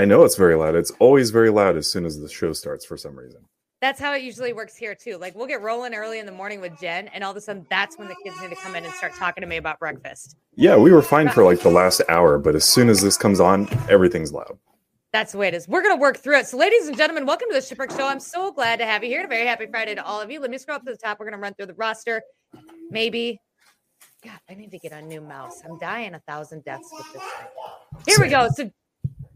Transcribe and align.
I 0.00 0.06
know 0.06 0.24
it's 0.24 0.36
very 0.36 0.54
loud. 0.54 0.76
It's 0.76 0.92
always 0.92 1.28
very 1.28 1.50
loud 1.50 1.76
as 1.76 1.86
soon 1.86 2.06
as 2.06 2.18
the 2.18 2.26
show 2.26 2.54
starts 2.54 2.86
for 2.86 2.96
some 2.96 3.18
reason. 3.18 3.44
That's 3.82 4.00
how 4.00 4.14
it 4.14 4.22
usually 4.22 4.54
works 4.54 4.74
here 4.74 4.94
too. 4.94 5.18
Like 5.18 5.34
we'll 5.34 5.46
get 5.46 5.60
rolling 5.60 5.92
early 5.92 6.18
in 6.18 6.24
the 6.24 6.32
morning 6.32 6.62
with 6.62 6.80
Jen, 6.80 7.08
and 7.08 7.22
all 7.22 7.32
of 7.32 7.36
a 7.36 7.40
sudden 7.42 7.66
that's 7.68 7.98
when 7.98 8.08
the 8.08 8.16
kids 8.24 8.40
need 8.40 8.48
to 8.48 8.56
come 8.56 8.74
in 8.76 8.86
and 8.86 8.94
start 8.94 9.12
talking 9.14 9.42
to 9.42 9.46
me 9.46 9.58
about 9.58 9.78
breakfast. 9.78 10.36
Yeah, 10.54 10.78
we 10.78 10.90
were 10.90 11.02
fine 11.02 11.28
for 11.28 11.44
like 11.44 11.60
the 11.60 11.68
last 11.68 12.00
hour, 12.08 12.38
but 12.38 12.54
as 12.54 12.64
soon 12.64 12.88
as 12.88 13.02
this 13.02 13.18
comes 13.18 13.40
on, 13.40 13.68
everything's 13.90 14.32
loud. 14.32 14.56
That's 15.12 15.32
the 15.32 15.38
way 15.38 15.48
it 15.48 15.54
is. 15.54 15.68
We're 15.68 15.82
gonna 15.82 16.00
work 16.00 16.16
through 16.16 16.38
it. 16.38 16.46
So, 16.46 16.56
ladies 16.56 16.88
and 16.88 16.96
gentlemen, 16.96 17.26
welcome 17.26 17.48
to 17.50 17.54
the 17.54 17.60
Shipwreck 17.60 17.90
Show. 17.90 18.06
I'm 18.06 18.20
so 18.20 18.52
glad 18.52 18.78
to 18.78 18.86
have 18.86 19.04
you 19.04 19.10
here. 19.10 19.20
And 19.20 19.26
a 19.26 19.28
very 19.28 19.46
happy 19.46 19.66
Friday 19.66 19.96
to 19.96 20.02
all 20.02 20.22
of 20.22 20.30
you. 20.30 20.40
Let 20.40 20.50
me 20.50 20.56
scroll 20.56 20.76
up 20.76 20.84
to 20.86 20.92
the 20.92 20.96
top. 20.96 21.20
We're 21.20 21.26
gonna 21.26 21.42
run 21.42 21.52
through 21.52 21.66
the 21.66 21.74
roster. 21.74 22.22
Maybe. 22.90 23.38
God, 24.24 24.40
I 24.48 24.54
need 24.54 24.70
to 24.70 24.78
get 24.78 24.92
a 24.92 25.02
new 25.02 25.20
mouse. 25.20 25.60
I'm 25.62 25.78
dying 25.78 26.14
a 26.14 26.20
thousand 26.20 26.64
deaths 26.64 26.88
with 26.90 27.12
this 27.12 27.22
thing. 27.22 28.04
Here 28.06 28.18
we 28.18 28.28
go. 28.28 28.48
So, 28.54 28.70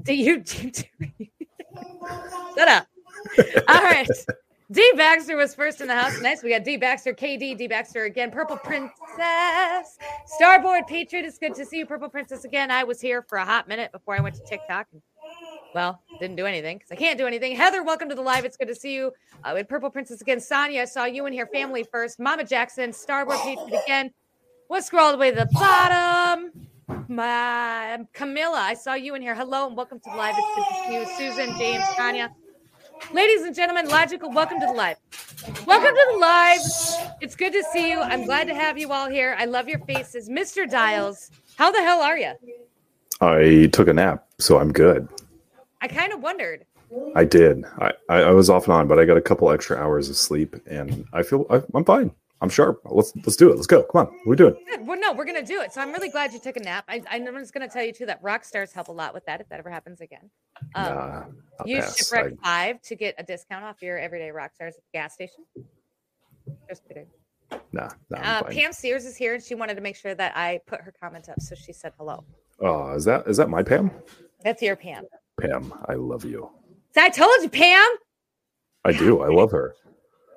do 0.04 0.14
you? 0.14 0.40
team 0.40 0.70
to 0.70 0.84
me? 0.98 1.32
Shut 2.56 2.68
up. 2.68 2.86
All 3.68 3.82
right. 3.82 4.08
D 4.70 4.92
Baxter 4.96 5.36
was 5.36 5.54
first 5.54 5.80
in 5.80 5.88
the 5.88 5.94
house. 5.94 6.20
Nice. 6.20 6.42
We 6.42 6.50
got 6.50 6.64
D 6.64 6.76
Baxter, 6.76 7.12
KD, 7.12 7.56
D 7.56 7.68
Baxter 7.68 8.04
again. 8.04 8.30
Purple 8.30 8.56
Princess, 8.56 9.98
Starboard 10.26 10.86
Patriot. 10.86 11.24
It's 11.24 11.38
good 11.38 11.54
to 11.54 11.64
see 11.64 11.78
you, 11.78 11.86
Purple 11.86 12.08
Princess 12.08 12.44
again. 12.44 12.70
I 12.70 12.84
was 12.84 13.00
here 13.00 13.22
for 13.22 13.38
a 13.38 13.44
hot 13.44 13.68
minute 13.68 13.92
before 13.92 14.16
I 14.16 14.20
went 14.20 14.34
to 14.36 14.42
TikTok. 14.44 14.86
Well, 15.74 16.00
didn't 16.18 16.36
do 16.36 16.46
anything 16.46 16.78
because 16.78 16.90
I 16.92 16.96
can't 16.96 17.18
do 17.18 17.26
anything. 17.26 17.54
Heather, 17.56 17.82
welcome 17.82 18.08
to 18.08 18.14
the 18.14 18.22
live. 18.22 18.44
It's 18.44 18.56
good 18.56 18.68
to 18.68 18.74
see 18.74 18.94
you. 18.94 19.12
Uh, 19.42 19.52
with 19.54 19.68
Purple 19.68 19.90
Princess 19.90 20.20
again. 20.20 20.40
Sonia, 20.40 20.82
I 20.82 20.84
saw 20.86 21.04
you 21.04 21.26
in 21.26 21.32
here. 21.32 21.46
Family 21.46 21.84
first. 21.84 22.18
Mama 22.18 22.44
Jackson, 22.44 22.92
Starboard 22.92 23.38
Patriot 23.38 23.82
again. 23.84 24.10
Let's 24.70 24.86
scroll 24.86 25.06
all 25.06 25.12
the 25.12 25.18
way 25.18 25.30
to 25.30 25.36
the 25.36 25.48
bottom. 25.52 26.68
My 27.08 28.04
Camilla, 28.12 28.58
I 28.58 28.74
saw 28.74 28.94
you 28.94 29.14
in 29.14 29.22
here. 29.22 29.34
Hello 29.34 29.66
and 29.66 29.76
welcome 29.76 30.00
to 30.00 30.10
the 30.10 30.16
live. 30.16 30.34
It's 30.36 30.54
good 30.54 30.64
to 30.68 30.86
see 30.86 31.24
you. 31.24 31.30
Susan, 31.30 31.58
James, 31.58 31.84
Tanya. 31.96 32.34
Ladies 33.12 33.42
and 33.42 33.54
gentlemen, 33.54 33.88
logical, 33.88 34.30
welcome 34.30 34.60
to 34.60 34.66
the 34.66 34.72
live. 34.72 34.96
Welcome 35.66 35.94
to 35.94 36.08
the 36.12 36.18
live. 36.18 36.60
It's 37.20 37.34
good 37.34 37.52
to 37.52 37.62
see 37.72 37.90
you. 37.90 38.00
I'm 38.00 38.24
glad 38.24 38.46
to 38.48 38.54
have 38.54 38.78
you 38.78 38.92
all 38.92 39.08
here. 39.08 39.36
I 39.38 39.44
love 39.44 39.68
your 39.68 39.78
faces. 39.80 40.28
Mr. 40.28 40.68
Dials, 40.68 41.30
how 41.56 41.70
the 41.70 41.82
hell 41.82 42.00
are 42.00 42.18
you? 42.18 42.32
I 43.20 43.68
took 43.72 43.88
a 43.88 43.92
nap, 43.92 44.26
so 44.38 44.58
I'm 44.58 44.72
good. 44.72 45.08
I 45.80 45.88
kind 45.88 46.12
of 46.12 46.20
wondered. 46.20 46.66
I 47.14 47.24
did. 47.24 47.64
I, 47.78 47.92
I, 48.08 48.16
I 48.22 48.30
was 48.30 48.50
off 48.50 48.64
and 48.64 48.74
on, 48.74 48.88
but 48.88 48.98
I 48.98 49.04
got 49.04 49.16
a 49.16 49.22
couple 49.22 49.50
extra 49.50 49.76
hours 49.76 50.08
of 50.08 50.16
sleep, 50.16 50.56
and 50.66 51.06
I 51.12 51.22
feel 51.22 51.46
I, 51.50 51.62
I'm 51.74 51.84
fine. 51.84 52.10
I'm 52.44 52.50
sharp. 52.50 52.82
Let's 52.84 53.14
let's 53.16 53.36
do 53.36 53.48
it. 53.50 53.54
Let's 53.56 53.66
go. 53.66 53.84
Come 53.84 54.06
on. 54.06 54.06
What 54.06 54.26
are 54.26 54.30
we 54.30 54.36
doing? 54.36 54.54
Good. 54.70 54.86
Well, 54.86 55.00
no, 55.00 55.14
we're 55.14 55.24
gonna 55.24 55.42
do 55.44 55.62
it. 55.62 55.72
So 55.72 55.80
I'm 55.80 55.92
really 55.92 56.10
glad 56.10 56.34
you 56.34 56.38
took 56.38 56.58
a 56.58 56.60
nap. 56.60 56.84
I, 56.88 57.02
I'm 57.10 57.24
just 57.38 57.54
gonna 57.54 57.68
tell 57.70 57.82
you 57.82 57.90
too 57.92 58.04
that 58.04 58.20
rock 58.22 58.44
stars 58.44 58.70
help 58.70 58.88
a 58.88 58.92
lot 58.92 59.14
with 59.14 59.24
that 59.24 59.40
if 59.40 59.48
that 59.48 59.58
ever 59.58 59.70
happens 59.70 60.02
again. 60.02 60.28
Um, 60.74 60.84
Nah, 60.84 61.24
use 61.64 61.84
pass. 61.86 61.96
Shipwreck 61.96 62.34
I- 62.42 62.66
Five 62.72 62.82
to 62.82 62.96
get 62.96 63.14
a 63.16 63.22
discount 63.22 63.64
off 63.64 63.80
your 63.80 63.98
everyday 63.98 64.30
rock 64.30 64.54
stars 64.54 64.74
at 64.76 64.82
the 64.92 64.98
gas 64.98 65.14
station. 65.14 65.44
Just 66.68 66.86
kidding. 66.86 67.06
nah, 67.72 67.88
nah, 68.10 68.18
Uh. 68.40 68.42
Pam 68.42 68.74
Sears 68.74 69.06
is 69.06 69.16
here, 69.16 69.32
and 69.34 69.42
she 69.42 69.54
wanted 69.54 69.76
to 69.76 69.80
make 69.80 69.96
sure 69.96 70.14
that 70.14 70.36
I 70.36 70.60
put 70.66 70.82
her 70.82 70.92
comment 71.00 71.30
up, 71.30 71.40
so 71.40 71.54
she 71.54 71.72
said 71.72 71.92
hello. 71.96 72.24
Oh, 72.60 72.92
is 72.94 73.06
that 73.06 73.26
is 73.26 73.38
that 73.38 73.48
my 73.48 73.62
Pam? 73.62 73.90
That's 74.42 74.60
your 74.60 74.76
Pam. 74.76 75.06
Pam, 75.40 75.72
I 75.88 75.94
love 75.94 76.26
you. 76.26 76.50
I 76.94 77.08
told 77.08 77.42
you, 77.42 77.48
Pam. 77.48 77.88
I 78.84 78.92
do. 78.92 79.22
I 79.22 79.28
love 79.28 79.50
her. 79.52 79.74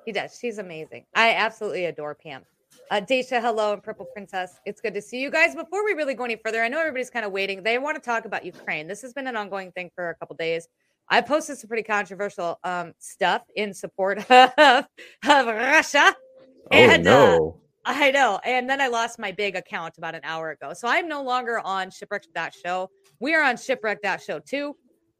He 0.08 0.12
does. 0.12 0.38
She's 0.40 0.56
amazing. 0.56 1.04
I 1.14 1.34
absolutely 1.34 1.84
adore 1.84 2.14
Pam. 2.14 2.42
Uh, 2.90 3.02
Daisha, 3.02 3.42
hello, 3.42 3.74
and 3.74 3.82
Purple 3.82 4.06
Princess. 4.06 4.58
It's 4.64 4.80
good 4.80 4.94
to 4.94 5.02
see 5.02 5.20
you 5.20 5.30
guys. 5.30 5.54
Before 5.54 5.84
we 5.84 5.92
really 5.92 6.14
go 6.14 6.24
any 6.24 6.36
further, 6.42 6.62
I 6.62 6.68
know 6.68 6.80
everybody's 6.80 7.10
kind 7.10 7.26
of 7.26 7.32
waiting. 7.32 7.62
They 7.62 7.76
want 7.76 7.96
to 7.96 8.00
talk 8.00 8.24
about 8.24 8.42
Ukraine. 8.42 8.86
This 8.88 9.02
has 9.02 9.12
been 9.12 9.26
an 9.26 9.36
ongoing 9.36 9.70
thing 9.70 9.90
for 9.94 10.08
a 10.08 10.14
couple 10.14 10.34
days. 10.36 10.66
I 11.10 11.20
posted 11.20 11.58
some 11.58 11.68
pretty 11.68 11.82
controversial 11.82 12.58
um, 12.64 12.94
stuff 12.98 13.42
in 13.54 13.74
support 13.74 14.18
of, 14.30 14.50
of 14.56 15.46
Russia. 15.46 16.16
Oh 16.16 16.68
And, 16.70 17.06
uh, 17.06 17.10
no. 17.10 17.60
I 17.84 18.10
know. 18.10 18.40
And 18.46 18.66
then 18.66 18.80
I 18.80 18.88
lost 18.88 19.18
my 19.18 19.30
big 19.30 19.56
account 19.56 19.98
about 19.98 20.14
an 20.14 20.22
hour 20.24 20.52
ago. 20.52 20.72
So 20.72 20.88
I'm 20.88 21.06
no 21.06 21.22
longer 21.22 21.60
on 21.60 21.90
shipwreck.show. 21.90 22.88
We 23.20 23.34
are 23.34 23.42
on 23.42 23.58
shipwreck.show 23.58 24.38
too 24.38 24.74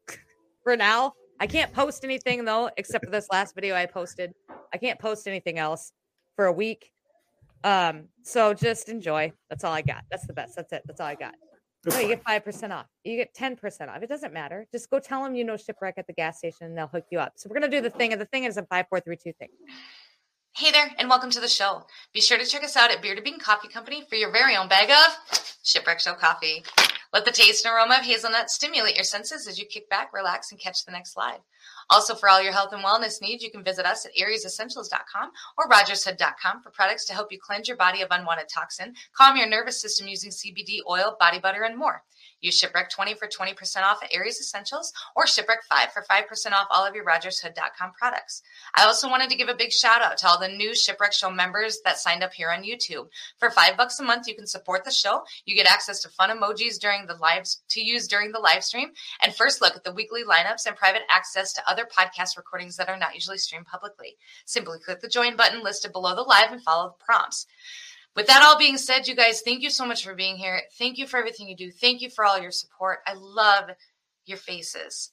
for 0.63 0.75
now. 0.75 1.13
I 1.39 1.47
can't 1.47 1.71
post 1.73 2.03
anything 2.03 2.45
though, 2.45 2.69
except 2.77 3.05
for 3.05 3.11
this 3.11 3.27
last 3.31 3.55
video 3.55 3.75
I 3.75 3.85
posted. 3.85 4.33
I 4.73 4.77
can't 4.77 4.99
post 4.99 5.27
anything 5.27 5.57
else 5.57 5.93
for 6.35 6.45
a 6.45 6.51
week. 6.51 6.91
Um, 7.63 8.05
so 8.23 8.53
just 8.53 8.89
enjoy. 8.89 9.31
That's 9.49 9.63
all 9.63 9.73
I 9.73 9.81
got. 9.81 10.03
That's 10.11 10.27
the 10.27 10.33
best. 10.33 10.55
That's 10.55 10.71
it. 10.73 10.83
That's 10.85 10.99
all 10.99 11.07
I 11.07 11.15
got. 11.15 11.33
It's 11.85 11.95
Oh, 11.95 11.99
you 11.99 12.09
get 12.09 12.23
five 12.23 12.43
percent 12.43 12.73
off. 12.73 12.87
You 13.05 13.15
get 13.15 13.33
ten 13.33 13.55
percent 13.55 13.89
off. 13.89 14.03
It 14.03 14.09
doesn't 14.09 14.33
matter. 14.33 14.67
Just 14.71 14.89
go 14.89 14.99
tell 14.99 15.23
them 15.23 15.33
you 15.33 15.45
know 15.45 15.55
shipwreck 15.55 15.95
at 15.97 16.07
the 16.07 16.13
gas 16.13 16.39
station, 16.39 16.67
and 16.67 16.77
they'll 16.77 16.87
hook 16.87 17.05
you 17.09 17.19
up. 17.19 17.33
So 17.37 17.49
we're 17.49 17.59
gonna 17.59 17.71
do 17.71 17.81
the 17.81 17.89
thing, 17.89 18.11
and 18.11 18.21
the 18.21 18.25
thing 18.25 18.43
is 18.43 18.57
a 18.57 18.63
five, 18.63 18.85
four, 18.89 18.99
three, 18.99 19.15
two 19.15 19.31
thing. 19.39 19.49
Hey 20.55 20.71
there, 20.71 20.91
and 20.97 21.07
welcome 21.07 21.29
to 21.29 21.39
the 21.39 21.47
show. 21.47 21.85
Be 22.13 22.19
sure 22.19 22.37
to 22.37 22.45
check 22.45 22.65
us 22.65 22.75
out 22.75 22.91
at 22.91 23.01
Bearded 23.01 23.23
Bean 23.23 23.39
Coffee 23.39 23.69
Company 23.69 24.03
for 24.09 24.15
your 24.15 24.31
very 24.31 24.57
own 24.57 24.67
bag 24.67 24.89
of 24.89 25.39
Shipwreck 25.63 26.01
Show 26.01 26.15
coffee. 26.15 26.63
Let 27.11 27.25
the 27.25 27.31
taste 27.31 27.65
and 27.65 27.73
aroma 27.73 27.95
of 27.95 28.05
hazelnut 28.05 28.51
stimulate 28.51 28.95
your 28.95 29.03
senses 29.03 29.47
as 29.47 29.57
you 29.57 29.65
kick 29.65 29.89
back, 29.89 30.13
relax, 30.13 30.51
and 30.51 30.59
catch 30.59 30.85
the 30.85 30.91
next 30.91 31.13
slide. 31.13 31.39
Also, 31.89 32.13
for 32.13 32.29
all 32.29 32.41
your 32.41 32.53
health 32.53 32.71
and 32.71 32.83
wellness 32.83 33.19
needs, 33.19 33.43
you 33.43 33.49
can 33.49 33.63
visit 33.63 33.85
us 33.85 34.05
at 34.05 34.15
ariesessentials.com 34.15 35.31
or 35.57 35.67
rogershood.com 35.67 36.61
for 36.61 36.69
products 36.69 37.05
to 37.05 37.13
help 37.13 37.31
you 37.31 37.39
cleanse 37.41 37.67
your 37.67 37.77
body 37.77 38.01
of 38.01 38.09
unwanted 38.11 38.47
toxin, 38.47 38.93
calm 39.13 39.37
your 39.37 39.49
nervous 39.49 39.81
system 39.81 40.07
using 40.07 40.29
CBD 40.29 40.79
oil, 40.87 41.17
body 41.19 41.39
butter, 41.39 41.63
and 41.63 41.75
more. 41.75 42.03
Use 42.41 42.57
Shipwreck 42.57 42.89
20 42.89 43.15
for 43.15 43.27
20% 43.27 43.83
off 43.83 44.03
at 44.03 44.13
Aries 44.13 44.39
Essentials 44.39 44.93
or 45.15 45.27
Shipwreck 45.27 45.63
5 45.63 45.91
for 45.91 46.03
5% 46.09 46.51
off 46.51 46.67
all 46.71 46.85
of 46.85 46.95
your 46.95 47.05
rogershood.com 47.05 47.91
products. 47.97 48.41
I 48.75 48.85
also 48.85 49.09
wanted 49.09 49.29
to 49.29 49.35
give 49.35 49.49
a 49.49 49.55
big 49.55 49.71
shout 49.71 50.01
out 50.01 50.17
to 50.19 50.27
all 50.27 50.39
the 50.39 50.47
new 50.47 50.75
Shipwreck 50.75 51.13
Show 51.13 51.29
members 51.29 51.79
that 51.83 51.97
signed 51.97 52.23
up 52.23 52.33
here 52.33 52.49
on 52.49 52.63
YouTube. 52.63 53.09
For 53.39 53.49
five 53.49 53.77
bucks 53.77 53.99
a 53.99 54.03
month, 54.03 54.27
you 54.27 54.35
can 54.35 54.47
support 54.47 54.83
the 54.83 54.91
show. 54.91 55.23
You 55.45 55.55
get 55.55 55.71
access 55.71 56.01
to 56.01 56.09
fun 56.09 56.29
emojis 56.29 56.79
during 56.79 57.05
the 57.05 57.15
lives 57.15 57.61
to 57.69 57.81
use 57.81 58.07
during 58.07 58.31
the 58.31 58.39
live 58.39 58.63
stream, 58.63 58.89
and 59.21 59.35
first 59.35 59.61
look 59.61 59.75
at 59.75 59.83
the 59.83 59.93
weekly 59.93 60.23
lineups 60.23 60.65
and 60.65 60.75
private 60.75 61.03
access 61.09 61.53
to 61.53 61.69
other 61.69 61.85
podcast 61.85 62.37
recordings 62.37 62.77
that 62.77 62.89
are 62.89 62.97
not 62.97 63.15
usually 63.15 63.37
streamed 63.37 63.65
publicly. 63.65 64.17
Simply 64.45 64.79
click 64.79 65.01
the 65.01 65.07
join 65.07 65.35
button 65.35 65.63
listed 65.63 65.91
below 65.91 66.15
the 66.15 66.21
live 66.21 66.51
and 66.51 66.63
follow 66.63 66.89
the 66.89 67.03
prompts. 67.03 67.47
With 68.15 68.27
that 68.27 68.43
all 68.43 68.57
being 68.57 68.77
said, 68.77 69.07
you 69.07 69.15
guys, 69.15 69.41
thank 69.41 69.61
you 69.61 69.69
so 69.69 69.85
much 69.85 70.03
for 70.03 70.15
being 70.15 70.35
here. 70.35 70.61
Thank 70.77 70.97
you 70.97 71.07
for 71.07 71.17
everything 71.17 71.47
you 71.47 71.55
do. 71.55 71.71
Thank 71.71 72.01
you 72.01 72.09
for 72.09 72.25
all 72.25 72.39
your 72.39 72.51
support. 72.51 72.99
I 73.07 73.13
love 73.13 73.69
your 74.25 74.37
faces. 74.37 75.11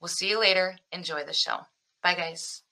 We'll 0.00 0.08
see 0.08 0.28
you 0.28 0.40
later. 0.40 0.76
Enjoy 0.90 1.24
the 1.24 1.32
show. 1.32 1.58
Bye, 2.02 2.14
guys. 2.14 2.62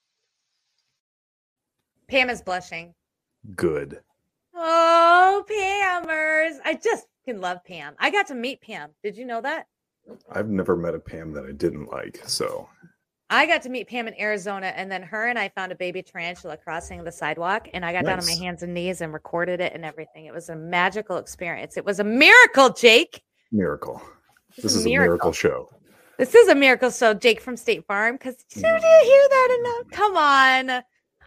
Pam 2.08 2.28
is 2.28 2.42
blushing. 2.42 2.94
Good. 3.54 4.00
Oh, 4.54 5.44
Pammers. 5.48 6.58
I 6.64 6.74
just 6.74 7.06
can 7.24 7.40
love 7.40 7.64
Pam. 7.64 7.94
I 7.98 8.10
got 8.10 8.26
to 8.26 8.34
meet 8.34 8.60
Pam. 8.60 8.90
Did 9.02 9.16
you 9.16 9.24
know 9.24 9.40
that? 9.40 9.68
I've 10.30 10.48
never 10.48 10.76
met 10.76 10.94
a 10.94 10.98
Pam 10.98 11.32
that 11.34 11.46
I 11.46 11.52
didn't 11.52 11.90
like. 11.90 12.20
So 12.26 12.68
I 13.32 13.46
got 13.46 13.62
to 13.62 13.68
meet 13.68 13.88
Pam 13.88 14.08
in 14.08 14.20
Arizona, 14.20 14.72
and 14.74 14.90
then 14.90 15.02
her 15.04 15.28
and 15.28 15.38
I 15.38 15.48
found 15.50 15.70
a 15.70 15.76
baby 15.76 16.02
tarantula 16.02 16.56
crossing 16.56 17.04
the 17.04 17.12
sidewalk, 17.12 17.68
and 17.72 17.84
I 17.84 17.92
got 17.92 18.04
down 18.04 18.18
on 18.18 18.26
my 18.26 18.32
hands 18.32 18.64
and 18.64 18.74
knees 18.74 19.00
and 19.00 19.12
recorded 19.12 19.60
it 19.60 19.72
and 19.72 19.84
everything. 19.84 20.26
It 20.26 20.34
was 20.34 20.48
a 20.48 20.56
magical 20.56 21.16
experience. 21.16 21.76
It 21.76 21.84
was 21.84 22.00
a 22.00 22.04
miracle, 22.04 22.70
Jake. 22.70 23.22
miracle. 23.52 24.02
This 24.56 24.74
is 24.74 24.84
a 24.84 24.88
miracle 24.88 25.32
show. 25.32 25.70
This 26.18 26.34
is 26.34 26.48
a 26.48 26.56
miracle. 26.56 26.90
show, 26.90 27.14
Jake 27.14 27.40
from 27.40 27.56
State 27.56 27.86
Farm, 27.86 28.16
because 28.16 28.34
did 28.34 28.62
you 28.62 28.68
mm-hmm. 28.68 29.06
hear 29.06 29.28
that 29.30 29.58
enough? 29.60 29.90
Come 29.92 30.16
on. 30.16 30.82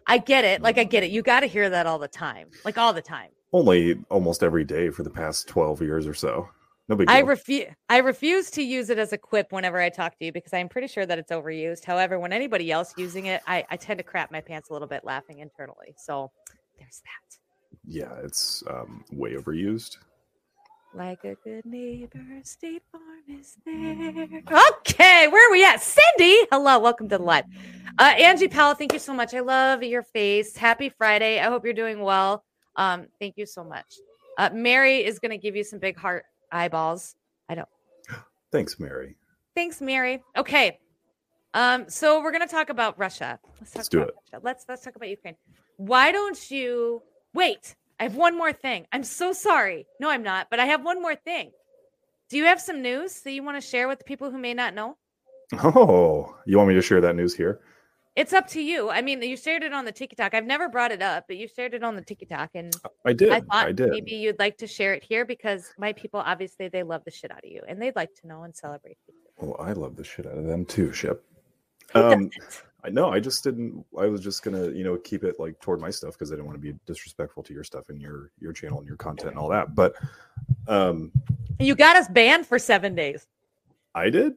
I 0.05 0.17
get 0.17 0.43
it. 0.43 0.61
Like, 0.61 0.77
I 0.77 0.83
get 0.83 1.03
it. 1.03 1.11
You 1.11 1.21
got 1.21 1.39
to 1.39 1.47
hear 1.47 1.69
that 1.69 1.85
all 1.85 1.99
the 1.99 2.09
time, 2.09 2.49
like 2.65 2.77
all 2.77 2.91
the 2.91 3.01
time. 3.01 3.29
Only 3.53 4.03
almost 4.09 4.43
every 4.43 4.65
day 4.65 4.89
for 4.89 5.03
the 5.03 5.09
past 5.09 5.47
12 5.47 5.81
years 5.81 6.05
or 6.05 6.13
so. 6.13 6.49
No 6.93 6.97
big 6.97 7.09
I 7.09 7.19
refuse. 7.19 7.67
I 7.89 7.97
refuse 7.97 8.51
to 8.51 8.61
use 8.61 8.91
it 8.91 8.99
as 8.99 9.13
a 9.13 9.17
quip 9.17 9.51
whenever 9.51 9.79
I 9.81 9.89
talk 9.89 10.17
to 10.19 10.25
you 10.25 10.31
because 10.31 10.53
I'm 10.53 10.69
pretty 10.69 10.87
sure 10.87 11.07
that 11.07 11.17
it's 11.17 11.31
overused. 11.31 11.83
However, 11.85 12.19
when 12.19 12.31
anybody 12.31 12.71
else 12.71 12.93
using 12.97 13.25
it, 13.25 13.41
I, 13.47 13.65
I 13.71 13.77
tend 13.77 13.97
to 13.97 14.03
crap 14.03 14.31
my 14.31 14.41
pants 14.41 14.69
a 14.69 14.73
little 14.73 14.87
bit 14.87 15.03
laughing 15.03 15.39
internally. 15.39 15.95
So 15.97 16.31
there's 16.77 17.01
that. 17.01 17.37
yeah, 17.87 18.13
it's 18.23 18.63
um, 18.69 19.03
way 19.11 19.33
overused. 19.33 19.97
Like 20.93 21.23
a 21.23 21.35
good 21.43 21.65
neighbor, 21.65 22.19
State 22.43 22.83
Farm 22.91 23.03
is 23.27 23.57
there. 23.65 24.43
Okay, 24.77 25.27
where 25.27 25.49
are 25.49 25.51
we 25.51 25.65
at? 25.65 25.81
Cindy, 25.81 26.45
hello, 26.51 26.77
welcome 26.77 27.09
to 27.09 27.17
the 27.17 27.23
live. 27.23 27.45
Uh, 27.97 28.13
Angie 28.19 28.47
Powell, 28.47 28.75
thank 28.75 28.93
you 28.93 28.99
so 28.99 29.11
much. 29.15 29.33
I 29.33 29.39
love 29.39 29.81
your 29.81 30.03
face. 30.03 30.55
Happy 30.55 30.89
Friday. 30.89 31.39
I 31.39 31.45
hope 31.45 31.65
you're 31.65 31.73
doing 31.73 32.01
well. 32.01 32.43
Um, 32.75 33.07
thank 33.19 33.37
you 33.37 33.47
so 33.47 33.63
much. 33.63 33.95
Uh, 34.37 34.51
Mary 34.53 35.03
is 35.03 35.17
going 35.17 35.31
to 35.31 35.37
give 35.37 35.55
you 35.55 35.63
some 35.63 35.79
big 35.79 35.97
heart 35.97 36.25
eyeballs. 36.53 37.15
I 37.49 37.55
don't. 37.55 37.69
Thanks, 38.51 38.79
Mary. 38.79 39.15
Thanks, 39.55 39.81
Mary. 39.81 40.21
Okay. 40.37 40.79
Um, 41.53 41.87
so 41.87 42.21
we're 42.21 42.31
gonna 42.31 42.47
talk 42.47 42.69
about 42.69 42.97
Russia. 42.97 43.39
Let's 43.59 43.71
talk 43.71 43.77
Let's 43.77 43.89
do 43.89 43.97
about 43.99 44.09
it. 44.09 44.15
Russia. 44.33 44.41
Let's 44.43 44.65
let's 44.67 44.83
talk 44.83 44.95
about 44.95 45.09
Ukraine. 45.09 45.35
Why 45.77 46.11
don't 46.11 46.49
you 46.49 47.01
wait? 47.33 47.75
I 47.99 48.03
have 48.03 48.15
one 48.15 48.37
more 48.37 48.51
thing. 48.51 48.87
I'm 48.91 49.03
so 49.03 49.33
sorry. 49.33 49.85
No, 49.99 50.09
I'm 50.09 50.23
not, 50.23 50.47
but 50.49 50.59
I 50.59 50.65
have 50.65 50.83
one 50.83 51.01
more 51.01 51.15
thing. 51.15 51.51
Do 52.29 52.37
you 52.37 52.45
have 52.45 52.59
some 52.59 52.81
news 52.81 53.21
that 53.21 53.31
you 53.31 53.43
want 53.43 53.61
to 53.61 53.67
share 53.67 53.87
with 53.87 53.99
the 53.99 54.05
people 54.05 54.31
who 54.31 54.39
may 54.39 54.53
not 54.55 54.73
know? 54.73 54.97
Oh, 55.63 56.35
you 56.47 56.57
want 56.57 56.69
me 56.69 56.75
to 56.75 56.81
share 56.81 57.01
that 57.01 57.15
news 57.15 57.35
here? 57.35 57.59
It's 58.15 58.31
up 58.31 58.47
to 58.49 58.61
you. 58.61 58.91
I 58.91 59.01
mean, 59.01 59.23
you 59.23 59.35
shared 59.35 59.63
it 59.63 59.73
on 59.73 59.85
the 59.85 59.91
TikTok. 59.91 60.35
I've 60.35 60.45
never 60.45 60.69
brought 60.69 60.91
it 60.91 61.01
up, 61.01 61.25
but 61.27 61.37
you 61.37 61.47
shared 61.47 61.73
it 61.73 61.83
on 61.83 61.95
the 61.95 62.03
TikTok, 62.03 62.51
and 62.53 62.75
I 63.05 63.13
did. 63.13 63.31
I 63.31 63.39
thought 63.39 63.67
I, 63.67 63.71
did. 63.71 63.89
maybe 63.89 64.11
you'd 64.11 64.37
like 64.37 64.57
to 64.57 64.67
share 64.67 64.93
it 64.93 65.03
here 65.03 65.25
because 65.25 65.73
my 65.79 65.93
people 65.93 66.19
obviously 66.19 66.67
they 66.67 66.83
love 66.83 67.03
the 67.05 67.11
shit 67.11 67.31
out 67.31 67.43
of 67.43 67.49
you, 67.49 67.61
and 67.67 67.81
they'd 67.81 67.95
like 67.95 68.13
to 68.21 68.27
know 68.27 68.43
and 68.43 68.55
celebrate 68.55 68.97
you. 69.07 69.15
Well, 69.37 69.55
I 69.59 69.73
love 69.73 69.95
the 69.95 70.03
shit 70.03 70.27
out 70.27 70.37
of 70.37 70.45
them 70.45 70.65
too, 70.65 70.93
Ship. 70.93 71.23
Um. 71.95 72.29
I 72.85 72.89
know. 72.89 73.09
I 73.09 73.19
just 73.21 73.43
didn't. 73.45 73.85
I 73.97 74.07
was 74.07 74.19
just 74.19 74.43
gonna, 74.43 74.69
you 74.69 74.83
know, 74.83 74.97
keep 74.97 75.23
it 75.23 75.39
like 75.39 75.59
toward 75.61 75.79
my 75.79 75.89
stuff 75.89 76.13
because 76.13 76.31
I 76.31 76.35
didn't 76.35 76.47
want 76.47 76.57
to 76.57 76.61
be 76.61 76.77
disrespectful 76.85 77.41
to 77.43 77.53
your 77.53 77.63
stuff 77.63 77.87
and 77.87 78.01
your 78.01 78.31
your 78.39 78.51
channel 78.51 78.77
and 78.79 78.87
your 78.87 78.97
content 78.97 79.29
and 79.29 79.39
all 79.39 79.47
that. 79.49 79.73
But 79.73 79.95
um, 80.67 81.11
You 81.59 81.75
got 81.75 81.95
us 81.95 82.09
banned 82.09 82.45
for 82.45 82.59
seven 82.59 82.93
days. 82.93 83.25
I 83.95 84.09
did. 84.09 84.33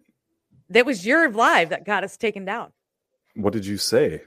That 0.70 0.87
was 0.87 1.05
your 1.05 1.31
live 1.31 1.70
that 1.70 1.84
got 1.84 2.05
us 2.05 2.17
taken 2.17 2.44
down. 2.44 2.73
What 3.36 3.52
did 3.52 3.66
you 3.66 3.76
say? 3.76 4.22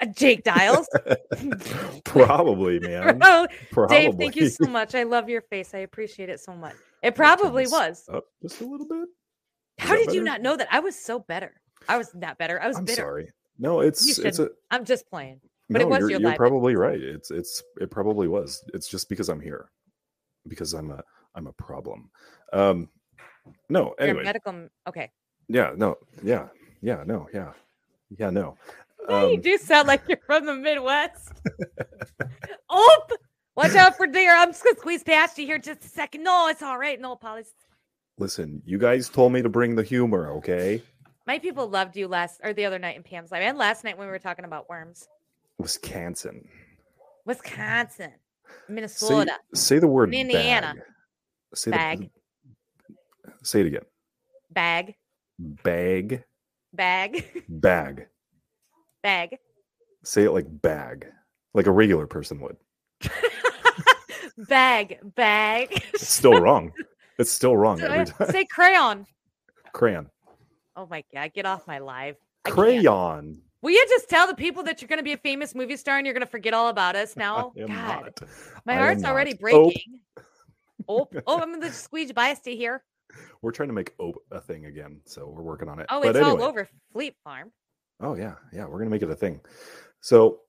Uh, 0.00 0.06
Jake 0.06 0.44
Dials. 0.44 0.88
Probably, 2.04 2.78
man. 2.80 3.18
oh, 3.22 3.46
Probably. 3.70 3.96
Dave, 3.96 4.14
thank 4.14 4.36
you 4.36 4.48
so 4.48 4.66
much. 4.66 4.94
I 4.94 5.02
love 5.02 5.28
your 5.28 5.42
face. 5.42 5.74
I 5.74 5.78
appreciate 5.78 6.28
it 6.28 6.40
so 6.40 6.54
much. 6.54 6.76
It 7.02 7.16
probably 7.16 7.66
was. 7.66 8.08
Up 8.12 8.24
just 8.42 8.60
a 8.60 8.64
little 8.64 8.86
bit. 8.86 9.08
How 9.78 9.96
did 9.96 10.12
you 10.12 10.22
not 10.22 10.40
know 10.40 10.56
that? 10.56 10.68
I 10.70 10.78
was 10.78 10.96
so 10.96 11.18
better. 11.18 11.60
I 11.88 11.98
was 11.98 12.14
not 12.14 12.38
better. 12.38 12.62
I 12.62 12.68
was 12.68 12.76
I'm 12.76 12.84
bitter. 12.84 13.02
sorry. 13.02 13.32
No, 13.58 13.80
it's 13.80 14.18
it's 14.18 14.38
a. 14.38 14.50
I'm 14.70 14.84
just 14.84 15.08
playing. 15.10 15.40
But 15.68 15.80
no, 15.80 15.86
it 15.86 15.90
was 15.90 16.00
you're, 16.00 16.10
your 16.10 16.20
you're 16.20 16.34
probably 16.34 16.76
right. 16.76 17.00
It's 17.00 17.30
it's 17.30 17.62
it 17.80 17.90
probably 17.90 18.28
was. 18.28 18.62
It's 18.74 18.86
just 18.86 19.08
because 19.08 19.28
I'm 19.28 19.40
here, 19.40 19.70
because 20.46 20.74
I'm 20.74 20.90
a 20.92 21.02
I'm 21.34 21.48
a 21.48 21.52
problem. 21.52 22.10
Um, 22.52 22.88
no. 23.68 23.94
Your 23.98 24.08
Anyway, 24.08 24.24
medical. 24.24 24.68
Okay. 24.88 25.10
yeah, 25.48 25.72
no, 25.76 25.96
yeah, 26.22 26.48
yeah, 26.82 27.02
no, 27.06 27.28
yeah, 27.32 27.52
yeah, 28.18 28.30
no. 28.30 28.56
Yeah, 29.08 29.22
you 29.26 29.34
Um, 29.36 29.40
do 29.40 29.58
sound 29.58 29.88
like 29.88 30.02
you're 30.08 30.18
from 30.26 30.46
the 30.46 30.54
Midwest. 30.54 31.32
oh, 32.70 33.00
watch 33.56 33.74
out 33.74 33.96
for 33.96 34.06
deer. 34.06 34.34
I'm 34.34 34.50
just 34.50 34.62
gonna 34.62 34.76
squeeze 34.78 35.02
past 35.02 35.38
you 35.38 35.46
here 35.46 35.58
just 35.58 35.84
a 35.84 35.88
second. 35.88 36.22
No, 36.22 36.48
it's 36.48 36.62
all 36.62 36.78
right. 36.78 37.00
No 37.00 37.12
apologies. 37.12 37.52
listen, 38.18 38.62
you 38.64 38.78
guys 38.78 39.08
told 39.08 39.32
me 39.32 39.42
to 39.42 39.48
bring 39.48 39.74
the 39.74 39.82
humor, 39.82 40.30
okay? 40.36 40.82
My 41.26 41.38
people 41.38 41.66
loved 41.68 41.96
you 41.96 42.06
last 42.08 42.40
or 42.44 42.52
the 42.52 42.64
other 42.64 42.78
night 42.78 42.96
in 42.96 43.02
Pam's 43.02 43.32
life, 43.32 43.42
and 43.42 43.58
last 43.58 43.82
night 43.84 43.98
when 43.98 44.06
we 44.06 44.12
were 44.12 44.18
talking 44.18 44.44
about 44.44 44.68
worms. 44.68 45.08
Wisconsin. 45.58 46.46
Wisconsin, 47.24 48.12
Minnesota, 48.68 49.38
say 49.54 49.78
the 49.78 49.86
word 49.88 50.12
Indiana. 50.14 50.74
Bag. 50.76 50.82
Say 51.54 51.70
the- 51.70 51.76
Bag. 51.76 52.10
say 53.42 53.60
it 53.60 53.66
again. 53.66 53.84
bag, 54.50 54.94
Bag. 55.38 56.24
Bag, 56.72 57.44
Bag. 57.48 58.06
bag. 59.02 59.38
Say 60.04 60.24
it 60.24 60.32
like 60.32 60.46
bag, 60.48 61.06
like 61.54 61.66
a 61.66 61.70
regular 61.70 62.06
person 62.06 62.40
would. 62.40 62.56
bag, 64.48 64.98
bag. 65.14 65.68
It's 65.94 66.08
still 66.08 66.40
wrong. 66.40 66.72
It's 67.18 67.30
still 67.30 67.56
wrong 67.56 67.80
every 67.80 68.00
uh, 68.00 68.04
time. 68.06 68.30
Say 68.30 68.44
crayon. 68.46 69.06
Crayon. 69.72 70.08
Oh 70.76 70.86
my 70.90 71.04
god, 71.12 71.32
get 71.34 71.46
off 71.46 71.66
my 71.66 71.78
live. 71.78 72.16
I 72.44 72.48
can't. 72.48 72.58
Crayon. 72.58 73.42
Will 73.62 73.70
you 73.70 73.86
just 73.88 74.08
tell 74.08 74.26
the 74.26 74.34
people 74.34 74.64
that 74.64 74.82
you're 74.82 74.88
going 74.88 74.98
to 74.98 75.04
be 75.04 75.12
a 75.12 75.18
famous 75.18 75.54
movie 75.54 75.76
star 75.76 75.96
and 75.96 76.04
you're 76.04 76.14
going 76.14 76.26
to 76.26 76.30
forget 76.30 76.52
all 76.52 76.68
about 76.68 76.96
us 76.96 77.16
now? 77.16 77.52
God, 77.56 77.68
not. 77.68 78.20
my 78.64 78.74
heart's 78.74 79.04
already 79.04 79.34
breaking. 79.34 80.00
Oh, 80.88 81.08
oh, 81.28 81.40
I'm 81.40 81.50
going 81.50 81.60
to 81.60 81.72
squeeze 81.72 82.12
bias 82.12 82.40
to 82.40 82.56
here. 82.56 82.82
We're 83.40 83.52
trying 83.52 83.68
to 83.68 83.74
make 83.74 83.94
Ope 83.98 84.22
a 84.30 84.40
thing 84.40 84.66
again, 84.66 85.00
so 85.04 85.28
we're 85.28 85.42
working 85.42 85.68
on 85.68 85.78
it. 85.80 85.86
Oh, 85.90 86.00
But 86.00 86.10
it's 86.10 86.18
anyway, 86.18 86.42
all 86.42 86.48
over 86.48 86.68
Fleet 86.92 87.16
Farm. 87.24 87.52
Oh 88.00 88.14
yeah, 88.14 88.34
yeah, 88.52 88.66
we're 88.66 88.78
gonna 88.78 88.90
make 88.90 89.02
it 89.02 89.10
a 89.10 89.16
thing. 89.16 89.40
So, 90.00 90.40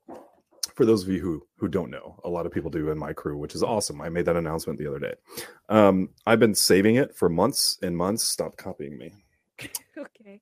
for 0.76 0.86
those 0.86 1.04
of 1.04 1.10
you 1.10 1.20
who 1.20 1.46
who 1.58 1.68
don't 1.68 1.92
know, 1.92 2.20
a 2.24 2.30
lot 2.30 2.46
of 2.46 2.52
people 2.52 2.72
do 2.72 2.90
in 2.90 2.98
my 2.98 3.14
crew, 3.14 3.38
which 3.38 3.56
is 3.56 3.64
awesome. 3.64 4.02
I 4.02 4.10
made 4.10 4.26
that 4.26 4.36
announcement 4.36 4.80
the 4.80 4.88
other 4.88 5.00
day. 5.00 5.14
Um, 5.70 6.10
I've 6.26 6.40
been 6.40 6.56
saving 6.56 6.96
it 6.96 7.16
for 7.16 7.30
months 7.30 7.78
and 7.82 7.96
months. 7.96 8.24
Stop 8.24 8.58
copying 8.58 8.98
me. 8.98 9.14
Okay. 9.98 10.42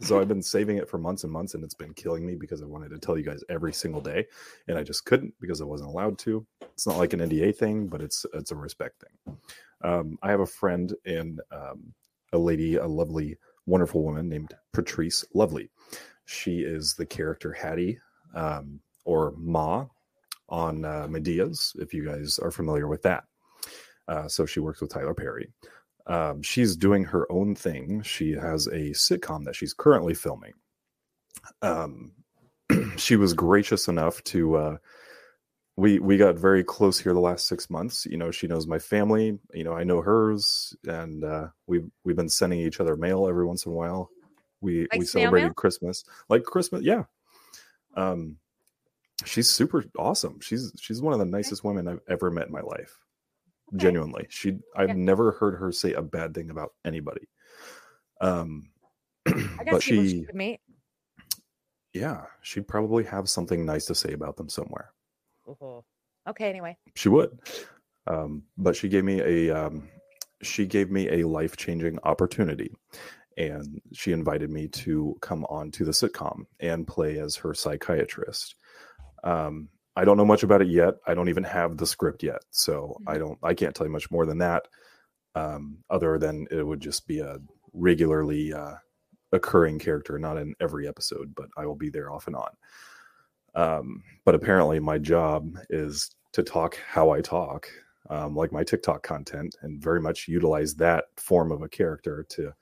So 0.00 0.20
I've 0.20 0.28
been 0.28 0.42
saving 0.42 0.76
it 0.76 0.88
for 0.88 0.98
months 0.98 1.24
and 1.24 1.32
months, 1.32 1.54
and 1.54 1.64
it's 1.64 1.74
been 1.74 1.94
killing 1.94 2.24
me 2.26 2.34
because 2.36 2.62
I 2.62 2.66
wanted 2.66 2.90
to 2.90 2.98
tell 2.98 3.16
you 3.18 3.24
guys 3.24 3.42
every 3.48 3.72
single 3.72 4.00
day, 4.00 4.26
and 4.68 4.78
I 4.78 4.82
just 4.82 5.04
couldn't 5.04 5.34
because 5.40 5.60
I 5.60 5.64
wasn't 5.64 5.90
allowed 5.90 6.18
to. 6.20 6.46
It's 6.60 6.86
not 6.86 6.98
like 6.98 7.12
an 7.12 7.20
NDA 7.20 7.56
thing, 7.56 7.88
but 7.88 8.00
it's 8.02 8.26
it's 8.34 8.50
a 8.52 8.56
respect 8.56 9.02
thing. 9.02 9.36
Um, 9.84 10.18
I 10.22 10.30
have 10.30 10.40
a 10.40 10.46
friend 10.46 10.92
and 11.04 11.40
um, 11.52 11.92
a 12.32 12.38
lady, 12.38 12.76
a 12.76 12.86
lovely, 12.86 13.36
wonderful 13.66 14.02
woman 14.02 14.28
named 14.28 14.54
Patrice 14.72 15.24
Lovely. 15.34 15.70
She 16.24 16.60
is 16.60 16.94
the 16.94 17.06
character 17.06 17.52
Hattie 17.52 17.98
um, 18.34 18.80
or 19.04 19.34
Ma 19.36 19.86
on 20.48 20.84
uh, 20.84 21.06
Madea's, 21.08 21.76
if 21.78 21.92
you 21.92 22.04
guys 22.04 22.38
are 22.38 22.50
familiar 22.50 22.88
with 22.88 23.02
that. 23.02 23.24
Uh, 24.08 24.26
so 24.26 24.46
she 24.46 24.60
works 24.60 24.80
with 24.80 24.90
Tyler 24.90 25.14
Perry. 25.14 25.50
Um, 26.06 26.42
she's 26.42 26.76
doing 26.76 27.04
her 27.04 27.30
own 27.30 27.54
thing. 27.54 28.02
She 28.02 28.32
has 28.32 28.66
a 28.66 28.90
sitcom 28.90 29.44
that 29.44 29.56
she's 29.56 29.74
currently 29.74 30.14
filming. 30.14 30.52
Um, 31.62 32.12
she 32.96 33.16
was 33.16 33.34
gracious 33.34 33.86
enough 33.86 34.22
to. 34.24 34.56
Uh, 34.56 34.76
we 35.76 35.98
we 35.98 36.16
got 36.16 36.36
very 36.36 36.62
close 36.62 36.98
here 37.00 37.12
the 37.12 37.20
last 37.20 37.46
six 37.46 37.68
months. 37.68 38.06
You 38.06 38.16
know, 38.16 38.30
she 38.30 38.46
knows 38.46 38.66
my 38.66 38.78
family. 38.78 39.38
You 39.52 39.64
know, 39.64 39.72
I 39.74 39.84
know 39.84 40.00
hers, 40.02 40.74
and 40.86 41.24
uh, 41.24 41.48
we've 41.66 41.90
we've 42.04 42.16
been 42.16 42.28
sending 42.28 42.60
each 42.60 42.80
other 42.80 42.96
mail 42.96 43.26
every 43.26 43.44
once 43.44 43.66
in 43.66 43.72
a 43.72 43.74
while. 43.74 44.10
We 44.60 44.82
Like 44.92 45.00
we 45.00 45.04
celebrated 45.04 45.46
mail? 45.48 45.54
Christmas, 45.54 46.04
like 46.28 46.44
Christmas. 46.44 46.82
Yeah. 46.82 47.04
Um, 47.96 48.38
she's 49.24 49.48
super 49.50 49.84
awesome. 49.98 50.40
She's 50.40 50.72
she's 50.80 51.02
one 51.02 51.12
of 51.12 51.18
the 51.18 51.24
nicest 51.24 51.64
women 51.64 51.88
I've 51.88 52.00
ever 52.08 52.30
met 52.30 52.46
in 52.46 52.52
my 52.52 52.60
life. 52.60 53.00
Okay. 53.74 53.78
Genuinely, 53.82 54.26
she 54.30 54.58
I've 54.76 54.90
Yeah. 54.90 54.94
never 54.94 55.32
heard 55.32 55.56
her 55.56 55.72
say 55.72 55.92
a 55.94 56.02
bad 56.02 56.34
thing 56.34 56.50
about 56.50 56.72
anybody. 56.84 57.28
Um, 58.20 58.70
I 59.26 59.64
but 59.70 59.82
she, 59.82 60.26
meet. 60.32 60.60
yeah, 61.92 62.26
she'd 62.42 62.68
probably 62.68 63.04
have 63.04 63.28
something 63.28 63.64
nice 63.66 63.86
to 63.86 63.94
say 63.94 64.12
about 64.12 64.36
them 64.36 64.48
somewhere. 64.48 64.92
Okay, 66.26 66.48
anyway. 66.48 66.76
She 66.94 67.08
would. 67.08 67.38
Um, 68.06 68.44
but 68.56 68.76
she 68.76 68.88
gave 68.88 69.04
me 69.04 69.20
a 69.20 69.54
um, 69.54 69.88
she 70.42 70.66
gave 70.66 70.90
me 70.90 71.08
a 71.08 71.26
life 71.26 71.56
changing 71.56 71.98
opportunity, 72.04 72.74
and 73.36 73.80
she 73.92 74.12
invited 74.12 74.50
me 74.50 74.68
to 74.68 75.16
come 75.20 75.44
on 75.46 75.70
to 75.72 75.84
the 75.84 75.92
sitcom 75.92 76.44
and 76.60 76.86
play 76.86 77.18
as 77.18 77.36
her 77.36 77.54
psychiatrist. 77.54 78.54
Um, 79.22 79.68
I 79.96 80.04
don't 80.04 80.16
know 80.16 80.24
much 80.24 80.42
about 80.42 80.60
it 80.60 80.68
yet. 80.68 80.94
I 81.06 81.14
don't 81.14 81.28
even 81.28 81.44
have 81.44 81.76
the 81.76 81.86
script 81.86 82.22
yet, 82.22 82.42
so 82.50 82.96
I 83.06 83.18
don't. 83.18 83.38
I 83.42 83.54
can't 83.54 83.74
tell 83.74 83.86
you 83.86 83.92
much 83.92 84.10
more 84.10 84.26
than 84.26 84.38
that. 84.38 84.68
Um, 85.34 85.78
other 85.90 86.18
than 86.18 86.46
it 86.50 86.62
would 86.62 86.80
just 86.80 87.06
be 87.06 87.20
a 87.20 87.38
regularly 87.72 88.52
uh, 88.52 88.74
occurring 89.32 89.78
character, 89.78 90.18
not 90.18 90.36
in 90.36 90.54
every 90.60 90.86
episode, 90.86 91.34
but 91.34 91.48
I 91.56 91.66
will 91.66 91.74
be 91.74 91.90
there 91.90 92.10
off 92.12 92.26
and 92.26 92.36
on. 92.36 92.50
Um, 93.54 94.02
but 94.24 94.34
apparently, 94.34 94.80
my 94.80 94.98
job 94.98 95.56
is 95.70 96.10
to 96.32 96.42
talk 96.42 96.76
how 96.88 97.10
I 97.10 97.20
talk, 97.20 97.68
um, 98.10 98.34
like 98.34 98.52
my 98.52 98.64
TikTok 98.64 99.02
content, 99.02 99.56
and 99.62 99.80
very 99.82 100.00
much 100.00 100.26
utilize 100.28 100.74
that 100.76 101.04
form 101.16 101.52
of 101.52 101.62
a 101.62 101.68
character 101.68 102.24
to 102.30 102.52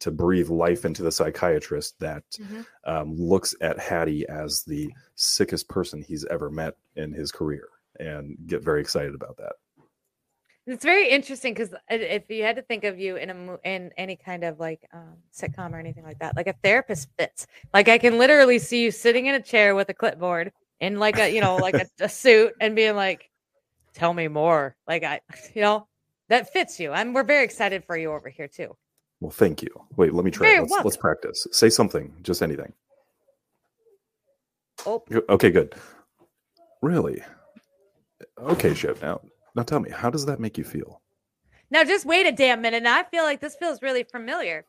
to 0.00 0.12
breathe 0.12 0.48
life 0.48 0.84
into 0.84 1.02
the 1.02 1.10
psychiatrist 1.10 1.98
that 1.98 2.22
Mhm. 2.38 2.64
um, 2.84 3.16
looks 3.16 3.56
at 3.60 3.80
Hattie 3.80 4.24
as 4.28 4.62
the 4.62 4.88
sickest 5.16 5.68
person 5.68 6.00
he's 6.02 6.24
ever 6.26 6.50
met 6.50 6.76
in 6.94 7.12
his 7.12 7.32
career, 7.32 7.66
and 7.98 8.36
get 8.46 8.62
very 8.62 8.80
excited 8.80 9.12
about 9.12 9.36
that. 9.38 9.54
It's 10.68 10.84
very 10.84 11.08
interesting 11.08 11.54
because 11.54 11.70
if 11.88 12.28
you 12.28 12.42
had 12.42 12.56
to 12.56 12.62
think 12.62 12.84
of 12.84 12.98
you 12.98 13.16
in 13.16 13.30
a 13.30 13.58
in 13.64 13.90
any 13.96 14.16
kind 14.16 14.44
of 14.44 14.60
like 14.60 14.86
um, 14.92 15.14
sitcom 15.34 15.72
or 15.72 15.78
anything 15.78 16.04
like 16.04 16.18
that, 16.18 16.36
like 16.36 16.46
a 16.46 16.52
therapist 16.62 17.08
fits. 17.18 17.46
Like 17.72 17.88
I 17.88 17.96
can 17.96 18.18
literally 18.18 18.58
see 18.58 18.82
you 18.82 18.90
sitting 18.90 19.26
in 19.26 19.34
a 19.34 19.40
chair 19.40 19.74
with 19.74 19.88
a 19.88 19.94
clipboard 19.94 20.52
in 20.80 20.98
like 20.98 21.18
a 21.18 21.32
you 21.32 21.40
know 21.40 21.56
like 21.56 21.74
a, 21.74 21.86
a 22.00 22.08
suit 22.08 22.52
and 22.60 22.76
being 22.76 22.94
like, 22.96 23.30
"Tell 23.94 24.12
me 24.12 24.28
more." 24.28 24.76
Like 24.86 25.04
I, 25.04 25.22
you 25.54 25.62
know, 25.62 25.88
that 26.28 26.52
fits 26.52 26.78
you. 26.78 26.92
And 26.92 27.14
we're 27.14 27.24
very 27.24 27.44
excited 27.44 27.82
for 27.82 27.96
you 27.96 28.12
over 28.12 28.28
here 28.28 28.46
too. 28.46 28.76
Well, 29.20 29.30
thank 29.30 29.62
you. 29.62 29.70
Wait, 29.96 30.12
let 30.12 30.22
me 30.26 30.30
try. 30.30 30.60
Let's, 30.60 30.84
let's 30.84 30.96
practice. 30.98 31.46
Say 31.50 31.70
something, 31.70 32.14
just 32.22 32.42
anything. 32.42 32.74
Oh, 34.84 35.02
Okay, 35.30 35.50
good. 35.50 35.74
Really? 36.82 37.22
Okay, 38.38 38.74
Shiv. 38.74 39.00
Now, 39.02 39.20
now 39.58 39.64
tell 39.64 39.80
me, 39.80 39.90
how 39.90 40.08
does 40.08 40.24
that 40.26 40.38
make 40.38 40.56
you 40.56 40.62
feel? 40.62 41.02
now 41.70 41.82
just 41.82 42.06
wait 42.06 42.26
a 42.26 42.32
damn 42.32 42.62
minute. 42.62 42.84
Now 42.84 42.96
I 42.96 43.02
feel 43.02 43.24
like 43.24 43.40
this 43.40 43.56
feels 43.56 43.82
really 43.82 44.04
familiar. 44.04 44.64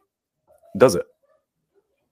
Does 0.76 0.96
it? 0.96 1.06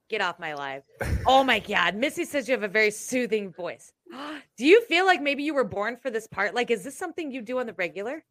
Get 0.08 0.20
off 0.20 0.38
my 0.38 0.54
live. 0.54 0.84
Oh 1.26 1.42
my 1.42 1.58
god. 1.58 1.96
Missy 1.96 2.24
says 2.24 2.48
you 2.48 2.52
have 2.52 2.62
a 2.62 2.68
very 2.68 2.92
soothing 2.92 3.52
voice. 3.52 3.92
Do 4.56 4.64
you 4.64 4.80
feel 4.82 5.06
like 5.06 5.20
maybe 5.20 5.42
you 5.42 5.54
were 5.54 5.64
born 5.64 5.96
for 5.96 6.08
this 6.08 6.28
part? 6.28 6.54
Like, 6.54 6.70
is 6.70 6.84
this 6.84 6.96
something 6.96 7.32
you 7.32 7.42
do 7.42 7.58
on 7.58 7.66
the 7.66 7.74
regular? 7.74 8.24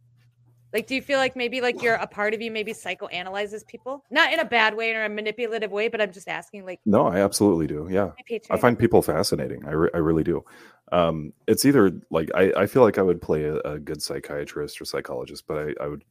Like, 0.73 0.85
do 0.85 0.95
you 0.95 1.01
feel 1.01 1.17
like 1.17 1.37
maybe 1.37 1.61
like 1.61 1.81
you're 1.81 1.95
a 1.95 2.07
part 2.07 2.33
of 2.33 2.41
you 2.41 2.51
maybe 2.51 2.73
psychoanalyzes 2.73 3.65
people? 3.65 4.03
Not 4.11 4.33
in 4.33 4.39
a 4.39 4.45
bad 4.45 4.75
way 4.75 4.93
or 4.93 5.05
a 5.05 5.09
manipulative 5.09 5.71
way, 5.71 5.87
but 5.87 6.01
I'm 6.01 6.11
just 6.11 6.27
asking, 6.27 6.65
like, 6.65 6.81
No, 6.85 7.07
I 7.07 7.19
absolutely 7.19 7.67
do. 7.67 7.87
Yeah. 7.89 8.11
I 8.49 8.57
find 8.57 8.77
people 8.77 9.01
fascinating. 9.01 9.65
I, 9.65 9.71
re- 9.71 9.89
I 9.93 9.97
really 9.99 10.23
do. 10.23 10.43
Um, 10.91 11.33
it's 11.47 11.65
either 11.65 11.91
like 12.09 12.29
I, 12.33 12.51
I 12.55 12.65
feel 12.65 12.81
like 12.83 12.97
I 12.97 13.01
would 13.01 13.21
play 13.21 13.43
a, 13.43 13.55
a 13.61 13.79
good 13.79 14.01
psychiatrist 14.01 14.79
or 14.81 14.85
psychologist, 14.85 15.45
but 15.47 15.57
I, 15.57 15.83
I 15.83 15.87
would 15.87 16.03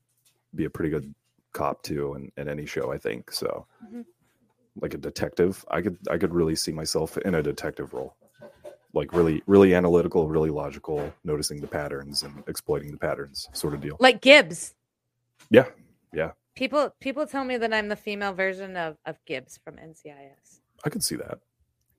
be 0.54 0.64
a 0.66 0.70
pretty 0.70 0.90
good 0.90 1.14
cop 1.52 1.82
too 1.82 2.14
in, 2.14 2.30
in 2.36 2.48
any 2.48 2.66
show. 2.66 2.92
I 2.92 2.98
think 2.98 3.32
so. 3.32 3.66
Mhm. 3.84 4.04
Like 4.80 4.92
a 4.92 4.98
detective, 4.98 5.64
I 5.70 5.80
could 5.80 5.96
I 6.10 6.18
could 6.18 6.34
really 6.34 6.54
see 6.54 6.72
myself 6.72 7.16
in 7.18 7.34
a 7.36 7.42
detective 7.42 7.94
role, 7.94 8.14
like 8.92 9.14
really 9.14 9.42
really 9.46 9.74
analytical, 9.74 10.28
really 10.28 10.50
logical, 10.50 11.10
noticing 11.24 11.60
the 11.62 11.66
patterns 11.66 12.22
and 12.22 12.44
exploiting 12.46 12.90
the 12.90 12.98
patterns, 12.98 13.48
sort 13.52 13.72
of 13.72 13.80
deal. 13.80 13.96
like 14.00 14.20
Gibbs. 14.20 14.74
Yeah, 15.48 15.66
yeah, 16.12 16.32
People 16.56 16.90
people 17.00 17.26
tell 17.26 17.44
me 17.44 17.56
that 17.58 17.72
I'm 17.72 17.88
the 17.88 17.96
female 17.96 18.34
version 18.34 18.76
of, 18.76 18.96
of 19.06 19.16
Gibbs 19.26 19.58
from 19.62 19.76
NCIS. 19.76 20.60
I 20.84 20.90
could 20.90 21.02
see 21.02 21.16
that. 21.16 21.38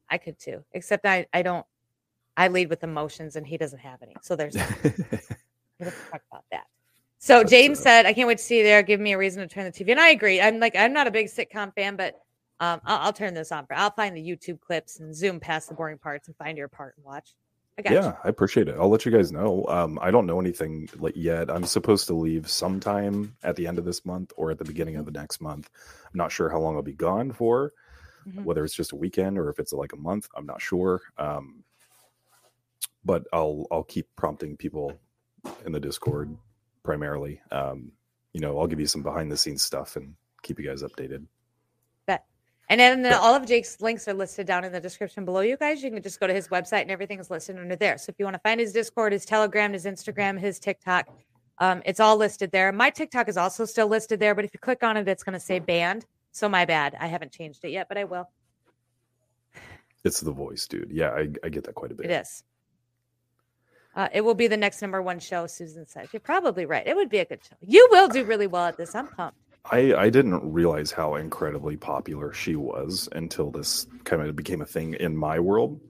I 0.09 0.17
could 0.19 0.37
too, 0.37 0.63
except 0.73 1.05
I 1.05 1.25
I 1.33 1.41
don't. 1.41 1.65
I 2.37 2.47
lead 2.47 2.69
with 2.69 2.83
emotions 2.83 3.35
and 3.35 3.45
he 3.45 3.57
doesn't 3.57 3.79
have 3.79 4.01
any. 4.03 4.15
So 4.21 4.35
there's 4.35 4.55
we 5.79 5.85
talk 5.85 6.21
about 6.31 6.45
that. 6.51 6.65
So 7.19 7.39
That's, 7.39 7.49
James 7.49 7.79
said, 7.79 8.05
"I 8.05 8.13
can't 8.13 8.27
wait 8.27 8.37
to 8.37 8.43
see 8.43 8.59
you 8.59 8.63
there. 8.63 8.83
Give 8.83 8.99
me 8.99 9.13
a 9.13 9.17
reason 9.17 9.41
to 9.41 9.53
turn 9.53 9.65
the 9.65 9.71
TV." 9.71 9.89
And 9.89 9.99
I 9.99 10.09
agree. 10.09 10.39
I'm 10.39 10.59
like, 10.59 10.75
I'm 10.75 10.93
not 10.93 11.07
a 11.07 11.11
big 11.11 11.27
sitcom 11.27 11.73
fan, 11.73 11.95
but 11.95 12.13
um, 12.59 12.79
I'll, 12.85 12.99
I'll 12.99 13.13
turn 13.13 13.33
this 13.33 13.51
on 13.51 13.65
for. 13.65 13.73
I'll 13.73 13.91
find 13.91 14.15
the 14.15 14.21
YouTube 14.21 14.61
clips 14.61 14.99
and 14.99 15.15
zoom 15.15 15.39
past 15.39 15.67
the 15.67 15.75
boring 15.75 15.97
parts 15.97 16.27
and 16.27 16.37
find 16.37 16.57
your 16.57 16.67
part 16.67 16.93
and 16.95 17.05
watch. 17.05 17.33
I 17.77 17.81
got 17.81 17.93
yeah, 17.93 18.07
you. 18.07 18.13
I 18.23 18.29
appreciate 18.29 18.67
it. 18.67 18.75
I'll 18.79 18.89
let 18.89 19.05
you 19.05 19.11
guys 19.11 19.31
know. 19.31 19.65
Um, 19.67 19.99
I 20.01 20.09
don't 20.09 20.25
know 20.25 20.39
anything 20.39 20.89
like 20.97 21.15
yet. 21.15 21.49
I'm 21.49 21.63
supposed 21.63 22.07
to 22.07 22.13
leave 22.13 22.49
sometime 22.49 23.35
at 23.43 23.55
the 23.55 23.67
end 23.67 23.77
of 23.77 23.85
this 23.85 24.05
month 24.05 24.31
or 24.35 24.49
at 24.51 24.57
the 24.57 24.65
beginning 24.65 24.95
of 24.95 25.05
the 25.05 25.11
next 25.11 25.41
month. 25.41 25.69
I'm 26.05 26.17
not 26.17 26.31
sure 26.31 26.49
how 26.49 26.59
long 26.59 26.75
I'll 26.75 26.81
be 26.81 26.93
gone 26.93 27.31
for, 27.31 27.73
Mhm. 28.27 28.43
whether 28.43 28.63
it's 28.65 28.73
just 28.75 28.93
a 28.93 28.95
weekend 28.95 29.37
or 29.37 29.49
if 29.49 29.59
it's 29.59 29.73
like 29.73 29.93
a 29.93 29.97
month. 29.97 30.27
I'm 30.35 30.45
not 30.45 30.59
sure. 30.61 31.01
Um, 31.17 31.63
but 33.07 33.25
I'll 33.31 33.65
I'll 33.71 33.83
keep 33.83 34.05
prompting 34.17 34.57
people 34.57 34.93
in 35.65 35.71
the 35.71 35.79
Discord 35.79 36.37
primarily. 36.83 37.41
Um, 37.51 37.91
you 38.33 38.41
know, 38.41 38.59
I'll 38.59 38.67
give 38.67 38.79
you 38.79 38.85
some 38.85 39.01
behind 39.01 39.31
the 39.31 39.37
scenes 39.37 39.63
stuff 39.63 39.95
and 39.95 40.13
keep 40.43 40.59
you 40.59 40.67
guys 40.67 40.83
updated. 40.83 41.25
Bet. 42.05 42.25
And 42.69 42.79
then 42.79 43.05
all 43.13 43.33
of 43.33 43.47
Jake's 43.47 43.79
links 43.81 44.07
are 44.07 44.13
listed 44.13 44.45
down 44.45 44.65
in 44.65 44.73
the 44.73 44.79
description 44.79 45.25
below. 45.25 45.39
You 45.39 45.57
guys, 45.57 45.81
you 45.81 45.89
can 45.89 46.03
just 46.03 46.19
go 46.19 46.27
to 46.27 46.33
his 46.33 46.49
website 46.49 46.81
and 46.81 46.91
everything 46.91 47.19
is 47.19 47.31
listed 47.31 47.57
under 47.57 47.77
there. 47.77 47.97
So 47.97 48.11
if 48.11 48.15
you 48.19 48.25
want 48.25 48.35
to 48.35 48.41
find 48.41 48.59
his 48.59 48.73
Discord, 48.73 49.13
his 49.13 49.25
Telegram, 49.25 49.73
his 49.73 49.85
Instagram, 49.85 50.37
his 50.37 50.59
TikTok, 50.59 51.07
um, 51.59 51.81
it's 51.85 51.99
all 51.99 52.17
listed 52.17 52.51
there. 52.51 52.71
My 52.71 52.89
TikTok 52.89 53.29
is 53.29 53.37
also 53.37 53.65
still 53.65 53.87
listed 53.87 54.19
there, 54.19 54.35
but 54.35 54.45
if 54.45 54.53
you 54.53 54.59
click 54.59 54.83
on 54.83 54.97
it, 54.97 55.07
it's 55.07 55.23
going 55.23 55.33
to 55.33 55.39
say 55.39 55.59
banned. 55.59 56.05
So 56.33 56.47
my 56.47 56.65
bad. 56.65 56.95
I 56.99 57.07
haven't 57.07 57.31
changed 57.31 57.63
it 57.63 57.71
yet, 57.71 57.87
but 57.87 57.97
I 57.97 58.03
will. 58.03 58.29
It's 60.03 60.19
the 60.19 60.31
voice, 60.31 60.67
dude. 60.67 60.91
Yeah, 60.91 61.09
I, 61.09 61.29
I 61.43 61.49
get 61.49 61.63
that 61.63 61.73
quite 61.73 61.91
a 61.91 61.95
bit. 61.95 62.11
It 62.11 62.21
is. 62.21 62.43
Uh, 63.97 64.07
it 64.13 64.21
will 64.21 64.35
be 64.35 64.45
the 64.47 64.55
next 64.55 64.81
number 64.81 65.01
one 65.01 65.19
show, 65.19 65.47
Susan 65.47 65.85
says. 65.87 66.07
You're 66.13 66.19
probably 66.19 66.65
right. 66.67 66.85
It 66.85 66.95
would 66.95 67.09
be 67.09 67.17
a 67.17 67.25
good 67.25 67.43
show. 67.43 67.55
You 67.61 67.87
will 67.91 68.07
do 68.07 68.23
really 68.23 68.45
well 68.45 68.65
at 68.67 68.77
this. 68.77 68.93
I'm 68.93 69.07
pumped. 69.07 69.39
I, 69.69 69.93
I 69.95 70.09
didn't 70.11 70.49
realize 70.53 70.91
how 70.91 71.15
incredibly 71.15 71.75
popular 71.77 72.31
she 72.31 72.55
was 72.55 73.09
until 73.13 73.49
this 73.49 73.87
kind 74.03 74.21
of 74.21 74.35
became 74.35 74.61
a 74.61 74.65
thing 74.65 74.93
in 74.93 75.17
my 75.17 75.39
world. 75.39 75.81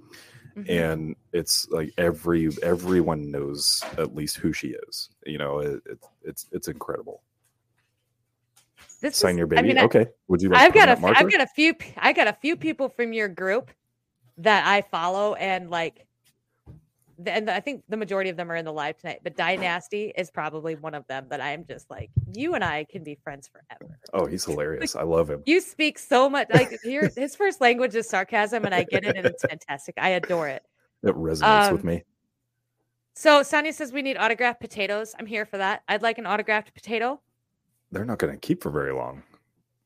Mhm. 0.57 0.69
And 0.69 1.15
it's 1.33 1.67
like 1.69 1.93
every 1.97 2.49
everyone 2.63 3.29
knows 3.29 3.83
at 3.97 4.15
least 4.15 4.37
who 4.37 4.53
she 4.53 4.69
is. 4.87 5.09
You 5.25 5.37
know, 5.37 5.59
it, 5.59 5.83
it, 5.85 5.99
it's 6.23 6.47
it's 6.51 6.67
incredible. 6.69 7.21
This 9.01 9.17
Sign 9.17 9.33
is- 9.33 9.37
your 9.39 9.47
I 9.47 9.49
baby. 9.61 9.67
mean, 9.67 9.79
okay. 9.79 10.07
Would 10.29 10.41
you 10.41 10.49
like 10.49 10.61
I've 10.61 10.73
got 10.73 10.89
a, 10.89 11.05
I've 11.05 11.29
got 11.31 11.41
a 11.41 11.47
few, 11.47 11.75
I 11.97 12.13
got 12.13 12.27
a 12.27 12.33
few 12.33 12.55
people 12.55 12.89
from 12.89 13.13
your 13.13 13.27
group 13.27 13.69
that 14.39 14.65
I 14.65 14.81
follow, 14.81 15.35
and 15.35 15.69
like, 15.69 16.06
and 17.25 17.49
I 17.49 17.59
think 17.59 17.83
the 17.89 17.97
majority 17.97 18.29
of 18.29 18.37
them 18.37 18.51
are 18.51 18.55
in 18.55 18.65
the 18.65 18.73
live 18.73 18.97
tonight. 18.97 19.19
But 19.23 19.35
Dynasty 19.35 20.13
is 20.15 20.29
probably 20.31 20.75
one 20.75 20.93
of 20.93 21.05
them 21.07 21.25
that 21.29 21.41
I'm 21.41 21.65
just 21.65 21.89
like, 21.89 22.09
you 22.33 22.53
and 22.55 22.63
I 22.63 22.85
can 22.85 23.03
be 23.03 23.15
friends 23.23 23.49
forever. 23.49 23.97
Oh, 24.13 24.25
he's 24.25 24.45
hilarious. 24.45 24.95
I 24.95 25.03
love 25.03 25.29
him. 25.29 25.43
You 25.45 25.61
speak 25.61 25.97
so 25.99 26.29
much, 26.29 26.47
like 26.53 26.77
your 26.83 27.09
his 27.09 27.35
first 27.35 27.61
language 27.61 27.95
is 27.95 28.07
sarcasm, 28.07 28.65
and 28.65 28.73
I 28.73 28.83
get 28.83 29.03
it, 29.05 29.15
and 29.17 29.25
it's 29.25 29.43
fantastic. 29.43 29.95
I 29.97 30.09
adore 30.09 30.47
it. 30.47 30.63
It 31.03 31.15
resonates 31.15 31.71
with 31.71 31.81
Um, 31.81 31.87
me. 31.87 32.03
So 33.13 33.41
Sonia 33.43 33.73
says 33.73 33.91
we 33.91 34.01
need 34.03 34.17
autographed 34.17 34.59
potatoes. 34.59 35.15
I'm 35.19 35.25
here 35.25 35.45
for 35.45 35.57
that. 35.57 35.83
I'd 35.87 36.03
like 36.03 36.17
an 36.19 36.25
autographed 36.27 36.73
potato. 36.73 37.19
They're 37.91 38.05
not 38.05 38.19
going 38.19 38.33
to 38.33 38.39
keep 38.39 38.61
for 38.61 38.69
very 38.69 38.93
long. 38.93 39.23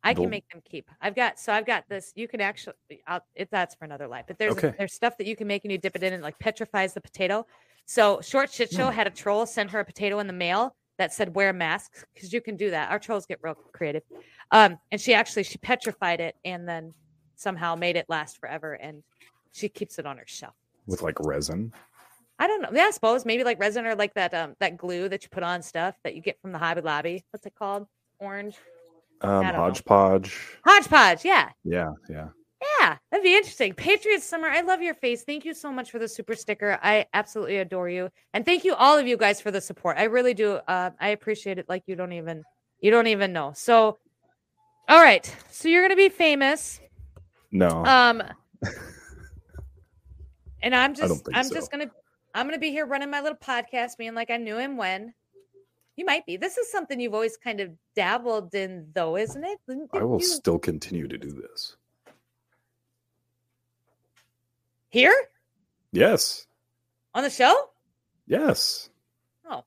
I 0.04 0.14
can 0.14 0.30
make 0.30 0.48
them 0.50 0.62
keep. 0.70 0.90
I've 1.00 1.16
got 1.16 1.40
so 1.40 1.54
I've 1.54 1.66
got 1.66 1.86
this. 1.90 2.12
You 2.16 2.28
can 2.28 2.42
actually, 2.42 2.74
I'll, 3.08 3.22
it, 3.36 3.50
that's 3.52 3.76
for 3.76 3.86
another 3.86 4.08
life. 4.08 4.26
But 4.28 4.38
there's 4.40 4.58
Okay. 4.58 4.74
there's 4.78 4.94
stuff 4.94 5.18
that 5.18 5.28
you 5.28 5.36
can 5.36 5.48
make 5.48 5.64
and 5.64 5.72
you 5.72 5.78
dip 5.78 5.96
it 5.96 6.04
in 6.04 6.14
and 6.14 6.24
like 6.24 6.38
petrifies 6.40 6.94
the 6.94 7.02
potato. 7.02 7.46
So 7.86 8.22
short 8.22 8.52
shit 8.52 8.72
show 8.72 8.90
had 8.90 9.08
a 9.08 9.12
troll 9.12 9.46
send 9.46 9.70
her 9.72 9.80
a 9.80 9.86
potato 9.86 10.20
in 10.20 10.28
the 10.28 10.34
mail 10.34 10.76
that 10.98 11.14
said 11.14 11.36
wear 11.36 11.52
masks 11.54 12.04
because 12.14 12.32
you 12.34 12.42
can 12.42 12.56
do 12.56 12.72
that. 12.72 12.90
Our 12.92 13.00
trolls 13.00 13.26
get 13.26 13.40
real 13.42 13.56
creative. 13.74 14.04
Um, 14.52 14.78
and 14.92 15.00
she 15.00 15.14
actually 15.14 15.44
she 15.44 15.58
petrified 15.58 16.20
it 16.20 16.36
and 16.46 16.68
then 16.68 16.94
somehow 17.36 17.76
made 17.76 17.96
it 17.96 18.06
last 18.08 18.38
forever 18.40 18.74
and 18.74 19.04
she 19.52 19.68
keeps 19.70 20.00
it 20.00 20.06
on 20.06 20.18
her 20.18 20.26
shelf. 20.28 20.54
with 20.88 21.02
like 21.02 21.20
resin. 21.20 21.74
I 22.40 22.48
don't 22.48 22.62
know. 22.62 22.70
Yeah, 22.74 22.86
I 22.86 22.92
suppose 22.92 23.24
maybe 23.26 23.44
like 23.44 23.60
resin 23.60 23.86
or 23.86 23.94
like 23.96 24.14
that 24.16 24.34
um 24.34 24.56
that 24.60 24.78
glue 24.78 25.10
that 25.10 25.22
you 25.24 25.30
put 25.30 25.44
on 25.44 25.62
stuff 25.62 25.96
that 26.04 26.16
you 26.16 26.22
get 26.22 26.40
from 26.42 26.52
the 26.52 26.58
Hobby 26.58 26.82
Lobby. 26.82 27.24
What's 27.32 27.46
it 27.46 27.54
called? 27.56 27.86
Orange 28.20 28.56
Um, 29.24 29.44
don't 29.44 29.54
know. 29.54 29.60
hodgepodge. 29.60 30.38
hodgepodge. 30.66 31.24
Yeah. 31.26 31.50
Yeah, 31.64 31.92
yeah. 32.10 32.28
Yeah, 32.80 32.98
that'd 33.10 33.24
be 33.24 33.36
interesting. 33.36 33.74
Patriots 33.74 34.24
Summer, 34.24 34.48
I 34.48 34.62
love 34.62 34.84
your 34.84 34.94
face. 34.94 35.24
Thank 35.24 35.46
you 35.46 35.54
so 35.56 35.72
much 35.72 35.90
for 35.90 35.98
the 35.98 36.08
super 36.08 36.36
sticker. 36.36 36.78
I 36.84 37.08
absolutely 37.14 37.58
adore 37.58 37.90
you, 37.90 38.10
and 38.36 38.46
thank 38.46 38.64
you 38.64 38.76
all 38.76 38.98
of 39.00 39.08
you 39.08 39.18
guys 39.18 39.42
for 39.42 39.50
the 39.50 39.60
support. 39.62 39.98
I 39.98 40.04
really 40.04 40.36
do. 40.36 40.60
Uh, 40.68 40.92
I 41.00 41.10
appreciate 41.10 41.58
it. 41.58 41.68
Like 41.68 41.82
you 41.88 41.96
don't 41.96 42.14
even 42.14 42.44
you 42.80 42.92
don't 42.92 43.08
even 43.08 43.34
know. 43.34 43.52
So, 43.56 43.98
all 44.88 45.02
right. 45.02 45.36
So 45.50 45.70
you're 45.70 45.82
gonna 45.84 45.96
be 45.96 46.10
famous. 46.10 46.80
No, 47.52 47.84
Um, 47.84 48.22
and 50.62 50.76
I'm 50.76 50.94
just 50.96 51.28
I'm 51.34 51.46
so. 51.46 51.56
just 51.56 51.72
gonna 51.72 51.90
I'm 52.36 52.46
gonna 52.46 52.60
be 52.60 52.70
here 52.70 52.86
running 52.86 53.10
my 53.10 53.22
little 53.22 53.38
podcast, 53.38 53.98
being 53.98 54.14
like 54.14 54.30
I 54.30 54.38
knew 54.38 54.58
him 54.58 54.78
when. 54.78 55.14
You 55.98 56.06
might 56.06 56.26
be. 56.26 56.38
This 56.38 56.58
is 56.58 56.72
something 56.72 57.00
you've 57.00 57.14
always 57.14 57.38
kind 57.38 57.60
of 57.60 57.70
dabbled 57.96 58.56
in, 58.56 58.88
though, 58.94 59.18
isn't 59.18 59.44
it? 59.44 59.60
Didn't 59.68 59.90
I 59.94 60.04
will 60.04 60.20
you- 60.20 60.26
still 60.26 60.58
continue 60.58 61.08
to 61.08 61.18
do 61.18 61.32
this. 61.32 61.76
here 64.90 65.14
Yes, 65.94 66.48
on 67.14 67.24
the 67.24 67.30
show. 67.30 67.70
yes. 68.26 68.90
Oh. 69.50 69.64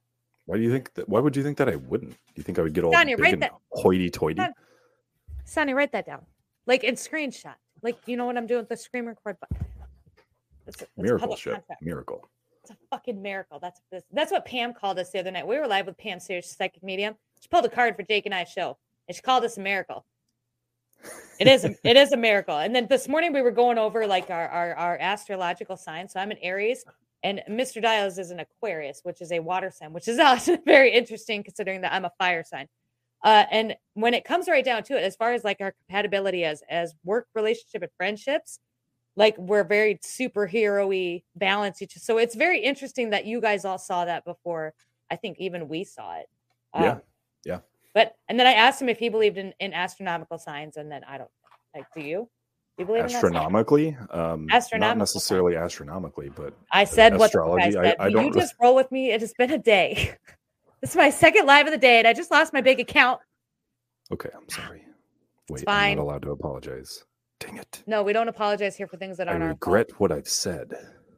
Why 0.46 0.56
do 0.56 0.62
you 0.62 0.70
think 0.70 0.92
that? 0.94 1.08
Why 1.08 1.20
would 1.20 1.36
you 1.36 1.42
think 1.42 1.58
that 1.58 1.68
I 1.68 1.76
wouldn't? 1.76 2.12
Do 2.12 2.16
you 2.36 2.42
think 2.42 2.58
I 2.58 2.62
would 2.62 2.72
get 2.74 2.84
all 2.84 2.92
Sonia, 2.92 3.16
big 3.16 3.22
write 3.24 3.32
and 3.34 3.42
that- 3.42 3.52
hoity-toity? 3.72 4.40
Son- 4.40 4.54
Sonny, 5.44 5.74
write 5.74 5.92
that 5.92 6.06
down. 6.06 6.24
Like 6.66 6.82
in 6.84 6.94
screenshot. 6.94 7.54
Like 7.82 7.98
you 8.06 8.16
know 8.16 8.24
what 8.24 8.36
I'm 8.38 8.46
doing 8.46 8.60
with 8.60 8.70
the 8.70 8.76
screen 8.78 9.04
record 9.06 9.36
button. 9.40 9.66
It's 10.66 10.80
a, 10.80 10.84
it's 10.84 10.92
Miracle 10.96 11.36
shit. 11.36 11.62
Miracle. 11.82 12.26
It's 12.64 12.70
a 12.70 12.76
fucking 12.90 13.20
miracle. 13.20 13.58
That's 13.60 13.78
this. 13.92 14.04
That's 14.10 14.32
what 14.32 14.46
Pam 14.46 14.72
called 14.72 14.98
us 14.98 15.10
the 15.10 15.18
other 15.18 15.30
night. 15.30 15.46
We 15.46 15.58
were 15.58 15.66
live 15.66 15.84
with 15.84 15.98
Pam 15.98 16.18
Sears, 16.18 16.46
psychic 16.56 16.82
medium. 16.82 17.14
She 17.38 17.48
pulled 17.48 17.66
a 17.66 17.68
card 17.68 17.94
for 17.94 18.04
Jake 18.04 18.24
and 18.24 18.34
I 18.34 18.44
show, 18.44 18.78
and 19.06 19.14
she 19.14 19.20
called 19.20 19.44
us 19.44 19.58
a 19.58 19.60
miracle. 19.60 20.06
It 21.38 21.46
is. 21.46 21.66
A, 21.66 21.74
it 21.84 21.98
is 21.98 22.12
a 22.12 22.16
miracle. 22.16 22.56
And 22.56 22.74
then 22.74 22.86
this 22.88 23.06
morning 23.06 23.34
we 23.34 23.42
were 23.42 23.50
going 23.50 23.76
over 23.76 24.06
like 24.06 24.30
our 24.30 24.48
our, 24.48 24.74
our 24.76 24.98
astrological 24.98 25.76
signs. 25.76 26.14
So 26.14 26.20
I'm 26.20 26.30
an 26.30 26.38
Aries, 26.40 26.86
and 27.22 27.42
Mr. 27.50 27.82
Dials 27.82 28.16
is 28.16 28.30
an 28.30 28.40
Aquarius, 28.40 29.00
which 29.02 29.20
is 29.20 29.30
a 29.30 29.40
water 29.40 29.70
sign, 29.70 29.92
which 29.92 30.08
is 30.08 30.18
also 30.20 30.56
very 30.64 30.90
interesting 30.90 31.42
considering 31.42 31.82
that 31.82 31.92
I'm 31.92 32.06
a 32.06 32.12
fire 32.16 32.44
sign. 32.44 32.66
Uh, 33.22 33.44
and 33.50 33.76
when 33.92 34.14
it 34.14 34.24
comes 34.24 34.48
right 34.48 34.64
down 34.64 34.84
to 34.84 34.96
it, 34.96 35.02
as 35.02 35.16
far 35.16 35.34
as 35.34 35.44
like 35.44 35.58
our 35.60 35.72
compatibility 35.72 36.46
as 36.46 36.62
as 36.70 36.94
work 37.04 37.26
relationship 37.34 37.82
and 37.82 37.90
friendships, 37.98 38.58
like 39.16 39.36
we're 39.38 39.64
very 39.64 39.96
superhero-y 39.96 41.22
balance 41.36 41.80
each 41.82 41.94
so 41.98 42.18
it's 42.18 42.34
very 42.34 42.58
interesting 42.60 43.10
that 43.10 43.24
you 43.26 43.40
guys 43.40 43.64
all 43.64 43.78
saw 43.78 44.04
that 44.04 44.24
before 44.24 44.74
i 45.10 45.16
think 45.16 45.36
even 45.38 45.68
we 45.68 45.84
saw 45.84 46.16
it 46.18 46.26
Yeah, 46.74 46.90
Um, 46.92 47.00
yeah. 47.44 47.58
but 47.94 48.16
and 48.28 48.38
then 48.40 48.46
i 48.46 48.52
asked 48.52 48.80
him 48.82 48.88
if 48.88 48.98
he 48.98 49.08
believed 49.08 49.38
in, 49.38 49.52
in 49.60 49.72
astronomical 49.72 50.38
signs 50.38 50.76
and 50.76 50.90
then 50.90 51.02
i 51.08 51.18
don't 51.18 51.30
like 51.74 51.86
do 51.96 52.02
you? 52.02 52.28
You 52.76 52.84
believe 52.86 53.02
in 53.02 53.06
that 53.06 53.10
stuff? 53.10 53.24
astronomically? 53.24 53.96
Um 54.10 54.46
not 54.46 54.56
Astronomical 54.56 54.98
necessarily 54.98 55.56
astronomically 55.56 56.30
but 56.34 56.54
i 56.72 56.82
said 56.84 57.12
what 57.12 57.22
I 57.22 57.26
astrology, 57.26 57.76
I- 57.78 57.82
said. 57.84 57.96
I 58.00 58.06
you 58.08 58.14
don't- 58.16 58.34
just 58.34 58.54
roll 58.60 58.74
with 58.74 58.90
me 58.90 59.10
it 59.12 59.20
has 59.20 59.32
been 59.34 59.52
a 59.52 59.58
day. 59.58 60.16
This 60.80 60.90
is 60.90 60.96
my 60.96 61.08
second 61.08 61.46
live 61.46 61.64
of 61.66 61.72
the 61.72 61.78
day 61.78 61.98
and 62.00 62.06
i 62.08 62.12
just 62.12 62.30
lost 62.30 62.52
my 62.52 62.60
big 62.60 62.78
account. 62.80 63.20
Okay 64.12 64.28
i'm 64.36 64.48
sorry. 64.48 64.82
Wait 65.50 65.64
i'm 65.68 65.96
not 65.96 66.02
allowed 66.02 66.22
to 66.22 66.30
apologize 66.32 67.04
dang 67.44 67.56
it 67.56 67.82
no 67.86 68.02
we 68.02 68.12
don't 68.12 68.28
apologize 68.28 68.76
here 68.76 68.86
for 68.86 68.96
things 68.96 69.16
that 69.16 69.28
i 69.28 69.32
aren't 69.32 69.42
our 69.42 69.50
fault. 69.50 69.60
regret 69.66 70.00
what 70.00 70.12
i've 70.12 70.28
said 70.28 70.72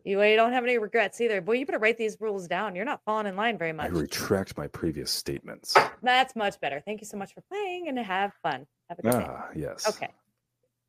you, 0.04 0.22
you 0.22 0.36
don't 0.36 0.52
have 0.52 0.64
any 0.64 0.78
regrets 0.78 1.20
either 1.20 1.40
boy 1.40 1.52
you 1.54 1.66
better 1.66 1.78
write 1.78 1.98
these 1.98 2.16
rules 2.20 2.46
down 2.46 2.74
you're 2.76 2.84
not 2.84 3.00
falling 3.04 3.26
in 3.26 3.36
line 3.36 3.58
very 3.58 3.72
much. 3.72 3.86
i 3.86 3.88
retract 3.88 4.56
my 4.56 4.66
previous 4.68 5.10
statements 5.10 5.74
That's 6.02 6.36
much 6.36 6.60
better. 6.60 6.80
Thank 6.84 7.00
you 7.00 7.06
so 7.06 7.16
much 7.16 7.34
for 7.34 7.40
playing 7.50 7.88
and 7.88 7.98
have 7.98 8.32
fun. 8.42 8.66
Have 8.88 8.98
a 9.00 9.02
good 9.02 9.10
day. 9.10 9.26
ah 9.28 9.48
yes 9.54 9.86
Okay. 9.88 10.08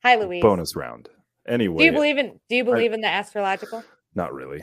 Hi, 0.03 0.15
Louise. 0.15 0.41
bonus 0.44 0.75
round 0.75 1.10
anyway 1.48 1.79
Do 1.79 1.86
you 1.86 1.91
believe 1.91 2.17
in 2.20 2.39
Do 2.50 2.56
you 2.56 2.63
believe 2.63 2.94
in 2.94 3.01
the 3.01 3.08
astrological? 3.08 3.84
not 4.13 4.34
really 4.34 4.62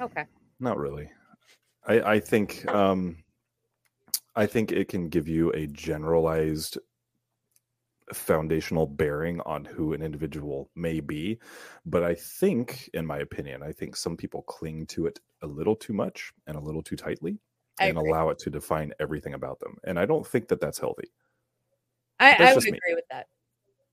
Okay. 0.00 0.24
not 0.60 0.76
really 0.78 1.08
i 1.86 2.00
i 2.14 2.20
think 2.20 2.66
um 2.72 3.16
i 4.34 4.46
think 4.46 4.72
it 4.72 4.88
can 4.88 5.08
give 5.08 5.28
you 5.28 5.50
a 5.52 5.66
generalized 5.68 6.78
foundational 8.14 8.86
bearing 8.86 9.40
on 9.46 9.64
who 9.64 9.92
an 9.92 10.02
individual 10.02 10.70
may 10.76 11.00
be 11.00 11.38
but 11.86 12.04
i 12.04 12.14
think 12.14 12.88
in 12.94 13.04
my 13.04 13.18
opinion 13.18 13.62
i 13.62 13.72
think 13.72 13.96
some 13.96 14.16
people 14.16 14.42
cling 14.42 14.86
to 14.86 15.06
it 15.06 15.18
a 15.42 15.46
little 15.46 15.74
too 15.74 15.92
much 15.92 16.32
and 16.46 16.56
a 16.56 16.60
little 16.60 16.82
too 16.82 16.96
tightly 16.96 17.38
and 17.80 17.98
allow 17.98 18.30
it 18.30 18.38
to 18.38 18.48
define 18.48 18.92
everything 19.00 19.34
about 19.34 19.58
them 19.58 19.76
and 19.84 19.98
i 19.98 20.06
don't 20.06 20.26
think 20.26 20.46
that 20.48 20.60
that's 20.60 20.78
healthy 20.78 21.10
I, 22.18 22.30
That's 22.30 22.40
I 22.40 22.44
would 22.44 22.54
just 22.54 22.72
me. 22.72 22.78
agree 22.78 22.94
with 22.94 23.04
that. 23.10 23.26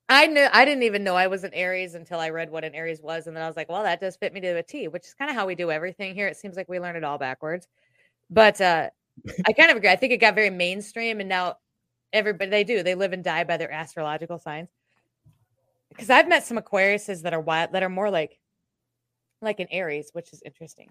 I 0.10 0.28
knew 0.28 0.48
I 0.52 0.66
didn't 0.66 0.84
even 0.84 1.04
know 1.04 1.16
I 1.16 1.28
was 1.28 1.44
an 1.44 1.54
Aries 1.54 1.96
until 1.96 2.20
I 2.20 2.30
read 2.30 2.50
what 2.52 2.64
an 2.64 2.76
Aries 2.76 3.02
was, 3.02 3.28
and 3.28 3.36
then 3.36 3.44
I 3.44 3.48
was 3.48 3.56
like, 3.56 3.70
well, 3.70 3.84
that 3.84 4.02
does 4.02 4.18
fit 4.18 4.34
me 4.34 4.42
to 4.42 4.58
a 4.58 4.64
T, 4.64 4.88
which 4.88 5.06
is 5.06 5.14
kind 5.14 5.32
of 5.32 5.36
how 5.36 5.46
we 5.46 5.56
do 5.56 5.72
everything 5.72 6.14
here. 6.14 6.28
It 6.28 6.38
seems 6.38 6.56
like 6.56 6.70
we 6.70 6.80
learn 6.80 6.96
it 6.96 7.04
all 7.04 7.18
backwards. 7.18 7.68
But 8.30 8.60
uh 8.62 8.90
I 9.48 9.54
kind 9.54 9.72
of 9.72 9.78
agree. 9.78 9.90
I 9.90 9.96
think 9.96 10.14
it 10.14 10.18
got 10.18 10.36
very 10.36 10.50
mainstream, 10.50 11.20
and 11.20 11.30
now 11.30 11.58
everybody 12.14 12.50
they 12.50 12.64
do. 12.64 12.84
They 12.84 12.96
live 12.96 13.14
and 13.14 13.24
die 13.24 13.44
by 13.44 13.58
their 13.58 13.72
astrological 13.72 14.40
signs. 14.40 14.70
Because 15.90 16.10
I've 16.10 16.28
met 16.28 16.44
some 16.46 16.58
Aquariuses 16.58 17.22
that 17.24 17.34
are 17.34 17.42
wild, 17.42 17.74
that 17.74 17.84
are 17.84 17.90
more 17.90 18.10
like 18.10 18.40
like 19.42 19.60
an 19.60 19.68
Aries, 19.72 20.10
which 20.14 20.32
is 20.32 20.42
interesting. 20.46 20.90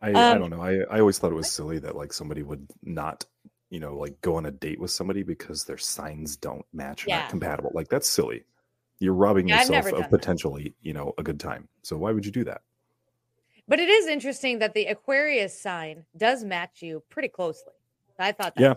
I, 0.00 0.10
I 0.10 0.14
Um, 0.14 0.38
don't 0.38 0.50
know. 0.50 0.62
I, 0.62 0.78
I 0.90 1.00
always 1.00 1.18
thought 1.18 1.32
it 1.32 1.36
was 1.36 1.50
silly 1.50 1.78
that 1.80 1.94
like 1.96 2.12
somebody 2.12 2.42
would 2.42 2.66
not, 2.82 3.24
you 3.68 3.80
know, 3.80 3.96
like 3.96 4.18
go 4.22 4.36
on 4.36 4.46
a 4.46 4.50
date 4.50 4.80
with 4.80 4.90
somebody 4.90 5.22
because 5.22 5.64
their 5.64 5.76
signs 5.76 6.36
don't 6.36 6.64
match, 6.72 7.04
or 7.04 7.10
Yeah. 7.10 7.20
not 7.20 7.28
compatible. 7.28 7.70
Like 7.74 7.88
that's 7.88 8.08
silly. 8.08 8.44
You're 8.98 9.14
robbing 9.14 9.48
Yeah, 9.48 9.58
yourself 9.58 9.86
of 9.86 9.92
that. 9.98 10.10
potentially, 10.10 10.74
you 10.80 10.94
know, 10.94 11.12
a 11.18 11.22
good 11.22 11.38
time. 11.38 11.68
So 11.82 11.98
why 11.98 12.12
would 12.12 12.24
you 12.24 12.32
do 12.32 12.44
that? 12.44 12.62
But 13.68 13.80
it 13.80 13.88
is 13.88 14.06
interesting 14.06 14.60
that 14.60 14.74
the 14.74 14.86
Aquarius 14.86 15.60
sign 15.60 16.06
does 16.16 16.44
match 16.44 16.82
you 16.82 17.02
pretty 17.10 17.28
closely. 17.28 17.72
I 18.18 18.32
thought 18.32 18.54
that. 18.54 18.62
Yeah. 18.62 18.74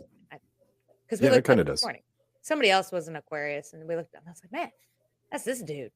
Because 1.10 1.22
we 1.22 1.28
Yeah, 1.28 1.34
looked 1.34 1.50
at 1.50 1.58
this 1.58 1.66
does. 1.66 1.84
morning. 1.84 2.04
Somebody 2.42 2.70
else 2.70 2.92
was 2.92 3.08
an 3.08 3.16
Aquarius, 3.16 3.74
and 3.74 3.88
we 3.88 3.96
looked 3.96 4.14
at 4.14 4.20
him. 4.22 4.28
I 4.28 4.30
was 4.30 4.42
like, 4.44 4.52
man, 4.52 4.72
that's 5.32 5.44
this 5.44 5.62
dude. 5.64 5.92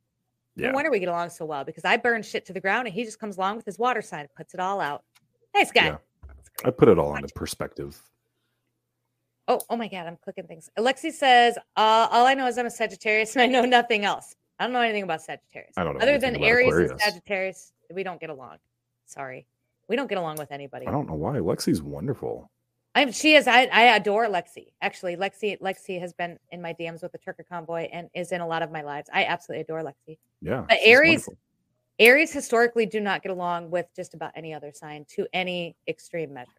Yeah. 0.55 0.69
No 0.69 0.73
wonder 0.73 0.89
we 0.89 0.99
get 0.99 1.09
along 1.09 1.29
so 1.29 1.45
well 1.45 1.63
because 1.63 1.85
I 1.85 1.97
burn 1.97 2.23
shit 2.23 2.45
to 2.47 2.53
the 2.53 2.59
ground, 2.59 2.87
and 2.87 2.95
he 2.95 3.03
just 3.03 3.19
comes 3.19 3.37
along 3.37 3.57
with 3.57 3.65
his 3.65 3.77
water 3.77 4.01
sign, 4.01 4.21
and 4.21 4.33
puts 4.35 4.53
it 4.53 4.59
all 4.59 4.81
out. 4.81 5.03
Nice 5.53 5.71
guy. 5.71 5.85
Yeah. 5.85 5.97
I 6.65 6.71
put 6.71 6.89
it 6.89 6.97
all 6.97 7.15
into 7.15 7.31
perspective. 7.33 8.01
Oh, 9.47 9.59
oh 9.69 9.75
my 9.75 9.87
god, 9.87 10.07
I'm 10.07 10.17
clicking 10.23 10.47
things. 10.47 10.69
Alexi 10.77 11.11
says, 11.11 11.57
uh, 11.75 12.07
all 12.09 12.25
I 12.25 12.33
know 12.33 12.47
is 12.47 12.57
I'm 12.57 12.65
a 12.65 12.71
Sagittarius, 12.71 13.35
and 13.35 13.41
I 13.43 13.45
know 13.45 13.65
nothing 13.65 14.05
else. 14.05 14.35
I 14.59 14.63
don't 14.63 14.73
know 14.73 14.81
anything 14.81 15.03
about 15.03 15.21
Sagittarius. 15.21 15.73
I 15.77 15.83
don't 15.83 15.95
know 15.95 16.01
Other 16.01 16.17
than 16.17 16.41
Aries 16.41 16.91
and 16.91 16.99
Sagittarius, 16.99 17.73
we 17.93 18.03
don't 18.03 18.19
get 18.19 18.29
along. 18.29 18.57
Sorry, 19.05 19.45
we 19.89 19.95
don't 19.95 20.07
get 20.07 20.17
along 20.17 20.37
with 20.37 20.51
anybody. 20.51 20.87
I 20.87 20.91
don't 20.91 21.07
know 21.07 21.15
why. 21.15 21.37
Lexi's 21.37 21.81
wonderful. 21.81 22.49
I'm 22.95 23.11
she 23.11 23.35
is 23.35 23.47
I 23.47 23.63
I 23.65 23.95
adore 23.95 24.27
Lexi. 24.27 24.67
Actually, 24.81 25.15
Lexi 25.15 25.59
Lexi 25.59 25.99
has 25.99 26.13
been 26.13 26.37
in 26.51 26.61
my 26.61 26.73
DMs 26.73 27.01
with 27.01 27.11
the 27.11 27.17
Trucker 27.17 27.43
Convoy 27.47 27.87
and 27.91 28.09
is 28.13 28.31
in 28.31 28.41
a 28.41 28.47
lot 28.47 28.61
of 28.61 28.71
my 28.71 28.81
lives. 28.81 29.09
I 29.11 29.25
absolutely 29.25 29.61
adore 29.61 29.81
Lexi. 29.81 30.17
Yeah. 30.41 30.65
But 30.67 30.77
Aries- 30.83 31.27
wonderful. 31.27 31.37
Aries 31.99 32.33
historically 32.33 32.85
do 32.85 32.99
not 32.99 33.21
get 33.21 33.31
along 33.31 33.69
with 33.69 33.85
just 33.95 34.13
about 34.13 34.31
any 34.35 34.53
other 34.53 34.71
sign 34.73 35.05
to 35.09 35.27
any 35.33 35.75
extreme 35.87 36.33
measure. 36.33 36.49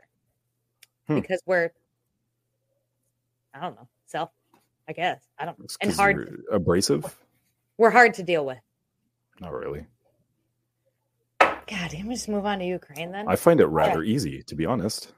Hmm. 1.07 1.16
Because 1.16 1.42
we're 1.47 1.70
I 3.53 3.61
don't 3.61 3.77
know, 3.77 3.88
self 4.07 4.31
I 4.88 4.92
guess. 4.92 5.20
I 5.38 5.44
don't 5.44 5.77
and 5.81 5.92
hard 5.92 6.42
abrasive. 6.51 7.16
we're 7.79 7.90
hard 7.90 8.14
to 8.14 8.23
deal 8.23 8.44
with. 8.44 8.59
Not 9.40 9.53
really. 9.53 9.87
God, 11.40 11.90
can 11.90 12.07
we 12.07 12.14
just 12.14 12.29
move 12.29 12.44
on 12.44 12.59
to 12.59 12.64
Ukraine 12.64 13.11
then? 13.11 13.27
I 13.29 13.37
find 13.37 13.61
it 13.61 13.66
rather 13.66 14.03
easy, 14.03 14.42
to 14.42 14.55
be 14.55 14.66
honest. 14.66 15.12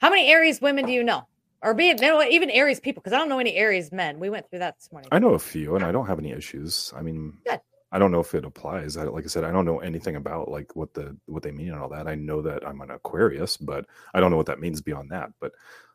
How 0.00 0.10
many 0.10 0.28
Aries 0.28 0.60
women 0.60 0.86
do 0.86 0.92
you 0.92 1.02
know? 1.02 1.26
Or 1.62 1.74
be 1.74 1.90
it 1.90 2.00
even 2.00 2.50
Aries 2.50 2.78
people, 2.78 3.02
because 3.02 3.12
I 3.12 3.18
don't 3.18 3.28
know 3.28 3.40
any 3.40 3.56
Aries 3.56 3.90
men. 3.90 4.20
We 4.20 4.30
went 4.30 4.48
through 4.48 4.60
that 4.60 4.76
this 4.76 4.92
morning. 4.92 5.08
I 5.10 5.18
know 5.18 5.34
a 5.34 5.38
few, 5.38 5.74
and 5.74 5.84
I 5.84 5.90
don't 5.90 6.06
have 6.06 6.20
any 6.20 6.30
issues. 6.30 6.92
I 6.96 7.02
mean, 7.02 7.36
Good. 7.44 7.60
I 7.90 7.98
don't 7.98 8.12
know 8.12 8.20
if 8.20 8.34
it 8.34 8.44
applies. 8.44 8.96
I, 8.96 9.04
like 9.04 9.24
I 9.24 9.28
said, 9.28 9.44
I 9.44 9.50
don't 9.50 9.64
know 9.64 9.80
anything 9.80 10.16
about 10.16 10.48
like 10.48 10.76
what 10.76 10.94
the 10.94 11.16
what 11.26 11.42
they 11.42 11.50
mean 11.50 11.72
and 11.72 11.80
all 11.80 11.88
that. 11.88 12.06
I 12.06 12.14
know 12.14 12.42
that 12.42 12.66
I'm 12.66 12.80
an 12.80 12.90
Aquarius, 12.90 13.56
but 13.56 13.86
I 14.14 14.20
don't 14.20 14.30
know 14.30 14.36
what 14.36 14.46
that 14.46 14.60
means 14.60 14.80
beyond 14.80 15.10
that. 15.10 15.30
But 15.40 15.52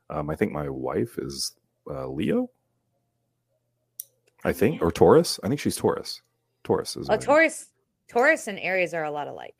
um, 0.09 0.29
I 0.29 0.35
think 0.35 0.51
my 0.51 0.69
wife 0.69 1.17
is 1.17 1.55
uh, 1.89 2.07
Leo. 2.07 2.49
I 4.43 4.51
think, 4.51 4.81
or 4.81 4.91
Taurus. 4.91 5.39
I 5.43 5.47
think 5.47 5.61
she's 5.61 5.77
Taurus. 5.77 6.21
Taurus 6.65 6.97
is. 6.97 7.09
Oh, 7.09 7.15
Taurus, 7.15 7.69
Taurus 8.09 8.47
and 8.47 8.59
Aries 8.59 8.93
are 8.93 9.05
a 9.05 9.11
lot 9.11 9.29
alike, 9.29 9.55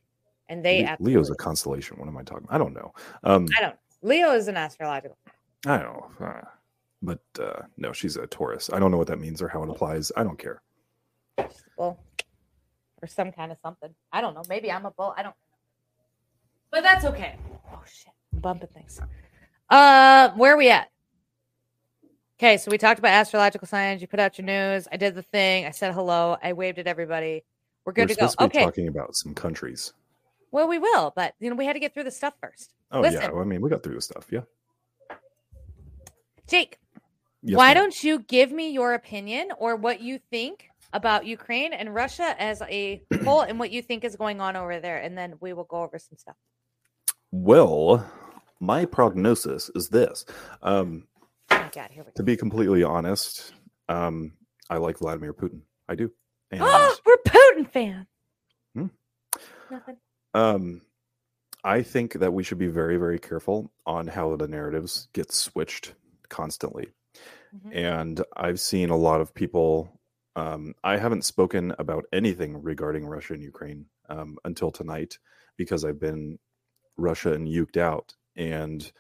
and 0.50 0.66
they 0.66 0.84
Le- 0.84 0.98
Leo's 1.00 1.30
a 1.30 1.36
constellation. 1.36 1.98
What 1.98 2.10
am 2.10 2.18
I 2.18 2.24
talking? 2.24 2.48
I 2.50 2.58
don't 2.58 2.74
know. 2.74 2.94
Um, 3.24 3.48
I 3.58 3.62
don't. 3.62 3.76
Leo 4.04 4.32
is 4.34 4.48
an 4.48 4.58
astrological. 4.58 5.18
I 5.66 5.78
don't 5.78 5.94
know. 6.20 6.28
Uh, 6.28 6.42
but 7.02 7.20
uh, 7.42 7.62
no, 7.78 7.94
she's 7.94 8.18
a 8.18 8.28
Taurus. 8.28 8.70
I 8.72 8.80
don't 8.80 8.92
know 8.92 8.98
what 8.98 9.08
that 9.08 9.20
means 9.20 9.42
or 9.42 9.48
how 9.48 9.64
it 9.64 9.70
applies. 9.70 10.12
I 10.16 10.24
don't 10.24 10.38
care. 10.38 10.62
Well, 11.78 11.98
or 13.02 13.08
some 13.08 13.32
kind 13.32 13.52
of 13.52 13.58
something. 13.62 13.94
I 14.12 14.22
don't 14.22 14.34
know. 14.36 14.44
Maybe 14.48 14.72
I'm 14.72 14.86
a 14.86 14.92
bull. 14.92 15.14
I 15.18 15.24
don't. 15.24 15.36
But 16.70 16.84
that's 16.84 17.06
okay. 17.06 17.38
Oh 17.72 17.82
shit, 17.86 18.14
I'm 18.34 18.40
bumping 18.40 18.70
things. 18.74 19.00
Uh, 19.70 20.30
where 20.32 20.54
are 20.54 20.58
we 20.58 20.70
at? 20.70 20.90
Okay, 22.40 22.58
so 22.58 22.70
we 22.72 22.78
talked 22.78 23.00
about 23.00 23.12
astrological 23.14 23.68
signs. 23.68 24.02
You 24.02 24.08
put 24.08 24.20
out 24.20 24.38
your 24.38 24.46
news. 24.46 24.88
I 24.92 24.98
did 24.98 25.16
the 25.16 25.22
thing. 25.22 25.66
I 25.66 25.72
said 25.72 25.94
hello. 25.94 26.38
I 26.44 26.54
waved 26.54 26.80
at 26.80 26.88
everybody. 26.88 27.44
We're 27.86 27.94
good 27.94 28.10
We're 28.10 28.16
to 28.16 28.22
go. 28.22 28.28
to 28.28 28.44
Okay. 28.46 28.64
talking 28.64 28.88
about 28.88 29.16
some 29.16 29.34
countries. 29.34 29.94
Well, 30.52 30.68
we 30.68 30.78
will, 30.78 31.14
but 31.16 31.36
you 31.40 31.50
know, 31.50 31.56
we 31.56 31.66
had 31.66 31.74
to 31.74 31.80
get 31.80 31.94
through 31.94 32.04
the 32.04 32.12
stuff 32.12 32.34
first. 32.42 32.74
Oh 32.94 33.04
yeah, 33.04 33.30
well, 33.32 33.42
I 33.42 33.46
mean, 33.46 33.62
we 33.62 33.70
got 33.70 33.84
through 33.84 33.96
the 33.96 34.02
stuff. 34.02 34.28
Yeah. 34.32 34.42
Jake, 36.48 36.78
Yes, 37.42 37.58
why 37.58 37.74
ma'am. 37.74 37.76
don't 37.84 38.04
you 38.04 38.20
give 38.20 38.52
me 38.52 38.72
your 38.72 38.94
opinion 38.94 39.50
or 39.58 39.76
what 39.76 40.00
you 40.02 40.20
think 40.32 40.70
about 40.94 41.26
Ukraine 41.26 41.74
and 41.74 41.94
Russia 41.94 42.36
as 42.40 42.62
a 42.62 43.02
whole 43.26 43.42
and 43.42 43.60
what 43.60 43.72
you 43.72 43.82
think 43.82 44.04
is 44.04 44.16
going 44.16 44.40
on 44.40 44.56
over 44.56 44.80
there? 44.80 44.98
And 45.00 45.18
then 45.18 45.34
we 45.42 45.52
will 45.54 45.64
go 45.66 45.82
over 45.84 45.98
some 46.00 46.18
stuff. 46.18 46.36
Well, 47.32 48.06
my 48.60 48.86
prognosis 48.86 49.70
is 49.76 49.90
this. 49.90 50.26
Um, 50.62 51.08
Oh 51.52 51.70
God, 51.74 51.90
here 51.92 52.04
we 52.04 52.08
go. 52.08 52.12
to 52.16 52.24
be 52.24 52.36
completely 52.38 52.84
honest, 52.84 53.54
um, 53.90 54.34
I 54.70 54.78
like 54.78 55.00
Vladimir 55.00 55.34
Putin. 55.34 55.62
I 55.90 55.96
do. 55.96 56.12
And 56.52 56.62
Oh, 56.64 56.96
we're 57.06 57.18
Putin 57.28 57.68
fans. 57.72 58.08
Hmm? 58.76 58.86
Nothing. 59.72 59.98
um, 60.36 60.82
I 61.64 61.82
think 61.82 62.14
that 62.14 62.34
we 62.34 62.44
should 62.44 62.58
be 62.58 62.68
very, 62.68 62.98
very 62.98 63.20
careful 63.20 63.72
on 63.86 64.08
how 64.08 64.36
the 64.36 64.48
narratives 64.48 65.08
get 65.14 65.32
switched 65.32 65.94
constantly. 66.30 66.90
Mhm. 67.56 67.76
And 67.76 68.24
I've 68.36 68.60
seen 68.60 68.90
a 68.90 68.98
lot 68.98 69.22
of 69.22 69.34
people. 69.34 70.00
Um, 70.36 70.74
I 70.84 70.98
haven't 70.98 71.24
spoken 71.24 71.74
about 71.80 72.06
anything 72.12 72.62
regarding 72.62 73.06
Russia 73.06 73.34
and 73.34 73.44
Ukraine 73.44 73.86
um, 74.10 74.38
until 74.44 74.72
tonight 74.72 75.20
because 75.58 75.86
I've 75.86 76.00
been 76.00 76.40
Russia 76.98 77.34
and 77.34 77.48
uked 77.48 77.78
out, 77.78 78.16
and 78.36 78.92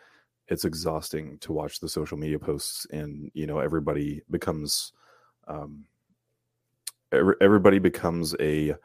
it's 0.47 0.65
exhausting 0.65 1.39
to 1.39 1.51
watch 1.53 1.79
the 1.79 1.89
social 1.89 2.17
media 2.17 2.39
posts. 2.39 2.85
And 2.91 3.31
you 3.33 3.47
know, 3.47 3.59
everybody 3.59 4.21
becomes, 4.29 4.93
um, 5.47 5.85
every, 7.11 7.35
everybody 7.41 7.79
becomes 7.79 8.35
a 8.39 8.75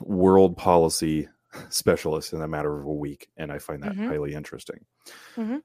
world 0.00 0.56
policy 0.56 1.28
specialist 1.70 2.32
in 2.32 2.42
a 2.42 2.48
matter 2.48 2.78
of 2.80 2.86
a 2.86 2.92
week, 2.94 3.30
and 3.36 3.52
I 3.52 3.58
find 3.58 3.82
that 3.82 3.96
Mhm. 3.96 4.08
highly 4.08 4.34
interesting. 4.34 4.86
Mhm. 5.36 5.60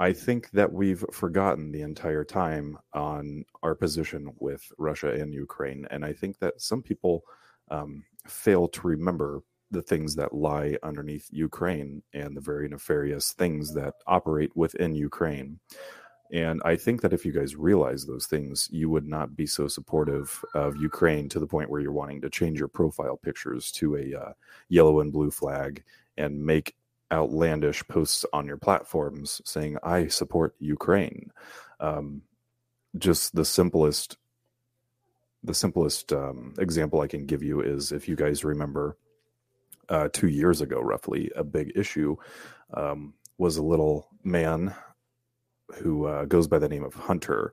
I 0.00 0.12
think 0.12 0.50
that 0.52 0.72
we've 0.72 1.04
forgotten 1.12 1.72
the 1.72 1.82
entire 1.82 2.24
time 2.24 2.78
on 2.92 3.44
our 3.62 3.74
position 3.74 4.32
with 4.38 4.70
Russia 4.78 5.10
and 5.12 5.34
Ukraine. 5.34 5.86
And 5.90 6.04
I 6.04 6.12
think 6.12 6.38
that 6.38 6.60
some 6.60 6.82
people 6.82 7.22
um, 7.70 8.04
fail 8.26 8.68
to 8.68 8.86
remember 8.86 9.42
the 9.70 9.82
things 9.82 10.14
that 10.14 10.32
lie 10.34 10.78
underneath 10.82 11.26
Ukraine 11.30 12.02
and 12.14 12.34
the 12.36 12.40
very 12.40 12.66
nefarious 12.68 13.32
things 13.34 13.74
that 13.74 13.94
operate 14.06 14.56
within 14.56 14.94
Ukraine. 14.94 15.60
And 16.30 16.60
I 16.64 16.76
think 16.76 17.00
that 17.00 17.12
if 17.12 17.24
you 17.24 17.32
guys 17.32 17.56
realize 17.56 18.04
those 18.04 18.26
things, 18.26 18.68
you 18.70 18.90
would 18.90 19.06
not 19.06 19.34
be 19.34 19.46
so 19.46 19.66
supportive 19.66 20.44
of 20.54 20.76
Ukraine 20.76 21.28
to 21.30 21.40
the 21.40 21.46
point 21.46 21.70
where 21.70 21.80
you're 21.80 21.92
wanting 21.92 22.20
to 22.20 22.30
change 22.30 22.58
your 22.58 22.68
profile 22.68 23.16
pictures 23.16 23.72
to 23.72 23.96
a 23.96 24.14
uh, 24.14 24.32
yellow 24.68 25.00
and 25.00 25.12
blue 25.12 25.30
flag 25.30 25.82
and 26.18 26.44
make 26.44 26.74
outlandish 27.10 27.86
posts 27.88 28.26
on 28.32 28.46
your 28.46 28.58
platforms 28.58 29.40
saying, 29.44 29.78
I 29.82 30.08
support 30.08 30.54
Ukraine. 30.58 31.30
Um, 31.80 32.22
just 32.96 33.34
the 33.34 33.44
simplest. 33.44 34.18
The 35.44 35.54
simplest 35.54 36.12
um, 36.12 36.54
example 36.58 37.00
I 37.00 37.06
can 37.06 37.24
give 37.24 37.44
you 37.44 37.60
is 37.60 37.92
if 37.92 38.08
you 38.08 38.16
guys 38.16 38.44
remember 38.44 38.98
uh, 39.88 40.08
two 40.12 40.26
years 40.26 40.60
ago, 40.60 40.80
roughly, 40.80 41.30
a 41.36 41.44
big 41.44 41.72
issue 41.76 42.16
um, 42.74 43.14
was 43.38 43.56
a 43.56 43.62
little 43.62 44.08
man 44.24 44.74
who 45.76 46.06
uh, 46.06 46.24
goes 46.24 46.48
by 46.48 46.58
the 46.58 46.68
name 46.68 46.84
of 46.84 46.94
Hunter, 46.94 47.52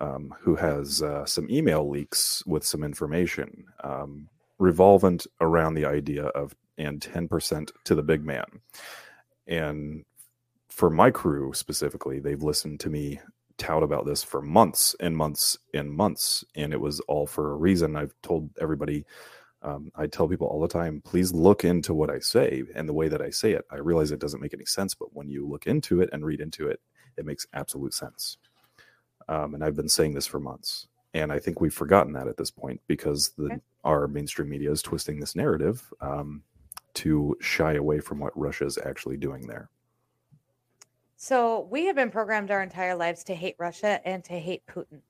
um, 0.00 0.34
who 0.40 0.56
has 0.56 1.02
uh, 1.02 1.24
some 1.24 1.48
email 1.50 1.88
leaks 1.88 2.44
with 2.46 2.64
some 2.64 2.82
information 2.82 3.64
um, 3.82 4.28
revolvent 4.58 5.26
around 5.40 5.74
the 5.74 5.84
idea 5.84 6.24
of 6.26 6.54
and 6.78 7.00
10% 7.00 7.70
to 7.84 7.94
the 7.94 8.02
big 8.02 8.24
man. 8.24 8.46
And 9.46 10.04
for 10.68 10.90
my 10.90 11.10
crew 11.10 11.52
specifically, 11.52 12.18
they've 12.18 12.42
listened 12.42 12.80
to 12.80 12.90
me 12.90 13.20
tout 13.58 13.82
about 13.82 14.06
this 14.06 14.24
for 14.24 14.42
months 14.42 14.96
and 14.98 15.16
months 15.16 15.56
and 15.72 15.90
months. 15.90 16.44
And 16.56 16.72
it 16.72 16.80
was 16.80 17.00
all 17.00 17.26
for 17.26 17.52
a 17.52 17.56
reason. 17.56 17.96
I've 17.96 18.14
told 18.22 18.50
everybody, 18.60 19.04
um, 19.62 19.92
I 19.94 20.06
tell 20.06 20.28
people 20.28 20.48
all 20.48 20.60
the 20.60 20.68
time, 20.68 21.00
please 21.04 21.32
look 21.32 21.64
into 21.64 21.94
what 21.94 22.10
I 22.10 22.18
say 22.18 22.64
and 22.74 22.88
the 22.88 22.92
way 22.92 23.08
that 23.08 23.22
I 23.22 23.30
say 23.30 23.52
it. 23.52 23.64
I 23.70 23.76
realize 23.76 24.10
it 24.10 24.18
doesn't 24.18 24.40
make 24.42 24.54
any 24.54 24.66
sense, 24.66 24.94
but 24.94 25.14
when 25.14 25.28
you 25.28 25.46
look 25.46 25.66
into 25.66 26.00
it 26.00 26.10
and 26.12 26.24
read 26.24 26.40
into 26.40 26.66
it, 26.68 26.80
it 27.16 27.26
makes 27.26 27.46
absolute 27.54 27.94
sense. 27.94 28.38
Um, 29.28 29.54
and 29.54 29.64
I've 29.64 29.76
been 29.76 29.88
saying 29.88 30.14
this 30.14 30.26
for 30.26 30.40
months. 30.40 30.88
And 31.14 31.32
I 31.32 31.38
think 31.38 31.60
we've 31.60 31.72
forgotten 31.72 32.12
that 32.14 32.26
at 32.28 32.36
this 32.36 32.50
point 32.50 32.80
because 32.88 33.30
the, 33.38 33.46
Okay. 33.46 33.60
our 33.84 34.08
mainstream 34.08 34.48
media 34.48 34.70
is 34.70 34.82
twisting 34.82 35.20
this 35.20 35.36
narrative 35.36 35.82
um, 36.00 36.42
to 36.94 37.36
shy 37.40 37.74
away 37.74 38.00
from 38.00 38.18
what 38.18 38.36
Russia 38.36 38.66
is 38.66 38.78
actually 38.78 39.16
doing 39.16 39.46
there. 39.46 39.70
So 41.16 41.68
we 41.70 41.86
have 41.86 41.96
been 41.96 42.10
programmed 42.10 42.50
our 42.50 42.62
entire 42.62 42.94
lives 42.94 43.24
to 43.24 43.34
hate 43.34 43.56
Russia 43.58 44.00
and 44.06 44.22
to 44.24 44.34
hate 44.38 44.62
Putin. 44.66 45.00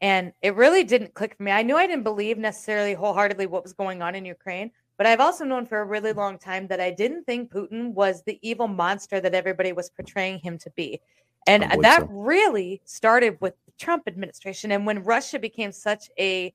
And 0.00 0.32
it 0.40 0.56
really 0.56 0.82
didn't 0.82 1.12
click 1.12 1.36
for 1.36 1.42
me. 1.42 1.52
I 1.52 1.62
knew 1.62 1.76
I 1.76 1.86
didn't 1.86 2.04
believe 2.04 2.38
necessarily 2.38 2.94
wholeheartedly 2.94 3.46
what 3.46 3.62
was 3.62 3.74
going 3.74 4.00
on 4.00 4.14
in 4.14 4.24
Ukraine, 4.24 4.70
but 4.96 5.06
I've 5.06 5.20
also 5.20 5.44
known 5.44 5.66
for 5.66 5.80
a 5.80 5.84
really 5.84 6.14
long 6.14 6.38
time 6.38 6.66
that 6.68 6.80
I 6.80 6.90
didn't 6.90 7.24
think 7.24 7.52
Putin 7.52 7.92
was 7.92 8.22
the 8.22 8.38
evil 8.40 8.66
monster 8.66 9.20
that 9.20 9.34
everybody 9.34 9.72
was 9.72 9.90
portraying 9.90 10.38
him 10.38 10.56
to 10.58 10.70
be. 10.70 11.00
And 11.46 11.64
uh, 11.64 11.76
that 11.82 12.02
so. 12.02 12.06
really 12.10 12.80
started 12.84 13.38
with 13.40 13.54
the 13.66 13.72
Trump 13.78 14.04
administration. 14.06 14.72
And 14.72 14.86
when 14.86 15.02
Russia 15.02 15.38
became 15.38 15.72
such 15.72 16.10
a 16.18 16.52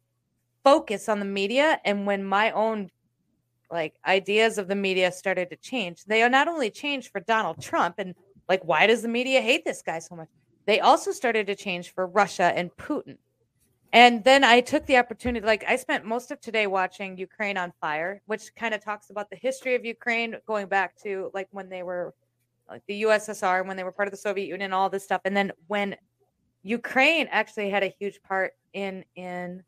focus 0.64 1.10
on 1.10 1.20
the 1.20 1.26
media, 1.26 1.80
and 1.86 2.06
when 2.06 2.24
my 2.24 2.52
own 2.52 2.90
like 3.72 3.96
ideas 4.06 4.58
of 4.58 4.68
the 4.68 4.76
media 4.76 5.12
started 5.12 5.50
to 5.50 5.56
change, 5.58 6.06
they 6.06 6.22
are 6.22 6.30
not 6.30 6.48
only 6.48 6.70
changed 6.70 7.12
for 7.12 7.20
Donald 7.22 7.62
Trump 7.62 7.96
and 7.98 8.14
like, 8.48 8.64
why 8.64 8.86
does 8.88 9.02
the 9.02 9.08
media 9.08 9.42
hate 9.42 9.66
this 9.66 9.82
guy 9.82 10.00
so 10.00 10.16
much? 10.16 10.30
They 10.66 10.80
also 10.80 11.12
started 11.12 11.48
to 11.48 11.56
change 11.56 11.94
for 11.94 12.08
Russia 12.08 12.54
and 12.56 12.76
Putin. 12.78 13.18
And 13.94 14.24
then 14.24 14.44
I 14.44 14.60
took 14.60 14.86
the 14.88 14.98
opportunity, 14.98 15.46
like, 15.46 15.64
I 15.68 15.78
spent 15.78 16.06
most 16.06 16.30
of 16.30 16.42
today 16.42 16.68
watching 16.68 17.18
Ukraine 17.18 17.58
on 17.58 17.72
Fire, 17.80 18.22
which 18.26 18.54
kind 18.56 18.74
of 18.74 18.84
talks 18.84 19.10
about 19.10 19.30
the 19.30 19.38
history 19.38 19.74
of 19.76 19.86
Ukraine 19.86 20.36
going 20.46 20.68
back 20.68 20.98
to 21.04 21.32
like 21.34 21.48
when 21.52 21.70
they 21.70 21.82
were 21.82 22.14
like 22.70 22.84
the 22.88 23.04
USSR, 23.04 23.66
when 23.66 23.78
they 23.78 23.84
were 23.84 23.92
part 23.92 24.08
of 24.08 24.12
the 24.12 24.18
Soviet 24.18 24.48
Union, 24.48 24.74
all 24.74 24.90
this 24.90 25.04
stuff. 25.04 25.22
And 25.26 25.36
then 25.36 25.52
when 25.68 25.96
Ukraine 26.64 27.28
actually 27.32 27.70
had 27.70 27.84
a 27.84 27.94
huge 28.00 28.22
part 28.24 28.54
in 28.74 29.06
in 29.16 29.64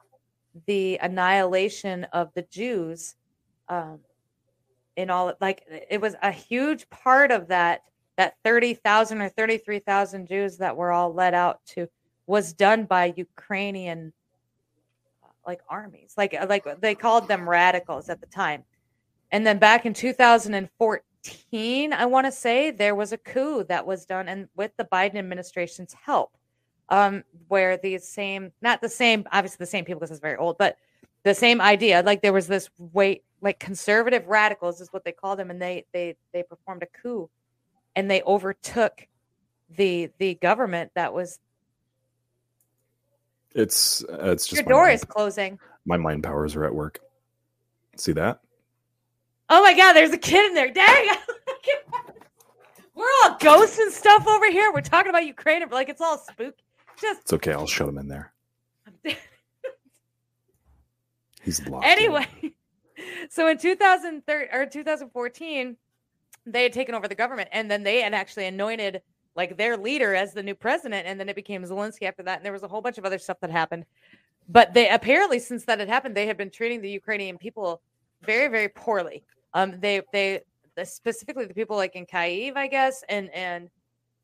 the 0.66 0.98
annihilation 1.02 2.06
of 2.06 2.34
the 2.34 2.42
Jews, 2.44 3.16
um, 3.70 4.00
in 4.96 5.10
all 5.10 5.34
like 5.40 5.64
it 5.90 6.02
was 6.02 6.16
a 6.22 6.32
huge 6.32 6.90
part 6.90 7.32
of 7.32 7.48
that 7.48 7.82
that 8.18 8.36
30,000 8.44 9.22
or 9.22 9.30
33,000 9.30 10.28
Jews 10.28 10.58
that 10.58 10.76
were 10.76 10.92
all 10.92 11.14
let 11.14 11.36
out 11.36 11.64
to 11.68 11.88
was 12.26 12.52
done 12.52 12.86
by 12.86 13.14
Ukrainian 13.16 14.12
like 15.46 15.62
armies. 15.70 16.16
Like 16.18 16.36
like 16.50 16.82
they 16.82 16.96
called 16.96 17.28
them 17.28 17.48
radicals 17.48 18.10
at 18.10 18.20
the 18.20 18.28
time. 18.28 18.64
And 19.32 19.46
then 19.46 19.60
back 19.60 19.86
in 19.86 19.94
2014, 19.94 21.04
I 21.54 22.06
want 22.06 22.26
to 22.28 22.32
say 22.32 22.72
there 22.72 22.96
was 22.96 23.12
a 23.12 23.18
coup 23.18 23.64
that 23.66 23.86
was 23.86 24.06
done 24.06 24.28
and 24.28 24.48
with 24.56 24.72
the 24.78 24.86
Biden 24.86 25.16
administration's 25.16 25.94
help. 25.94 26.38
Um 26.90 27.24
where 27.50 27.78
these 27.78 28.08
same 28.08 28.52
not 28.62 28.82
the 28.82 28.90
same 28.90 29.26
obviously 29.32 29.58
the 29.60 29.66
same 29.66 29.84
people 29.84 30.00
because 30.00 30.12
it's 30.12 30.22
very 30.22 30.38
old, 30.38 30.58
but 30.58 30.78
the 31.24 31.34
same 31.36 31.60
idea 31.60 32.02
like 32.06 32.22
there 32.22 32.32
was 32.34 32.48
this 32.48 32.70
way 32.78 33.22
like 33.42 33.60
conservative 33.60 34.26
radicals 34.28 34.80
is 34.80 34.88
what 34.94 35.04
they 35.04 35.12
called 35.12 35.38
them 35.40 35.52
and 35.52 35.62
they 35.62 35.86
they 35.92 36.16
they 36.34 36.44
performed 36.44 36.84
a 36.84 36.88
coup 37.02 37.30
and 37.96 38.10
they 38.10 38.22
overtook 38.24 39.06
the 39.76 40.10
the 40.18 40.36
government 40.36 40.92
that 40.96 41.14
was 41.14 41.40
It's 43.54 44.04
uh, 44.06 44.32
it's 44.32 44.48
just 44.48 44.62
your 44.62 44.70
door 44.70 44.84
mind- 44.84 44.96
is 44.96 45.04
closing. 45.04 45.60
my 45.86 45.98
mind 45.98 46.24
powers 46.24 46.56
are 46.56 46.64
at 46.64 46.74
work. 46.74 47.00
See 47.98 48.14
that? 48.14 48.40
Oh 49.50 49.62
my 49.62 49.74
god, 49.74 49.94
there's 49.94 50.12
a 50.12 50.18
kid 50.18 50.46
in 50.48 50.54
there. 50.54 50.72
Dang. 50.72 51.08
Oh 53.00 53.04
we're 53.04 53.32
all 53.32 53.38
ghosts 53.40 53.78
and 53.78 53.94
stuff 53.94 54.26
over 54.28 54.50
here. 54.50 54.74
We're 54.74 54.82
talking 54.82 55.12
about 55.12 55.24
Ukraine 55.26 55.62
like 55.70 55.88
it's 55.88 56.02
all 56.02 56.18
spooky. 56.18 56.64
Just 57.00 57.22
It's 57.22 57.34
okay. 57.34 57.54
I'll 57.54 57.68
shut 57.68 57.88
him 57.88 58.00
in 58.00 58.08
there. 58.08 58.34
He's 61.44 61.66
locked. 61.68 61.86
in. 61.86 61.92
anyway. 61.92 62.26
So 63.30 63.48
in 63.48 63.60
2013 63.60 64.48
or 64.52 64.66
2014, 64.66 65.78
they 66.48 66.64
had 66.64 66.74
taken 66.74 66.96
over 66.96 67.08
the 67.08 67.14
government 67.14 67.50
and 67.52 67.70
then 67.70 67.84
they 67.84 68.02
had 68.02 68.16
actually 68.16 68.48
anointed 68.48 69.02
like 69.36 69.58
their 69.58 69.78
leader 69.78 70.16
as 70.16 70.34
the 70.34 70.42
new 70.42 70.56
president 70.56 71.06
and 71.06 71.20
then 71.20 71.30
it 71.30 71.36
became 71.36 71.64
Zelensky 71.64 72.04
after 72.08 72.24
that 72.24 72.38
and 72.38 72.46
there 72.46 72.54
was 72.54 72.64
a 72.64 72.68
whole 72.68 72.82
bunch 72.82 72.98
of 72.98 73.06
other 73.06 73.20
stuff 73.20 73.40
that 73.42 73.52
happened. 73.52 73.86
But 74.50 74.74
they 74.74 74.90
apparently 74.90 75.38
since 75.38 75.66
that 75.66 75.80
had 75.80 75.88
happened 75.90 76.16
they 76.16 76.26
had 76.26 76.38
been 76.38 76.50
treating 76.50 76.82
the 76.82 76.90
Ukrainian 76.90 77.38
people 77.38 77.82
very 78.24 78.48
very 78.48 78.70
poorly. 78.70 79.24
Um 79.58 79.80
they 79.80 80.02
they 80.14 80.42
specifically 80.84 81.46
the 81.46 81.54
people 81.54 81.76
like 81.76 81.96
in 81.96 82.06
Kyiv 82.06 82.56
I 82.56 82.68
guess 82.68 83.04
and 83.10 83.30
and 83.34 83.70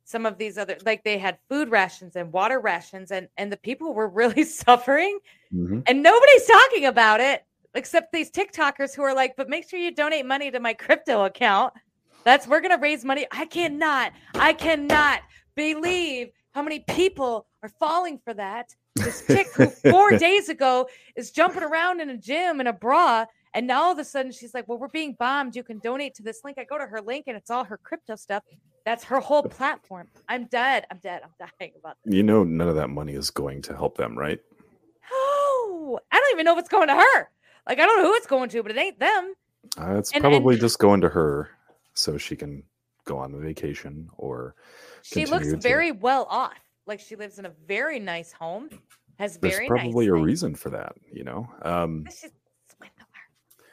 some 0.05 0.25
of 0.25 0.37
these 0.37 0.57
other 0.57 0.77
like 0.85 1.03
they 1.03 1.17
had 1.17 1.37
food 1.49 1.71
rations 1.71 2.15
and 2.15 2.31
water 2.31 2.59
rations 2.59 3.11
and 3.11 3.27
and 3.37 3.51
the 3.51 3.57
people 3.57 3.93
were 3.93 4.07
really 4.07 4.43
suffering 4.61 5.17
Mhm. 5.53 5.83
and 5.87 6.01
nobody's 6.03 6.45
talking 6.45 6.85
about 6.85 7.19
it 7.19 7.45
except 7.75 8.11
these 8.11 8.29
TikTokers 8.29 8.95
who 8.95 9.01
are 9.01 9.15
like, 9.15 9.35
but 9.35 9.49
make 9.49 9.67
sure 9.67 9.79
you 9.79 9.91
donate 9.91 10.25
money 10.27 10.51
to 10.51 10.59
my 10.59 10.73
crypto 10.75 11.25
account. 11.25 11.73
That's 12.23 12.47
we're 12.47 12.61
gonna 12.61 12.77
raise 12.77 13.03
money. 13.03 13.25
I 13.31 13.45
cannot, 13.45 14.13
I 14.35 14.53
cannot 14.53 15.21
believe 15.55 16.29
how 16.51 16.61
many 16.61 16.79
people 16.81 17.47
are 17.63 17.69
falling 17.69 18.19
for 18.23 18.33
that. 18.35 18.75
This 18.95 19.25
chick 19.25 19.47
who 19.55 19.65
four 19.91 20.17
days 20.17 20.49
ago 20.49 20.87
is 21.15 21.31
jumping 21.31 21.63
around 21.63 21.99
in 21.99 22.09
a 22.11 22.17
gym 22.17 22.61
in 22.61 22.67
a 22.67 22.73
bra, 22.73 23.25
and 23.53 23.67
now 23.67 23.83
all 23.83 23.91
of 23.91 23.99
a 23.99 24.03
sudden 24.05 24.31
she's 24.31 24.53
like, 24.53 24.67
Well, 24.67 24.77
we're 24.77 24.87
being 24.87 25.15
bombed. 25.19 25.55
You 25.55 25.63
can 25.63 25.79
donate 25.79 26.13
to 26.15 26.23
this 26.23 26.41
link. 26.43 26.57
I 26.57 26.63
go 26.63 26.77
to 26.77 26.85
her 26.85 27.01
link 27.01 27.25
and 27.27 27.35
it's 27.37 27.49
all 27.49 27.63
her 27.63 27.77
crypto 27.77 28.15
stuff. 28.15 28.43
That's 28.85 29.03
her 29.05 29.19
whole 29.19 29.43
platform. 29.43 30.07
I'm 30.27 30.45
dead. 30.45 30.85
I'm 30.91 30.97
dead. 30.97 31.21
I'm 31.23 31.31
dying 31.59 31.71
about 31.79 31.97
this. 32.03 32.13
You 32.13 32.23
know, 32.23 32.43
none 32.43 32.67
of 32.67 32.75
that 32.75 32.89
money 32.89 33.13
is 33.13 33.29
going 33.29 33.61
to 33.63 33.75
help 33.75 33.97
them, 33.97 34.17
right? 34.17 34.39
Oh, 35.11 35.99
I 36.11 36.19
don't 36.19 36.31
even 36.33 36.45
know 36.45 36.53
if 36.53 36.59
it's 36.59 36.69
going 36.69 36.87
to 36.87 36.95
her. 36.95 37.29
Like 37.67 37.79
I 37.79 37.85
don't 37.85 38.01
know 38.01 38.07
who 38.09 38.15
it's 38.15 38.27
going 38.27 38.49
to, 38.49 38.63
but 38.63 38.71
it 38.71 38.77
ain't 38.77 38.99
them. 38.99 39.33
Uh, 39.79 39.95
it's 39.97 40.11
And- 40.11 40.23
and- 40.25 40.31
probably 40.33 40.57
just 40.57 40.79
going 40.79 41.01
to 41.01 41.09
her 41.09 41.49
so 41.93 42.17
she 42.17 42.35
can 42.35 42.63
go 43.05 43.17
on 43.17 43.39
vacation 43.39 44.09
or 44.17 44.55
She 45.03 45.25
looks 45.25 45.49
to- 45.51 45.57
very 45.57 45.91
well 45.91 46.25
off. 46.29 46.53
Like 46.85 46.99
she 46.99 47.15
lives 47.15 47.39
in 47.39 47.45
a 47.45 47.51
very 47.65 47.99
nice 47.99 48.33
home, 48.33 48.69
has 49.17 49.37
there's 49.37 49.55
very 49.55 49.67
probably 49.67 50.07
nice 50.07 50.19
a 50.19 50.21
reason 50.21 50.55
for 50.55 50.69
that, 50.71 50.93
you 51.11 51.23
know. 51.23 51.47
Um, 51.61 52.03
Let's 52.03 52.21
just 52.23 52.33
swindle 52.75 52.97
her. 52.99 53.63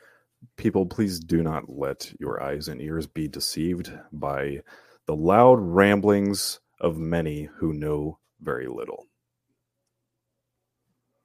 People, 0.60 0.84
please 0.84 1.18
do 1.18 1.42
not 1.42 1.70
let 1.70 2.12
your 2.20 2.42
eyes 2.42 2.68
and 2.68 2.82
ears 2.82 3.06
be 3.06 3.26
deceived 3.26 3.90
by 4.12 4.60
the 5.06 5.16
loud 5.16 5.58
ramblings 5.58 6.60
of 6.78 6.98
many 6.98 7.44
who 7.56 7.72
know 7.72 8.18
very 8.40 8.68
little. 8.68 9.06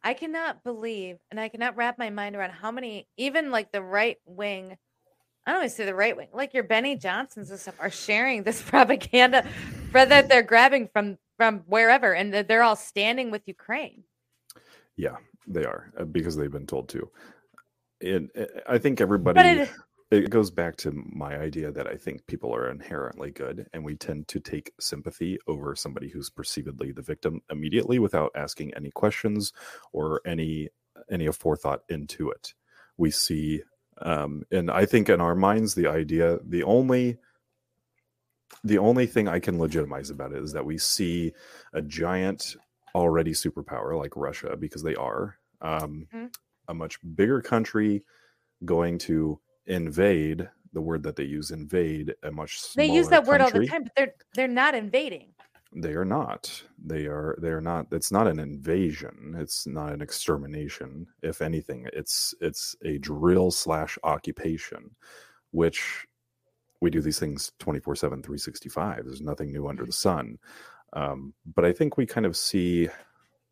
I 0.02 0.14
cannot 0.14 0.64
believe, 0.64 1.18
and 1.30 1.40
I 1.40 1.50
cannot 1.50 1.76
wrap 1.76 1.98
my 1.98 2.10
mind 2.10 2.38
around 2.38 2.52
how 2.52 2.72
many, 2.72 3.08
even 3.18 3.52
like 3.52 3.74
the 3.74 3.82
right 3.82 4.18
wing, 4.26 4.78
I 5.46 5.52
don't 5.52 5.62
even 5.64 5.70
say 5.70 5.86
the 5.86 5.94
right 5.94 6.16
wing, 6.16 6.30
like 6.32 6.54
your 6.54 6.64
Benny 6.64 6.96
Johnsons 6.96 7.52
and 7.52 7.60
stuff 7.60 7.76
are 7.80 7.92
sharing 7.92 8.44
this 8.44 8.62
propaganda 8.70 9.46
that 9.92 10.30
they're 10.30 10.44
grabbing 10.44 10.88
from 10.94 11.18
from 11.38 11.60
wherever, 11.68 12.14
and 12.14 12.34
that 12.34 12.48
they're 12.48 12.64
all 12.64 12.78
standing 12.78 13.30
with 13.32 13.42
Ukraine. 13.46 14.06
Yeah, 14.96 15.18
they 15.46 15.66
are 15.66 15.92
uh, 16.00 16.06
because 16.06 16.38
they've 16.38 16.52
been 16.52 16.66
told 16.66 16.88
to. 16.90 17.10
And 18.02 18.30
uh, 18.38 18.46
I 18.68 18.78
think 18.78 19.02
everybody. 19.02 19.40
It, 19.42 19.70
it 20.12 20.30
goes 20.30 20.52
back 20.52 20.76
to 20.78 20.92
my 20.92 21.38
idea 21.38 21.72
that 21.72 21.88
I 21.88 21.96
think 21.96 22.26
people 22.28 22.54
are 22.56 22.70
inherently 22.70 23.32
good, 23.32 23.68
and 23.74 23.84
we 23.84 23.96
tend 23.96 24.28
to 24.30 24.40
take 24.40 24.72
sympathy 24.80 25.40
over 25.48 25.76
somebody 25.76 26.10
who's 26.10 26.30
perceivedly 26.30 26.94
the 26.96 27.02
victim 27.02 27.42
immediately 27.50 27.98
without 28.00 28.32
asking 28.36 28.74
any 28.76 28.92
questions 28.92 29.52
or 29.94 30.22
any 30.26 30.70
any 31.10 31.28
forethought 31.32 31.82
into 31.90 32.30
it. 32.30 32.54
We 32.98 33.12
see, 33.12 33.64
um, 34.02 34.44
and 34.52 34.70
I 34.72 34.86
think 34.86 35.10
in 35.10 35.20
our 35.22 35.36
minds, 35.36 35.74
the 35.76 35.88
idea, 35.88 36.40
the 36.46 36.64
only 36.64 37.18
the 38.64 38.78
only 38.78 39.08
thing 39.08 39.28
I 39.28 39.40
can 39.40 39.60
legitimize 39.60 40.10
about 40.10 40.32
it 40.32 40.44
is 40.44 40.54
that 40.54 40.66
we 40.66 40.78
see 40.78 41.34
a 41.74 41.82
giant 41.82 42.56
already 42.94 43.32
superpower 43.32 43.98
like 43.98 44.16
Russia 44.16 44.56
because 44.58 44.84
they 44.84 44.96
are 44.96 45.38
um, 45.62 46.08
Mhm. 46.14 46.34
A 46.68 46.74
much 46.74 46.98
bigger 47.16 47.42
country 47.42 48.04
going 48.64 48.98
to 49.00 49.40
invade 49.68 50.50
the 50.74 50.82
word 50.82 51.04
that 51.04 51.16
they 51.16 51.24
use 51.24 51.52
invade 51.52 52.14
a 52.24 52.32
much 52.32 52.74
they 52.76 52.86
use 52.86 53.08
that 53.08 53.26
word 53.26 53.42
all 53.42 53.50
the 53.50 53.66
time, 53.66 53.84
but 53.84 53.94
they're 53.96 54.14
they're 54.36 54.48
not 54.48 54.76
invading. 54.76 55.34
They 55.78 55.94
are 55.94 56.06
not. 56.06 56.64
They 56.84 57.06
are. 57.06 57.38
They 57.42 57.50
are 57.50 57.62
not. 57.62 57.88
It's 57.92 58.12
not 58.12 58.28
an 58.28 58.40
invasion. 58.40 59.36
It's 59.38 59.68
not 59.68 59.92
an 59.92 60.02
extermination. 60.02 61.08
If 61.22 61.42
anything, 61.42 61.88
it's 61.94 62.34
it's 62.40 62.76
a 62.84 62.98
drill 63.00 63.52
slash 63.52 63.98
occupation, 64.04 64.92
which 65.52 66.06
we 66.82 66.90
do 66.90 67.02
these 67.02 67.20
things 67.20 67.52
24 67.60 67.96
7 67.96 68.22
365 68.22 69.06
there's 69.06 69.22
nothing 69.22 69.52
new 69.52 69.68
under 69.68 69.86
the 69.86 69.92
sun 69.92 70.38
um, 70.94 71.34
but 71.56 71.66
i 71.66 71.74
think 71.74 71.98
we 71.98 72.06
kind 72.06 72.26
of 72.26 72.38
see 72.38 72.88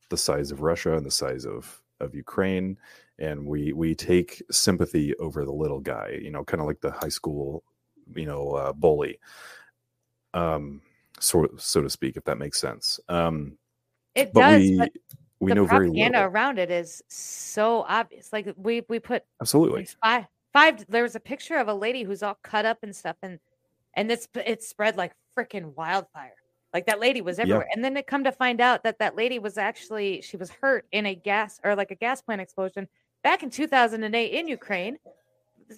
the 0.09 0.17
size 0.17 0.51
of 0.51 0.61
russia 0.61 0.95
and 0.95 1.05
the 1.05 1.11
size 1.11 1.45
of 1.45 1.81
of 2.03 2.13
ukraine 2.15 2.77
and 3.19 3.45
we 3.45 3.73
we 3.73 3.95
take 3.95 4.41
sympathy 4.51 5.15
over 5.17 5.45
the 5.45 5.51
little 5.51 5.79
guy 5.79 6.19
you 6.21 6.31
know 6.31 6.43
kind 6.43 6.61
of 6.61 6.67
like 6.67 6.81
the 6.81 6.91
high 6.91 7.09
school 7.09 7.63
you 8.15 8.25
know 8.25 8.49
uh, 8.51 8.73
bully 8.73 9.19
um 10.33 10.81
so 11.19 11.47
so 11.57 11.81
to 11.81 11.89
speak 11.89 12.17
if 12.17 12.23
that 12.23 12.37
makes 12.37 12.59
sense 12.59 12.99
um 13.09 13.57
It 14.15 14.33
but 14.33 14.41
does, 14.41 14.59
we 14.61 14.77
but 14.77 14.91
we 15.39 15.49
the 15.51 15.55
know 15.55 15.65
very 15.65 15.87
propaganda 15.87 16.19
little 16.19 16.33
around 16.33 16.59
it 16.59 16.71
is 16.71 17.03
so 17.07 17.85
obvious. 17.87 18.31
Like 18.31 18.53
we 18.55 18.83
we 18.87 18.99
put 18.99 19.23
absolutely 19.41 19.81
like 19.81 19.89
five 20.01 20.25
five. 20.53 20.85
There 20.87 21.03
was 21.03 21.15
a 21.15 21.19
picture 21.19 21.57
of 21.57 21.67
a 21.67 21.73
lady 21.73 22.03
who's 22.03 22.23
all 22.23 22.37
cut 22.43 22.65
up 22.65 22.79
and 22.83 22.95
stuff, 22.95 23.17
and 23.21 23.39
and 23.95 24.11
it's 24.11 24.27
it 24.45 24.63
spread 24.63 24.95
like 24.97 25.13
freaking 25.37 25.75
wildfire. 25.75 26.35
Like 26.73 26.85
that 26.87 26.99
lady 26.99 27.21
was 27.21 27.37
everywhere, 27.39 27.67
and 27.75 27.83
then 27.83 27.95
it 27.97 28.07
come 28.07 28.23
to 28.23 28.31
find 28.31 28.59
out 28.59 28.83
that 28.83 28.99
that 28.99 29.15
lady 29.15 29.39
was 29.39 29.57
actually 29.57 30.21
she 30.21 30.37
was 30.37 30.49
hurt 30.49 30.85
in 30.91 31.05
a 31.05 31.15
gas 31.15 31.59
or 31.63 31.75
like 31.75 31.91
a 31.91 31.95
gas 31.95 32.21
plant 32.21 32.41
explosion 32.41 32.87
back 33.23 33.43
in 33.43 33.49
2008 33.49 34.31
in 34.33 34.47
Ukraine. 34.47 34.97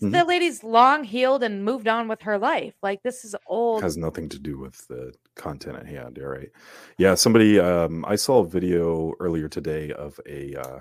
Mhm. 0.01 0.11
The 0.11 0.25
lady's 0.25 0.63
long 0.63 1.03
healed 1.03 1.43
and 1.43 1.63
moved 1.63 1.87
on 1.87 2.07
with 2.07 2.21
her 2.23 2.37
life. 2.37 2.73
Like 2.81 3.03
this 3.03 3.23
is 3.23 3.35
old. 3.45 3.83
has 3.83 3.97
nothing 3.97 4.29
to 4.29 4.39
do 4.39 4.57
with 4.57 4.87
the 4.87 5.13
content 5.35 5.75
at 5.77 5.85
hand 5.85 6.17
all 6.19 6.27
right 6.29 6.49
yeah 6.97 7.13
somebody 7.13 7.59
um 7.59 8.05
i 8.07 8.15
saw 8.15 8.39
a 8.39 8.47
video 8.47 9.11
earlier 9.19 9.49
today 9.49 9.91
of 9.91 10.17
a 10.25 10.55
uh 10.55 10.79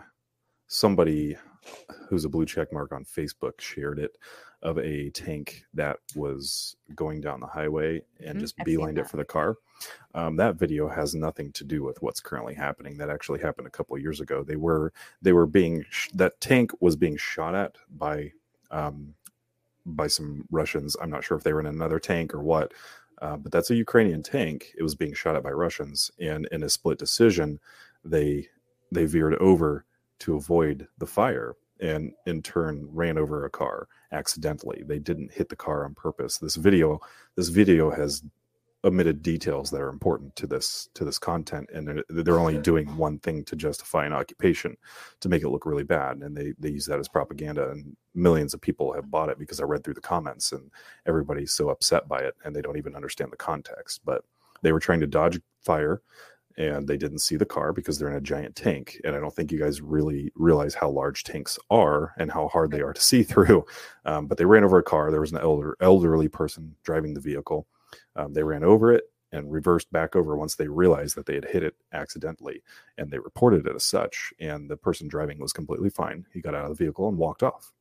somebody 0.68 1.37
who's 2.09 2.24
a 2.24 2.29
blue 2.29 2.46
check 2.46 2.72
mark 2.72 2.92
on 2.92 3.05
facebook 3.05 3.61
shared 3.61 3.98
it 3.98 4.12
of 4.64 4.79
a 4.79 5.11
tank 5.11 5.64
that 5.74 5.98
was 6.16 6.77
going 6.94 7.20
down 7.20 7.40
the 7.40 7.46
highway 7.46 8.03
and 8.20 8.38
Mhm, 8.38 8.40
just 8.40 8.57
I've 8.61 8.64
beelined 8.64 8.98
it 8.98 9.07
for 9.07 9.18
the 9.18 9.24
car. 9.24 9.57
Um, 10.14 10.37
that 10.37 10.57
video 10.57 10.88
has 10.88 11.14
nothing 11.14 11.53
to 11.53 11.64
do 11.64 11.83
with 11.83 12.03
what's 12.03 12.20
currently 12.20 12.55
happening. 12.55 12.98
That 12.98 13.11
actually 13.11 13.40
happened 13.40 13.66
a 13.68 13.70
couple 13.70 13.96
of 13.96 14.03
years 14.03 14.20
ago. 14.20 14.44
They 14.44 14.57
were 14.57 14.92
they 15.22 15.33
were 15.33 15.46
being 15.46 15.85
sh- 15.90 16.11
that 16.14 16.40
tank 16.40 16.72
was 16.81 16.96
being 16.96 17.16
shot 17.16 17.55
at 17.55 17.77
by 17.90 18.33
um 18.70 19.14
by 19.87 20.07
some 20.07 20.46
russians. 20.50 20.96
I'm 21.00 21.11
not 21.11 21.24
sure 21.24 21.37
if 21.37 21.44
they 21.44 21.53
were 21.53 21.61
in 21.61 21.66
another 21.66 21.98
tank 21.98 22.35
or 22.35 22.42
what 22.42 22.72
uh, 23.22 23.37
but 23.37 23.53
that's 23.53 23.70
a 23.70 23.77
Ukrainian 23.77 24.22
tank. 24.22 24.74
It 24.77 24.83
was 24.83 24.94
being 24.96 25.14
shot 25.14 25.37
at 25.37 25.42
by 25.44 25.53
Russians, 25.53 26.11
and 26.18 26.48
in 26.50 26.64
a 26.64 26.68
split 26.68 26.98
decision, 26.98 27.61
they 28.05 28.48
they 28.90 29.07
veered 29.07 29.37
over 29.37 29.85
to 30.20 30.35
avoid 30.35 30.88
the 30.98 31.07
fire, 31.07 31.55
and 31.81 32.12
in 32.27 32.42
turn 32.42 32.88
ran 32.92 33.16
over 33.16 33.44
a 33.44 33.50
car 33.50 33.88
accidentally. 34.14 34.83
They 34.87 34.98
didn't 34.98 35.33
hit 35.33 35.48
the 35.48 35.57
car 35.57 35.85
on 35.85 35.94
purpose. 35.94 36.38
This 36.38 36.57
video 36.57 37.00
this 37.37 37.48
video 37.48 37.90
has 37.90 38.22
omitted 38.85 39.22
details 39.22 39.70
that 39.70 39.81
are 39.81 39.88
important 39.88 40.37
to 40.37 40.46
this 40.46 40.88
to 40.94 41.05
this 41.05 41.18
content, 41.18 41.70
and 41.72 42.05
they're, 42.09 42.38
only 42.38 42.59
doing 42.59 42.96
one 42.98 43.18
thing 43.18 43.42
to 43.44 43.57
justify 43.57 44.05
an 44.05 44.12
occupation 44.12 44.77
to 45.20 45.29
make 45.29 45.42
it 45.42 45.48
look 45.48 45.66
really 45.66 45.85
bad, 45.85 46.18
and 46.18 46.37
they 46.37 46.53
they 46.59 46.70
use 46.70 46.87
that 46.87 47.00
as 47.00 47.09
propaganda, 47.09 47.70
and 47.70 47.96
millions 48.14 48.55
of 48.55 48.61
people 48.61 48.92
have 48.92 49.11
bought 49.11 49.31
it 49.31 49.38
because 49.38 49.61
I 49.61 49.64
read 49.64 49.83
through 49.83 49.94
the 49.94 50.00
comments 50.00 50.53
and 50.53 50.70
everybody's 51.07 51.53
so 51.53 51.68
upset 51.68 52.07
by 52.09 52.20
it 52.20 52.35
and 52.44 52.55
they 52.55 52.62
don't 52.62 52.79
even 52.79 52.94
understand 52.94 53.33
the 53.33 53.37
context. 53.37 54.03
But 54.05 54.24
they 54.62 54.72
were 54.72 54.81
trying 54.81 55.00
to 55.00 55.07
dodge 55.07 55.40
fire 55.62 56.00
and 56.57 56.87
they 56.87 56.97
didn't 56.97 57.19
see 57.19 57.37
the 57.37 57.45
car 57.45 57.73
because 57.73 57.99
they're 57.99 58.11
in 58.11 58.17
a 58.17 58.21
giant 58.21 58.55
tank. 58.55 59.01
And 59.05 59.17
I 59.17 59.21
don't 59.21 59.35
think 59.35 59.51
you 59.51 59.59
guys 59.59 59.81
really 59.81 60.31
realize 60.37 60.75
how 60.75 60.88
large 60.88 61.25
tanks 61.25 61.59
are 61.71 62.14
and 62.19 62.31
how 62.31 62.49
hard 62.49 62.71
they 62.71 62.81
are 62.81 62.93
to 62.93 63.03
see 63.03 63.23
through. 63.25 63.64
Um, 64.05 64.27
but 64.27 64.38
they 64.38 64.45
ran 64.45 64.64
over 64.64 64.79
a 64.79 64.83
car. 64.83 65.11
There 65.11 65.21
was 65.21 65.33
an 65.33 65.38
elder, 65.38 65.77
elderly 65.81 66.29
person 66.29 66.75
driving 66.85 67.14
the 67.14 67.21
vehicle. 67.21 67.67
Um, 68.17 68.33
they 68.33 68.43
ran 68.43 68.64
over 68.64 68.93
it 68.93 69.05
and 69.33 69.51
reversed 69.51 69.90
back 69.90 70.14
over 70.14 70.37
once 70.37 70.55
they 70.55 70.69
realized 70.69 71.17
that 71.17 71.27
they 71.27 71.35
had 71.35 71.45
hit 71.45 71.64
it 71.64 71.75
accidentally 71.93 72.62
and 72.99 73.11
they 73.11 73.19
reported 73.19 73.67
it 73.67 73.75
as 73.75 73.85
such. 73.85 74.33
And 74.38 74.71
the 74.71 74.77
person 74.77 75.09
driving 75.09 75.40
was 75.40 75.53
completely 75.53 75.90
fine. 75.90 76.25
He 76.33 76.40
got 76.40 76.55
out 76.55 76.71
of 76.71 76.77
the 76.77 76.85
vehicle 76.85 77.09
and 77.09 77.19
walked 77.19 77.43
off. 77.43 77.73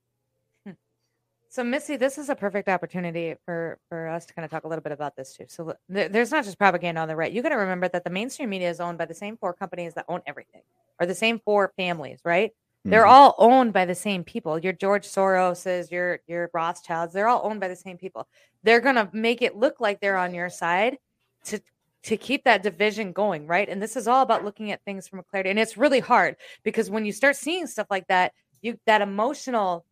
So 1.53 1.63
Missy, 1.63 1.97
this 1.97 2.17
is 2.17 2.29
a 2.29 2.35
perfect 2.35 2.67
opportunity 2.67 3.35
for 3.45 3.77
for 3.87 4.07
us 4.07 4.25
to 4.25 4.33
kind 4.33 4.43
of 4.43 4.49
talk 4.49 4.63
a 4.63 4.67
little 4.67 4.81
bit 4.81 4.91
about 4.91 5.15
this 5.15 5.35
too. 5.35 5.45
So 5.47 5.75
th- 5.93 6.11
there's 6.11 6.31
not 6.31 6.45
just 6.45 6.57
propaganda 6.57 6.99
on 6.99 7.07
the 7.07 7.15
right. 7.15 7.31
You 7.31 7.43
got 7.43 7.49
to 7.49 7.57
remember 7.57 7.87
that 7.89 8.03
the 8.03 8.09
mainstream 8.09 8.49
media 8.49 8.71
is 8.71 8.79
owned 8.79 8.97
by 8.97 9.05
the 9.05 9.13
same 9.13 9.37
four 9.37 9.53
companies 9.53 9.93
that 9.93 10.05
own 10.09 10.23
everything, 10.25 10.63
or 10.99 11.05
the 11.05 11.13
same 11.13 11.37
four 11.45 11.71
families, 11.77 12.21
right? 12.25 12.53
They're 12.85 13.03
Mhm. 13.03 13.11
all 13.11 13.35
owned 13.37 13.71
by 13.71 13.85
the 13.85 13.93
same 13.93 14.23
people. 14.23 14.57
Your 14.57 14.73
George 14.73 15.05
Soroses, 15.07 15.91
your 15.91 16.21
your 16.25 16.49
Rothschilds, 16.55 17.13
they're 17.13 17.27
all 17.27 17.41
owned 17.43 17.59
by 17.59 17.67
the 17.67 17.75
same 17.75 17.99
people. 17.99 18.27
They're 18.63 18.81
gonna 18.81 19.11
make 19.13 19.43
it 19.43 19.55
look 19.55 19.79
like 19.79 19.99
they're 20.01 20.17
on 20.17 20.33
your 20.33 20.49
side 20.49 20.97
to 21.45 21.59
to 22.05 22.17
keep 22.17 22.45
that 22.45 22.63
division 22.63 23.11
going, 23.11 23.45
right? 23.45 23.69
And 23.69 23.79
this 23.79 23.95
is 23.95 24.07
all 24.07 24.23
about 24.23 24.43
looking 24.43 24.71
at 24.71 24.83
things 24.85 25.07
from 25.07 25.19
a 25.19 25.23
clarity. 25.23 25.51
And 25.51 25.59
it's 25.59 25.77
really 25.77 25.99
hard 25.99 26.35
because 26.63 26.89
when 26.89 27.05
you 27.05 27.11
start 27.11 27.35
seeing 27.35 27.67
stuff 27.67 27.87
like 27.91 28.07
that, 28.07 28.33
you 28.63 28.79
that 28.87 29.03
emotional 29.03 29.85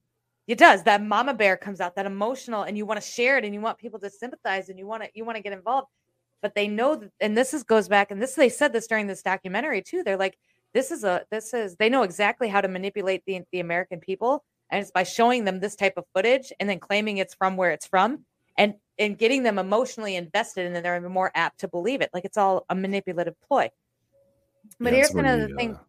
it 0.47 0.58
does 0.58 0.84
that 0.84 1.04
mama 1.04 1.34
bear 1.34 1.56
comes 1.56 1.80
out 1.80 1.95
that 1.95 2.06
emotional 2.06 2.63
and 2.63 2.77
you 2.77 2.86
want 2.86 3.01
to 3.01 3.08
share 3.08 3.38
it 3.38 3.45
and 3.45 3.54
you 3.54 3.62
want 3.62 3.77
people 3.77 3.99
to 3.99 4.10
sympathize 4.10 4.69
and 4.69 4.77
you 4.77 4.88
want 4.88 5.04
to 5.04 5.10
you 5.13 5.23
want 5.25 5.36
to 5.36 5.43
get 5.43 5.54
involved 5.54 5.88
but 6.41 6.56
they 6.56 6.67
know 6.67 6.95
that, 6.95 7.12
and 7.19 7.38
this 7.38 7.54
is 7.54 7.63
goes 7.63 7.88
back 7.88 8.12
and 8.12 8.21
this 8.21 8.36
they 8.36 8.49
said 8.49 8.73
this 8.73 8.88
during 8.88 9.08
this 9.08 9.21
documentary 9.21 9.82
too 9.82 10.04
they're 10.04 10.17
like 10.17 10.38
this 10.73 10.91
is 10.91 11.04
a 11.04 11.23
this 11.32 11.54
is 11.54 11.75
they 11.77 11.89
know 11.89 12.04
exactly 12.04 12.47
how 12.47 12.62
to 12.62 12.67
manipulate 12.67 13.23
the 13.25 13.41
the 13.51 13.60
american 13.60 13.99
people 13.99 14.43
and 14.71 14.82
it's 14.82 14.91
by 14.91 15.04
showing 15.04 15.45
them 15.45 15.60
this 15.60 15.75
type 15.75 15.93
of 15.97 16.06
footage 16.15 16.51
and 16.60 16.69
then 16.69 16.80
claiming 16.80 17.17
it's 17.17 17.36
from 17.36 17.58
where 17.58 17.71
it's 17.71 17.86
from 17.86 18.25
and 18.58 18.75
and 18.97 19.17
getting 19.17 19.43
them 19.43 19.58
emotionally 19.58 20.15
invested 20.15 20.65
and 20.65 20.75
then 20.75 20.84
they're 20.84 21.10
more 21.10 21.32
apt 21.36 21.60
to 21.60 21.67
believe 21.67 22.01
it 22.01 22.10
like 22.13 22.25
it's 22.25 22.38
all 22.38 22.65
a 22.69 22.75
manipulative 22.75 23.34
ploy. 23.47 23.69
But 24.80 24.91
Yeah, 24.91 24.97
here's 24.97 25.08
somebody, 25.10 25.30
another 25.30 25.56
thing 25.56 25.75
uh, 25.75 25.80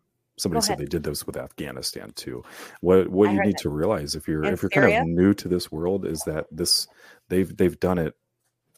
somebody 0.43 0.61
said 0.63 0.79
they 0.79 0.85
did 0.87 1.03
this 1.05 1.27
with 1.27 1.37
Afghanistan 1.37 2.13
too. 2.15 2.43
What 2.81 3.09
what 3.09 3.29
I 3.31 3.33
you 3.33 3.41
need 3.43 3.55
that. 3.57 3.63
to 3.63 3.69
realize 3.71 4.15
if 4.15 4.29
you're 4.29 4.45
And 4.45 4.53
if 4.55 4.63
you're 4.63 4.71
kind 4.71 4.87
of 4.93 5.07
new 5.09 5.35
to 5.35 5.49
this 5.49 5.71
world 5.73 6.07
is 6.07 6.23
that 6.25 6.47
this 6.51 6.89
they've 7.29 7.57
they've 7.57 7.79
done 7.81 7.99
it 7.99 8.15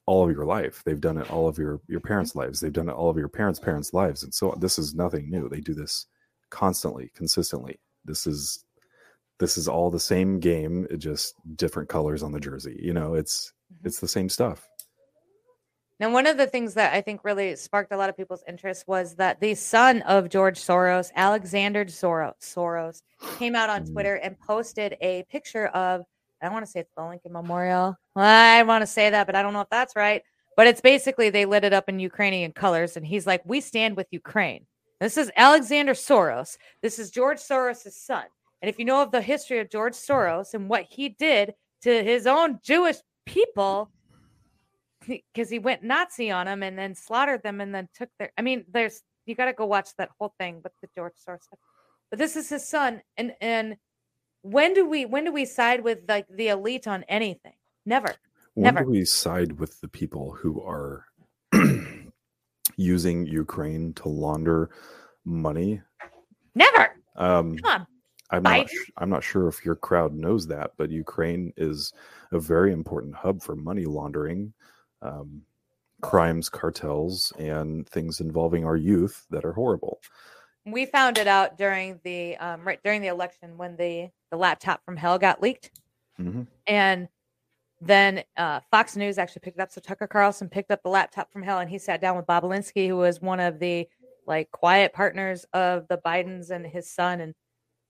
all 0.07 0.29
of 0.29 0.31
your 0.37 0.45
life. 0.45 0.83
They've 0.85 1.01
done 1.01 1.17
it 1.19 1.31
all 1.31 1.49
of 1.49 1.59
your 1.59 1.81
your 1.89 2.01
Mm-hmm. 2.01 2.09
parents' 2.09 2.35
lives. 2.37 2.61
They've 2.61 2.73
done 2.73 2.89
it 2.89 2.93
all 2.93 3.11
of 3.11 3.17
your 3.17 3.29
parents' 3.29 3.59
parents' 3.61 3.95
lives, 3.95 4.23
and 4.23 4.33
so 4.35 4.55
this 4.61 4.79
is 4.79 4.95
nothing 4.95 5.31
new. 5.31 5.49
They 5.49 5.61
do 5.61 5.75
this 5.75 6.07
constantly, 6.51 7.11
consistently. 7.15 7.81
This 8.05 8.27
is 8.27 8.65
this 9.41 9.57
is 9.59 9.67
all 9.69 9.91
the 9.91 9.99
same 10.01 10.39
game, 10.41 10.87
just 10.99 11.35
different 11.57 11.89
colors 11.89 12.23
on 12.23 12.33
the 12.33 12.41
jersey. 12.41 12.79
You 12.83 12.93
know, 12.95 13.15
it's 13.15 13.53
Mhm. 13.73 13.87
it's 13.87 14.01
the 14.01 14.09
same 14.09 14.29
stuff. 14.29 14.69
Now, 16.01 16.11
one 16.11 16.27
of 16.27 16.37
the 16.37 16.47
things 16.47 16.75
that 16.75 16.93
I 16.93 17.01
think 17.01 17.21
really 17.23 17.55
sparked 17.55 17.93
a 17.93 17.97
lot 17.97 18.09
of 18.11 18.17
people's 18.17 18.43
interest 18.49 18.89
was 18.89 19.15
that 19.15 19.41
the 19.41 19.55
son 19.55 20.03
of 20.03 20.29
George 20.29 20.59
Soros, 20.59 21.13
Alexander 21.15 21.85
Soros, 21.85 22.35
Soros 22.43 23.03
came 23.39 23.55
out 23.55 23.71
on 23.71 23.85
Mm. 23.85 23.93
Twitter 23.93 24.15
and 24.17 24.39
posted 24.41 24.97
a 25.01 25.23
picture 25.31 25.69
of, 25.69 26.05
I 26.43 26.49
want 26.49 26.65
to 26.67 26.71
say 26.71 26.81
it's 26.81 26.91
the 26.97 27.05
Lincoln 27.05 27.33
Memorial. 27.33 27.97
I 28.17 28.65
want 28.65 28.83
to 28.83 28.87
say 28.87 29.09
that, 29.11 29.27
but 29.27 29.37
I 29.37 29.43
don't 29.43 29.53
know 29.53 29.61
if 29.61 29.71
that's 29.71 29.95
right. 29.95 30.23
But 30.57 30.67
it's 30.67 30.81
basically 30.81 31.31
they 31.31 31.47
lit 31.47 31.65
it 31.65 31.73
up 31.73 31.89
in 31.89 31.99
Ukrainian 31.99 32.53
colors, 32.53 32.97
and 32.97 33.07
he's 33.07 33.27
like, 33.27 33.43
We 33.45 33.61
stand 33.61 33.97
with 33.97 34.09
Ukraine. 34.11 34.67
This 35.01 35.17
is 35.17 35.31
Alexander 35.37 35.95
Soros. 35.95 36.57
This 36.83 36.99
is 36.99 37.11
George 37.11 37.39
Soros' 37.39 37.93
son. 37.93 38.25
And 38.63 38.69
if 38.69 38.79
you 38.79 38.85
know 38.85 39.03
of 39.03 39.11
the 39.11 39.21
history 39.21 39.59
of 39.59 39.71
George 39.71 39.95
Soros 39.95 40.55
and 40.55 40.69
what 40.69 40.85
he 40.89 41.09
did 41.09 41.55
to 41.83 42.03
his 42.05 42.27
own 42.27 42.61
Jewish 42.63 42.97
people, 43.27 43.91
because 45.07 45.51
he 45.51 45.59
went 45.59 45.83
Nazi 45.83 46.31
on 46.31 46.47
them 46.47 46.63
and 46.63 46.79
then 46.79 46.95
slaughtered 46.95 47.43
them 47.43 47.61
and 47.61 47.75
then 47.75 47.89
took 47.95 48.09
their. 48.19 48.33
I 48.37 48.43
mean, 48.43 48.65
there's 48.73 49.03
you 49.27 49.35
got 49.35 49.47
to 49.47 49.53
go 49.53 49.67
watch 49.67 49.91
that 49.99 50.11
whole 50.19 50.35
thing 50.39 50.61
with 50.63 50.73
the 50.83 50.89
George 50.95 51.15
Soros 51.15 51.43
stuff. 51.43 51.59
But 52.11 52.19
this 52.19 52.37
is 52.37 52.49
his 52.49 52.69
son, 52.69 53.03
and 53.17 53.33
and 53.41 53.77
when 54.43 54.75
do 54.75 54.89
we 54.89 55.07
when 55.07 55.25
do 55.25 55.33
we 55.33 55.45
side 55.45 55.83
with 55.83 56.01
like 56.09 56.27
the 56.29 56.49
elite 56.49 56.87
on 56.87 57.05
anything? 57.05 57.55
Never. 57.87 58.15
When 58.55 58.75
Never. 58.75 58.85
do 58.85 58.91
we 58.91 59.05
side 59.05 59.59
with 59.59 59.81
the 59.81 59.89
people 59.89 60.33
who 60.33 60.63
are 60.63 61.07
using 62.77 63.27
Ukraine 63.27 63.93
to 63.95 64.09
launder 64.09 64.71
money? 65.25 65.83
Never. 66.55 66.95
Um, 67.17 67.57
Come 67.59 67.81
on. 67.81 67.87
I'm 68.31 68.43
not, 68.43 68.69
I'm 68.99 69.11
not 69.11 69.23
sure 69.23 69.49
if 69.49 69.65
your 69.65 69.77
crowd 69.77 70.15
knows 70.15 70.47
that, 70.49 70.73
but 70.77 70.91
Ukraine 70.91 71.53
is 71.57 71.93
a 72.33 72.39
very 72.39 72.73
important 72.73 73.15
hub 73.15 73.43
for 73.43 73.55
money 73.55 73.85
laundering, 73.85 74.53
um, 75.05 75.43
crimes, 76.01 76.49
cartels, 76.49 77.33
and 77.39 77.89
things 77.89 78.21
involving 78.21 78.65
our 78.65 78.77
youth 78.77 79.27
that 79.31 79.45
are 79.45 79.53
horrible. 79.53 80.01
We 80.67 80.87
found 80.87 81.19
it 81.19 81.27
out 81.27 81.59
during 81.59 82.01
the 82.05 82.37
um, 82.39 82.67
right 82.67 82.81
during 82.83 83.03
the 83.03 83.09
election 83.09 83.57
when 83.57 83.77
the 83.77 84.09
the 84.31 84.37
laptop 84.37 84.85
from 84.85 84.97
hell 84.97 85.19
got 85.19 85.43
leaked. 85.43 85.71
Mhm. 86.19 86.47
And 86.67 87.09
then 87.81 88.25
uh, 88.37 88.61
Fox 88.71 88.97
News 88.97 89.19
actually 89.19 89.41
picked 89.41 89.59
it 89.59 89.63
up. 89.63 89.71
So 89.71 89.81
Tucker 89.81 90.07
Carlson 90.07 90.49
picked 90.49 90.71
up 90.71 90.83
the 90.83 90.89
laptop 90.89 91.31
from 91.31 91.43
hell 91.43 91.59
and 91.59 91.69
he 91.69 91.79
sat 91.79 92.01
down 92.01 92.17
with 92.17 92.27
Bobulinski, 92.27 92.89
who 92.89 92.97
was 92.97 93.21
one 93.21 93.41
of 93.41 93.59
the 93.59 93.87
like 94.27 94.51
quiet 94.51 94.95
partners 94.95 95.45
of 95.53 95.87
the 95.89 95.99
Bidens 95.99 96.51
and 96.51 96.67
his 96.67 96.91
son. 96.91 97.21
And 97.21 97.35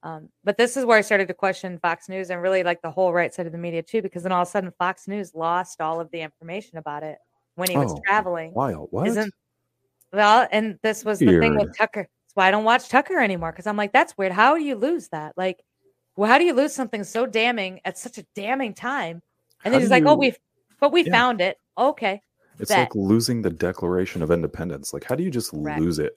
um, 0.04 0.28
but 0.44 0.56
this 0.56 0.76
is 0.76 0.84
where 0.84 0.98
I 0.98 1.00
started 1.00 1.26
to 1.28 1.34
question 1.34 1.78
Fox 1.80 2.08
News 2.08 2.30
and 2.30 2.40
really 2.40 2.62
like 2.62 2.80
the 2.82 2.90
whole 2.90 3.12
right 3.12 3.34
side 3.34 3.46
of 3.46 3.52
the 3.52 3.58
media 3.58 3.82
too, 3.82 4.02
because 4.02 4.22
then 4.22 4.30
all 4.32 4.42
of 4.42 4.48
a 4.48 4.50
sudden 4.50 4.70
Fox 4.78 5.08
News 5.08 5.34
lost 5.34 5.80
all 5.80 5.98
of 6.00 6.10
the 6.12 6.20
information 6.20 6.78
about 6.78 7.02
it 7.02 7.16
when 7.56 7.70
he 7.70 7.76
was 7.76 7.92
Oh, 7.92 8.00
traveling. 8.06 8.52
Wild. 8.52 8.88
What? 8.92 9.08
Isn't 9.08 9.32
well, 10.12 10.46
and 10.52 10.78
this 10.82 11.04
was 11.04 11.18
the 11.18 11.38
thing 11.40 11.56
with 11.56 11.76
Tucker. 11.76 12.02
That's 12.02 12.34
why 12.34 12.46
I 12.46 12.50
don't 12.52 12.64
watch 12.64 12.88
Tucker 12.88 13.18
anymore 13.18 13.50
because 13.50 13.66
I'm 13.66 13.76
like, 13.76 13.92
that's 13.92 14.16
weird. 14.16 14.30
How 14.32 14.56
do 14.56 14.62
you 14.62 14.76
lose 14.76 15.08
that? 15.08 15.32
Like, 15.36 15.60
well, 16.16 16.30
how 16.30 16.38
do 16.38 16.44
you 16.44 16.54
lose 16.54 16.72
something 16.72 17.02
so 17.02 17.26
damning 17.26 17.80
at 17.84 17.98
such 17.98 18.18
a 18.18 18.26
damning 18.36 18.74
time? 18.74 19.22
And 19.64 19.72
then 19.74 19.80
he's 19.80 19.90
like, 19.90 20.04
oh, 20.06 20.12
you- 20.12 20.18
we, 20.18 20.34
but 20.80 20.92
we 20.92 21.02
Yeah. 21.04 21.12
found 21.12 21.40
it. 21.40 21.56
Okay, 21.76 22.20
It's 22.60 22.70
bet. 22.70 22.78
like 22.80 22.94
losing 22.94 23.42
the 23.42 23.50
Declaration 23.50 24.22
of 24.22 24.30
Independence. 24.30 24.92
Like, 24.92 25.02
how 25.04 25.14
do 25.16 25.24
you 25.24 25.30
just 25.30 25.50
Correct. 25.50 25.80
lose 25.80 25.98
it? 25.98 26.16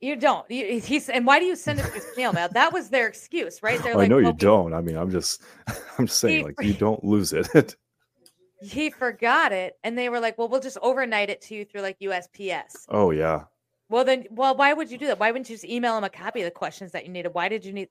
You 0.00 0.16
don't. 0.16 0.48
You, 0.50 0.80
he's 0.80 1.08
and 1.08 1.26
why 1.26 1.38
do 1.38 1.46
you 1.46 1.56
send 1.56 1.80
it 1.80 1.84
through 1.86 2.02
snail 2.14 2.32
mail? 2.32 2.48
That 2.52 2.72
was 2.72 2.90
their 2.90 3.06
excuse, 3.06 3.62
right? 3.62 3.82
They're 3.82 3.96
Oh, 3.96 4.00
I 4.00 4.06
know 4.06 4.16
well, 4.16 4.26
you 4.26 4.32
don't. 4.34 4.74
I 4.74 4.80
mean, 4.80 4.96
I'm 4.96 5.10
just, 5.10 5.42
I'm 5.98 6.06
just 6.06 6.20
saying, 6.20 6.38
He- 6.38 6.44
like, 6.44 6.54
you 6.62 6.74
don't 6.74 7.02
lose 7.04 7.32
it. 7.32 7.76
He 8.62 8.88
forgot 8.88 9.52
it, 9.52 9.74
and 9.84 9.98
they 9.98 10.08
were 10.08 10.18
like, 10.18 10.38
well, 10.38 10.48
we'll 10.48 10.62
just 10.62 10.78
overnight 10.80 11.28
it 11.28 11.42
to 11.42 11.54
you 11.54 11.66
through 11.66 11.82
like 11.82 11.98
USPS. 12.00 12.86
oh 12.88 13.10
yeah, 13.10 13.44
Well, 13.90 14.02
then, 14.02 14.24
well, 14.30 14.56
why 14.56 14.72
would 14.72 14.90
you 14.90 14.96
do 14.96 15.06
that? 15.08 15.20
Why 15.20 15.30
wouldn't 15.30 15.50
you 15.50 15.56
just 15.56 15.66
email 15.66 15.96
him 15.96 16.04
a 16.04 16.08
copy 16.08 16.40
of 16.40 16.46
the 16.46 16.50
questions 16.50 16.92
that 16.92 17.04
you 17.04 17.12
needed? 17.12 17.34
Why 17.34 17.50
did 17.50 17.66
you 17.66 17.74
need? 17.74 17.90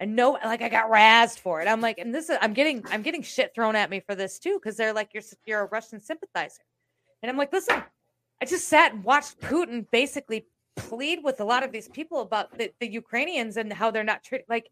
And 0.00 0.16
no, 0.16 0.32
like 0.44 0.62
I 0.62 0.68
got 0.68 0.90
razzed 0.90 1.38
for 1.38 1.62
it. 1.62 1.68
I'm 1.68 1.80
like, 1.80 1.98
and 1.98 2.12
this 2.12 2.28
is, 2.28 2.36
I'm 2.40 2.54
getting, 2.54 2.84
I'm 2.90 3.02
getting 3.02 3.22
shit 3.22 3.54
thrown 3.54 3.76
at 3.76 3.88
me 3.88 4.00
for 4.00 4.16
this 4.16 4.40
too, 4.40 4.58
because 4.60 4.76
they're 4.76 4.92
like, 4.92 5.10
you're, 5.14 5.22
you're 5.46 5.60
a 5.60 5.66
Russian 5.66 6.00
sympathizer, 6.00 6.62
and 7.22 7.30
I'm 7.30 7.36
like, 7.36 7.52
listen, 7.52 7.80
I 8.42 8.46
just 8.46 8.66
sat 8.66 8.92
and 8.94 9.04
watched 9.04 9.38
Putin 9.40 9.86
basically 9.92 10.46
plead 10.78 11.20
with 11.22 11.40
a 11.40 11.44
lot 11.44 11.62
of 11.62 11.72
these 11.72 11.88
people 11.88 12.20
about 12.20 12.56
the, 12.56 12.72
the 12.80 12.90
Ukrainians 12.90 13.56
and 13.56 13.72
how 13.72 13.90
they're 13.90 14.04
not 14.04 14.22
treated. 14.24 14.46
Like, 14.48 14.70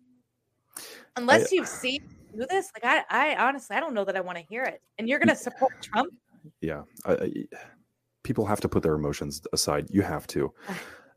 unless 1.17 1.53
you've 1.53 1.69
seen 1.69 2.01
do 2.37 2.47
this, 2.49 2.71
like 2.75 2.85
I, 2.85 3.35
I 3.35 3.37
honestly, 3.37 3.77
I 3.77 3.81
don't 3.81 3.95
know 3.95 4.05
that 4.05 4.17
I 4.17 4.21
want 4.21 4.39
to 4.39 4.45
hear 4.45 4.63
it. 4.65 4.83
And 4.99 5.09
you're 5.09 5.19
gonna 5.19 5.37
support 5.37 5.73
Trump? 5.83 6.13
yeah. 6.61 6.83
I, 7.05 7.13
I, 7.13 7.33
people 8.23 8.45
have 8.45 8.61
to 8.61 8.69
put 8.69 8.83
their 8.83 8.95
emotions 8.95 9.41
aside. 9.53 9.87
You 9.91 10.03
have 10.03 10.27
to, 10.29 10.53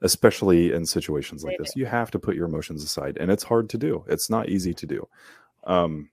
especially 0.01 0.71
in 0.71 0.85
situations 0.85 1.43
like 1.43 1.57
this. 1.57 1.75
You 1.75 1.87
have 1.87 2.11
to 2.11 2.19
put 2.19 2.35
your 2.35 2.45
emotions 2.45 2.83
aside, 2.83 3.17
and 3.19 3.31
it's 3.31 3.43
hard 3.43 3.69
to 3.69 3.77
do. 3.77 4.05
It's 4.07 4.29
not 4.29 4.49
easy 4.49 4.73
to 4.75 4.85
do. 4.85 5.07
Um, 5.65 6.09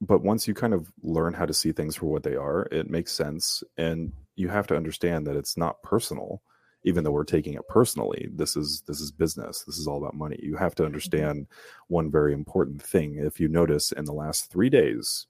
but 0.00 0.22
once 0.22 0.48
you 0.48 0.54
kind 0.54 0.72
of 0.72 0.90
learn 1.02 1.34
how 1.34 1.44
to 1.44 1.52
see 1.52 1.72
things 1.72 1.96
for 1.96 2.06
what 2.06 2.22
they 2.22 2.36
are, 2.36 2.66
it 2.70 2.88
makes 2.88 3.12
sense, 3.12 3.62
and 3.76 4.12
you 4.36 4.48
have 4.48 4.66
to 4.68 4.76
understand 4.76 5.26
that 5.26 5.36
it's 5.36 5.56
not 5.56 5.82
personal. 5.82 6.42
Even 6.84 7.04
though 7.04 7.10
we're 7.10 7.24
taking 7.24 7.54
it 7.54 7.68
personally, 7.68 8.28
this 8.32 8.56
is 8.56 8.82
this 8.86 9.00
is 9.00 9.12
business. 9.12 9.64
This 9.64 9.76
is 9.78 9.86
all 9.86 9.98
about 9.98 10.14
money. 10.14 10.38
You 10.42 10.56
have 10.56 10.74
to 10.76 10.84
understand 10.86 11.46
one 11.88 12.10
very 12.10 12.32
important 12.32 12.82
thing. 12.82 13.16
If 13.16 13.38
you 13.38 13.48
notice, 13.48 13.92
in 13.92 14.04
the 14.06 14.14
last 14.14 14.50
three 14.50 14.70
days, 14.70 15.26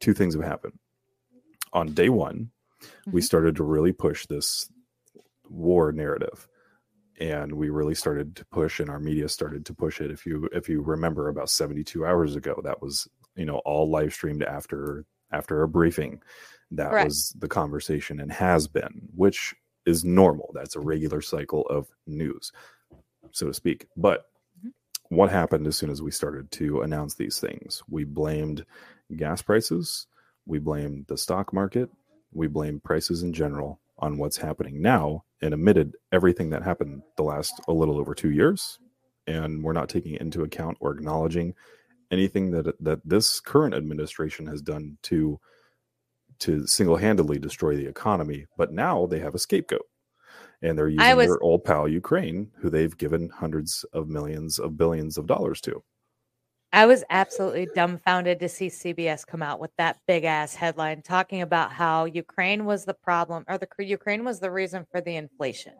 two 0.00 0.12
things 0.12 0.34
have 0.34 0.42
happened. 0.44 0.78
On 1.72 1.92
day 1.94 2.08
one, 2.08 2.50
we 3.06 3.20
Mhm. 3.20 3.24
started 3.24 3.56
to 3.56 3.64
really 3.64 3.92
push 3.92 4.26
this 4.26 4.70
war 5.48 5.92
narrative 5.92 6.48
and 7.18 7.52
we 7.54 7.70
really 7.70 7.94
started 7.94 8.34
to 8.36 8.44
push 8.46 8.80
and 8.80 8.90
our 8.90 8.98
media 9.00 9.28
started 9.28 9.64
to 9.64 9.72
push 9.72 10.00
it 10.00 10.10
if 10.10 10.26
you 10.26 10.48
if 10.52 10.68
you 10.68 10.82
remember 10.82 11.28
about 11.28 11.48
72 11.48 12.04
hours 12.04 12.36
ago 12.36 12.60
that 12.64 12.82
was 12.82 13.08
you 13.36 13.44
know 13.46 13.58
all 13.64 13.88
live 13.90 14.12
streamed 14.12 14.42
after 14.42 15.04
after 15.32 15.62
a 15.62 15.68
briefing 15.68 16.20
that 16.72 16.90
Correct. 16.90 17.04
was 17.06 17.30
the 17.38 17.48
conversation 17.48 18.20
and 18.20 18.32
has 18.32 18.66
been 18.68 19.08
which 19.14 19.54
is 19.86 20.04
normal. 20.04 20.50
That's 20.54 20.76
a 20.76 20.80
regular 20.80 21.20
cycle 21.22 21.62
of 21.68 21.88
news 22.06 22.52
so 23.32 23.46
to 23.46 23.54
speak. 23.54 23.88
But 23.96 24.30
Mhm. 24.64 24.72
what 25.10 25.30
happened 25.30 25.66
as 25.66 25.76
soon 25.76 25.90
as 25.90 26.02
we 26.02 26.10
started 26.10 26.50
to 26.52 26.82
announce 26.82 27.14
these 27.14 27.38
things? 27.40 27.82
We 27.88 28.04
blamed 28.04 28.64
gas 29.16 29.42
prices. 29.42 30.06
We 30.46 30.58
blamed 30.58 31.06
the 31.06 31.18
stock 31.18 31.52
market. 31.52 31.90
We 32.32 32.46
blamed 32.46 32.84
prices 32.84 33.22
in 33.22 33.32
general 33.32 33.80
on 33.98 34.18
what's 34.18 34.36
happening 34.36 34.80
now 34.80 35.24
and 35.42 35.54
omitted 35.54 35.96
everything 36.12 36.50
that 36.50 36.62
happened 36.62 37.02
the 37.16 37.22
last 37.22 37.60
a 37.68 37.72
little 37.72 37.98
over 37.98 38.14
two 38.14 38.30
years. 38.30 38.78
And 39.26 39.64
we're 39.64 39.72
not 39.72 39.88
taking 39.88 40.14
into 40.14 40.42
account 40.42 40.78
or 40.80 40.92
acknowledging 40.92 41.54
anything 42.10 42.52
that 42.52 42.76
that 42.80 43.00
this 43.04 43.40
current 43.40 43.74
administration 43.74 44.46
has 44.46 44.62
done 44.62 44.98
to 45.02 45.40
to 46.40 46.66
single-handedly 46.66 47.38
destroy 47.38 47.76
the 47.76 47.86
economy 47.86 48.46
but 48.56 48.72
now 48.72 49.06
they 49.06 49.18
have 49.18 49.34
a 49.34 49.38
scapegoat 49.38 49.86
and 50.62 50.76
they're 50.78 50.88
using 50.88 51.16
was- 51.16 51.28
their 51.28 51.42
old 51.42 51.64
pal 51.64 51.88
ukraine 51.88 52.50
who 52.58 52.70
they've 52.70 52.96
given 52.96 53.28
hundreds 53.30 53.84
of 53.92 54.08
millions 54.08 54.58
of 54.58 54.76
billions 54.76 55.18
of 55.18 55.26
dollars 55.26 55.60
to 55.60 55.82
I 56.72 56.84
was 56.84 57.04
absolutely 57.08 57.68
dumbfounded 57.74 58.38
to 58.40 58.48
see 58.50 58.66
CBS 58.66 59.26
come 59.26 59.40
out 59.40 59.60
with 59.60 59.70
that 59.78 59.98
big 60.06 60.24
ass 60.24 60.54
headline 60.54 61.00
talking 61.00 61.40
about 61.40 61.72
how 61.72 62.04
Ukraine 62.04 62.66
was 62.66 62.84
the 62.84 62.92
problem 62.92 63.44
or 63.48 63.56
the 63.56 63.68
Ukraine 63.78 64.24
was 64.24 64.40
the 64.40 64.50
reason 64.50 64.84
for 64.90 65.00
the 65.00 65.16
inflation. 65.16 65.72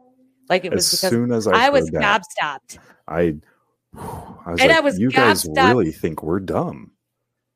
Like 0.48 0.64
it 0.64 0.72
was 0.72 0.92
as 0.94 1.00
because 1.00 1.10
soon 1.10 1.32
as 1.32 1.46
i, 1.48 1.66
I 1.66 1.70
was 1.70 1.90
that, 1.90 2.22
gobstopped. 2.40 2.78
i 3.08 3.34
I 3.94 4.52
was 4.52 4.60
And 4.60 4.68
like, 4.68 4.70
I 4.70 4.80
was 4.80 4.98
you 4.98 5.10
guys 5.10 5.46
really 5.46 5.92
think 5.92 6.22
we're 6.22 6.40
dumb 6.40 6.92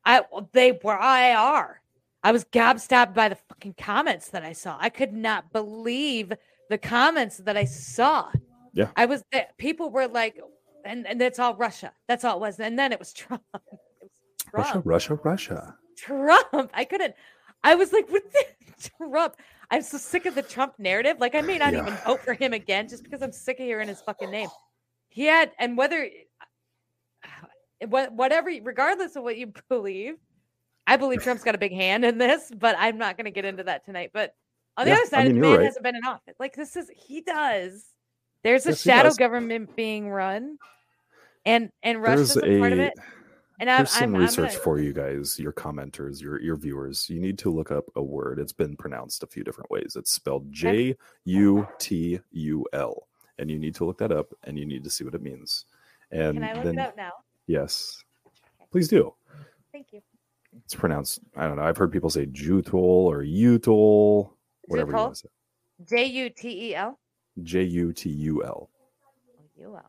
I 0.05 0.23
they 0.53 0.79
were 0.83 0.99
I 0.99 1.35
are. 1.35 1.80
I 2.23 2.33
was 2.33 2.45
gobstopped 2.45 3.15
by 3.15 3.29
the 3.31 3.37
fucking 3.49 3.75
comments 3.79 4.29
that 4.29 4.45
I 4.45 4.53
saw. 4.53 4.77
I 4.79 4.89
could 4.91 5.13
not 5.13 5.53
believe 5.53 6.33
the 6.69 6.79
comments 6.79 7.39
that 7.39 7.57
I 7.57 7.65
saw. 7.65 8.31
Yeah. 8.75 8.89
I 8.97 9.07
was 9.07 9.25
people 9.59 9.91
were 9.91 10.07
like, 10.07 10.39
and, 10.85 11.07
and 11.07 11.21
that's 11.21 11.39
all 11.39 11.55
Russia. 11.57 11.93
That's 12.09 12.25
all 12.25 12.37
it 12.37 12.41
was. 12.41 12.61
And 12.61 12.79
then 12.79 12.93
it 12.93 12.99
was 12.99 13.13
Trump. 13.23 13.43
It 13.55 13.61
was 14.03 14.11
Trump. 14.51 14.53
russia 14.53 14.81
russia 14.85 15.15
russia 15.25 15.77
Trump. 15.97 16.71
I 16.75 16.85
couldn't. 16.85 17.15
I 17.65 17.75
was 17.75 17.93
like, 17.93 18.09
what 18.13 18.23
the 18.33 18.91
Trump? 18.99 19.37
I'm 19.71 19.83
so 19.83 19.99
sick 19.99 20.27
of 20.27 20.35
the 20.35 20.43
Trump 20.43 20.75
narrative. 20.79 21.17
Like, 21.21 21.35
I 21.35 21.41
may 21.43 21.59
not 21.59 21.73
Yeah. 21.73 21.83
even 21.83 21.95
vote 22.07 22.21
for 22.21 22.35
him 22.35 22.53
again 22.53 22.89
just 22.89 23.03
because 23.05 23.23
I'm 23.23 23.33
sick 23.33 23.61
of 23.61 23.65
hearing 23.67 23.89
his 23.89 24.01
fucking 24.01 24.31
name. 24.31 24.49
He 25.09 25.25
had, 25.25 25.53
and 25.59 25.77
whether, 25.77 26.09
wha- 27.89 28.11
whatever, 28.11 28.51
regardless 28.63 29.17
of 29.17 29.23
what 29.23 29.37
you 29.37 29.53
believe, 29.69 30.15
I 30.87 30.97
believe 30.97 31.23
Trump's 31.23 31.45
got 31.45 31.55
a 31.55 31.59
big 31.59 31.73
hand 31.73 32.05
in 32.05 32.19
this, 32.19 32.51
but 32.57 32.75
I'm 32.79 32.99
not 32.99 33.17
going 33.17 33.27
to 33.27 33.31
get 33.31 33.45
into 33.45 33.63
that 33.65 33.85
tonight. 33.85 34.11
But 34.13 34.35
on 34.77 34.87
the 34.87 34.91
Yeah, 34.91 34.97
other 34.97 35.05
I 35.05 35.09
side, 35.09 35.27
mean, 35.27 35.35
the 35.37 35.41
man 35.41 35.59
right. 35.59 35.65
hasn't 35.67 35.85
been 35.85 35.97
in 35.97 36.05
office. 36.05 36.35
Like, 36.41 36.57
this 36.57 36.75
is, 36.77 36.91
he 36.97 37.21
does. 37.21 37.85
There's 38.43 38.67
a 38.67 38.71
Yes, 38.71 38.81
shadow 38.81 39.13
government 39.15 39.77
being 39.77 40.09
run, 40.11 40.57
and 41.45 41.71
and 41.83 42.03
Russia's 42.03 42.37
a 42.37 42.59
part 42.59 42.73
of 42.73 42.79
it. 42.79 42.95
And 43.61 43.69
I'm, 43.69 43.77
Here's 43.77 43.91
some 43.91 44.15
I'm, 44.15 44.15
I'm 44.15 44.21
research 44.23 44.53
gonna- 44.53 44.61
for 44.61 44.79
you 44.79 44.95
guys, 44.95 45.39
your 45.39 45.53
commenters, 45.53 46.23
your 46.23 46.41
your 46.41 46.57
viewers. 46.57 47.11
You 47.11 47.21
need 47.21 47.39
to 47.41 47.51
look 47.51 47.71
up 47.71 47.85
a 47.97 48.03
word. 48.03 48.39
It's 48.39 48.55
been 48.55 48.77
pronounced 48.77 49.23
a 49.23 49.27
few 49.27 49.45
different 49.45 49.71
ways. 49.71 49.95
It's 49.97 50.11
spelled 50.11 50.51
J 50.51 50.97
U 51.25 51.69
T 51.79 52.19
U 52.31 52.67
L, 52.73 53.07
and 53.39 53.51
you 53.51 53.59
need 53.59 53.75
to 53.75 53.85
look 53.85 53.99
that 53.99 54.11
up, 54.11 54.33
and 54.45 54.59
you 54.59 54.65
need 54.65 54.83
to 54.85 54.91
see 54.91 55.05
what 55.05 55.15
it 55.15 55.21
means. 55.23 55.67
And 56.11 56.39
Can 56.39 56.45
I 56.45 56.55
look 56.55 56.65
then, 56.65 56.79
it 56.79 56.89
up 56.89 56.97
now? 56.97 57.13
yes, 57.47 58.03
please 58.73 58.89
do. 58.89 59.13
Thank 59.73 59.89
you. 59.93 60.01
It's 60.65 60.75
pronounced. 60.75 61.21
I 61.37 61.47
don't 61.47 61.57
know. 61.57 61.63
I've 61.63 61.77
heard 61.77 61.93
people 61.93 62.11
say 62.11 62.27
Jutol 62.27 62.75
or 62.75 63.23
Utol, 63.23 64.31
whatever 64.67 64.91
you 64.91 64.97
Jutol? 64.97 65.03
want 65.05 65.15
to 65.15 65.21
say. 65.21 65.29
J 65.89 66.05
U 66.07 66.31
T 66.31 66.71
E 66.71 66.75
L. 66.75 66.99
J 67.43 67.63
U 67.63 67.93
T 67.93 68.11
U 68.11 68.45
L. 68.45 68.71
Oh, 69.63 69.81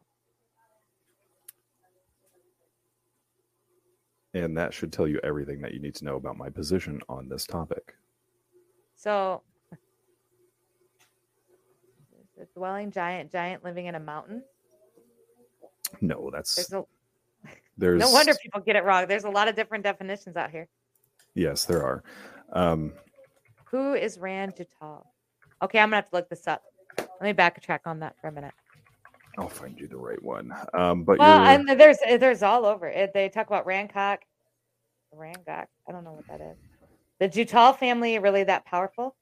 And 4.33 4.55
that 4.57 4.73
should 4.73 4.93
tell 4.93 5.07
you 5.07 5.19
everything 5.23 5.61
that 5.61 5.73
you 5.73 5.79
need 5.79 5.95
to 5.95 6.05
know 6.05 6.15
about 6.15 6.37
my 6.37 6.49
position 6.49 7.01
on 7.09 7.27
this 7.27 7.45
topic. 7.45 7.95
So, 8.95 9.41
the 12.37 12.47
dwelling 12.55 12.91
giant, 12.91 13.31
giant 13.31 13.63
living 13.63 13.87
in 13.87 13.95
a 13.95 13.99
mountain. 13.99 14.43
No, 15.99 16.29
that's 16.31 16.55
There's 16.55 16.71
a, 16.73 16.85
there's 17.77 17.99
no 17.99 18.11
wonder 18.11 18.33
people 18.41 18.61
get 18.61 18.75
it 18.75 18.83
wrong. 18.83 19.07
There's 19.07 19.23
a 19.23 19.29
lot 19.29 19.47
of 19.47 19.55
different 19.55 19.83
definitions 19.83 20.35
out 20.35 20.51
here. 20.51 20.67
yes, 21.35 21.65
there 21.65 21.83
are. 21.83 22.03
Um, 22.53 22.93
Who 23.65 23.93
is 23.93 24.19
Rand 24.19 24.55
Jutal? 24.55 25.05
Okay, 25.61 25.79
I'm 25.79 25.87
gonna 25.87 25.97
have 25.97 26.09
to 26.09 26.15
look 26.15 26.29
this 26.29 26.47
up. 26.47 26.61
Let 26.97 27.21
me 27.21 27.33
backtrack 27.33 27.79
on 27.85 27.99
that 27.99 28.15
for 28.19 28.27
a 28.27 28.31
minute. 28.31 28.53
I'll 29.37 29.47
find 29.47 29.79
you 29.79 29.87
the 29.87 29.97
right 29.97 30.21
one. 30.21 30.53
Um, 30.73 31.03
but 31.03 31.19
Well, 31.19 31.39
and 31.47 31.79
there's 31.79 31.97
there's 31.99 32.43
all 32.43 32.65
over 32.65 32.87
it. 32.87 33.13
They 33.13 33.29
talk 33.29 33.47
about 33.47 33.65
Rancock, 33.65 34.19
Rangok. 35.13 35.67
I 35.87 35.91
don't 35.91 36.03
know 36.03 36.13
what 36.13 36.27
that 36.27 36.41
is. 36.41 36.57
The 37.19 37.29
Jutal 37.29 37.77
family 37.77 38.19
really 38.19 38.43
that 38.43 38.65
powerful? 38.65 39.15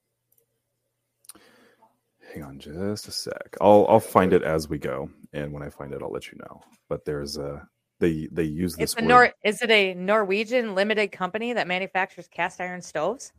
hang 2.33 2.43
on 2.43 2.59
just 2.59 3.07
a 3.07 3.11
sec. 3.11 3.57
I'll 3.61 3.85
I'll 3.89 3.99
find 3.99 4.33
it 4.33 4.43
as 4.43 4.69
we 4.69 4.77
go, 4.77 5.09
and 5.33 5.51
when 5.51 5.63
I 5.63 5.69
find 5.69 5.93
it, 5.93 6.01
I'll 6.01 6.11
let 6.11 6.31
you 6.31 6.37
know. 6.39 6.61
But 6.87 7.05
there's 7.05 7.37
a 7.37 7.67
they 7.99 8.27
they 8.31 8.43
use 8.43 8.75
this 8.75 8.93
It's 8.93 9.01
a. 9.01 9.05
Nor. 9.05 9.31
Is 9.43 9.61
it 9.61 9.69
a 9.69 9.93
Norwegian 9.93 10.73
limited 10.75 11.11
company 11.11 11.53
that 11.53 11.67
manufactures 11.67 12.27
cast 12.27 12.61
iron 12.61 12.81
stoves? 12.81 13.33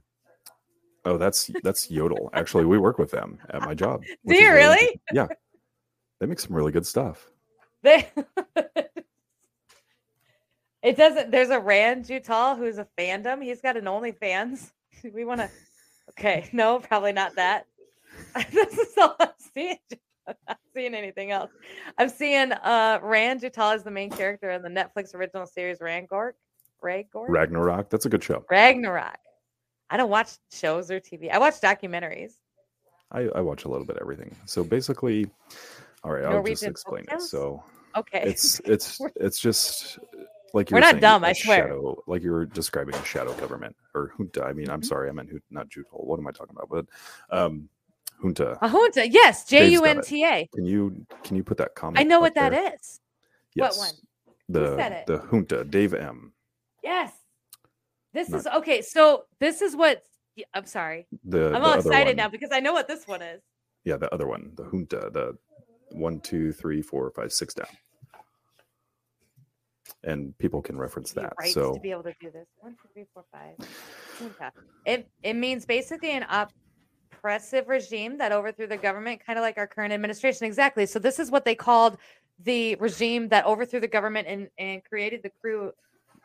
Oh, 1.04 1.16
that's 1.16 1.50
that's 1.62 1.88
Jøtul. 1.88 2.28
Actually, 2.34 2.66
we 2.66 2.78
work 2.78 2.98
with 2.98 3.10
them 3.10 3.38
at 3.50 3.62
my 3.62 3.74
job. 3.74 4.02
Do 4.26 4.34
you 4.34 4.52
really? 4.52 5.00
Yeah, 5.12 5.26
they 6.18 6.26
make 6.26 6.40
some 6.40 6.54
really 6.54 6.72
good 6.72 6.86
stuff. 6.86 7.30
They. 7.82 8.10
it 10.82 10.96
doesn't. 10.96 11.30
There's 11.30 11.50
a 11.50 11.58
Rand 11.58 12.04
Jutal 12.04 12.58
who's 12.58 12.78
a 12.78 12.86
fandom. 12.98 13.42
He's 13.42 13.60
got 13.60 13.76
an 13.76 13.84
OnlyFans. 13.84 14.72
We 15.14 15.24
want 15.24 15.40
to. 15.40 15.48
Okay, 16.10 16.50
no, 16.52 16.78
probably 16.80 17.12
not 17.12 17.34
that. 17.36 17.64
this 18.52 18.76
is 18.76 18.98
all 18.98 19.16
I'm 19.18 19.30
seeing. 19.54 19.78
I'm 20.26 20.34
not 20.48 20.58
seeing 20.74 20.94
anything 20.94 21.30
else. 21.30 21.50
I'm 21.98 22.08
seeing 22.08 22.52
uh 22.52 22.98
Rand 23.02 23.40
Jutal 23.42 23.74
is 23.74 23.82
the 23.82 23.90
main 23.90 24.10
character 24.10 24.50
in 24.50 24.62
the 24.62 24.68
Netflix 24.68 25.14
original 25.14 25.46
series 25.46 25.78
Rangork. 25.78 26.32
Ragork? 26.82 27.26
Ragnarok. 27.28 27.90
That's 27.90 28.06
a 28.06 28.08
good 28.08 28.22
show. 28.24 28.44
Ragnarok. 28.50 29.18
I 29.90 29.96
don't 29.96 30.10
watch 30.10 30.30
shows 30.52 30.90
or 30.90 31.00
TV. 31.00 31.30
I 31.30 31.38
watch 31.38 31.60
documentaries. 31.60 32.32
I, 33.12 33.22
I 33.34 33.40
watch 33.40 33.64
a 33.64 33.68
little 33.68 33.84
bit 33.84 33.96
of 33.96 34.02
everything. 34.02 34.34
So 34.46 34.62
basically, 34.62 35.28
all 36.04 36.12
right, 36.12 36.24
I'll 36.24 36.42
just 36.44 36.62
explain 36.62 37.04
it. 37.10 37.20
So 37.22 37.62
Okay. 37.96 38.22
it's 38.24 38.60
it's 38.64 39.00
it's 39.16 39.38
just 39.40 39.98
like 40.54 40.70
you 40.70 40.74
We're 40.74 40.78
were 40.78 40.80
not 40.82 40.90
saying, 40.92 41.00
dumb, 41.00 41.24
I 41.24 41.32
swear. 41.32 41.64
Shadow, 41.64 42.02
like 42.06 42.22
you 42.22 42.30
were 42.30 42.46
describing 42.46 42.94
a 42.94 43.04
shadow 43.04 43.34
government 43.34 43.74
or 43.94 44.12
junta. 44.16 44.44
I 44.44 44.52
mean, 44.52 44.70
I'm 44.70 44.80
Mhm. 44.80 44.86
sorry, 44.86 45.08
I 45.08 45.12
meant 45.12 45.30
Hut- 45.30 45.42
not 45.50 45.68
Jutal. 45.68 46.04
What 46.06 46.18
am 46.20 46.26
I 46.28 46.30
talking 46.30 46.54
about? 46.56 46.68
But 46.70 46.86
um, 47.36 47.68
junta. 48.22 48.58
a 48.60 48.68
junta. 48.68 49.08
Yes, 49.08 49.44
J 49.44 49.68
U 49.70 49.84
N. 49.84 50.00
T 50.02 50.24
A. 50.24 50.48
Can 50.54 50.64
you 50.64 51.06
can 51.24 51.36
you 51.36 51.44
put 51.44 51.58
that 51.58 51.74
comment? 51.74 51.98
I 51.98 52.02
know 52.04 52.20
what 52.20 52.34
that 52.34 52.50
there? 52.50 52.74
is. 52.74 53.00
Yes. 53.54 53.78
What 53.78 53.86
one? 53.86 53.94
The 54.48 55.04
the 55.06 55.18
junta, 55.30 55.64
Dave 55.64 55.94
M. 55.94 56.32
Yes. 56.82 57.12
This 58.12 58.28
Not- 58.28 58.40
is 58.40 58.46
okay. 58.48 58.82
So 58.82 59.24
this 59.38 59.62
is 59.62 59.76
what 59.76 60.02
I'm 60.54 60.66
sorry. 60.66 61.06
The 61.24 61.46
I'm 61.46 61.52
the 61.52 61.60
all 61.60 61.74
excited 61.74 62.10
one. 62.10 62.16
now 62.16 62.28
because 62.28 62.50
I 62.52 62.60
know 62.60 62.72
what 62.72 62.88
this 62.88 63.06
one 63.06 63.22
is. 63.22 63.40
Yeah, 63.84 63.96
the 63.96 64.12
other 64.12 64.26
one, 64.26 64.52
the 64.56 64.64
junta, 64.64 65.10
the 65.12 65.36
one, 65.92 66.20
two, 66.20 66.52
three, 66.52 66.82
four, 66.82 67.10
five, 67.10 67.32
six 67.32 67.54
down. 67.54 67.66
And 70.04 70.36
people 70.38 70.62
can 70.62 70.78
reference 70.78 71.12
that. 71.12 71.32
rights 71.38 71.54
So 71.54 71.74
to 71.74 71.80
be 71.80 71.90
able 71.90 72.04
to 72.04 72.14
do 72.20 72.30
this. 72.30 72.46
One, 72.58 72.72
two, 72.80 72.88
three, 72.94 73.04
four, 73.12 73.24
five. 73.32 73.54
Junta. 74.18 74.52
It 74.86 75.08
it 75.22 75.34
means 75.34 75.66
basically 75.66 76.12
an 76.12 76.24
oppressive 77.12 77.68
regime 77.68 78.18
that 78.18 78.32
overthrew 78.32 78.66
the 78.66 78.76
government, 78.76 79.20
kind 79.24 79.38
of 79.38 79.42
like 79.42 79.58
our 79.58 79.66
current 79.66 79.92
administration. 79.92 80.46
Exactly. 80.46 80.86
So 80.86 80.98
this 80.98 81.18
is 81.18 81.30
what 81.30 81.44
they 81.44 81.54
called 81.54 81.98
the 82.42 82.74
regime 82.76 83.28
that 83.28 83.44
overthrew 83.44 83.80
the 83.80 83.88
government 83.88 84.26
and, 84.26 84.48
and 84.58 84.82
created 84.84 85.22
the 85.22 85.30
crew 85.40 85.72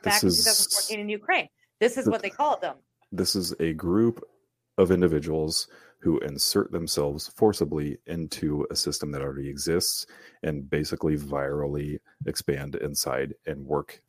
back 0.03 0.21
This 0.21 0.23
in 0.23 0.27
is- 0.29 0.37
2014 0.45 0.99
in 0.99 1.09
Ukraine. 1.09 1.49
This 1.79 1.97
is 1.97 2.07
what 2.07 2.21
they 2.21 2.29
called 2.29 2.61
them. 2.61 2.77
this 3.11 3.35
is 3.35 3.53
a 3.59 3.73
group 3.73 4.23
of 4.77 4.91
individuals 4.91 5.67
who 5.99 6.19
insert 6.19 6.71
themselves 6.71 7.27
forcibly 7.35 7.97
into 8.07 8.65
a 8.71 8.75
system 8.75 9.11
that 9.11 9.21
already 9.21 9.49
exists 9.49 10.05
and 10.43 10.69
basically 10.69 11.17
virally 11.17 11.99
expand 12.27 12.75
inside 12.75 13.33
and 13.45 13.65
work 13.65 14.01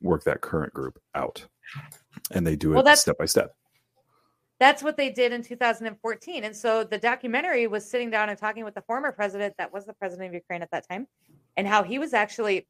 work 0.00 0.24
that 0.24 0.40
current 0.40 0.72
group 0.74 0.98
out. 1.14 1.44
And 2.32 2.46
they 2.46 2.56
do 2.56 2.70
Well, 2.70 2.86
it 2.86 2.96
step 2.96 3.18
by 3.18 3.26
step. 3.26 3.54
That's 4.62 4.80
what 4.80 4.96
they 4.96 5.10
did 5.10 5.32
in 5.32 5.42
2014. 5.42 6.44
And 6.44 6.54
so 6.54 6.84
the 6.84 6.96
documentary 6.96 7.66
was 7.66 7.84
sitting 7.84 8.10
down 8.10 8.28
and 8.28 8.38
talking 8.38 8.64
with 8.64 8.76
the 8.76 8.82
former 8.82 9.10
president 9.10 9.54
that 9.58 9.72
was 9.72 9.86
the 9.86 9.92
president 9.92 10.28
of 10.28 10.34
Ukraine 10.34 10.62
at 10.62 10.70
that 10.70 10.88
time 10.88 11.08
and 11.56 11.66
how 11.66 11.82
he 11.82 11.98
was 11.98 12.14
actually 12.14 12.68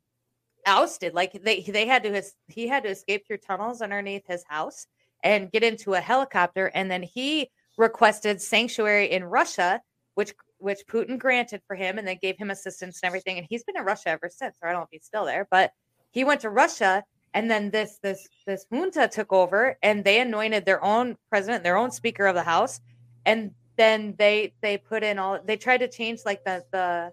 ousted. 0.66 1.12
Like 1.12 1.32
they 1.44 1.60
they 1.60 1.84
had 1.86 2.02
to 2.04 2.22
he 2.46 2.66
had 2.66 2.84
to 2.84 2.88
escape 2.88 3.26
through 3.26 3.36
tunnels 3.46 3.82
underneath 3.82 4.22
his 4.26 4.42
house 4.48 4.86
and 5.22 5.52
get 5.52 5.62
into 5.62 5.92
a 5.92 6.00
helicopter 6.00 6.70
and 6.74 6.90
then 6.90 7.02
he 7.02 7.50
requested 7.76 8.40
sanctuary 8.40 9.10
in 9.10 9.22
Russia 9.24 9.82
which 10.14 10.32
which 10.56 10.86
Putin 10.88 11.18
granted 11.18 11.60
for 11.66 11.76
him 11.76 11.98
and 11.98 12.08
then 12.08 12.16
gave 12.22 12.38
him 12.38 12.48
assistance 12.48 13.00
and 13.02 13.06
everything 13.06 13.36
and 13.36 13.46
he's 13.50 13.64
been 13.64 13.76
in 13.76 13.84
Russia 13.84 14.08
ever 14.08 14.30
since. 14.30 14.56
Or 14.62 14.70
I 14.70 14.72
don't 14.72 14.80
know 14.80 14.84
if 14.84 14.88
he's 14.92 15.04
still 15.04 15.26
there, 15.26 15.46
but 15.50 15.72
he 16.10 16.24
went 16.24 16.40
to 16.40 16.48
Russia 16.48 17.04
and 17.34 17.50
then 17.50 17.70
this 17.70 17.98
this 18.02 18.28
this 18.46 18.66
junta 18.70 19.08
took 19.08 19.32
over 19.32 19.76
and 19.82 20.04
they 20.04 20.20
anointed 20.20 20.64
their 20.64 20.82
own 20.84 21.16
president 21.30 21.64
their 21.64 21.76
own 21.76 21.90
speaker 21.90 22.26
of 22.26 22.34
the 22.34 22.42
house. 22.42 22.80
And 23.24 23.52
then 23.76 24.14
they 24.18 24.52
they 24.60 24.76
put 24.76 25.02
in 25.02 25.18
all 25.18 25.38
they 25.44 25.56
tried 25.56 25.78
to 25.78 25.88
change 25.88 26.20
like 26.26 26.44
the 26.44 26.64
the 26.72 27.12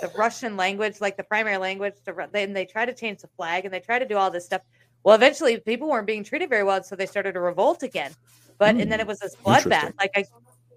the 0.00 0.08
russian 0.16 0.56
language 0.56 1.00
like 1.00 1.16
the 1.16 1.24
primary 1.24 1.58
language 1.58 1.94
to 2.04 2.28
then 2.32 2.52
they 2.52 2.64
tried 2.64 2.86
to 2.86 2.94
change 2.94 3.20
the 3.20 3.28
flag 3.36 3.64
and 3.64 3.74
they 3.74 3.80
tried 3.80 3.98
to 4.00 4.06
do 4.06 4.16
all 4.16 4.30
this 4.30 4.44
stuff. 4.44 4.62
Well 5.02 5.14
eventually 5.14 5.58
people 5.58 5.88
weren't 5.88 6.06
being 6.06 6.24
treated 6.24 6.48
very 6.48 6.64
well 6.64 6.82
so 6.82 6.94
they 6.96 7.06
started 7.06 7.36
a 7.36 7.40
revolt 7.40 7.82
again. 7.82 8.12
But 8.58 8.76
and 8.78 8.90
then 8.92 9.00
Hmm, 9.00 9.00
it 9.00 9.06
was 9.06 9.18
this 9.18 9.36
bloodbath. 9.36 9.92
Like 9.98 10.12
I, 10.14 10.24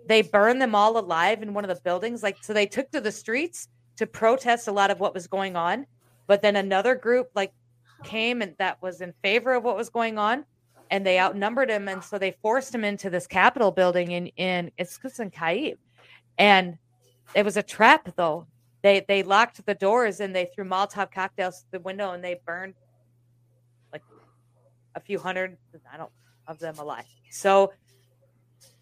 they 0.07 0.21
burned 0.21 0.61
them 0.61 0.73
all 0.73 0.97
alive 0.97 1.43
in 1.43 1.53
one 1.53 1.63
of 1.63 1.75
the 1.75 1.81
buildings. 1.81 2.23
Like 2.23 2.37
so 2.41 2.53
they 2.53 2.65
took 2.65 2.89
to 2.91 3.01
the 3.01 3.11
streets 3.11 3.67
to 3.97 4.07
protest 4.07 4.67
a 4.67 4.71
lot 4.71 4.89
of 4.89 4.99
what 4.99 5.13
was 5.13 5.27
going 5.27 5.55
on. 5.55 5.85
But 6.25 6.41
then 6.41 6.55
another 6.55 6.95
group 6.95 7.29
like 7.35 7.53
came 8.03 8.41
and 8.41 8.55
that 8.59 8.81
was 8.81 9.01
in 9.01 9.13
favor 9.21 9.53
of 9.53 9.63
what 9.63 9.75
was 9.75 9.89
going 9.89 10.17
on 10.17 10.45
and 10.91 11.05
they 11.05 11.19
outnumbered 11.19 11.69
him 11.69 11.87
and 11.87 12.03
so 12.03 12.17
they 12.17 12.35
forced 12.41 12.73
him 12.73 12.83
into 12.83 13.09
this 13.09 13.27
capitol 13.27 13.71
building 13.71 14.11
in 14.11 14.27
in 14.37 14.71
Kyiv. 14.77 15.77
and 16.37 16.77
it 17.33 17.43
was 17.45 17.57
a 17.57 17.63
trap 17.63 18.09
though 18.15 18.47
they 18.81 19.03
they 19.07 19.23
locked 19.23 19.65
the 19.65 19.75
doors 19.75 20.19
and 20.19 20.35
they 20.35 20.49
threw 20.53 20.65
molotov 20.65 21.11
cocktails 21.11 21.61
through 21.61 21.79
the 21.79 21.83
window 21.83 22.11
and 22.11 22.23
they 22.23 22.39
burned 22.45 22.75
like 23.91 24.03
a 24.95 24.99
few 24.99 25.17
hundred 25.19 25.57
i 25.91 25.97
don't 25.97 26.11
of 26.47 26.59
them 26.59 26.75
alive 26.77 27.05
so 27.31 27.71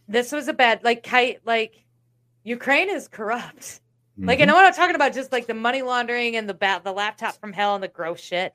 this 0.08 0.32
was 0.32 0.48
a 0.48 0.54
bad 0.54 0.84
like 0.84 1.04
kite 1.04 1.40
like 1.46 1.86
ukraine 2.44 2.90
is 2.90 3.08
corrupt 3.08 3.82
like 4.18 4.40
Mhm. 4.40 4.42
I 4.42 4.46
know 4.46 4.56
what 4.56 4.66
I'm 4.66 4.74
talking 4.74 4.96
about, 4.96 5.14
just 5.14 5.32
like 5.32 5.48
the 5.48 5.54
money 5.54 5.82
laundering 5.82 6.36
and 6.36 6.48
the 6.48 6.54
bat, 6.54 6.84
the 6.84 6.92
laptop 6.92 7.40
from 7.40 7.54
hell 7.54 7.76
and 7.76 7.84
the 7.84 7.88
gross 7.88 8.20
shit. 8.20 8.54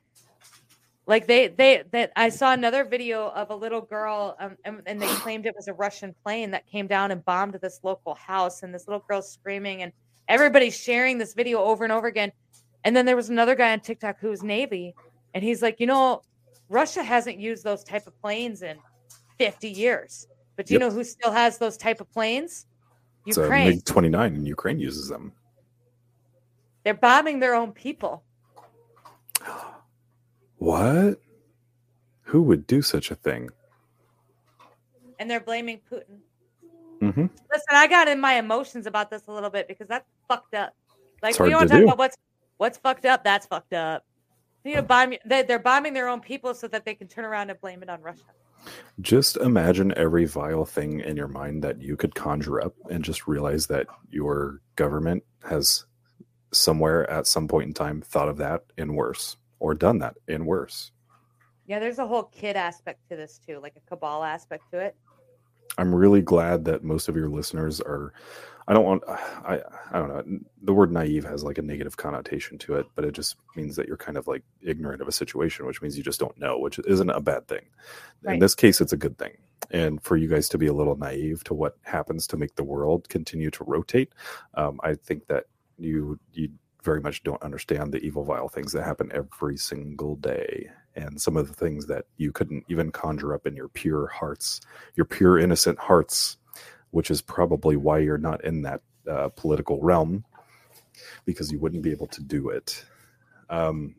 Like 1.08 1.28
they, 1.28 1.48
they, 1.48 1.84
that 1.92 2.12
I 2.16 2.30
saw 2.30 2.52
another 2.52 2.84
video 2.84 3.28
of 3.28 3.50
a 3.50 3.54
little 3.54 3.80
girl, 3.80 4.36
um, 4.40 4.56
and, 4.64 4.82
and 4.86 5.00
they 5.00 5.06
claimed 5.06 5.46
it 5.46 5.54
was 5.54 5.68
a 5.68 5.72
Russian 5.72 6.14
plane 6.24 6.50
that 6.50 6.66
came 6.66 6.88
down 6.88 7.12
and 7.12 7.24
bombed 7.24 7.56
this 7.62 7.78
local 7.84 8.14
house, 8.16 8.62
and 8.64 8.74
this 8.74 8.88
little 8.88 9.04
girl 9.08 9.22
screaming, 9.22 9.82
and 9.82 9.92
everybody's 10.26 10.76
sharing 10.76 11.18
this 11.18 11.32
video 11.34 11.62
over 11.62 11.84
and 11.84 11.92
over 11.92 12.08
again. 12.08 12.32
And 12.82 12.96
then 12.96 13.06
there 13.06 13.14
was 13.14 13.30
another 13.30 13.54
guy 13.54 13.72
on 13.72 13.80
TikTok 13.80 14.18
who 14.20 14.30
was 14.30 14.42
Navy, 14.42 14.94
and 15.32 15.44
he's 15.44 15.62
like, 15.62 15.78
you 15.78 15.86
know, 15.86 16.22
Russia 16.68 17.04
hasn't 17.04 17.38
used 17.38 17.62
those 17.62 17.84
type 17.84 18.08
of 18.08 18.20
planes 18.20 18.62
in 18.62 18.76
50 19.38 19.68
years, 19.68 20.26
but 20.56 20.66
do 20.66 20.74
you 20.74 20.80
Yep. 20.80 20.88
know 20.88 20.94
who 20.94 21.04
still 21.04 21.30
has 21.30 21.58
those 21.58 21.76
type 21.76 22.00
of 22.00 22.10
planes? 22.12 22.66
It's 23.26 23.36
a 23.36 23.42
Ukraine. 23.42 23.66
MiG 23.68 23.84
29 23.84 24.34
and 24.34 24.48
Ukraine 24.48 24.80
uses 24.80 25.08
them. 25.08 25.32
They're 26.82 26.94
bombing 26.94 27.38
their 27.38 27.54
own 27.54 27.72
people. 27.72 28.24
What? 30.58 31.20
Who 32.22 32.42
would 32.42 32.66
do 32.66 32.82
such 32.82 33.10
a 33.10 33.14
thing? 33.14 33.50
and 35.18 35.30
they're 35.30 35.40
blaming 35.40 35.80
Putin. 35.90 36.20
hmm 37.00 37.26
Listen, 37.52 37.72
I 37.72 37.86
got 37.86 38.08
in 38.08 38.20
my 38.20 38.34
emotions 38.34 38.86
about 38.86 39.10
this 39.10 39.22
a 39.28 39.32
little 39.32 39.50
bit 39.50 39.68
because 39.68 39.88
that's 39.88 40.06
fucked 40.28 40.54
up. 40.54 40.72
Like 41.22 41.38
we 41.38 41.50
don't 41.50 41.62
to 41.62 41.68
talk 41.68 41.78
do. 41.78 41.84
about 41.84 41.98
what's 41.98 42.16
what's 42.58 42.78
fucked 42.78 43.06
up. 43.06 43.24
That's 43.24 43.46
fucked 43.46 43.72
up. 43.72 44.04
You 44.64 44.76
know, 44.76 44.82
bomb. 44.82 45.14
They, 45.24 45.42
they're 45.42 45.58
bombing 45.58 45.94
their 45.94 46.08
own 46.08 46.20
people 46.20 46.54
so 46.54 46.68
that 46.68 46.84
they 46.84 46.94
can 46.94 47.08
turn 47.08 47.24
around 47.24 47.50
and 47.50 47.60
blame 47.60 47.82
it 47.82 47.88
on 47.88 48.02
Russia. 48.02 48.22
Just 49.00 49.36
imagine 49.36 49.94
every 49.96 50.24
vile 50.24 50.64
thing 50.64 51.00
in 51.00 51.16
your 51.16 51.28
mind 51.28 51.62
that 51.62 51.80
you 51.80 51.96
could 51.96 52.14
conjure 52.14 52.60
up 52.60 52.74
and 52.90 53.04
just 53.04 53.28
realize 53.28 53.68
that 53.68 53.86
your 54.10 54.60
government 54.74 55.22
has 55.48 55.84
somewhere 56.52 57.08
at 57.08 57.26
some 57.26 57.46
point 57.46 57.68
in 57.68 57.74
time 57.74 58.02
thought 58.02 58.28
of 58.28 58.38
that 58.38 58.64
and 58.76 58.96
worse 58.96 59.36
or 59.58 59.74
done 59.74 59.98
that 59.98 60.16
and 60.28 60.46
worse. 60.46 60.92
Yeah, 61.66 61.80
there's 61.80 61.98
a 61.98 62.06
whole 62.06 62.24
kid 62.24 62.56
aspect 62.56 63.00
to 63.10 63.16
this 63.16 63.40
too, 63.44 63.58
like 63.60 63.74
a 63.76 63.88
cabal 63.88 64.22
aspect 64.22 64.70
to 64.72 64.78
it. 64.78 64.96
I'm 65.78 65.94
really 65.94 66.22
glad 66.22 66.64
that 66.66 66.84
most 66.84 67.08
of 67.08 67.16
your 67.16 67.28
listeners 67.28 67.80
are. 67.80 68.12
I 68.68 68.72
don't 68.72 68.84
want. 68.84 69.02
I 69.08 69.60
I 69.92 69.98
don't 69.98 70.08
know. 70.08 70.38
The 70.62 70.72
word 70.72 70.92
naive 70.92 71.24
has 71.24 71.44
like 71.44 71.58
a 71.58 71.62
negative 71.62 71.96
connotation 71.96 72.58
to 72.58 72.74
it, 72.76 72.86
but 72.94 73.04
it 73.04 73.12
just 73.12 73.36
means 73.54 73.76
that 73.76 73.86
you're 73.86 73.96
kind 73.96 74.16
of 74.16 74.26
like 74.26 74.42
ignorant 74.62 75.02
of 75.02 75.08
a 75.08 75.12
situation, 75.12 75.66
which 75.66 75.82
means 75.82 75.96
you 75.96 76.02
just 76.02 76.20
don't 76.20 76.38
know, 76.38 76.58
which 76.58 76.78
isn't 76.80 77.10
a 77.10 77.20
bad 77.20 77.46
thing. 77.46 77.62
In 78.26 78.38
this 78.38 78.54
case, 78.54 78.80
it's 78.80 78.92
a 78.92 78.96
good 78.96 79.18
thing. 79.18 79.36
And 79.70 80.02
for 80.02 80.16
you 80.16 80.28
guys 80.28 80.48
to 80.50 80.58
be 80.58 80.66
a 80.66 80.72
little 80.72 80.96
naive 80.96 81.44
to 81.44 81.54
what 81.54 81.76
happens 81.82 82.26
to 82.28 82.36
make 82.36 82.54
the 82.56 82.64
world 82.64 83.08
continue 83.08 83.50
to 83.50 83.64
rotate, 83.64 84.12
um, 84.54 84.80
I 84.82 84.94
think 84.94 85.26
that 85.26 85.44
you 85.78 86.18
you 86.32 86.48
very 86.86 87.02
much 87.02 87.24
don't 87.24 87.42
understand 87.42 87.92
the 87.92 87.98
evil, 87.98 88.24
vile 88.24 88.48
things 88.48 88.72
that 88.72 88.84
happen 88.84 89.12
every 89.14 89.58
single 89.58 90.16
day, 90.16 90.70
and 90.96 91.20
some 91.20 91.36
of 91.36 91.48
the 91.48 91.54
things 91.54 91.88
that 91.88 92.06
you 92.16 92.32
couldn't 92.32 92.64
even 92.68 92.92
conjure 92.92 93.34
up 93.34 93.46
in 93.46 93.56
your 93.56 93.68
pure 93.68 94.08
hearts, 94.08 94.62
your 94.96 95.06
pure 95.06 95.38
innocent 95.38 95.78
hearts, 95.78 96.38
which 96.92 97.10
is 97.10 97.22
probably 97.22 97.76
why 97.76 97.98
you're 97.98 98.18
not 98.18 98.44
in 98.44 98.62
that 98.62 98.82
uh, 99.10 99.28
political 99.36 99.82
realm, 99.82 100.24
because 101.26 101.52
you 101.52 101.60
wouldn't 101.60 101.82
be 101.84 101.92
able 101.92 102.08
to 102.08 102.22
do 102.22 102.50
it. 102.50 102.86
Um, 103.50 103.96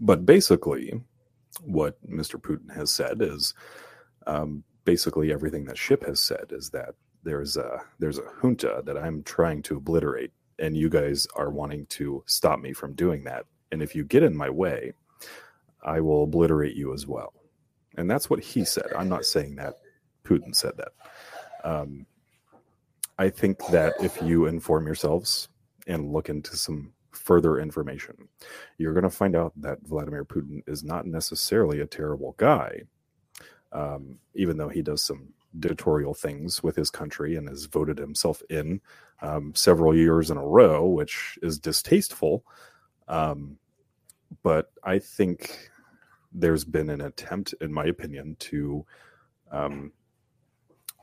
but 0.00 0.26
basically, 0.26 1.00
what 1.64 1.96
Mr. 2.08 2.40
Putin 2.40 2.74
has 2.76 2.92
said 2.92 3.22
is 3.22 3.54
um, 4.26 4.64
basically 4.84 5.32
everything 5.32 5.66
that 5.66 5.78
Ship 5.78 6.04
has 6.06 6.20
said 6.20 6.46
is 6.50 6.70
that 6.70 6.94
there's 7.24 7.56
a 7.56 7.82
there's 7.98 8.18
a 8.18 8.24
junta 8.42 8.82
that 8.86 8.98
I'm 8.98 9.22
trying 9.22 9.62
to 9.62 9.76
obliterate, 9.76 10.32
and 10.60 10.76
you 10.76 10.88
guys 10.88 11.26
are 11.34 11.50
wanting 11.50 11.86
to 11.86 12.22
stop 12.26 12.60
me 12.60 12.72
from 12.72 12.94
doing 12.94 13.24
that. 13.24 13.46
And 13.72 13.82
if 13.82 13.94
you 13.94 14.04
get 14.04 14.22
in 14.22 14.36
my 14.36 14.50
way, 14.50 14.92
I 15.82 16.00
will 16.00 16.24
obliterate 16.24 16.76
you 16.76 16.92
as 16.92 17.06
well. 17.06 17.32
And 17.96 18.10
that's 18.10 18.30
what 18.30 18.40
he 18.40 18.64
said. 18.64 18.86
I'm 18.96 19.08
not 19.08 19.24
saying 19.24 19.56
that 19.56 19.74
Putin 20.24 20.54
said 20.54 20.72
that. 20.76 20.92
Um, 21.64 22.06
I 23.18 23.28
think 23.30 23.58
that 23.68 23.94
if 24.02 24.20
you 24.22 24.46
inform 24.46 24.86
yourselves 24.86 25.48
and 25.86 26.12
look 26.12 26.28
into 26.28 26.56
some 26.56 26.92
further 27.12 27.58
information, 27.58 28.28
you're 28.78 28.94
going 28.94 29.04
to 29.04 29.10
find 29.10 29.36
out 29.36 29.52
that 29.56 29.82
Vladimir 29.82 30.24
Putin 30.24 30.62
is 30.66 30.84
not 30.84 31.06
necessarily 31.06 31.80
a 31.80 31.86
terrible 31.86 32.34
guy, 32.38 32.82
um, 33.72 34.18
even 34.34 34.56
though 34.56 34.68
he 34.68 34.82
does 34.82 35.02
some 35.02 35.34
dictatorial 35.58 36.14
things 36.14 36.62
with 36.62 36.76
his 36.76 36.90
country 36.90 37.36
and 37.36 37.48
has 37.48 37.64
voted 37.64 37.98
himself 37.98 38.42
in 38.48 38.80
um, 39.22 39.54
several 39.54 39.94
years 39.94 40.30
in 40.30 40.36
a 40.36 40.46
row, 40.46 40.86
which 40.86 41.38
is 41.42 41.58
distasteful. 41.58 42.44
Um, 43.08 43.58
but 44.42 44.72
I 44.84 44.98
think 44.98 45.70
there's 46.32 46.64
been 46.64 46.90
an 46.90 47.00
attempt, 47.00 47.54
in 47.60 47.72
my 47.72 47.86
opinion, 47.86 48.36
to 48.38 48.86
um, 49.50 49.92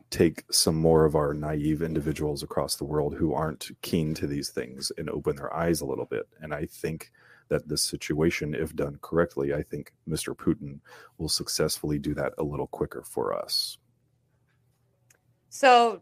take 0.09 0.43
some 0.51 0.75
more 0.75 1.05
of 1.05 1.15
our 1.15 1.33
naive 1.33 1.81
individuals 1.81 2.43
across 2.43 2.75
the 2.75 2.85
world 2.85 3.15
who 3.15 3.33
aren't 3.33 3.69
keen 3.81 4.13
to 4.15 4.27
these 4.27 4.49
things 4.49 4.91
and 4.97 5.09
open 5.09 5.35
their 5.35 5.53
eyes 5.53 5.81
a 5.81 5.85
little 5.85 6.05
bit. 6.05 6.27
And 6.41 6.53
I 6.53 6.65
think 6.65 7.11
that 7.49 7.67
this 7.67 7.83
situation, 7.83 8.53
if 8.53 8.75
done 8.75 8.99
correctly, 9.01 9.53
I 9.53 9.63
think 9.63 9.93
Mr. 10.07 10.35
Putin 10.35 10.79
will 11.17 11.29
successfully 11.29 11.99
do 11.99 12.13
that 12.13 12.33
a 12.37 12.43
little 12.43 12.67
quicker 12.67 13.03
for 13.03 13.33
us. 13.33 13.77
So 15.49 16.01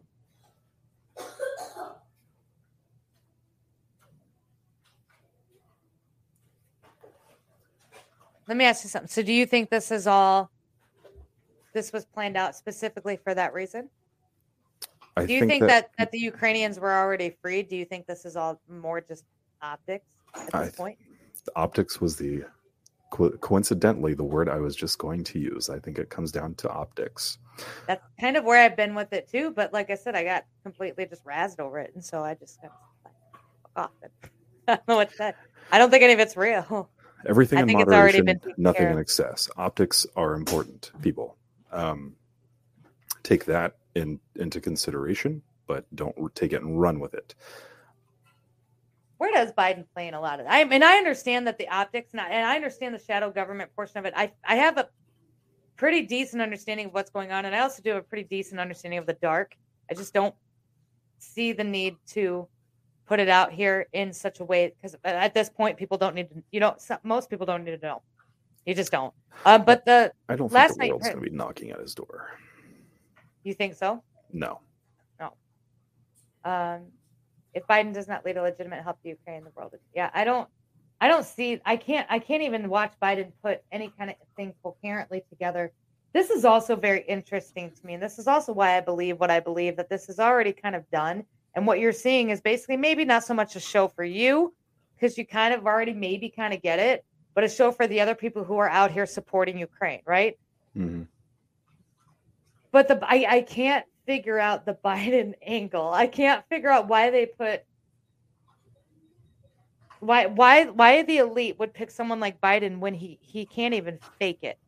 let 8.48 8.56
me 8.56 8.64
ask 8.64 8.84
you 8.84 8.90
something. 8.90 9.08
So 9.08 9.22
do 9.22 9.32
you 9.32 9.46
think 9.46 9.70
this 9.70 9.90
is 9.90 10.06
all 10.06 10.50
this 11.72 11.92
was 11.92 12.04
planned 12.04 12.36
out 12.36 12.56
specifically 12.56 13.16
for 13.16 13.34
that 13.34 13.52
reason? 13.52 13.88
I 15.16 15.26
Do 15.26 15.32
you 15.32 15.46
think, 15.46 15.66
that, 15.66 15.90
that 15.98 16.10
the 16.12 16.18
Ukrainians 16.18 16.78
were 16.78 16.92
already 16.92 17.36
freed? 17.40 17.68
Do 17.68 17.76
you 17.76 17.84
think 17.84 18.06
this 18.06 18.24
is 18.24 18.36
all 18.36 18.60
more 18.68 19.00
just 19.00 19.24
optics 19.62 20.04
at 20.34 20.52
this 20.52 20.62
th- 20.68 20.76
point? 20.76 20.98
the 21.46 21.52
optics 21.56 22.00
was 22.00 22.16
the 22.16 22.44
co- 23.10 23.30
coincidentally 23.38 24.14
the 24.14 24.24
word 24.24 24.48
I 24.48 24.58
was 24.58 24.76
just 24.76 24.98
going 24.98 25.24
to 25.24 25.38
use. 25.38 25.70
I 25.70 25.78
think 25.78 25.98
it 25.98 26.10
comes 26.10 26.30
down 26.30 26.54
to 26.56 26.68
optics. 26.68 27.38
That's 27.86 28.04
kind 28.20 28.36
of 28.36 28.44
where 28.44 28.62
I've 28.62 28.76
been 28.76 28.94
with 28.94 29.12
it 29.12 29.28
too. 29.28 29.52
But 29.52 29.72
like 29.72 29.90
I 29.90 29.94
said, 29.94 30.14
I 30.14 30.24
got 30.24 30.44
completely 30.62 31.06
just 31.06 31.24
razzed 31.24 31.60
over 31.60 31.78
it, 31.78 31.92
and 31.94 32.04
so 32.04 32.22
I 32.22 32.34
just 32.34 32.60
got 32.60 32.72
off 33.76 33.90
it. 34.02 34.12
I 34.68 34.74
don't 34.74 34.88
know 34.88 34.96
what 34.96 35.10
to 35.10 35.16
say. 35.16 35.32
I 35.72 35.78
don't 35.78 35.90
think 35.90 36.02
any 36.02 36.12
of 36.12 36.18
it's 36.18 36.36
real. 36.36 36.90
Everything 37.26 37.58
I 37.58 37.62
in 37.62 37.68
think 37.68 37.80
it's 37.80 37.92
already 37.92 38.22
moderation, 38.22 38.54
nothing 38.56 38.88
in 38.88 38.98
excess. 38.98 39.48
Optics 39.56 40.06
are 40.16 40.34
important, 40.34 40.92
people. 41.02 41.36
Um, 41.72 42.14
take 43.22 43.44
that 43.46 43.76
in 43.94 44.20
into 44.36 44.60
consideration, 44.60 45.42
but 45.66 45.84
don't 45.94 46.34
take 46.34 46.52
it 46.52 46.62
and 46.62 46.80
run 46.80 47.00
with 47.00 47.14
it. 47.14 47.34
Where 49.18 49.32
does 49.32 49.52
Biden 49.52 49.84
play 49.94 50.08
in 50.08 50.14
a 50.14 50.20
lot 50.20 50.40
of 50.40 50.46
that? 50.46 50.52
I 50.52 50.64
mean, 50.64 50.82
I 50.82 50.96
understand 50.96 51.46
that 51.46 51.58
the 51.58 51.68
optics, 51.68 52.12
not, 52.12 52.30
and 52.30 52.46
I 52.46 52.54
understand 52.54 52.94
the 52.94 52.98
shadow 52.98 53.30
government 53.30 53.70
portion 53.74 53.98
of 53.98 54.04
it. 54.04 54.12
I 54.16 54.32
I 54.44 54.56
have 54.56 54.78
a 54.78 54.88
pretty 55.76 56.02
decent 56.02 56.42
understanding 56.42 56.86
of 56.86 56.94
what's 56.94 57.10
going 57.10 57.32
on, 57.32 57.44
and 57.44 57.54
I 57.54 57.60
also 57.60 57.82
do 57.82 57.90
have 57.90 57.98
a 57.98 58.06
pretty 58.06 58.28
decent 58.28 58.60
understanding 58.60 58.98
of 58.98 59.06
the 59.06 59.14
dark. 59.14 59.56
I 59.90 59.94
just 59.94 60.12
don't 60.12 60.34
see 61.18 61.52
the 61.52 61.64
need 61.64 61.96
to 62.08 62.46
put 63.06 63.20
it 63.20 63.28
out 63.28 63.52
here 63.52 63.86
in 63.92 64.12
such 64.12 64.40
a 64.40 64.44
way 64.44 64.74
because 64.76 64.96
at 65.04 65.34
this 65.34 65.48
point, 65.48 65.76
people 65.76 65.96
don't 65.96 66.14
need 66.14 66.28
to. 66.30 66.42
You 66.52 66.60
know, 66.60 66.76
most 67.02 67.30
people 67.30 67.46
don't 67.46 67.64
need 67.64 67.80
to 67.80 67.86
know. 67.86 68.02
You 68.66 68.74
just 68.74 68.90
don't. 68.90 69.14
Uh, 69.44 69.58
but 69.58 69.84
the 69.84 70.12
I 70.28 70.36
don't 70.36 70.52
Last 70.52 70.70
think 70.70 70.78
the 70.78 70.84
night 70.84 70.90
world's 70.92 71.08
going 71.08 71.24
to 71.24 71.30
be 71.30 71.36
knocking 71.36 71.70
at 71.70 71.80
his 71.80 71.94
door. 71.94 72.30
you 73.44 73.54
think 73.54 73.74
so? 73.74 74.02
No, 74.32 74.60
no 75.20 75.32
um, 76.44 76.82
if 77.54 77.66
Biden 77.66 77.92
does 77.92 78.08
not 78.08 78.24
lead 78.24 78.36
a 78.36 78.42
legitimate 78.42 78.82
help 78.82 79.00
to 79.02 79.08
Ukraine, 79.08 79.44
the 79.44 79.50
world. 79.56 79.74
Yeah, 79.94 80.10
I 80.14 80.24
don't, 80.24 80.48
I 81.00 81.08
don't 81.08 81.24
see. 81.24 81.60
I 81.64 81.76
can't. 81.76 82.06
I 82.10 82.18
can't 82.18 82.42
even 82.42 82.68
watch 82.68 82.92
Biden 83.02 83.32
put 83.42 83.62
any 83.72 83.92
kind 83.98 84.10
of 84.10 84.16
thing 84.36 84.54
coherently 84.62 85.22
together. 85.28 85.72
This 86.12 86.30
is 86.30 86.44
also 86.44 86.76
very 86.76 87.02
interesting 87.02 87.70
to 87.70 87.86
me, 87.86 87.94
and 87.94 88.02
this 88.02 88.18
is 88.18 88.26
also 88.26 88.52
why 88.52 88.76
I 88.76 88.80
believe 88.80 89.18
what 89.18 89.30
I 89.30 89.40
believe 89.40 89.76
that 89.76 89.90
this 89.90 90.08
is 90.08 90.18
already 90.18 90.52
kind 90.52 90.74
of 90.74 90.88
done. 90.90 91.24
And 91.56 91.66
what 91.66 91.80
you're 91.80 91.92
seeing 91.92 92.28
is 92.28 92.42
basically 92.42 92.76
maybe 92.76 93.06
not 93.06 93.24
so 93.24 93.32
much 93.32 93.56
a 93.56 93.60
show 93.60 93.88
for 93.88 94.04
you 94.04 94.54
because 94.94 95.16
you 95.16 95.26
kind 95.26 95.54
of 95.54 95.64
already 95.66 95.94
maybe 95.94 96.28
kind 96.28 96.52
of 96.52 96.60
get 96.60 96.78
it, 96.78 97.02
but 97.34 97.44
a 97.44 97.48
show 97.48 97.72
for 97.72 97.86
the 97.86 98.00
other 98.02 98.14
people 98.14 98.44
who 98.44 98.58
are 98.58 98.68
out 98.68 98.90
here 98.90 99.06
supporting 99.06 99.58
Ukraine, 99.58 100.02
right? 100.06 100.38
Mhm. 100.76 101.08
but 102.70 102.88
the 102.88 102.98
I, 103.02 103.26
I 103.36 103.40
can't 103.40 103.86
figure 104.04 104.38
out 104.38 104.66
the 104.66 104.74
Biden 104.84 105.32
angle. 105.40 105.90
I 105.90 106.06
can't 106.06 106.44
figure 106.50 106.68
out 106.70 106.88
why 106.88 107.08
they 107.08 107.24
put 107.24 107.62
why 110.00 110.26
why 110.26 110.66
why 110.66 111.02
the 111.02 111.18
elite 111.18 111.58
would 111.58 111.72
pick 111.72 111.90
someone 111.90 112.20
like 112.20 112.38
Biden 112.42 112.80
when 112.80 112.92
he 112.92 113.18
he 113.22 113.46
can't 113.46 113.72
even 113.72 113.98
fake 114.18 114.40
it. 114.42 114.58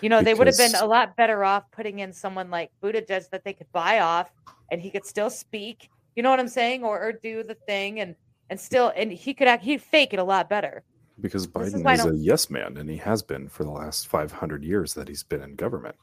You 0.00 0.08
know, 0.08 0.22
they 0.22 0.34
would 0.34 0.46
have 0.46 0.56
been 0.56 0.76
a 0.76 0.86
lot 0.86 1.16
better 1.16 1.42
off 1.42 1.64
putting 1.72 1.98
in 1.98 2.12
someone 2.12 2.48
like 2.48 2.70
Buttigieg 2.80 3.28
that 3.30 3.42
they 3.42 3.52
could 3.52 3.72
buy 3.72 3.98
off 3.98 4.30
and 4.70 4.80
he 4.80 4.90
could 4.90 5.04
still 5.04 5.30
speak. 5.30 5.90
You 6.16 6.22
know 6.22 6.30
what 6.30 6.40
I'm 6.40 6.48
saying? 6.48 6.84
Or 6.84 7.00
or 7.00 7.12
do 7.12 7.42
the 7.42 7.54
thing 7.54 8.00
and 8.00 8.14
and 8.50 8.58
still 8.60 8.92
and 8.94 9.10
he 9.12 9.32
could 9.34 9.48
act 9.48 9.64
he'd 9.64 9.82
fake 9.82 10.12
it 10.12 10.18
a 10.18 10.24
lot 10.24 10.48
better. 10.48 10.82
because 11.20 11.46
Biden 11.46 11.82
why 11.84 11.92
I 11.92 11.94
is, 11.94 12.06
a 12.06 12.16
yes 12.16 12.50
man, 12.50 12.76
and 12.76 12.88
he 12.90 12.96
has 12.98 13.22
been 13.22 13.48
for 13.48 13.64
the 13.64 13.70
last 13.70 14.08
500 14.08 14.64
years 14.64 14.94
that 14.94 15.08
he's 15.08 15.22
been 15.22 15.42
in 15.42 15.54
government. 15.56 15.94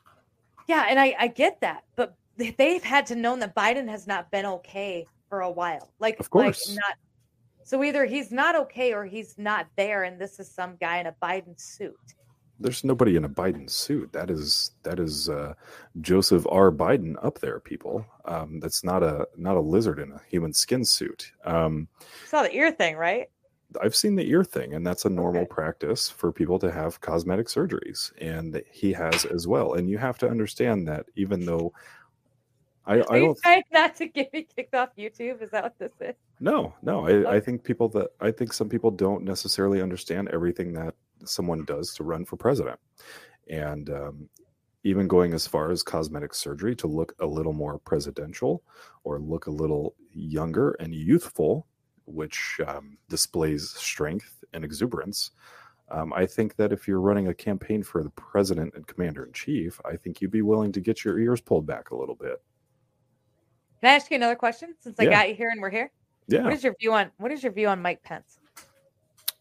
Yeah, 0.67 0.85
and 0.89 0.99
I, 0.99 1.15
I 1.19 1.27
get 1.27 1.59
that, 1.61 1.83
but 1.95 2.15
they- 2.37 2.51
they've 2.57 2.83
had 2.83 3.05
to 3.07 3.15
know 3.15 3.35
that 3.37 3.55
Biden 3.55 3.89
has 3.89 4.05
not 4.07 4.29
been 4.31 4.45
okay 4.45 5.05
for 5.27 5.41
a 5.41 5.49
while. 5.51 5.91
Like, 5.99 6.19
Of 6.19 6.29
course. 6.29 6.69
like 6.69 6.77
not. 6.77 6.95
So 7.63 7.83
either 7.83 8.05
he's 8.05 8.31
not 8.31 8.55
okay 8.55 8.93
or 8.93 9.03
he's 9.05 9.37
not 9.37 9.67
there, 9.77 10.03
and 10.03 10.19
this 10.21 10.39
is 10.39 10.49
some 10.53 10.75
guy 10.79 10.97
in 10.99 11.07
a 11.07 11.15
Biden 11.21 11.59
suit. 11.59 11.97
There's 12.59 12.83
nobody 12.83 13.15
in 13.15 13.23
a 13.23 13.29
Biden 13.29 13.69
suit. 13.69 14.11
That 14.13 14.29
is 14.29 14.71
that 14.83 14.99
is 14.99 15.29
uh, 15.29 15.53
Joseph 16.01 16.45
R. 16.49 16.71
Biden 16.71 17.15
up 17.23 17.39
there, 17.39 17.59
people. 17.59 18.05
Um, 18.25 18.59
that's 18.59 18.83
not 18.83 19.01
a 19.03 19.27
not 19.37 19.55
a 19.55 19.61
lizard 19.61 19.99
in 19.99 20.11
a 20.11 20.21
human 20.27 20.53
skin 20.53 20.83
suit. 20.83 21.31
Um, 21.45 21.87
Saw 22.25 22.43
the 22.43 22.53
ear 22.55 22.71
thing, 22.71 22.95
right? 22.97 23.29
I've 23.81 23.95
seen 23.95 24.15
the 24.15 24.27
ear 24.27 24.43
thing, 24.43 24.73
and 24.73 24.85
that's 24.85 25.05
a 25.05 25.09
normal 25.09 25.43
Okay. 25.43 25.49
practice 25.49 26.09
for 26.09 26.31
people 26.31 26.57
to 26.59 26.71
have 26.71 27.01
cosmetic 27.01 27.47
surgeries, 27.47 28.11
and 28.19 28.61
he 28.71 28.91
has 28.93 29.25
as 29.25 29.47
well. 29.47 29.73
And 29.73 29.89
you 29.89 29.97
have 29.99 30.17
to 30.19 30.29
understand 30.29 30.87
that 30.87 31.05
even 31.15 31.45
though 31.45 31.71
I, 32.85 33.01
Are 33.01 33.13
I 33.13 33.19
don't 33.19 33.37
trying 33.43 33.63
not 33.71 33.95
to 33.97 34.07
get 34.07 34.33
me 34.33 34.47
kicked 34.55 34.73
off 34.73 34.89
YouTube? 34.97 35.41
Is 35.43 35.51
that 35.51 35.63
what 35.63 35.77
this 35.79 35.93
is? 36.01 36.15
no 36.39 36.73
no 36.81 37.05
I, 37.05 37.35
I 37.35 37.39
think 37.41 37.63
people 37.63 37.89
that 37.89 38.09
I 38.21 38.31
think 38.31 38.53
some 38.53 38.69
people 38.69 38.91
don't 38.91 39.23
necessarily 39.23 39.81
understand 39.81 40.29
everything 40.29 40.73
that 40.73 40.95
someone 41.25 41.65
does 41.65 41.93
to 41.95 42.03
run 42.03 42.25
for 42.25 42.35
president, 42.35 42.79
and 43.49 43.89
um, 43.89 44.29
even 44.83 45.07
going 45.07 45.33
as 45.33 45.45
far 45.45 45.71
as 45.71 45.83
cosmetic 45.83 46.33
surgery 46.33 46.75
to 46.75 46.87
look 46.87 47.13
a 47.19 47.25
little 47.25 47.53
more 47.53 47.77
presidential 47.79 48.63
or 49.03 49.19
look 49.19 49.47
a 49.47 49.51
little 49.51 49.95
younger 50.13 50.71
and 50.79 50.93
youthful, 50.93 51.67
which 52.05 52.59
um, 52.67 52.97
displays 53.09 53.71
strength 53.71 54.43
and 54.53 54.63
exuberance. 54.63 55.31
Um, 55.91 56.13
I 56.13 56.25
think 56.25 56.55
that 56.55 56.71
if 56.71 56.87
you're 56.87 57.01
running 57.01 57.27
a 57.27 57.33
campaign 57.33 57.81
for 57.83 58.03
the 58.03 58.11
president 58.11 58.73
and 58.75 58.85
commander 58.85 59.25
in 59.25 59.33
chief, 59.33 59.81
I 59.85 59.95
think 59.95 60.21
you'd 60.21 60.31
be 60.31 60.43
willing 60.43 60.71
to 60.73 60.81
get 60.81 61.03
your 61.03 61.19
ears 61.19 61.41
pulled 61.41 61.65
back 61.65 61.89
a 61.91 61.95
little 61.95 62.15
bit. 62.15 62.41
Can 63.81 63.89
I 63.89 63.95
ask 63.95 64.11
you 64.11 64.15
another 64.15 64.35
question 64.35 64.75
since 64.79 64.99
I 64.99 65.03
Yeah. 65.03 65.09
got 65.11 65.29
you 65.29 65.35
here 65.35 65.49
and 65.49 65.61
we're 65.61 65.69
here? 65.69 65.91
Yeah. 66.27 66.43
What 66.43 66.53
is 66.53 66.63
your 66.63 66.75
view 66.79 66.93
on 66.93 67.11
what 67.17 67.31
is 67.31 67.41
your 67.43 67.51
view 67.51 67.67
on 67.67 67.81
Mike 67.81 68.03
Pence? 68.03 68.38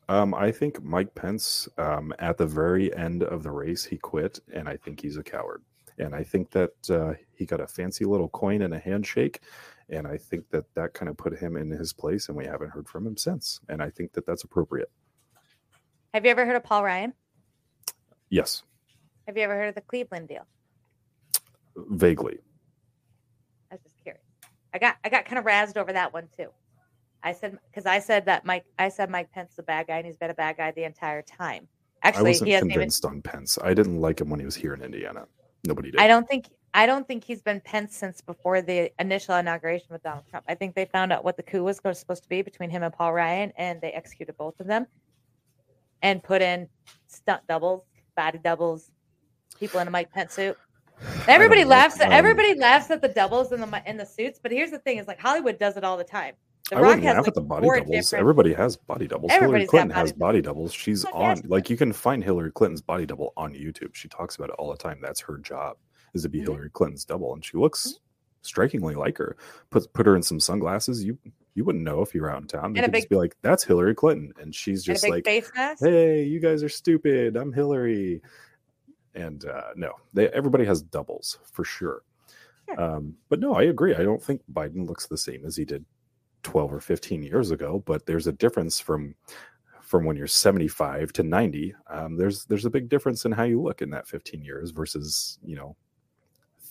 Um, 0.09 0.32
I 0.34 0.50
think 0.50 0.82
Mike 0.82 1.14
Pence, 1.14 1.68
um, 1.76 2.14
at 2.18 2.38
the 2.38 2.46
very 2.46 2.94
end 2.96 3.22
of 3.22 3.42
the 3.42 3.50
race, 3.50 3.84
he 3.84 3.98
quit, 3.98 4.40
and 4.54 4.68
I 4.68 4.76
think 4.76 5.00
he's 5.00 5.18
a 5.18 5.22
coward. 5.22 5.62
And 5.98 6.14
I 6.14 6.22
think 6.22 6.50
that 6.52 6.90
uh, 6.90 7.14
he 7.34 7.44
got 7.44 7.61
a 7.61 7.66
fancy 7.66 8.04
little 8.04 8.28
coin 8.28 8.62
and 8.62 8.72
a 8.72 8.78
handshake, 8.78 9.40
and 9.90 10.06
I 10.06 10.16
think 10.16 10.48
that 10.50 10.64
that 10.74 10.94
kind 10.94 11.09
of 11.11 11.16
put 11.18 11.38
him 11.38 11.56
in 11.56 11.68
his 11.70 11.92
place, 11.92 12.28
and 12.28 12.36
we 12.36 12.46
haven't 12.46 12.70
heard 12.70 12.88
from 12.88 13.06
him 13.06 13.16
since. 13.16 13.61
And 13.68 13.82
I 13.82 13.90
think 13.90 14.12
that 14.12 14.24
that's 14.24 14.44
appropriate. 14.44 14.90
Have 16.14 16.24
you 16.24 16.30
ever 16.30 16.46
heard 16.46 16.56
of 16.56 16.64
Paul 16.64 16.84
Ryan? 16.84 17.12
Yes, 18.30 18.62
Have 19.26 19.36
you 19.36 19.42
ever 19.42 19.54
heard 19.56 19.68
of 19.70 19.74
the 19.74 19.80
Cleveland 19.82 20.28
deal? 20.28 20.46
vaguely. 21.76 22.38
I 23.70 23.74
was 23.76 23.82
just 23.82 23.96
curious. 24.02 24.24
I 24.74 24.78
got 24.78 24.96
I 25.04 25.09
got 25.09 25.24
kind 25.26 25.38
of 25.38 25.44
razzed 25.44 25.76
over 25.76 25.92
that 25.92 26.12
one 26.12 26.28
too. 26.36 26.48
I 27.22 27.32
said 27.32 27.58
because 27.70 27.86
I 27.86 27.98
said 27.98 28.24
that 28.26 28.44
Mike 28.44 28.64
I 28.78 28.88
said 28.88 29.10
Mike 29.10 29.30
Pence 29.32 29.52
is 29.52 29.58
a 29.58 29.62
bad 29.62 29.86
guy 29.86 29.96
and 29.98 30.06
he's 30.06 30.16
been 30.16 30.30
a 30.30 30.34
bad 30.34 30.56
guy 30.56 30.70
the 30.70 30.84
entire 30.84 31.22
time. 31.22 31.68
Actually, 32.02 32.20
I 32.20 32.30
wasn't 32.30 32.46
he 32.48 32.52
hasn't 32.52 32.70
even. 32.70 32.80
convinced 32.80 33.04
on 33.04 33.22
Pence. 33.22 33.58
I 33.62 33.74
didn't 33.74 34.00
like 34.00 34.20
him 34.20 34.30
when 34.30 34.38
he 34.38 34.46
was 34.46 34.54
here 34.54 34.74
in 34.74 34.82
Indiana. 34.82 35.26
Nobody 35.64 35.90
did. 35.90 36.00
I 36.00 36.06
don't 36.06 36.28
think 36.28 36.48
I 36.74 36.86
don't 36.86 37.06
think 37.08 37.24
he's 37.24 37.42
been 37.42 37.60
Pence 37.60 37.96
since 37.96 38.20
before 38.20 38.62
the 38.62 38.92
initial 39.00 39.34
inauguration 39.34 39.88
with 39.90 40.02
Donald 40.02 40.24
Trump. 40.28 40.44
I 40.48 40.54
think 40.54 40.74
they 40.74 40.84
found 40.84 41.12
out 41.12 41.24
what 41.24 41.36
the 41.36 41.42
coup 41.42 41.64
was 41.64 41.76
supposed 41.76 42.22
to 42.22 42.28
be 42.28 42.42
between 42.42 42.70
him 42.70 42.82
and 42.82 42.92
Paul 42.92 43.12
Ryan, 43.12 43.52
and 43.56 43.80
they 43.80 43.90
executed 43.92 44.36
both 44.36 44.60
of 44.60 44.66
them, 44.66 44.86
and 46.02 46.22
put 46.22 46.42
in 46.42 46.68
stunt 47.06 47.42
doubles, 47.48 47.84
body 48.16 48.38
doubles, 48.38 48.90
people 49.58 49.80
in 49.80 49.88
a 49.88 49.90
Mike 49.90 50.12
Pence 50.12 50.34
suit. 50.34 50.56
Everybody 51.26 51.64
laughs. 51.64 52.00
At, 52.00 52.08
Um, 52.08 52.12
everybody 52.12 52.54
laughs 52.54 52.90
at 52.90 53.00
the 53.00 53.08
doubles 53.08 53.50
in 53.52 53.60
the 53.60 53.82
in 53.86 53.96
the 53.96 54.06
suits, 54.06 54.38
but 54.42 54.52
here's 54.52 54.70
the 54.70 54.78
thing: 54.78 54.98
is 54.98 55.06
like 55.06 55.20
Hollywood 55.20 55.58
does 55.58 55.76
it 55.76 55.84
all 55.84 55.96
the 55.96 56.04
time. 56.04 56.34
The 56.70 56.76
I 56.76 56.80
Rock 56.80 56.88
wouldn't 56.88 57.04
laugh 57.06 57.16
like 57.18 57.28
at 57.28 57.34
the 57.34 57.40
body 57.40 57.66
doubles. 57.66 57.90
different- 57.90 58.20
Everybody 58.20 58.52
has 58.54 58.76
body 58.76 59.06
doubles. 59.06 59.32
Hillary 59.32 59.66
Clinton 59.66 59.88
body 59.88 60.00
has 60.00 60.12
body 60.12 60.42
doubles. 60.42 60.72
She's 60.72 61.04
on 61.06 61.36
yes. 61.36 61.42
like 61.46 61.70
you 61.70 61.76
can 61.76 61.92
find 61.92 62.22
Hillary 62.22 62.52
Clinton's 62.52 62.82
body 62.82 63.06
double 63.06 63.32
on 63.36 63.54
YouTube. 63.54 63.94
She 63.94 64.08
talks 64.08 64.36
about 64.36 64.50
it 64.50 64.56
all 64.58 64.70
the 64.70 64.76
time. 64.76 64.98
That's 65.02 65.20
her 65.20 65.38
job 65.38 65.76
is 66.14 66.22
to 66.22 66.28
be 66.28 66.40
Mhm. 66.40 66.44
Hillary 66.44 66.70
Clinton's 66.70 67.04
double, 67.04 67.32
and 67.34 67.44
she 67.44 67.56
looks 67.56 67.88
Mm-hmm. 67.88 67.96
strikingly 68.42 68.94
like 68.94 69.18
her. 69.18 69.36
Put 69.70 69.92
put 69.92 70.06
her 70.06 70.14
in 70.16 70.22
some 70.22 70.40
sunglasses. 70.40 71.04
You 71.04 71.18
you 71.54 71.64
wouldn't 71.64 71.82
know 71.84 72.02
if 72.02 72.14
you 72.14 72.22
were 72.22 72.30
out 72.30 72.40
in 72.42 72.46
town. 72.46 72.72
They 72.72 72.80
And 72.80 72.92
could 72.92 72.98
just 73.00 73.08
be 73.08 73.16
like, 73.16 73.36
"That's 73.42 73.64
Hillary 73.64 73.94
Clinton," 73.94 74.32
and 74.40 74.54
she's 74.54 74.84
just 74.84 75.02
big 75.02 75.10
like, 75.10 75.26
"Hey, 75.80 76.22
you 76.22 76.38
guys 76.38 76.62
are 76.62 76.68
stupid. 76.68 77.36
I'm 77.36 77.52
Hillary." 77.52 78.22
And 79.14 79.44
uh, 79.44 79.72
no, 79.74 79.94
they 80.14 80.28
everybody 80.28 80.64
has 80.66 80.82
doubles 80.82 81.38
for 81.50 81.64
sure. 81.64 82.02
Sure. 82.68 82.80
Um, 82.80 83.16
but 83.28 83.40
no, 83.40 83.54
I 83.54 83.62
agree. 83.64 83.94
I 83.94 84.02
don't 84.04 84.22
think 84.22 84.42
Biden 84.52 84.86
looks 84.86 85.06
the 85.06 85.16
same 85.18 85.44
as 85.44 85.56
he 85.56 85.64
did 85.64 85.84
12 86.43 86.72
or 86.74 86.80
15 86.80 87.22
years 87.22 87.51
ago, 87.51 87.82
but 87.86 88.07
there's 88.07 88.26
a 88.26 88.32
difference 88.32 88.80
from 88.80 89.14
from 89.82 90.05
when 90.05 90.16
you're 90.16 90.26
75 90.26 91.12
to 91.14 91.22
90. 91.22 91.74
Um, 91.89 92.16
there's 92.16 92.45
there's 92.45 92.64
a 92.66 92.70
big 92.70 92.89
difference 92.89 93.24
in 93.24 93.32
how 93.32 93.45
you 93.45 93.61
look 93.62 93.80
in 93.82 93.91
that 93.91 94.07
15 94.07 94.43
years 94.43 94.70
versus 94.70 95.39
you 95.43 95.57
know 95.57 95.76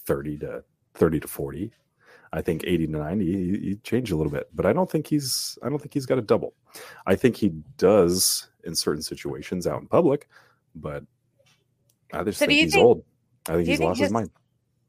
30 0.06 0.38
to 0.40 0.64
30 0.94 1.20
to 1.22 1.28
40. 1.28 1.72
I 2.34 2.42
think 2.42 2.64
80 2.66 2.88
to 2.88 2.92
90 2.98 3.26
you, 3.26 3.38
you 3.38 3.76
change 3.84 4.12
a 4.12 4.16
little 4.18 4.32
bit, 4.32 4.50
but 4.54 4.66
I 4.66 4.74
don't 4.74 4.90
think 4.90 5.08
he's 5.08 5.58
I 5.64 5.70
don't 5.70 5.80
think 5.80 5.94
he's 5.94 6.06
got 6.06 6.18
a 6.18 6.22
double. 6.22 6.54
I 7.06 7.16
think 7.16 7.36
he 7.38 7.50
does 7.78 8.50
in 8.66 8.76
certain 8.76 9.02
situations 9.02 9.66
out 9.66 9.82
in 9.82 9.88
public, 9.88 10.28
but 10.76 11.04
I 12.14 12.24
just 12.24 12.40
So 12.40 12.46
think 12.46 12.60
he's 12.60 12.74
think- 12.74 12.86
old. 12.86 13.04
I 13.50 13.54
think 13.54 13.68
he's 13.68 13.78
think 13.78 13.88
lost 13.88 14.00
his 14.00 14.06
his- 14.08 14.14
mind. 14.14 14.30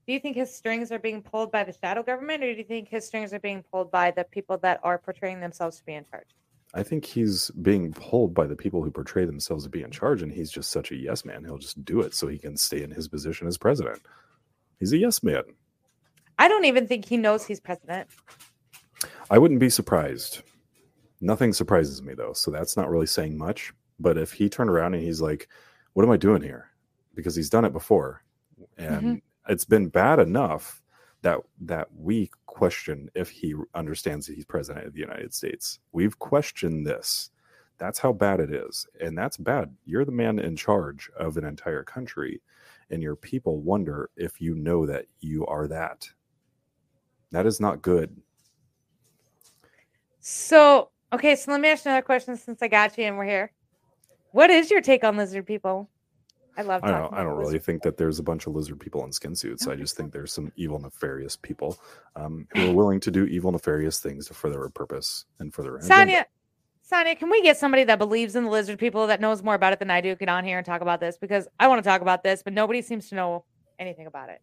Do 0.09 0.15
you 0.15 0.21
think 0.21 0.37
his 0.37 0.51
strings 0.51 0.91
are 0.91 0.99
being 0.99 1.21
pulled 1.21 1.53
by 1.53 1.65
the 1.65 1.75
shadow 1.75 2.03
government, 2.03 2.43
or 2.43 2.51
do 2.51 2.59
you 2.59 2.65
think 2.65 2.89
his 2.89 3.07
strings 3.07 3.35
are 3.35 3.39
being 3.39 3.63
pulled 3.71 3.91
by 3.91 4.11
the 4.11 4.25
people 4.25 4.57
that 4.63 4.81
are 4.83 4.97
portraying 4.97 5.39
themselves 5.39 5.77
to 5.77 5.85
be 5.85 5.93
in 5.93 6.07
charge? 6.07 6.29
I 6.73 6.83
think 6.83 7.05
he's 7.05 7.51
being 7.51 7.93
pulled 7.93 8.33
by 8.33 8.47
the 8.47 8.57
people 8.57 8.83
who 8.83 8.91
portray 8.91 9.27
themselves 9.27 9.65
to 9.65 9.71
be 9.71 9.83
in 9.83 9.91
charge, 9.91 10.23
and 10.23 10.33
he's 10.33 10.51
just 10.51 10.71
such 10.71 10.93
a 10.93 10.97
yes 10.97 11.27
man. 11.27 11.45
He'll 11.45 11.59
just 11.59 11.85
do 11.85 12.01
it 12.01 12.15
so 12.15 12.27
he 12.27 12.39
can 12.39 12.57
stay 12.57 12.83
in 12.83 12.91
his 12.91 13.07
position 13.07 13.47
as 13.47 13.59
president. 13.59 14.01
He's 14.81 14.95
a 14.95 14.97
yes 14.97 15.23
man. 15.23 15.43
I 16.39 16.49
don't 16.49 16.65
even 16.65 16.87
think 16.87 17.05
he 17.05 17.19
knows 17.19 17.45
he's 17.45 17.61
president. 17.61 18.09
I 19.29 19.37
wouldn't 19.37 19.61
be 19.61 19.69
surprised. 19.69 20.41
Nothing 21.21 21.53
surprises 21.53 22.01
me 22.01 22.15
though, 22.15 22.33
so 22.33 22.51
that's 22.51 22.79
not 22.79 22.89
really 22.89 23.07
saying 23.07 23.37
much. 23.37 23.75
But 24.01 24.17
if 24.17 24.33
he 24.33 24.49
turned 24.49 24.71
around 24.71 24.95
and 24.95 25.03
he's 25.03 25.21
like, 25.21 25.49
"What 25.93 26.03
am 26.03 26.11
I 26.11 26.17
doing 26.17 26.41
here?" 26.41 26.71
Because 27.15 27.37
he's 27.37 27.51
done 27.51 27.67
it 27.67 27.75
before, 27.75 28.23
mm-hmm. 28.79 28.95
and 28.95 29.23
it's 29.49 29.65
been 29.65 29.89
bad 29.89 30.19
enough 30.19 30.83
that 31.23 31.39
that 31.63 31.89
we 31.97 32.31
question 32.47 33.11
if 33.15 33.29
he 33.31 33.55
understands 33.75 34.27
that 34.27 34.35
he's 34.35 34.45
president 34.45 34.87
of 34.87 34.93
the 34.93 35.01
United 35.01 35.35
States. 35.35 35.81
We've 35.93 36.19
questioned 36.19 36.87
this. 36.87 37.31
That's 37.79 37.99
how 37.99 38.13
bad 38.13 38.41
it 38.41 38.53
is, 38.53 38.87
and 39.01 39.17
that's 39.17 39.37
bad. 39.37 39.75
You're 39.85 40.05
the 40.05 40.13
man 40.13 40.39
in 40.39 40.57
charge 40.57 41.11
of 41.17 41.37
an 41.37 41.45
entire 41.45 41.85
country, 41.85 42.41
and 42.91 43.03
your 43.03 43.17
people 43.17 43.61
wonder 43.61 44.11
if 44.17 44.41
you 44.41 44.55
know 44.55 44.85
that 44.87 45.07
you 45.21 45.47
are 45.47 45.69
that. 45.69 46.09
That 47.31 47.47
is 47.47 47.61
not 47.61 47.83
good. 47.83 48.17
So, 50.21 50.91
okay, 51.13 51.37
so 51.37 51.53
let 51.53 51.61
me 51.61 51.69
ask 51.69 51.85
you 51.85 51.91
another 51.91 52.05
question 52.05 52.37
since 52.37 52.63
I 52.63 52.69
got 52.69 52.99
you 52.99 53.05
and 53.05 53.17
we're 53.17 53.25
here. 53.25 53.53
What 54.33 54.51
is 54.51 54.71
your 54.71 54.81
take 54.81 55.05
on 55.05 55.17
lizard 55.17 55.47
people? 55.47 55.89
I 56.59 56.63
love. 56.63 56.83
I 56.83 56.91
don't. 56.91 57.15
I 57.15 57.23
don't 57.23 57.37
really 57.37 57.61
think 57.61 57.83
that 57.83 57.97
there's 57.97 58.19
a 58.19 58.23
bunch 58.23 58.49
of 58.49 58.55
lizard 58.55 58.81
people 58.81 59.05
in 59.05 59.13
skin 59.13 59.37
suits. 59.37 59.69
I 59.69 59.77
just 59.77 59.97
think 59.97 60.13
there's 60.13 60.33
some 60.33 60.51
evil, 60.57 60.81
nefarious 60.81 61.37
people 61.37 61.79
um, 62.17 62.49
who 62.53 62.71
are 62.71 62.75
willing 62.75 62.99
to 62.99 63.13
do 63.13 63.27
evil, 63.27 63.53
nefarious 63.53 64.01
things 64.01 64.27
for 64.27 64.51
their 64.51 64.69
purpose 64.71 65.25
and 65.39 65.55
for 65.55 65.63
their 65.63 65.77
agenda. 65.77 65.95
Sonia, 65.95 66.27
Sonia, 66.83 67.15
can 67.15 67.31
we 67.31 67.43
get 67.43 67.59
somebody 67.59 67.85
that 67.85 68.01
believes 68.01 68.35
in 68.35 68.43
the 68.43 68.51
lizard 68.51 68.77
people 68.77 69.07
that 69.07 69.21
knows 69.21 69.41
more 69.41 69.55
about 69.55 69.73
it 69.73 69.79
than 69.79 69.89
I 69.89 70.01
do 70.01 70.17
get 70.17 70.29
on 70.29 70.45
here 70.45 70.59
and 70.59 70.67
talk 70.67 70.81
about 70.81 70.99
this 70.99 71.17
because 71.17 71.47
I 71.61 71.69
want 71.69 71.79
to 71.79 71.89
talk 71.89 72.03
about 72.03 72.25
this, 72.25 72.43
but 72.43 72.53
nobody 72.53 72.83
seems 72.83 73.09
to 73.11 73.15
know 73.15 73.45
anything 73.79 74.09
about 74.09 74.29
it. 74.29 74.41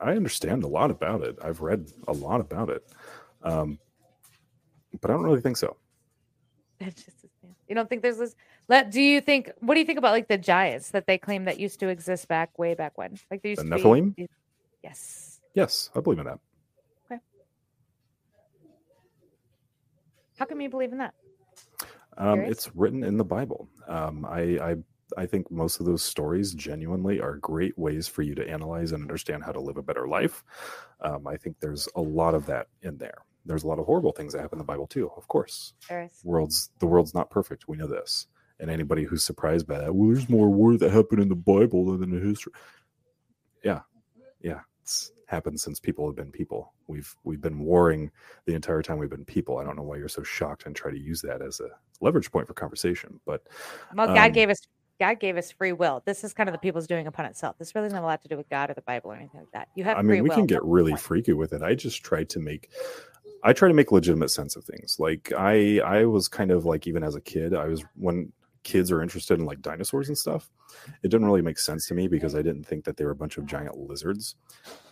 I 0.00 0.16
understand 0.16 0.64
a 0.64 0.68
lot 0.68 0.90
about 0.90 1.22
it. 1.22 1.38
I've 1.40 1.60
read 1.60 1.92
a 2.08 2.12
lot 2.12 2.40
about 2.40 2.70
it, 2.70 2.82
um, 3.44 3.78
but 5.00 5.12
I 5.12 5.14
don't 5.14 5.22
really 5.22 5.40
think 5.40 5.58
so. 5.58 5.76
Just 6.82 7.22
you 7.68 7.74
don't 7.74 7.88
think 7.88 8.02
there's 8.02 8.18
this. 8.18 8.34
Let 8.68 8.90
do 8.90 9.00
you 9.02 9.20
think? 9.20 9.50
What 9.60 9.74
do 9.74 9.80
you 9.80 9.86
think 9.86 9.98
about 9.98 10.12
like 10.12 10.28
the 10.28 10.38
giants 10.38 10.90
that 10.90 11.06
they 11.06 11.18
claim 11.18 11.44
that 11.44 11.58
used 11.58 11.80
to 11.80 11.88
exist 11.88 12.28
back 12.28 12.58
way 12.58 12.74
back 12.74 12.96
when? 12.96 13.18
Like 13.30 13.42
there 13.42 13.50
used 13.50 13.62
The 13.62 13.76
to 13.76 13.82
Nephilim? 13.82 14.14
be. 14.16 14.28
Yes. 14.82 15.40
Yes, 15.54 15.90
I 15.94 16.00
believe 16.00 16.18
in 16.18 16.26
that. 16.26 16.38
Okay. 17.10 17.20
How 20.38 20.44
can 20.44 20.60
you 20.60 20.70
believe 20.70 20.92
in 20.92 20.98
that? 20.98 21.14
Um, 22.18 22.40
it's 22.40 22.74
written 22.74 23.04
in 23.04 23.16
the 23.16 23.24
Bible. 23.24 23.68
Um, 23.88 24.24
I, 24.24 24.58
I 24.60 24.76
I 25.16 25.26
think 25.26 25.50
most 25.50 25.80
of 25.80 25.86
those 25.86 26.02
stories 26.02 26.54
genuinely 26.54 27.20
are 27.20 27.36
great 27.36 27.76
ways 27.78 28.08
for 28.08 28.22
you 28.22 28.34
to 28.34 28.48
analyze 28.48 28.92
and 28.92 29.02
understand 29.02 29.44
how 29.44 29.52
to 29.52 29.60
live 29.60 29.76
a 29.76 29.82
better 29.82 30.08
life. 30.08 30.42
Um, 31.00 31.26
I 31.26 31.36
think 31.36 31.56
there's 31.60 31.88
a 31.96 32.00
lot 32.00 32.34
of 32.34 32.46
that 32.46 32.68
in 32.82 32.96
there. 32.98 33.18
There's 33.44 33.64
a 33.64 33.66
lot 33.66 33.78
of 33.78 33.86
horrible 33.86 34.12
things 34.12 34.32
that 34.32 34.40
happen 34.40 34.56
in 34.56 34.58
the 34.60 34.64
Bible 34.64 34.86
too, 34.86 35.10
of 35.16 35.26
course. 35.28 35.74
World's 36.24 36.70
the 36.78 36.86
world's 36.86 37.12
not 37.14 37.30
perfect. 37.30 37.68
We 37.68 37.76
know 37.76 37.86
this. 37.88 38.26
And 38.62 38.70
anybody 38.70 39.02
who's 39.02 39.24
surprised 39.24 39.66
by 39.66 39.78
that, 39.78 39.92
well, 39.94 40.08
there's 40.08 40.28
more 40.30 40.48
war 40.48 40.76
that 40.78 40.90
happened 40.92 41.20
in 41.20 41.28
the 41.28 41.34
Bible 41.34 41.84
than 41.98 42.04
in 42.04 42.20
the 42.20 42.26
history. 42.26 42.52
Yeah, 43.64 43.80
yeah, 44.40 44.60
it's 44.80 45.12
happened 45.26 45.60
since 45.60 45.80
people 45.80 46.06
have 46.06 46.14
been 46.14 46.30
people. 46.30 46.72
We've 46.86 47.12
we've 47.24 47.40
been 47.40 47.58
warring 47.58 48.10
the 48.46 48.54
entire 48.54 48.80
time 48.80 48.98
we've 48.98 49.10
been 49.10 49.24
people. 49.24 49.58
I 49.58 49.64
don't 49.64 49.76
know 49.76 49.82
why 49.82 49.96
you're 49.96 50.08
so 50.08 50.22
shocked 50.22 50.66
and 50.66 50.76
try 50.76 50.92
to 50.92 50.98
use 50.98 51.20
that 51.22 51.42
as 51.42 51.58
a 51.60 51.70
leverage 52.00 52.30
point 52.30 52.46
for 52.46 52.54
conversation. 52.54 53.18
But 53.26 53.42
Well, 53.94 54.06
God 54.06 54.26
Um, 54.28 54.32
gave 54.32 54.48
us 54.48 54.60
God 55.00 55.18
gave 55.18 55.36
us 55.36 55.50
free 55.50 55.72
will. 55.72 56.00
This 56.04 56.22
is 56.22 56.32
kind 56.32 56.48
of 56.48 56.52
the 56.52 56.58
people's 56.58 56.86
doing 56.86 57.08
upon 57.08 57.24
itself. 57.26 57.58
This 57.58 57.74
really 57.74 57.86
doesn't 57.86 57.96
have 57.96 58.04
a 58.04 58.06
lot 58.06 58.22
to 58.22 58.28
do 58.28 58.36
with 58.36 58.48
God 58.48 58.70
or 58.70 58.74
the 58.74 58.82
Bible 58.82 59.10
or 59.10 59.16
anything 59.16 59.40
like 59.40 59.50
that. 59.52 59.68
You 59.74 59.82
have 59.84 59.96
I 59.98 60.02
mean, 60.02 60.22
we 60.22 60.28
will. 60.28 60.36
can 60.36 60.46
get 60.46 60.62
really 60.64 60.94
freaky 60.94 61.32
with 61.32 61.52
it. 61.52 61.62
I 61.62 61.74
just 61.74 62.04
try 62.04 62.22
to 62.24 62.38
make, 62.38 62.70
I 63.42 63.52
try 63.52 63.66
to 63.66 63.74
make 63.74 63.90
legitimate 63.90 64.30
sense 64.30 64.54
of 64.54 64.64
things. 64.64 65.00
Like 65.00 65.32
I, 65.36 65.80
I 65.80 66.04
was 66.04 66.28
kind 66.28 66.52
of 66.52 66.64
like 66.64 66.86
even 66.86 67.02
as 67.02 67.16
a 67.16 67.20
kid, 67.20 67.54
I 67.54 67.66
was 67.66 67.82
when 67.96 68.32
kids 68.62 68.90
are 68.92 69.02
interested 69.02 69.38
in 69.38 69.46
like 69.46 69.60
dinosaurs 69.62 70.08
and 70.08 70.16
stuff. 70.16 70.50
It 71.02 71.08
didn't 71.08 71.26
really 71.26 71.42
make 71.42 71.58
sense 71.58 71.86
to 71.88 71.94
me 71.94 72.08
because 72.08 72.34
I 72.34 72.42
didn't 72.42 72.64
think 72.64 72.84
that 72.84 72.96
they 72.96 73.04
were 73.04 73.10
a 73.10 73.16
bunch 73.16 73.36
of 73.38 73.46
giant 73.46 73.76
lizards. 73.76 74.36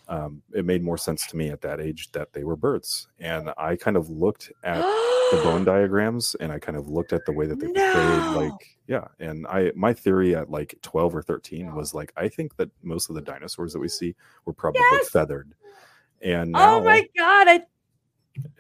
Um, 0.09 0.43
it 0.53 0.65
made 0.65 0.83
more 0.83 0.99
sense 0.99 1.27
to 1.29 1.37
me 1.37 1.51
at 1.51 1.61
that 1.61 1.81
age 1.81 2.11
that 2.13 2.33
they 2.33 2.43
were 2.43 2.57
birds, 2.57 3.07
and 3.21 3.51
I 3.57 3.77
kind 3.77 3.97
of 3.97 4.11
looked 4.11 4.51
at 4.65 4.81
the 4.83 5.41
bone 5.45 5.65
diagrams 5.65 6.35
and 6.41 6.51
I 6.51 6.59
kind 6.59 6.77
of 6.77 6.89
looked 6.89 7.13
at 7.13 7.25
the 7.27 7.33
way 7.33 7.47
that 7.47 7.61
they 7.61 7.67
portrayed 7.67 7.85
No. 7.85 8.33
like 8.35 8.77
yeah 8.89 9.07
and 9.21 9.47
I 9.47 9.71
my 9.77 9.95
theory 9.95 10.35
at 10.35 10.51
like 10.51 10.75
12 10.83 11.15
or 11.15 11.23
13 11.23 11.73
was 11.77 11.95
like 11.95 12.13
I 12.17 12.27
think 12.27 12.57
that 12.57 12.69
most 12.83 13.09
of 13.09 13.15
the 13.15 13.21
dinosaurs 13.23 13.73
that 13.73 13.79
we 13.79 13.87
see 13.87 14.17
were 14.47 14.53
probably 14.53 14.81
Yes! 14.91 15.11
feathered 15.11 15.55
and 16.23 16.51
now 16.51 16.81
Oh 16.81 16.85
my 16.85 17.07
God! 17.17 17.47
I 17.49 17.65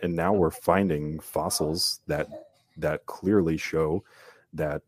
and 0.03 0.15
now 0.15 0.33
we're 0.33 0.53
finding 0.53 1.19
fossils 1.19 2.01
that 2.07 2.29
that 2.77 3.05
clearly 3.07 3.57
show 3.57 4.05
that 4.53 4.83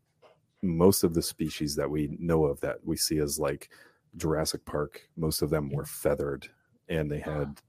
most 0.63 1.03
of 1.03 1.13
the 1.13 1.21
species 1.21 1.75
that 1.75 1.89
we 1.89 2.15
know 2.19 2.45
of 2.45 2.59
that 2.61 2.77
we 2.83 2.97
see 2.97 3.19
as 3.19 3.37
like 3.37 3.69
Jurassic 4.15 4.65
Park, 4.65 5.09
most 5.17 5.41
of 5.41 5.49
them 5.49 5.69
were 5.69 5.85
feathered 5.85 6.47
and 6.89 7.11
they 7.11 7.19
had 7.19 7.59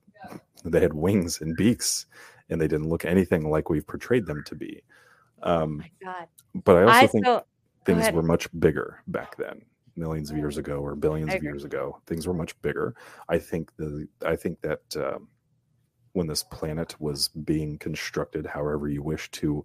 they 0.65 0.81
had 0.81 0.95
wings 0.95 1.41
and 1.41 1.57
beaks 1.57 2.07
and 2.49 2.61
they 2.61 2.69
didn't 2.69 2.89
look 2.89 3.05
anything 3.05 3.51
like 3.51 3.69
we've 3.69 3.87
portrayed 3.87 4.27
them 4.27 4.43
to 4.47 4.55
be. 4.55 4.83
Um, 5.43 5.79
my 5.79 5.91
God. 6.03 6.27
but 6.55 6.77
I 6.77 6.83
also 6.85 6.99
I 6.99 7.07
think 7.07 7.27
things 7.85 8.11
were 8.13 8.23
much 8.23 8.49
bigger 8.59 9.03
back 9.09 9.37
then 9.37 9.63
millions 9.97 10.31
of 10.31 10.37
years 10.37 10.57
ago 10.57 10.79
or 10.79 10.97
billions 10.97 11.33
of 11.33 11.43
years 11.43 11.65
ago 11.65 12.01
things 12.07 12.27
were 12.27 12.35
much 12.35 12.61
bigger. 12.63 12.95
I 13.29 13.39
think 13.39 13.71
the 13.77 14.09
i 14.25 14.37
think 14.37 14.61
that 14.63 14.97
um, 14.97 15.29
when 16.13 16.27
this 16.27 16.43
planet 16.43 17.01
was 17.01 17.29
being 17.29 17.79
constructed 17.79 18.47
however 18.47 18.89
you 18.89 19.03
wish 19.03 19.31
to 19.33 19.65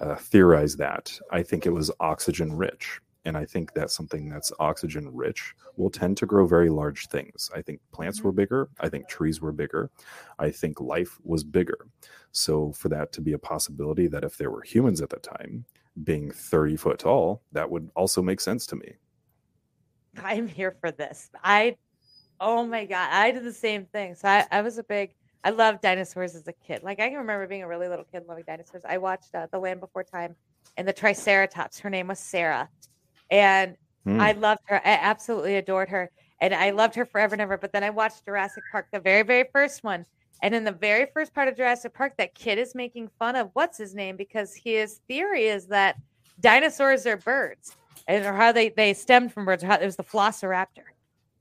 uh, 0.00 0.16
theorize 0.16 0.76
that 0.76 1.18
i 1.30 1.42
think 1.42 1.66
it 1.66 1.72
was 1.72 1.90
oxygen 2.00 2.52
rich 2.52 3.00
and 3.24 3.36
i 3.36 3.44
think 3.44 3.72
that 3.74 3.90
something 3.90 4.28
that's 4.28 4.52
oxygen 4.58 5.08
rich 5.12 5.54
will 5.76 5.90
tend 5.90 6.16
to 6.16 6.26
grow 6.26 6.46
very 6.46 6.70
large 6.70 7.08
things 7.08 7.50
i 7.54 7.62
think 7.62 7.80
plants 7.92 8.22
were 8.22 8.32
bigger 8.32 8.68
i 8.80 8.88
think 8.88 9.08
trees 9.08 9.40
were 9.40 9.52
bigger 9.52 9.90
i 10.38 10.50
think 10.50 10.80
life 10.80 11.18
was 11.24 11.42
bigger 11.44 11.88
so 12.32 12.72
for 12.72 12.88
that 12.90 13.12
to 13.12 13.20
be 13.20 13.32
a 13.32 13.38
possibility 13.38 14.06
that 14.06 14.24
if 14.24 14.36
there 14.36 14.50
were 14.50 14.62
humans 14.62 15.00
at 15.00 15.10
the 15.10 15.18
time 15.18 15.64
being 16.04 16.30
30 16.30 16.76
foot 16.76 16.98
tall, 16.98 17.42
that 17.52 17.70
would 17.70 17.90
also 17.96 18.22
make 18.22 18.40
sense 18.40 18.66
to 18.66 18.76
me. 18.76 18.94
I'm 20.22 20.48
here 20.48 20.76
for 20.80 20.90
this. 20.90 21.30
I, 21.42 21.76
oh 22.40 22.66
my 22.66 22.84
God, 22.84 23.08
I 23.10 23.30
did 23.30 23.44
the 23.44 23.52
same 23.52 23.86
thing. 23.86 24.14
So 24.14 24.28
I, 24.28 24.46
I 24.50 24.62
was 24.62 24.78
a 24.78 24.84
big, 24.84 25.14
I 25.44 25.50
loved 25.50 25.82
dinosaurs 25.82 26.34
as 26.34 26.48
a 26.48 26.52
kid. 26.52 26.82
Like 26.82 27.00
I 27.00 27.08
can 27.08 27.18
remember 27.18 27.46
being 27.46 27.62
a 27.62 27.68
really 27.68 27.88
little 27.88 28.04
kid 28.04 28.24
loving 28.28 28.44
dinosaurs. 28.46 28.82
I 28.88 28.98
watched 28.98 29.34
uh, 29.34 29.46
The 29.52 29.58
Land 29.58 29.80
Before 29.80 30.04
Time 30.04 30.34
and 30.76 30.86
the 30.86 30.92
Triceratops. 30.92 31.78
Her 31.78 31.90
name 31.90 32.08
was 32.08 32.18
Sarah. 32.18 32.68
And 33.30 33.76
Hmm. 34.06 34.20
I 34.20 34.32
loved 34.32 34.62
her. 34.66 34.76
I 34.76 34.92
absolutely 34.92 35.56
adored 35.56 35.88
her. 35.88 36.10
And 36.40 36.54
I 36.54 36.70
loved 36.70 36.94
her 36.94 37.04
forever 37.04 37.34
and 37.34 37.42
ever. 37.42 37.58
But 37.58 37.72
then 37.72 37.82
I 37.82 37.90
watched 37.90 38.24
Jurassic 38.24 38.62
Park, 38.70 38.86
the 38.92 39.00
very, 39.00 39.22
very 39.22 39.44
first 39.52 39.82
one. 39.82 40.06
And 40.42 40.54
in 40.54 40.64
the 40.64 40.72
very 40.72 41.06
first 41.12 41.34
part 41.34 41.48
of 41.48 41.56
Jurassic 41.56 41.92
Park, 41.92 42.14
that 42.18 42.34
kid 42.34 42.58
is 42.58 42.74
making 42.74 43.10
fun 43.18 43.36
of 43.36 43.50
what's 43.54 43.78
his 43.78 43.94
name 43.94 44.16
because 44.16 44.54
his 44.54 45.00
theory 45.08 45.46
is 45.46 45.66
that 45.68 45.96
dinosaurs 46.40 47.06
are 47.06 47.16
birds 47.16 47.74
and 48.06 48.24
or 48.24 48.34
how 48.34 48.52
they, 48.52 48.68
they 48.68 48.94
stemmed 48.94 49.32
from 49.32 49.44
birds. 49.44 49.64
Or 49.64 49.68
how, 49.68 49.76
it 49.76 49.84
was 49.84 49.96
the 49.96 50.04
Velociraptor. 50.04 50.84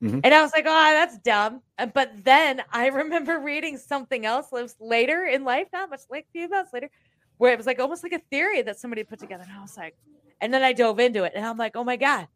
Mhm. 0.05 0.21
And 0.23 0.33
I 0.33 0.41
was 0.41 0.51
like, 0.53 0.65
oh, 0.67 0.91
that's 0.91 1.17
dumb. 1.19 1.61
But 1.93 2.23
then 2.23 2.61
I 2.71 2.87
remember 3.03 3.39
reading 3.39 3.77
something 3.77 4.25
else 4.25 4.47
later 4.79 5.25
in 5.25 5.43
life, 5.43 5.67
not 5.73 5.89
much 5.89 6.01
like 6.09 6.25
a 6.29 6.31
few 6.31 6.49
months 6.49 6.71
later, 6.73 6.89
where 7.37 7.51
it 7.53 7.57
was 7.57 7.65
like 7.65 7.79
almost 7.79 8.03
like 8.03 8.13
a 8.13 8.19
theory 8.29 8.61
that 8.61 8.77
somebody 8.79 9.03
put 9.03 9.19
together. 9.19 9.43
And 9.47 9.51
I 9.57 9.61
was 9.61 9.77
like, 9.77 9.95
and 10.41 10.53
then 10.53 10.63
I 10.63 10.73
dove 10.73 10.99
into 10.99 11.23
it 11.23 11.33
and 11.35 11.45
I'm 11.45 11.57
like, 11.57 11.75
oh 11.75 11.83
my 11.83 11.95
God. 11.95 12.27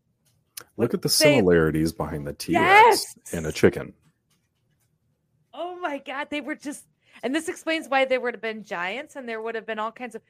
Look 0.77 0.93
at 0.93 1.01
the 1.01 1.09
similarities 1.09 1.93
behind 1.93 2.25
the 2.27 2.33
T 2.33 2.53
Rex 2.53 3.15
Yes. 3.15 3.33
and 3.33 3.45
a 3.45 3.51
chicken. 3.51 3.93
Oh 5.53 5.79
my 5.79 5.97
God. 5.99 6.27
They 6.29 6.41
were 6.41 6.55
just, 6.55 6.83
and 7.23 7.33
this 7.35 7.49
explains 7.49 7.87
why 7.87 8.05
there 8.05 8.19
would 8.19 8.33
have 8.33 8.41
been 8.41 8.63
giants 8.63 9.15
and 9.15 9.27
there 9.27 9.41
would 9.41 9.55
have 9.55 9.65
been 9.65 9.79
all 9.79 9.91
kinds 9.91 10.15
of. 10.15 10.21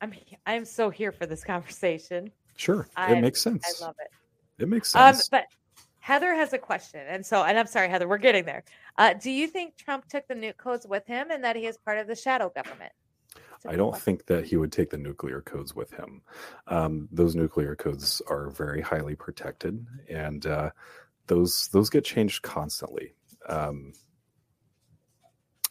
I'm 0.00 0.12
I'm 0.46 0.64
so 0.64 0.90
here 0.90 1.12
for 1.12 1.24
this 1.26 1.44
conversation. 1.44 2.30
Sure, 2.56 2.86
I- 2.96 3.14
it 3.14 3.20
makes 3.20 3.40
sense. 3.42 3.80
I 3.80 3.84
love 3.86 3.94
it. 4.00 4.62
it 4.62 4.68
makes 4.68 4.94
Um, 4.94 5.14
sense. 5.14 5.28
but 5.28 5.46
Heather 6.04 6.34
has 6.34 6.52
a 6.52 6.58
question, 6.58 7.00
and 7.08 7.24
so, 7.24 7.44
and 7.44 7.58
I'm 7.58 7.66
sorry, 7.66 7.88
Heather, 7.88 8.06
we're 8.06 8.18
getting 8.18 8.44
there. 8.44 8.62
Uh, 8.98 9.14
do 9.14 9.30
you 9.30 9.46
think 9.46 9.74
Trump 9.78 10.06
took 10.06 10.28
the 10.28 10.34
nuke 10.34 10.58
codes 10.58 10.86
with 10.86 11.06
him, 11.06 11.30
and 11.30 11.42
that 11.42 11.56
he 11.56 11.64
is 11.64 11.78
part 11.78 11.96
of 11.96 12.06
the 12.06 12.14
shadow 12.14 12.52
government? 12.54 12.92
I 13.66 13.74
don't 13.76 13.96
think 13.96 14.26
that 14.26 14.44
he 14.44 14.58
would 14.58 14.70
take 14.70 14.90
the 14.90 14.98
nuclear 14.98 15.40
codes 15.40 15.74
with 15.74 15.90
him. 15.92 16.20
Um, 16.66 17.08
those 17.10 17.34
nuclear 17.34 17.74
codes 17.74 18.20
are 18.28 18.50
very 18.50 18.82
highly 18.82 19.16
protected, 19.16 19.86
and 20.10 20.44
uh, 20.44 20.70
those 21.26 21.68
those 21.68 21.88
get 21.88 22.04
changed 22.04 22.42
constantly. 22.42 23.14
Um, 23.48 23.94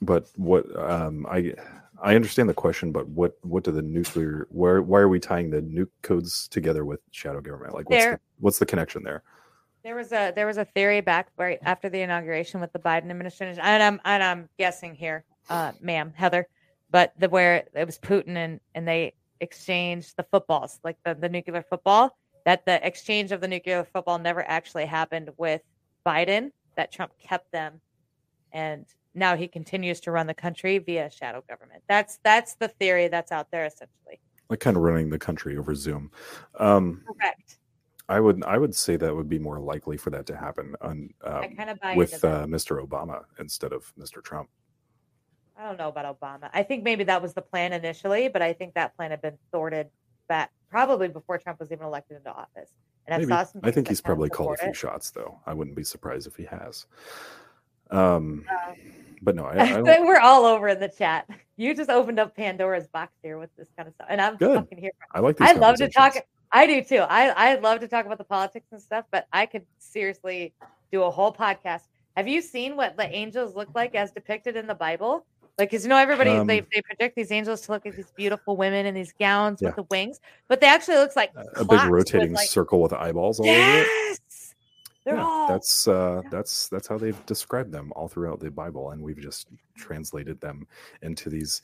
but 0.01 0.29
what 0.35 0.65
um, 0.79 1.27
I 1.29 1.53
I 2.01 2.15
understand 2.15 2.49
the 2.49 2.55
question, 2.55 2.91
but 2.91 3.07
what 3.07 3.37
what 3.43 3.63
do 3.65 3.71
the 3.71 3.83
nuclear 3.83 4.47
where 4.49 4.81
why 4.81 4.97
are 5.01 5.09
we 5.09 5.19
tying 5.19 5.51
the 5.51 5.61
nuke 5.61 5.91
codes 6.01 6.47
together 6.47 6.85
with 6.85 7.01
shadow 7.11 7.39
government? 7.39 7.75
Like 7.75 7.87
what's 7.87 8.03
There- 8.03 8.13
the, 8.13 8.19
what's 8.39 8.57
the 8.57 8.65
connection 8.65 9.03
there? 9.03 9.21
There 9.83 9.95
was 9.95 10.13
a 10.13 10.31
there 10.33 10.47
was 10.47 10.57
a 10.57 10.63
theory 10.63 11.01
back 11.01 11.27
right 11.37 11.59
after 11.63 11.89
the 11.89 11.99
inauguration 12.01 12.61
with 12.61 12.71
the 12.71 12.79
Biden 12.79 13.09
administration, 13.09 13.59
and 13.61 13.83
I'm 13.83 13.99
and 14.05 14.23
I'm 14.23 14.49
guessing 14.57 14.95
here, 14.95 15.25
uh, 15.49 15.73
ma'am, 15.81 16.13
Heather, 16.15 16.47
but 16.89 17.11
the 17.19 17.27
where 17.27 17.65
it 17.73 17.85
was 17.85 17.99
Putin 17.99 18.37
and 18.37 18.61
and 18.75 18.87
they 18.87 19.13
exchanged 19.41 20.15
the 20.15 20.23
footballs, 20.23 20.79
like 20.85 20.95
the 21.03 21.15
the 21.15 21.27
nuclear 21.27 21.61
football. 21.61 22.17
That 22.45 22.65
the 22.65 22.85
exchange 22.85 23.33
of 23.33 23.41
the 23.41 23.47
nuclear 23.47 23.83
football 23.83 24.19
never 24.19 24.47
actually 24.49 24.85
happened 24.85 25.31
with 25.37 25.61
Biden. 26.05 26.51
That 26.77 26.91
Trump 26.93 27.11
kept 27.19 27.51
them, 27.51 27.81
and 28.53 28.85
now 29.13 29.35
he 29.35 29.49
continues 29.49 29.99
to 30.01 30.11
run 30.11 30.27
the 30.27 30.33
country 30.33 30.77
via 30.77 31.09
shadow 31.09 31.43
government. 31.49 31.83
That's 31.89 32.19
that's 32.23 32.55
the 32.55 32.69
theory 32.69 33.09
that's 33.09 33.33
out 33.33 33.51
there 33.51 33.65
essentially. 33.65 34.21
Like 34.49 34.61
kind 34.61 34.77
of 34.77 34.83
running 34.83 35.09
the 35.09 35.19
country 35.19 35.57
over 35.57 35.75
Zoom. 35.75 36.09
Um, 36.57 37.01
Correct. 37.05 37.57
I 38.09 38.19
would 38.19 38.43
I 38.43 38.57
would 38.57 38.75
say 38.75 38.97
that 38.97 39.15
would 39.15 39.29
be 39.29 39.39
more 39.39 39.59
likely 39.59 39.97
for 39.97 40.09
that 40.09 40.25
to 40.27 40.35
happen 40.35 40.75
on 40.81 41.09
um, 41.23 41.55
with 41.95 42.23
uh, 42.23 42.45
Mr. 42.45 42.85
Obama 42.85 43.23
instead 43.39 43.71
of 43.71 43.93
Mr. 43.97 44.21
Trump. 44.21 44.49
I 45.57 45.67
don't 45.67 45.77
know 45.77 45.87
about 45.87 46.19
Obama. 46.19 46.49
I 46.53 46.63
think 46.63 46.83
maybe 46.83 47.03
that 47.05 47.21
was 47.21 47.33
the 47.33 47.41
plan 47.41 47.73
initially, 47.73 48.27
but 48.27 48.41
I 48.41 48.53
think 48.53 48.73
that 48.73 48.95
plan 48.95 49.11
had 49.11 49.21
been 49.21 49.37
thwarted 49.51 49.87
back 50.27 50.51
probably 50.69 51.07
before 51.07 51.37
Trump 51.37 51.59
was 51.59 51.71
even 51.71 51.85
elected 51.85 52.17
into 52.17 52.31
office. 52.31 52.71
And 53.05 53.21
Maybe. 53.21 53.31
I 53.31 53.43
saw 53.43 53.51
some. 53.51 53.61
I 53.63 53.71
think 53.71 53.87
he's 53.87 54.01
probably 54.01 54.29
called 54.29 54.55
a 54.55 54.57
few 54.57 54.69
it. 54.69 54.75
shots, 54.75 55.11
though. 55.11 55.39
I 55.45 55.53
wouldn't 55.53 55.75
be 55.75 55.83
surprised 55.83 56.25
if 56.25 56.35
he 56.35 56.45
has. 56.45 56.87
Um, 57.91 57.99
Um, 57.99 58.45
but 59.21 59.35
no, 59.35 59.45
I, 59.45 59.57
I 59.57 59.81
we're 60.01 60.19
all 60.19 60.45
over 60.45 60.69
in 60.69 60.79
the 60.79 60.87
chat. 60.87 61.29
You 61.57 61.75
just 61.75 61.89
opened 61.89 62.19
up 62.19 62.35
Pandora's 62.35 62.87
box 62.87 63.13
here 63.21 63.37
with 63.37 63.49
this 63.57 63.67
kind 63.77 63.87
of 63.87 63.93
stuff, 63.93 64.07
and 64.09 64.19
I'm 64.19 64.37
Good. 64.37 64.55
fucking 64.55 64.77
here. 64.77 64.91
I 65.11 65.19
like 65.19 65.37
these. 65.37 65.49
I 65.49 65.53
love 65.53 65.75
to 65.77 65.89
talk. 65.89 66.15
I 66.53 66.67
do 66.67 66.83
too. 66.83 66.99
I 66.99 67.29
I 67.29 67.55
love 67.55 67.79
to 67.81 67.87
talk 67.87 68.05
about 68.05 68.19
the 68.19 68.23
politics 68.23 68.67
and 68.71 68.81
stuff, 68.81 69.05
but 69.11 69.27
I 69.33 69.45
could 69.47 69.65
seriously 69.79 70.53
do 70.91 71.03
a 71.03 71.09
whole 71.11 71.33
podcast. 71.33 71.81
Have 72.15 72.27
you 72.27 72.41
seen 72.41 72.75
what 72.75 72.95
the 72.95 73.09
angels 73.09 73.55
look 73.55 73.69
like 73.73 73.95
as 73.95 74.11
depicted 74.11 74.55
in 74.55 74.67
the 74.67 74.75
Bible? 74.75 75.25
Like, 75.57 75.69
because 75.69 75.83
you 75.83 75.89
know, 75.89 75.97
everybody 75.97 76.31
Um, 76.31 76.47
they, 76.47 76.61
they 76.61 76.81
project 76.81 77.15
these 77.15 77.31
angels 77.31 77.61
to 77.61 77.71
look 77.73 77.85
like 77.85 77.95
these 77.95 78.11
beautiful 78.15 78.55
women 78.57 78.85
in 78.87 78.93
these 78.95 79.13
gowns 79.19 79.61
Yeah. 79.61 79.69
with 79.69 79.75
the 79.77 79.83
wings, 79.91 80.19
but 80.47 80.61
they 80.61 80.67
actually 80.67 80.95
look 80.97 81.15
like 81.15 81.31
A- 81.35 81.59
big 81.65 81.69
with, 81.69 81.83
rotating 81.85 82.33
like- 82.33 82.47
circle 82.47 82.81
with 82.81 82.93
eyeballs 82.93 83.39
all 83.39 83.47
over 83.47 83.59
it. 83.59 84.19
They're 85.05 85.15
Yeah, 85.15 85.23
all 85.23 85.47
that's 85.47 85.87
uh, 85.87 86.21
that's 86.31 86.69
that's 86.69 86.87
how 86.87 86.97
they've 86.97 87.25
described 87.25 87.71
them 87.71 87.91
all 87.95 88.07
throughout 88.07 88.39
the 88.39 88.49
Bible, 88.49 88.91
and 88.91 89.01
we've 89.01 89.19
just 89.19 89.47
translated 89.75 90.39
them 90.39 90.65
into 91.01 91.29
these 91.29 91.61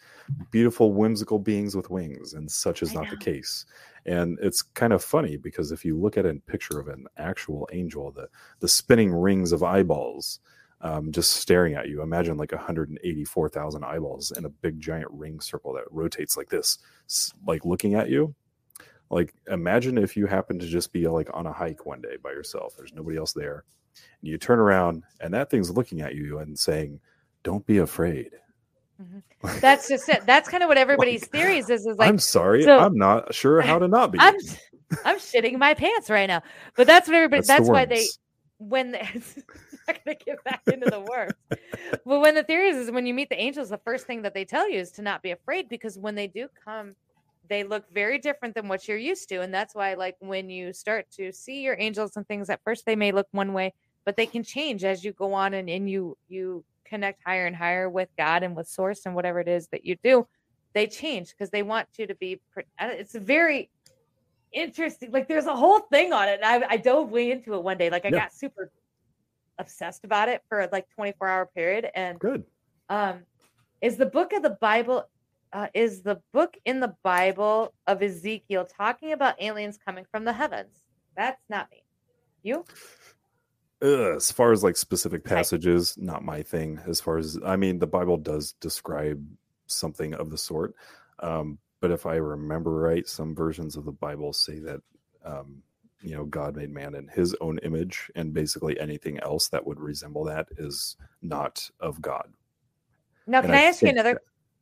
beautiful, 0.52 0.94
whimsical 0.94 1.40
beings 1.40 1.76
with 1.76 1.90
wings, 1.90 2.34
and 2.34 2.50
such 2.50 2.82
is 2.82 2.92
I 2.92 2.96
not 2.96 3.10
the 3.10 3.18
case. 3.18 3.66
And 4.06 4.38
it's 4.42 4.62
kind 4.62 4.94
of 4.94 5.04
funny 5.04 5.38
because 5.38 5.72
if 5.72 5.86
you 5.86 5.98
look 5.98 6.18
at 6.18 6.26
a 6.26 6.36
picture 6.48 6.80
of 6.80 6.88
an 6.88 7.06
actual 7.18 7.68
angel, 7.72 8.12
the 8.12 8.28
the 8.60 8.68
spinning 8.68 9.14
rings 9.14 9.52
of 9.52 9.64
eyeballs 9.64 10.40
um, 10.82 11.12
just 11.12 11.32
staring 11.32 11.76
at 11.76 11.90
you. 11.90 12.02
Imagine 12.02 12.38
like 12.38 12.52
184,000 12.52 13.84
eyeballs 13.84 14.32
in 14.32 14.46
a 14.46 14.50
big 14.50 14.80
giant 14.80 15.10
ring 15.12 15.40
circle 15.40 15.74
that 15.74 15.84
rotates 15.92 16.38
like 16.38 16.50
this, 16.50 16.80
like 17.46 17.66
looking 17.66 17.96
at 17.96 18.10
you. 18.10 18.34
Like 19.10 19.34
imagine 19.48 19.98
if 19.98 20.16
you 20.16 20.28
happen 20.28 20.60
to 20.60 20.68
just 20.68 20.94
be 20.94 21.08
like 21.08 21.30
on 21.34 21.48
a 21.48 21.54
hike 21.54 21.86
one 21.86 22.02
day 22.02 22.18
by 22.22 22.32
yourself. 22.32 22.76
There's 22.78 22.94
nobody 22.94 23.18
else 23.18 23.34
there. 23.34 23.64
And 24.22 24.30
you 24.30 24.38
turn 24.38 24.60
around 24.60 25.04
and 25.20 25.34
that 25.34 25.50
thing's 25.50 25.72
looking 25.72 26.02
at 26.02 26.16
you 26.16 26.40
and 26.40 26.58
saying, 26.58 27.00
"Don't 27.44 27.66
be 27.66 27.80
afraid." 27.80 28.32
Mm-hmm. 29.02 29.58
that's 29.62 29.88
just 29.88 30.08
it. 30.10 30.26
That's 30.26 30.50
kind 30.50 30.64
of 30.64 30.68
what 30.68 30.78
everybody's 30.78 31.26
theories 31.32 31.70
is. 31.70 31.86
Is 31.86 31.98
like 31.98 32.10
I'm 32.10 32.20
sorry, 32.20 32.64
so- 32.64 32.80
I'm 32.80 32.98
not 32.98 33.34
sure 33.34 33.62
how 33.62 33.80
to 33.80 33.88
not 33.88 34.12
be. 34.12 34.20
I'm 34.20 34.36
I'm 35.06 35.18
shitting 35.18 35.58
my 35.58 35.74
pants 35.74 36.10
right 36.10 36.28
now. 36.28 36.42
But 36.76 36.88
that's 36.88 37.08
what 37.08 37.16
everybody. 37.16 37.42
That's 37.42 37.48
the 37.48 37.54
That's, 37.54 37.70
why 37.70 37.86
they 37.86 38.06
when 38.58 38.92
the, 38.92 39.00
not 39.90 40.06
gonna 40.06 40.18
get 40.26 40.44
back 40.44 40.62
into 40.72 40.90
the 40.90 41.00
worms. 41.00 41.34
But 42.06 42.20
when 42.20 42.36
the 42.36 42.44
theory 42.44 42.70
is, 42.70 42.78
is 42.78 42.92
when 42.92 43.06
you 43.06 43.14
meet 43.14 43.30
the 43.30 43.40
angels, 43.40 43.70
the 43.70 43.78
first 43.80 44.06
thing 44.06 44.22
that 44.24 44.34
they 44.34 44.46
tell 44.46 44.70
you 44.70 44.80
is 44.80 44.92
to 44.92 45.02
not 45.02 45.22
be 45.22 45.32
afraid 45.32 45.70
because 45.70 45.98
when 45.98 46.16
they 46.16 46.28
do 46.28 46.48
come, 46.64 46.96
they 47.50 47.64
look 47.64 47.86
very 47.94 48.20
different 48.20 48.56
than 48.56 48.68
what 48.68 48.88
you're 48.88 48.98
used 48.98 49.30
to, 49.30 49.42
and 49.42 49.54
that's 49.54 49.76
why 49.76 49.96
like 49.96 50.16
when 50.20 50.50
you 50.50 50.74
start 50.74 51.10
to 51.18 51.32
see 51.32 51.62
your 51.64 51.76
angels 51.80 52.16
and 52.16 52.28
things, 52.28 52.50
at 52.50 52.62
first 52.64 52.86
they 52.86 52.96
may 52.96 53.12
look 53.12 53.28
one 53.32 53.54
way, 53.54 53.74
but 54.06 54.16
they 54.16 54.26
can 54.26 54.44
change 54.44 54.84
as 54.84 55.04
you 55.04 55.12
go 55.14 55.34
on 55.34 55.54
and, 55.54 55.70
and 55.70 55.90
you 55.90 56.18
you 56.28 56.64
connect 56.86 57.22
higher 57.26 57.46
and 57.46 57.56
higher 57.56 57.90
with 57.90 58.10
God 58.18 58.44
and 58.44 58.56
with 58.56 58.68
Source 58.68 59.02
and 59.06 59.16
whatever 59.16 59.40
it 59.40 59.48
is 59.48 59.68
that 59.72 59.86
you 59.86 59.96
do. 60.04 60.28
They 60.74 60.88
change 60.88 61.30
because 61.30 61.50
they 61.52 61.64
want 61.64 61.88
you 61.98 62.08
to 62.08 62.16
be. 62.16 62.42
It's 62.80 63.16
very 63.16 63.70
interesting. 64.52 65.12
Like 65.12 65.28
there's 65.28 65.46
a 65.46 65.56
whole 65.56 65.80
thing 65.80 66.14
on 66.14 66.28
it. 66.28 66.40
And 66.42 66.64
I, 66.64 66.68
I 66.74 66.78
dove 66.78 67.10
way 67.12 67.32
into 67.32 67.54
it 67.54 67.64
one 67.64 67.78
day. 67.78 67.90
Like 67.90 68.06
I 68.06 68.12
Yeah. 68.12 68.22
got 68.22 68.34
super 68.34 68.72
obsessed 69.58 70.04
about 70.06 70.30
it 70.30 70.42
for 70.50 70.68
like 70.72 70.86
24 70.96 71.28
hour 71.28 71.50
period. 71.56 71.88
And 71.96 72.20
Good. 72.20 72.44
um, 72.90 73.24
is 73.82 73.98
the 73.98 74.06
book 74.06 74.34
of 74.34 74.42
the 74.42 74.58
Bible 74.62 75.06
uh, 75.54 75.68
is 75.74 76.02
the 76.02 76.22
book 76.34 76.56
in 76.66 76.80
the 76.80 76.96
Bible 77.04 77.74
of 77.88 78.02
Ezekiel 78.02 78.66
talking 78.66 79.14
about 79.14 79.42
aliens 79.42 79.78
coming 79.84 80.06
from 80.12 80.26
the 80.26 80.34
heavens? 80.34 80.84
That's 81.16 81.42
not 81.50 81.70
me. 81.72 81.84
You? 82.44 82.66
Ugh, 83.82 84.16
as 84.16 84.32
far 84.32 84.52
as 84.52 84.64
like 84.64 84.78
specific 84.78 85.24
passages, 85.24 85.96
not 85.98 86.24
my 86.24 86.42
thing. 86.42 86.80
As 86.88 87.00
far 87.02 87.18
as 87.18 87.40
I 87.46 87.56
mean, 87.56 87.80
the 87.80 87.88
Bible 87.88 88.18
does 88.18 88.54
describe 88.54 89.26
something 89.68 90.14
of 90.16 90.30
the 90.30 90.38
sort. 90.38 90.76
Um, 91.20 91.58
but 91.82 91.92
if 91.92 92.06
I 92.06 92.16
remember 92.16 92.72
right, 92.72 93.08
some 93.08 93.34
versions 93.34 93.78
of 93.78 93.86
the 93.86 93.92
Bible 93.92 94.34
say 94.34 94.60
that 94.60 94.82
um, 95.24 95.62
you 96.02 96.16
know 96.16 96.26
God 96.26 96.56
made 96.56 96.72
man 96.72 96.96
in 96.96 97.08
His 97.08 97.36
own 97.40 97.58
image, 97.60 98.12
and 98.16 98.34
basically 98.34 98.80
anything 98.80 99.20
else 99.22 99.48
that 99.50 99.66
would 99.66 99.80
resemble 99.80 100.26
that 100.26 100.48
is 100.58 100.98
not 101.22 101.70
of 101.80 102.02
God. 102.02 102.34
Now, 103.28 103.42
can 103.42 103.52
I, 103.52 103.62
ask 103.62 103.82
you 103.82 103.90
another? 103.90 104.20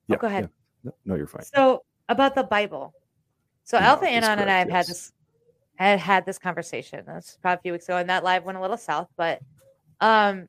that- 0.07 0.15
oh, 0.15 0.19
go 0.19 0.27
ahead. 0.27 0.49
No, 0.87 0.95
no, 1.05 1.15
you're 1.15 1.27
fine. 1.27 1.43
So 1.43 1.83
about 2.09 2.35
the 2.35 2.43
Bible. 2.43 2.93
So 3.63 3.77
No, 3.77 3.85
Alpha 3.85 4.07
Anon 4.07 4.39
and 4.39 4.49
I 4.49 4.59
have 4.59 4.67
correct, 4.67 4.71
had 4.71 4.77
yes. 4.77 4.87
this 4.87 5.11
had 5.75 5.99
had 5.99 6.25
this 6.25 6.39
conversation. 6.39 7.03
That's 7.05 7.37
probably 7.37 7.59
a 7.59 7.61
few 7.61 7.71
weeks 7.73 7.85
ago, 7.85 7.97
and 7.97 8.09
that 8.09 8.23
live 8.23 8.43
went 8.43 8.57
a 8.57 8.61
little 8.61 8.77
south, 8.77 9.09
but 9.17 9.41
um 10.01 10.47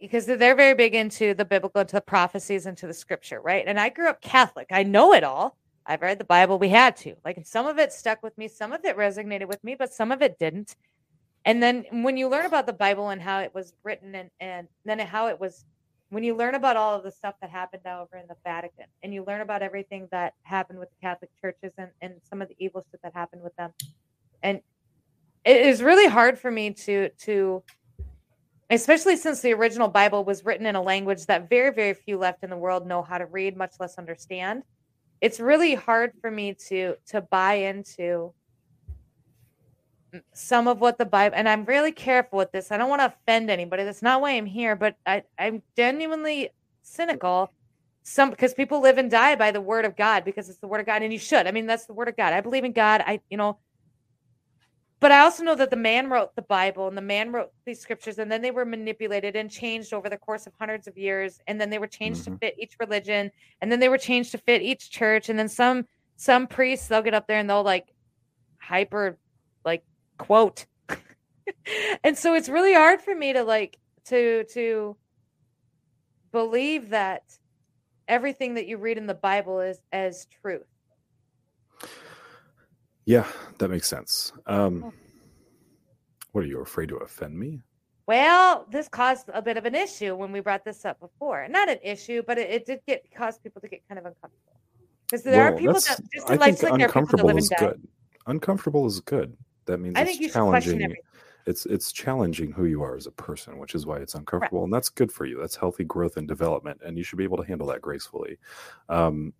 because 0.00 0.26
they're 0.26 0.54
very 0.54 0.74
big 0.74 0.94
into 0.94 1.34
the 1.34 1.44
biblical, 1.44 1.80
into 1.80 1.94
the 1.94 2.02
prophecies, 2.02 2.66
into 2.66 2.86
the 2.86 2.94
scripture, 2.94 3.40
right? 3.40 3.64
And 3.66 3.80
I 3.80 3.88
grew 3.88 4.08
up 4.08 4.20
Catholic. 4.20 4.66
I 4.70 4.82
know 4.82 5.14
it 5.14 5.24
all. 5.24 5.56
I've 5.86 6.02
read 6.02 6.18
the 6.18 6.24
Bible. 6.24 6.58
We 6.58 6.68
had 6.68 6.96
to. 6.98 7.14
Like, 7.24 7.38
some 7.46 7.66
of 7.66 7.78
it 7.78 7.92
stuck 7.94 8.22
with 8.22 8.36
me, 8.36 8.46
some 8.46 8.72
of 8.72 8.84
it 8.84 8.96
resonated 8.96 9.48
with 9.48 9.64
me, 9.64 9.74
but 9.74 9.92
some 9.92 10.12
of 10.12 10.20
it 10.20 10.38
didn't. 10.38 10.76
And 11.46 11.62
then 11.62 11.86
when 11.90 12.16
you 12.16 12.28
learn 12.28 12.44
about 12.44 12.66
the 12.66 12.72
Bible 12.74 13.08
and 13.08 13.22
how 13.22 13.38
it 13.38 13.54
was 13.54 13.72
written, 13.84 14.14
and 14.14 14.30
and 14.40 14.68
then 14.84 14.98
how 14.98 15.28
it 15.28 15.40
was 15.40 15.64
when 16.10 16.22
you 16.22 16.34
learn 16.34 16.54
about 16.54 16.76
all 16.76 16.94
of 16.94 17.02
the 17.02 17.10
stuff 17.10 17.34
that 17.40 17.50
happened 17.50 17.86
over 17.86 18.16
in 18.16 18.26
the 18.28 18.36
Vatican 18.44 18.86
and 19.02 19.12
you 19.12 19.24
learn 19.24 19.40
about 19.40 19.62
everything 19.62 20.08
that 20.12 20.34
happened 20.42 20.78
with 20.78 20.88
the 20.90 20.96
Catholic 21.00 21.30
churches 21.40 21.72
and, 21.78 21.90
and 22.00 22.14
some 22.28 22.40
of 22.40 22.48
the 22.48 22.56
evil 22.58 22.84
shit 22.90 23.00
that 23.02 23.12
happened 23.14 23.42
with 23.42 23.56
them. 23.56 23.72
And 24.42 24.60
it 25.44 25.66
is 25.66 25.82
really 25.82 26.08
hard 26.08 26.38
for 26.38 26.50
me 26.50 26.70
to 26.70 27.08
to 27.24 27.62
especially 28.70 29.16
since 29.16 29.40
the 29.40 29.52
original 29.52 29.88
Bible 29.88 30.24
was 30.24 30.44
written 30.44 30.66
in 30.66 30.74
a 30.74 30.82
language 30.82 31.26
that 31.26 31.48
very, 31.48 31.72
very 31.72 31.94
few 31.94 32.18
left 32.18 32.42
in 32.42 32.50
the 32.50 32.56
world 32.56 32.86
know 32.86 33.02
how 33.02 33.18
to 33.18 33.26
read, 33.26 33.56
much 33.56 33.74
less 33.78 33.96
understand. 33.96 34.64
It's 35.20 35.38
really 35.40 35.74
hard 35.74 36.12
for 36.20 36.30
me 36.30 36.54
to 36.68 36.96
to 37.08 37.20
buy 37.20 37.54
into 37.54 38.32
some 40.32 40.68
of 40.68 40.80
what 40.80 40.98
the 40.98 41.04
Bible 41.04 41.36
and 41.36 41.48
I'm 41.48 41.64
really 41.64 41.92
careful 41.92 42.38
with 42.38 42.52
this. 42.52 42.70
I 42.70 42.76
don't 42.76 42.88
want 42.88 43.00
to 43.00 43.06
offend 43.06 43.50
anybody. 43.50 43.84
That's 43.84 44.02
not 44.02 44.20
why 44.20 44.32
I'm 44.32 44.46
here, 44.46 44.76
but 44.76 44.96
I, 45.06 45.24
I'm 45.38 45.62
genuinely 45.76 46.50
cynical. 46.82 47.52
Some 48.02 48.30
because 48.30 48.54
people 48.54 48.80
live 48.80 48.98
and 48.98 49.10
die 49.10 49.34
by 49.34 49.50
the 49.50 49.60
word 49.60 49.84
of 49.84 49.96
God 49.96 50.24
because 50.24 50.48
it's 50.48 50.58
the 50.60 50.68
word 50.68 50.80
of 50.80 50.86
God, 50.86 51.02
and 51.02 51.12
you 51.12 51.18
should. 51.18 51.46
I 51.46 51.50
mean, 51.50 51.66
that's 51.66 51.86
the 51.86 51.94
word 51.94 52.08
of 52.08 52.16
God. 52.16 52.32
I 52.32 52.40
believe 52.40 52.64
in 52.64 52.72
God. 52.72 53.02
I, 53.04 53.20
you 53.30 53.36
know, 53.36 53.58
but 55.00 55.10
I 55.12 55.20
also 55.20 55.42
know 55.42 55.56
that 55.56 55.70
the 55.70 55.76
man 55.76 56.08
wrote 56.08 56.34
the 56.36 56.42
Bible 56.42 56.88
and 56.88 56.96
the 56.96 57.02
man 57.02 57.32
wrote 57.32 57.50
these 57.66 57.80
scriptures, 57.80 58.18
and 58.18 58.30
then 58.30 58.42
they 58.42 58.52
were 58.52 58.64
manipulated 58.64 59.34
and 59.36 59.50
changed 59.50 59.92
over 59.92 60.08
the 60.08 60.16
course 60.16 60.46
of 60.46 60.52
hundreds 60.58 60.86
of 60.86 60.96
years, 60.96 61.40
and 61.48 61.60
then 61.60 61.68
they 61.68 61.78
were 61.78 61.86
changed 61.88 62.24
to 62.24 62.30
Mhm. 62.30 62.40
fit 62.40 62.54
each 62.58 62.76
religion, 62.78 63.30
and 63.60 63.70
then 63.72 63.80
they 63.80 63.88
were 63.88 63.98
changed 63.98 64.30
to 64.32 64.38
fit 64.38 64.62
each 64.62 64.90
church, 64.90 65.28
and 65.28 65.38
then 65.38 65.48
some 65.48 65.86
some 66.16 66.46
priests 66.46 66.88
they'll 66.88 67.02
get 67.02 67.12
up 67.12 67.26
there 67.26 67.38
and 67.38 67.50
they'll 67.50 67.62
like 67.62 67.92
hyper 68.58 69.18
quote 70.18 70.66
and 72.04 72.16
so 72.16 72.34
it's 72.34 72.48
really 72.48 72.74
hard 72.74 73.00
for 73.00 73.14
me 73.14 73.32
to 73.32 73.42
like 73.42 73.78
to 74.04 74.44
to 74.52 74.96
believe 76.32 76.90
that 76.90 77.22
everything 78.08 78.54
that 78.54 78.66
you 78.66 78.76
read 78.78 78.98
in 78.98 79.06
the 79.06 79.14
bible 79.14 79.60
is 79.60 79.80
as 79.92 80.26
truth 80.42 80.66
Yeah, 83.04 83.26
that 83.58 83.68
makes 83.70 83.86
sense. 83.88 84.32
Um, 84.46 84.82
Oh. 84.84 84.92
what 86.32 86.42
are 86.44 86.48
you 86.48 86.60
afraid 86.60 86.88
to 86.88 86.96
offend 86.96 87.38
me? 87.38 87.62
well 88.08 88.66
this 88.70 88.88
caused 88.88 89.28
a 89.34 89.42
bit 89.42 89.56
of 89.56 89.64
an 89.64 89.74
issue 89.74 90.14
when 90.14 90.30
we 90.30 90.38
brought 90.40 90.64
this 90.64 90.84
up 90.84 90.98
before 91.00 91.46
not 91.48 91.68
an 91.68 91.78
issue 91.82 92.22
but 92.26 92.38
it, 92.38 92.48
it 92.50 92.64
did 92.66 92.80
get 92.86 93.02
cause 93.12 93.36
people 93.40 93.60
to 93.60 93.68
get 93.68 93.80
kind 93.88 93.98
of 93.98 94.06
uncomfortable 94.06 94.60
because 95.06 95.24
there 95.24 95.42
are 95.42 95.56
people 95.56 95.74
that 95.74 96.00
just 96.14 96.30
I 96.30 96.34
like, 96.34 96.56
think 96.58 96.70
like 96.70 96.78
there 96.78 96.88
are 96.88 97.02
people 97.02 97.24
that 97.28 97.36
uncomfortable 97.36 97.36
is 97.36 97.48
good. 97.58 97.88
Uncomfortable 98.28 98.86
is 98.86 99.00
good. 99.00 99.36
That 99.66 99.78
means 99.78 99.96
i 99.96 100.02
it's 100.02 100.10
think 100.10 100.20
you 100.22 100.30
challenging. 100.30 100.94
It's 101.46 101.64
it's 101.64 101.92
challenging 101.92 102.50
who 102.50 102.64
you 102.64 102.82
are 102.82 102.96
as 102.96 103.06
a 103.06 103.12
person, 103.12 103.58
which 103.58 103.76
is 103.76 103.86
why 103.86 103.98
it's 103.98 104.14
uncomfortable, 104.16 104.64
and 104.64 104.72
that's 104.72 104.88
good 104.88 105.12
for 105.12 105.26
you. 105.26 105.38
That's 105.40 105.54
healthy 105.54 105.84
growth 105.84 106.16
and 106.16 106.26
development, 106.26 106.80
and 106.84 106.98
you 106.98 107.04
should 107.04 107.18
be 107.18 107.24
able 107.24 107.36
to 107.36 107.44
handle 107.44 107.68
that 107.68 107.80
gracefully. 107.80 108.38
Um, 108.88 109.32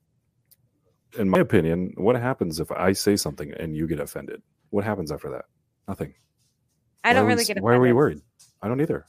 in 1.18 1.28
my 1.28 1.40
opinion, 1.40 1.94
what 1.96 2.14
happens 2.14 2.60
if 2.60 2.70
I 2.70 2.92
say 2.92 3.16
something 3.16 3.52
and 3.52 3.74
you 3.74 3.88
get 3.88 3.98
offended? 3.98 4.40
What 4.70 4.84
happens 4.84 5.10
after 5.10 5.30
that? 5.30 5.46
Nothing. 5.88 6.14
i 7.02 7.08
Why 7.08 7.14
don't 7.14 7.26
we 7.26 7.32
really 7.32 7.44
get 7.44 7.60
Why 7.60 7.74
are 7.74 7.80
we 7.80 7.92
worried? 7.92 8.20
I 8.62 8.68
don't 8.68 8.80
either. 8.80 9.04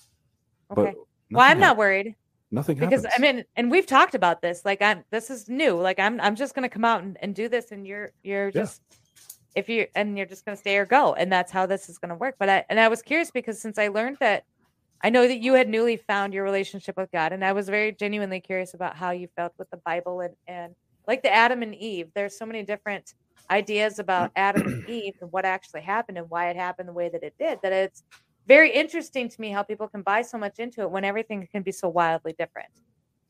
okay 0.72 0.94
But 0.94 0.96
well 1.32 1.42
i'm 1.42 1.60
not 1.60 1.78
worried 1.78 2.16
Nothing 2.50 2.78
because 2.78 3.04
happens. 3.04 3.14
I 3.18 3.22
mean, 3.22 3.44
and 3.58 3.70
we've 3.70 3.86
talked 3.86 4.16
about 4.16 4.42
this. 4.42 4.64
Like, 4.64 4.82
I'm 4.82 5.04
this 5.10 5.30
is 5.30 5.50
new. 5.50 5.74
Like, 5.74 6.00
I'm 6.00 6.22
I'm 6.22 6.36
just 6.36 6.56
gonna 6.56 6.70
come 6.70 6.86
out 6.86 7.04
and, 7.04 7.18
and 7.22 7.36
do 7.36 7.50
this, 7.50 7.72
and 7.72 7.86
you're 7.86 8.12
you're 8.24 8.50
Yeah. 8.50 8.68
If 9.56 9.70
you 9.70 9.88
and 9.96 10.18
you're 10.18 10.28
just 10.28 10.46
gonna 10.46 10.58
stay 10.58 10.78
or 10.78 10.86
go, 10.86 11.14
and 11.14 11.32
that's 11.32 11.52
how 11.52 11.66
this 11.66 11.90
is 11.90 11.98
gonna 11.98 12.16
work. 12.16 12.36
But 12.40 12.50
I 12.50 12.66
and 12.70 12.80
I 12.80 12.88
was 12.88 13.02
curious 13.02 13.32
because 13.32 13.62
since 13.62 13.78
I 13.78 13.88
learned 13.88 14.18
that, 14.20 14.44
I 15.04 15.10
know 15.10 15.28
that 15.28 15.40
you 15.40 15.54
had 15.54 15.70
newly 15.70 15.98
found 15.98 16.34
your 16.34 16.44
relationship 16.44 16.98
with 16.98 17.12
God, 17.12 17.34
and 17.34 17.44
I 17.44 17.54
was 17.54 17.70
very 17.70 17.92
genuinely 17.92 18.40
curious 18.40 18.74
about 18.74 18.96
how 18.96 19.12
you 19.12 19.28
felt 19.36 19.54
with 19.58 19.70
the 19.70 19.78
Bible 19.78 20.22
and 20.22 20.36
and 20.48 20.76
like 21.08 21.24
the 21.24 21.34
Adam 21.34 21.64
and 21.64 21.76
Eve. 21.76 22.10
There's 22.14 22.38
so 22.38 22.46
many 22.46 22.64
different 22.64 23.14
ideas 23.50 24.00
about 24.00 24.32
Adam 24.36 24.68
and 24.68 24.90
Eve 24.90 25.16
and 25.22 25.32
what 25.32 25.46
actually 25.46 25.82
happened 25.82 26.18
and 26.18 26.30
why 26.30 26.50
it 26.50 26.56
happened 26.56 26.90
the 26.90 26.94
way 26.94 27.10
that 27.10 27.24
it 27.24 27.34
did. 27.40 27.60
That 27.64 27.74
it's 27.74 28.04
very 28.48 28.72
interesting 28.72 29.30
to 29.30 29.42
me 29.42 29.50
how 29.50 29.64
people 29.64 29.88
can 29.88 30.02
buy 30.02 30.22
so 30.22 30.38
much 30.38 30.60
into 30.60 30.82
it 30.82 30.90
when 30.90 31.04
everything 31.04 31.48
can 31.52 31.64
be 31.64 31.72
so 31.72 31.90
wildly 31.90 32.34
different. 32.38 32.70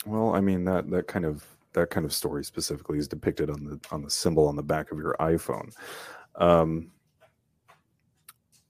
Well, 0.05 0.35
I 0.35 0.41
mean 0.41 0.65
that 0.65 0.89
that 0.91 1.07
kind 1.07 1.25
of 1.25 1.56
that 1.77 1.89
kind 1.89 2.05
of 2.05 2.13
story 2.13 2.43
specifically 2.43 2.97
is 2.97 3.07
depicted 3.07 3.49
on 3.49 3.63
the 3.63 3.79
on 3.91 4.01
the 4.01 4.09
symbol 4.09 4.47
on 4.47 4.55
the 4.55 4.63
back 4.63 4.91
of 4.91 4.97
your 4.97 5.15
iPhone. 5.19 5.71
Um, 6.35 6.91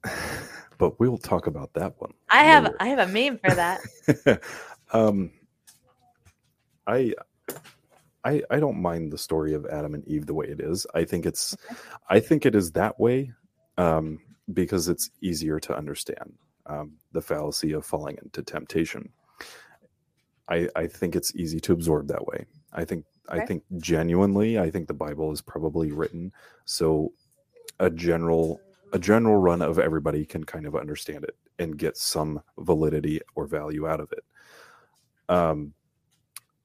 but 0.78 0.98
we'll 1.00 1.18
talk 1.18 1.46
about 1.46 1.72
that 1.74 1.94
one. 1.98 2.12
I 2.30 2.44
have. 2.44 2.74
I 2.80 2.88
have 2.88 3.08
a 3.08 3.12
meme 3.12 3.38
for 3.38 3.54
that. 3.54 4.42
um, 4.92 5.30
I, 6.86 7.14
I, 8.24 8.42
I 8.50 8.60
don't 8.60 8.80
mind 8.80 9.12
the 9.12 9.18
story 9.18 9.52
of 9.52 9.66
Adam 9.66 9.94
and 9.94 10.06
Eve 10.08 10.26
the 10.26 10.34
way 10.34 10.46
it 10.46 10.60
is. 10.60 10.86
I 10.94 11.04
think 11.04 11.26
it's, 11.26 11.54
I 12.08 12.18
think 12.18 12.46
it 12.46 12.54
is 12.54 12.72
that 12.72 12.98
way 12.98 13.32
um, 13.76 14.18
because 14.54 14.88
it's 14.88 15.10
easier 15.20 15.60
to 15.60 15.76
understand 15.76 16.32
um, 16.64 16.92
the 17.12 17.20
fallacy 17.20 17.72
of 17.72 17.84
falling 17.84 18.16
into 18.22 18.42
temptation. 18.42 19.10
I, 20.48 20.68
I 20.74 20.86
think 20.86 21.14
it's 21.14 21.34
easy 21.36 21.60
to 21.60 21.74
absorb 21.74 22.08
that 22.08 22.26
way. 22.26 22.46
I 22.72 22.84
think, 22.84 23.04
I 23.28 23.44
think 23.44 23.62
genuinely, 23.78 24.58
I 24.58 24.70
think 24.70 24.88
the 24.88 24.94
Bible 24.94 25.32
is 25.32 25.40
probably 25.40 25.92
written 25.92 26.32
so 26.64 27.12
a 27.80 27.90
general 27.90 28.60
a 28.92 28.98
general 28.98 29.36
run 29.36 29.60
of 29.60 29.78
everybody 29.78 30.24
can 30.24 30.44
kind 30.44 30.64
of 30.64 30.74
understand 30.74 31.22
it 31.24 31.36
and 31.58 31.76
get 31.76 31.96
some 31.96 32.40
validity 32.58 33.20
or 33.34 33.46
value 33.46 33.86
out 33.86 34.00
of 34.00 34.10
it. 34.12 34.24
Um, 35.28 35.74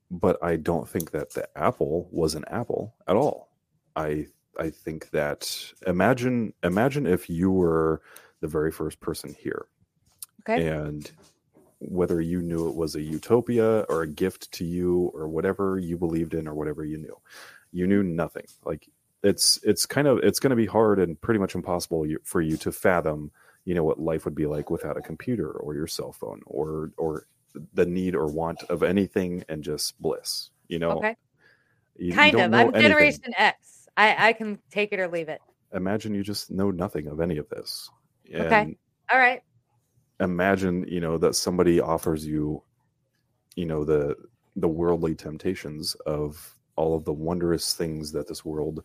but 0.10 0.41
I 0.41 0.56
don't 0.56 0.88
think 0.88 1.12
that 1.12 1.32
the 1.32 1.49
apple 1.58 2.08
was 2.12 2.36
an 2.36 2.45
apple 2.47 2.95
at 3.08 3.16
all. 3.16 3.49
I 3.95 4.28
I 4.58 4.70
think 4.70 5.10
that 5.10 5.74
imagine 5.88 6.54
imagine 6.64 7.06
if 7.08 7.30
you 7.30 7.51
were 7.51 8.01
the 8.39 8.47
very 8.47 8.72
first 8.72 8.99
person 9.01 9.36
here, 9.38 9.66
Okay. 10.47 10.68
and 10.68 11.12
whether 11.89 12.19
you 12.21 12.41
knew 12.41 12.67
it 12.69 12.75
was 12.75 12.95
a 12.95 13.01
utopia 13.01 13.81
or 13.89 14.01
a 14.03 14.07
gift 14.07 14.51
to 14.53 14.65
you 14.65 15.11
or 15.13 15.27
whatever 15.27 15.77
you 15.79 15.97
believed 15.97 16.34
in 16.34 16.47
or 16.47 16.53
whatever 16.53 16.84
you 16.86 16.97
knew, 16.97 17.15
you 17.71 17.88
knew 17.88 18.03
nothing. 18.03 18.45
Like 18.65 18.88
it's 19.23 19.59
it's 19.63 19.86
kind 19.86 20.07
of 20.07 20.19
it's 20.19 20.39
going 20.39 20.49
to 20.51 20.55
be 20.55 20.65
hard 20.65 20.99
and 20.99 21.19
pretty 21.21 21.39
much 21.39 21.55
impossible 21.55 22.05
for 22.23 22.41
you 22.41 22.57
to 22.57 22.71
fathom 22.71 23.31
you 23.65 23.73
know 23.73 23.84
what 23.84 23.97
life 23.99 24.25
would 24.25 24.36
be 24.36 24.45
like 24.45 24.69
without 24.69 24.97
a 24.97 25.01
computer 25.01 25.49
or 25.49 25.73
your 25.73 25.88
cell 25.88 26.11
phone 26.11 26.41
or 26.45 26.91
or 26.97 27.25
the 27.73 27.86
need 27.86 28.15
or 28.15 28.27
want 28.27 28.61
of 28.63 28.84
anything 28.84 29.41
and 29.47 29.63
just 29.63 29.97
bliss 30.01 30.49
you 30.67 30.77
know 30.79 30.91
Okay. 30.97 31.15
You- 31.95 32.07
you 32.07 32.13
kind 32.13 32.31
don't 32.34 32.53
of. 32.53 32.53
I'm 32.53 32.67
anything. 32.75 32.81
Generation 32.81 33.34
X. 33.38 33.88
I 33.95 34.29
I 34.29 34.34
can 34.34 34.59
take 34.71 34.91
it 34.91 34.99
or 34.99 35.07
leave 35.07 35.29
it. 35.29 35.39
imagine 35.73 36.13
you 36.13 36.23
just 36.23 36.51
know 36.51 36.69
nothing 36.71 37.07
of 37.07 37.21
any 37.21 37.38
of 37.38 37.47
this 37.47 37.89
and 38.34 38.41
Okay. 38.47 38.77
All 39.11 39.19
right 39.19 39.41
imagine 40.24 40.86
you 40.88 40.99
know 40.99 41.17
that 41.17 41.36
somebody 41.36 41.80
offers 41.80 42.26
you 42.26 42.61
you 43.55 43.65
know 43.65 43.84
the 43.84 44.15
the 44.55 44.67
worldly 44.67 45.15
temptations 45.15 45.95
of 46.05 46.55
all 46.76 46.95
of 46.95 47.05
the 47.05 47.13
wondrous 47.13 47.74
things 47.74 48.11
that 48.11 48.28
this 48.28 48.43
world 48.43 48.84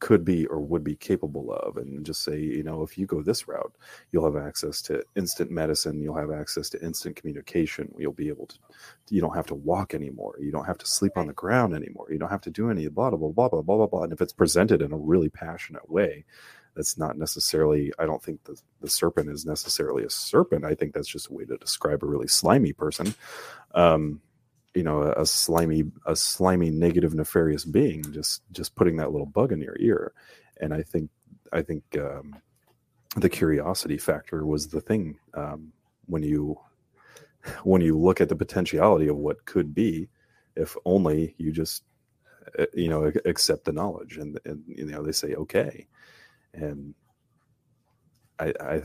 could 0.00 0.24
be 0.24 0.46
or 0.46 0.60
would 0.60 0.82
be 0.82 0.96
capable 0.96 1.52
of 1.52 1.76
and 1.76 2.04
just 2.06 2.24
say 2.24 2.38
you 2.38 2.62
know 2.62 2.82
if 2.82 2.96
you 2.96 3.04
go 3.04 3.22
this 3.22 3.46
route 3.46 3.74
you'll 4.10 4.24
have 4.24 4.42
access 4.42 4.80
to 4.80 5.02
instant 5.14 5.50
medicine 5.50 6.00
you'll 6.00 6.16
have 6.16 6.32
access 6.32 6.70
to 6.70 6.82
instant 6.82 7.14
communication 7.14 7.92
you'll 7.98 8.12
be 8.12 8.28
able 8.28 8.46
to 8.46 8.56
you 9.10 9.20
don't 9.20 9.36
have 9.36 9.46
to 9.46 9.54
walk 9.54 9.92
anymore 9.92 10.36
you 10.40 10.50
don't 10.50 10.64
have 10.64 10.78
to 10.78 10.86
sleep 10.86 11.18
on 11.18 11.26
the 11.26 11.34
ground 11.34 11.74
anymore 11.74 12.06
you 12.10 12.18
don't 12.18 12.30
have 12.30 12.40
to 12.40 12.50
do 12.50 12.70
any 12.70 12.88
blah 12.88 13.10
blah 13.10 13.18
blah 13.18 13.48
blah 13.48 13.60
blah 13.60 13.76
blah 13.76 13.86
blah 13.86 14.02
and 14.02 14.12
if 14.12 14.22
it's 14.22 14.32
presented 14.32 14.80
in 14.80 14.92
a 14.92 14.98
really 14.98 15.28
passionate 15.28 15.88
way 15.90 16.24
that's 16.74 16.96
not 16.98 17.18
necessarily 17.18 17.92
i 17.98 18.06
don't 18.06 18.22
think 18.22 18.42
the, 18.44 18.60
the 18.80 18.88
serpent 18.88 19.28
is 19.28 19.44
necessarily 19.46 20.04
a 20.04 20.10
serpent. 20.10 20.64
I 20.64 20.74
think 20.74 20.94
that's 20.94 21.08
just 21.08 21.28
a 21.28 21.32
way 21.32 21.44
to 21.44 21.56
describe 21.56 22.02
a 22.02 22.06
really 22.06 22.28
slimy 22.28 22.72
person 22.72 23.14
um 23.74 24.20
you 24.74 24.82
know 24.82 25.02
a, 25.02 25.22
a 25.22 25.26
slimy 25.26 25.84
a 26.06 26.14
slimy 26.16 26.70
negative 26.70 27.14
nefarious 27.14 27.64
being 27.64 28.02
just 28.12 28.42
just 28.52 28.74
putting 28.74 28.96
that 28.96 29.12
little 29.12 29.26
bug 29.26 29.52
in 29.52 29.60
your 29.60 29.76
ear. 29.78 30.12
And 30.60 30.72
i 30.74 30.82
think 30.82 31.10
i 31.52 31.62
think 31.62 31.82
um 31.98 32.36
the 33.16 33.28
curiosity 33.28 33.98
factor 33.98 34.46
was 34.46 34.68
the 34.68 34.80
thing 34.80 35.18
um 35.34 35.72
when 36.06 36.22
you 36.22 36.58
when 37.64 37.80
you 37.80 37.98
look 37.98 38.20
at 38.20 38.28
the 38.28 38.36
potentiality 38.36 39.08
of 39.08 39.16
what 39.16 39.44
could 39.44 39.74
be 39.74 40.08
if 40.56 40.76
only 40.84 41.34
you 41.38 41.52
just 41.52 41.84
uh, 42.58 42.66
you 42.74 42.88
know 42.88 43.10
accept 43.24 43.64
the 43.64 43.72
knowledge 43.72 44.16
and, 44.18 44.38
and 44.44 44.62
you 44.66 44.86
know 44.86 45.02
they 45.02 45.12
say 45.12 45.34
okay 45.34 45.86
and 46.54 46.94
I, 48.38 48.52
I 48.60 48.82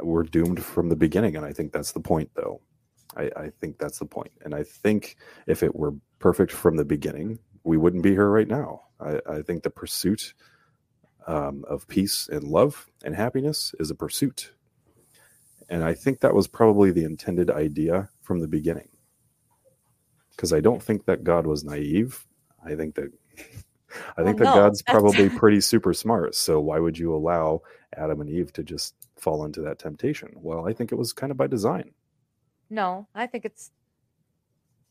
we're 0.00 0.24
doomed 0.24 0.62
from 0.64 0.88
the 0.88 0.96
beginning 0.96 1.36
and 1.36 1.44
i 1.46 1.52
think 1.52 1.72
that's 1.72 1.92
the 1.92 2.00
point 2.00 2.30
though. 2.34 2.60
I, 3.16 3.30
I 3.36 3.50
think 3.60 3.78
that's 3.78 3.98
the 3.98 4.06
point 4.06 4.32
and 4.44 4.54
i 4.54 4.62
think 4.62 5.16
if 5.46 5.62
it 5.62 5.74
were 5.74 5.94
perfect 6.18 6.52
from 6.52 6.76
the 6.76 6.84
beginning 6.84 7.38
we 7.64 7.76
wouldn't 7.76 8.02
be 8.02 8.10
here 8.10 8.28
right 8.28 8.48
now. 8.48 8.82
I, 8.98 9.20
I 9.28 9.42
think 9.42 9.62
the 9.62 9.70
pursuit 9.70 10.34
um, 11.26 11.64
of 11.68 11.86
peace 11.88 12.28
and 12.30 12.44
love 12.44 12.86
and 13.04 13.14
happiness 13.14 13.74
is 13.78 13.90
a 13.90 13.94
pursuit 13.94 14.52
and 15.68 15.84
i 15.84 15.94
think 15.94 16.20
that 16.20 16.34
was 16.34 16.48
probably 16.48 16.90
the 16.90 17.04
intended 17.04 17.50
idea 17.50 18.08
from 18.22 18.40
the 18.40 18.48
beginning 18.48 18.88
because 20.30 20.52
i 20.52 20.60
don't 20.60 20.82
think 20.82 21.04
that 21.04 21.24
god 21.24 21.46
was 21.46 21.62
naive. 21.64 22.26
I 22.64 22.74
think 22.74 22.94
that 22.96 23.12
i 24.16 24.22
think 24.22 24.38
Well, 24.40 24.54
that 24.54 24.56
no, 24.60 24.62
god's 24.68 24.82
that's- 24.82 25.00
probably 25.00 25.28
pretty 25.38 25.60
super 25.60 25.92
smart 25.94 26.34
so 26.34 26.60
why 26.60 26.78
would 26.78 26.96
you 26.98 27.14
allow 27.14 27.62
adam 27.96 28.20
and 28.20 28.30
eve 28.30 28.52
to 28.54 28.62
just 28.62 28.94
fall 29.16 29.44
into 29.44 29.60
that 29.62 29.78
temptation 29.78 30.30
well 30.36 30.66
i 30.68 30.72
think 30.72 30.92
it 30.92 30.96
was 30.96 31.12
kind 31.12 31.30
of 31.30 31.36
by 31.36 31.46
design 31.46 31.90
No, 32.70 33.08
I 33.14 33.26
think 33.26 33.44
it's 33.44 33.72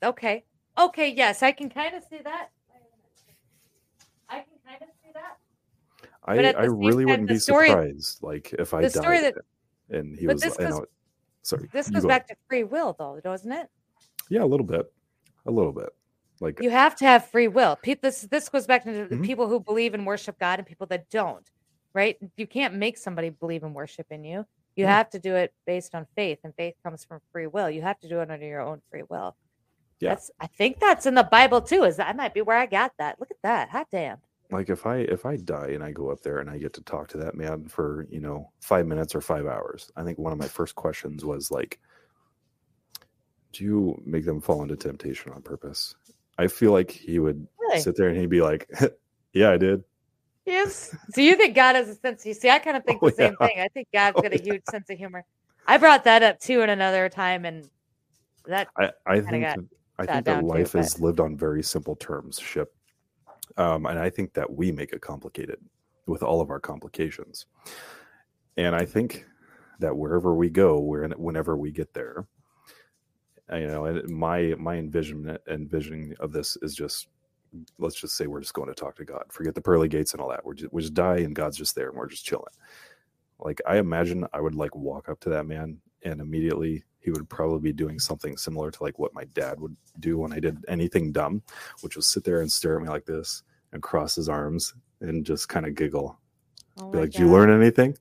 okay. 0.03 0.43
Okay, 0.77 1.09
yes, 1.15 1.41
I 1.43 1.51
can 1.53 1.69
kind 1.69 1.95
of 1.95 2.03
see 2.09 2.19
that. 2.23 2.49
I 4.29 4.39
can 4.39 4.57
kind 4.67 4.81
of 4.81 4.89
see 5.01 5.11
that. 5.13 5.37
I, 6.25 6.61
I 6.61 6.65
really 6.65 7.03
time, 7.05 7.09
wouldn't 7.11 7.29
be 7.29 7.39
story- 7.39 7.69
surprised 7.69 8.21
like 8.21 8.53
if 8.59 8.73
I 8.73 8.81
died 8.81 9.23
that- 9.23 9.35
and 9.89 10.17
he 10.19 10.27
was 10.27 10.41
this 10.41 10.57
goes- 10.57 10.69
know, 10.69 10.85
sorry 11.41 11.69
This 11.71 11.89
goes 11.89 12.03
go 12.03 12.07
back 12.09 12.27
to 12.27 12.35
free 12.49 12.63
will, 12.65 12.95
though, 12.99 13.19
doesn't 13.23 13.51
it? 13.51 13.67
yeah 14.29 14.43
a 14.43 14.49
little 14.53 14.65
bit 14.65 14.85
a 15.45 15.51
little 15.51 15.71
bit 15.71 15.89
like 16.41 16.61
You 16.61 16.69
have 16.69 16.95
to 16.97 17.05
have 17.05 17.27
free 17.27 17.47
will. 17.47 17.77
This 18.01 18.21
this 18.21 18.49
goes 18.49 18.65
back 18.67 18.83
to 18.83 19.07
the 19.07 19.15
Mhm. 19.15 19.25
people 19.25 19.47
who 19.47 19.59
believe 19.59 19.93
and 19.93 20.05
worship 20.05 20.37
God 20.39 20.59
and 20.59 20.67
people 20.67 20.87
that 20.87 21.09
don't. 21.09 21.49
Right? 21.93 22.17
You 22.37 22.47
can't 22.47 22.75
make 22.75 22.97
somebody 22.97 23.29
believe 23.29 23.63
and 23.63 23.73
worship 23.75 24.07
in 24.11 24.23
you. 24.23 24.45
You 24.75 24.85
No. 24.85 24.91
have 24.91 25.09
to 25.11 25.19
do 25.19 25.35
it 25.35 25.53
based 25.65 25.95
on 25.95 26.05
faith, 26.15 26.39
and 26.43 26.53
faith 26.55 26.75
comes 26.83 27.03
from 27.03 27.19
free 27.31 27.47
will. 27.47 27.69
You 27.69 27.81
have 27.81 27.99
to 28.01 28.07
do 28.07 28.19
it 28.21 28.29
under 28.31 28.45
your 28.45 28.61
own 28.61 28.81
free 28.89 29.03
will. 29.09 29.35
Yeah. 29.99 30.09
That's 30.09 30.31
I 30.39 30.47
think 30.47 30.79
that's 30.79 31.05
in 31.05 31.15
the 31.15 31.23
Bible 31.23 31.61
too. 31.61 31.83
Is 31.83 31.97
that 31.97 32.15
might 32.15 32.33
be 32.33 32.41
where 32.41 32.57
I 32.57 32.65
got 32.67 32.93
that. 32.99 33.19
Look 33.19 33.31
at 33.31 33.41
that. 33.43 33.69
Hot 33.69 33.87
damn. 33.91 34.19
like 34.51 34.69
if 34.69 34.85
I 34.87 34.97
if 34.99 35.25
I 35.27 35.35
die 35.35 35.69
and 35.71 35.83
I 35.83 35.91
go 35.91 36.09
up 36.09 36.21
there 36.21 36.39
and 36.39 36.49
I 36.49 36.57
get 36.57 36.73
to 36.73 36.81
talk 36.81 37.07
to 37.09 37.17
that 37.17 37.35
man 37.35 37.67
for 37.67 38.07
you 38.09 38.19
know 38.19 38.51
five 38.61 38.87
minutes 38.87 39.13
or 39.13 39.21
five 39.21 39.45
hours, 39.45 39.91
I 39.95 40.03
think 40.03 40.17
one 40.17 40.31
of 40.33 40.39
my 40.39 40.47
first 40.47 40.73
questions 40.75 41.23
was 41.25 41.51
like, 41.51 41.79
"Do 43.51 43.63
you 43.63 44.01
make 44.05 44.25
them 44.25 44.41
fall 44.41 44.63
into 44.63 44.75
temptation 44.75 45.31
on 45.33 45.41
purpose?" 45.43 45.95
I 46.39 46.47
feel 46.47 46.71
like 46.71 46.89
he 46.89 47.19
would 47.19 47.45
Really? 47.59 47.81
sit 47.81 47.95
there 47.97 48.09
and 48.09 48.17
he'd 48.17 48.29
be 48.29 48.41
like, 48.41 48.69
"Yeah, 49.33 49.51
I 49.51 49.57
did." 49.57 49.83
Yes. 50.45 50.95
So 51.11 51.21
you 51.21 51.35
think 51.35 51.53
God 51.55 51.75
has 51.75 51.89
a 51.89 51.95
sense? 51.95 52.25
You 52.25 52.33
see, 52.33 52.49
I 52.49 52.59
kind 52.59 52.75
of 52.77 52.83
think 52.85 52.99
Oh, 53.03 53.09
the 53.09 53.15
same 53.15 53.35
yeah. 53.39 53.47
thing. 53.47 53.59
I 53.59 53.67
think 53.67 53.87
God's 53.93 54.15
Oh, 54.17 54.21
got 54.21 54.33
a 54.33 54.41
huge 54.41 54.63
sense 54.71 54.89
of 54.89 54.97
humor. 54.97 55.23
I 55.67 55.77
brought 55.77 56.03
that 56.05 56.23
up 56.23 56.39
too 56.39 56.61
in 56.61 56.69
another 56.69 57.09
time, 57.09 57.45
and 57.45 57.69
that 58.45 58.67
I 58.77 58.91
I 59.05 59.21
think 59.21 59.43
got 59.43 59.57
that- 59.57 59.65
I 59.99 60.05
think 60.05 60.25
that 60.25 60.39
too, 60.39 60.47
life 60.47 60.71
but- 60.73 60.79
is 60.79 60.99
lived 61.01 61.19
on 61.19 61.35
very 61.37 61.61
simple 61.61 61.95
terms. 61.97 62.39
Ship, 62.39 62.73
um, 63.57 63.85
and 63.85 63.99
I 63.99 64.09
think 64.09 64.33
that 64.33 64.49
we 64.51 64.71
make 64.71 64.93
it 64.93 65.01
complicated 65.01 65.59
with 66.07 66.23
all 66.23 66.39
of 66.41 66.49
our 66.49 66.59
complications. 66.59 67.45
And 68.57 68.75
I 68.75 68.85
think 68.85 69.25
that 69.79 69.95
wherever 69.95 70.33
we 70.33 70.49
go, 70.49 70.79
whenever 70.79 71.55
we 71.57 71.71
get 71.71 71.93
there, 71.93 72.25
Uh, 73.51 73.57
you 73.57 73.67
know, 73.67 73.85
and 73.85 74.07
my 74.09 74.53
my 74.57 74.75
envision 74.75 75.29
uh, 75.29 75.37
envisioning 75.49 76.15
of 76.19 76.31
this 76.31 76.57
is 76.61 76.75
just 76.75 77.07
let's 77.79 77.95
just 77.95 78.15
say 78.15 78.27
we're 78.27 78.41
just 78.41 78.53
going 78.53 78.67
to 78.67 78.75
talk 78.75 78.95
to 78.97 79.05
God. 79.05 79.23
Forget 79.29 79.55
the 79.55 79.61
pearly 79.61 79.87
gates 79.87 80.13
and 80.13 80.21
all 80.21 80.29
that. 80.29 80.45
We're 80.45 80.53
just, 80.53 80.71
we 80.71 80.81
just 80.81 80.93
die 80.93 81.17
and 81.17 81.35
God's 81.35 81.57
just 81.57 81.75
there 81.75 81.89
and 81.89 81.97
we're 81.97 82.07
just 82.07 82.25
chilling. 82.25 82.53
Like 83.39 83.59
I 83.67 83.77
imagine 83.77 84.25
I 84.33 84.41
would 84.41 84.55
like 84.55 84.75
walk 84.75 85.09
up 85.09 85.19
to 85.21 85.29
that 85.29 85.47
man 85.47 85.77
and 86.03 86.21
immediately 86.21 86.83
he 86.99 87.11
would 87.11 87.29
probably 87.29 87.59
be 87.59 87.73
doing 87.73 87.97
something 87.97 88.37
similar 88.37 88.69
to 88.71 88.83
like 88.83 88.99
what 88.99 89.13
my 89.13 89.23
dad 89.33 89.59
would 89.59 89.75
do 89.99 90.17
when 90.17 90.33
I 90.33 90.39
did 90.39 90.63
anything 90.67 91.11
dumb, 91.11 91.41
which 91.81 91.95
was 91.95 92.07
sit 92.07 92.23
there 92.23 92.41
and 92.41 92.51
stare 92.51 92.75
at 92.75 92.83
me 92.83 92.89
like 92.89 93.05
this 93.05 93.43
and 93.71 93.81
cross 93.81 94.15
his 94.15 94.29
arms 94.29 94.73
and 95.01 95.25
just 95.25 95.47
kind 95.49 95.65
of 95.65 95.75
giggle. 95.75 96.19
oh 96.77 96.91
Be 96.91 96.99
like, 96.99 97.11
"Do 97.11 97.19
you 97.19 97.31
learn 97.31 97.49
anything?" 97.49 97.97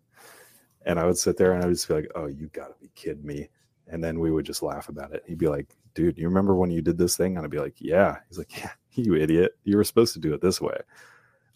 And 0.84 0.98
I 0.98 1.06
would 1.06 1.18
sit 1.18 1.36
there 1.36 1.52
and 1.52 1.62
I 1.62 1.66
would 1.66 1.74
just 1.74 1.88
be 1.88 1.94
like, 1.94 2.10
"Oh, 2.14 2.26
you 2.26 2.48
gotta 2.52 2.74
be 2.80 2.90
kidding 2.94 3.24
me!" 3.24 3.48
And 3.90 4.02
then 4.02 4.20
we 4.20 4.30
would 4.30 4.44
just 4.44 4.62
laugh 4.62 4.88
about 4.88 5.12
it. 5.12 5.24
He'd 5.26 5.38
be 5.38 5.48
like, 5.48 5.74
"Dude, 5.94 6.18
you 6.18 6.28
remember 6.28 6.54
when 6.54 6.70
you 6.70 6.82
did 6.82 6.98
this 6.98 7.16
thing?" 7.16 7.36
And 7.36 7.44
I'd 7.44 7.50
be 7.50 7.58
like, 7.58 7.76
"Yeah." 7.78 8.18
He's 8.28 8.38
like, 8.38 8.56
"Yeah, 8.58 8.70
you 8.92 9.14
idiot! 9.14 9.52
You 9.64 9.76
were 9.76 9.84
supposed 9.84 10.12
to 10.14 10.20
do 10.20 10.34
it 10.34 10.40
this 10.40 10.60
way." 10.60 10.78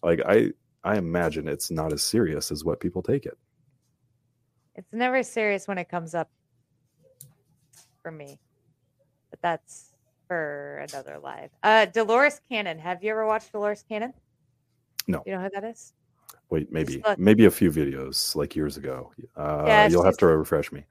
Like 0.01 0.21
I, 0.25 0.51
I 0.83 0.97
imagine 0.97 1.47
it's 1.47 1.71
not 1.71 1.93
as 1.93 2.03
serious 2.03 2.51
as 2.51 2.65
what 2.65 2.79
people 2.79 3.01
take 3.01 3.25
it. 3.25 3.37
It's 4.75 4.91
never 4.91 5.21
serious 5.23 5.67
when 5.67 5.77
it 5.77 5.87
comes 5.87 6.15
up 6.15 6.29
for 8.01 8.11
me, 8.11 8.39
but 9.29 9.39
that's 9.41 9.93
for 10.27 10.85
another 10.89 11.19
live. 11.19 11.51
Uh, 11.61 11.85
Dolores 11.85 12.41
Cannon. 12.49 12.79
Have 12.79 13.03
you 13.03 13.11
ever 13.11 13.25
watched 13.25 13.51
Dolores 13.51 13.83
Cannon? 13.87 14.13
No. 15.07 15.21
You 15.25 15.33
know 15.33 15.41
who 15.41 15.49
that 15.53 15.63
is? 15.63 15.93
Wait, 16.49 16.71
maybe, 16.71 17.03
maybe 17.17 17.45
a 17.45 17.51
few 17.51 17.71
videos 17.71 18.35
like 18.35 18.55
years 18.55 18.77
ago. 18.77 19.11
Uh, 19.35 19.63
Yeah, 19.65 19.87
you'll 19.87 20.03
have 20.03 20.17
to 20.17 20.27
refresh 20.27 20.71
me. 20.71 20.85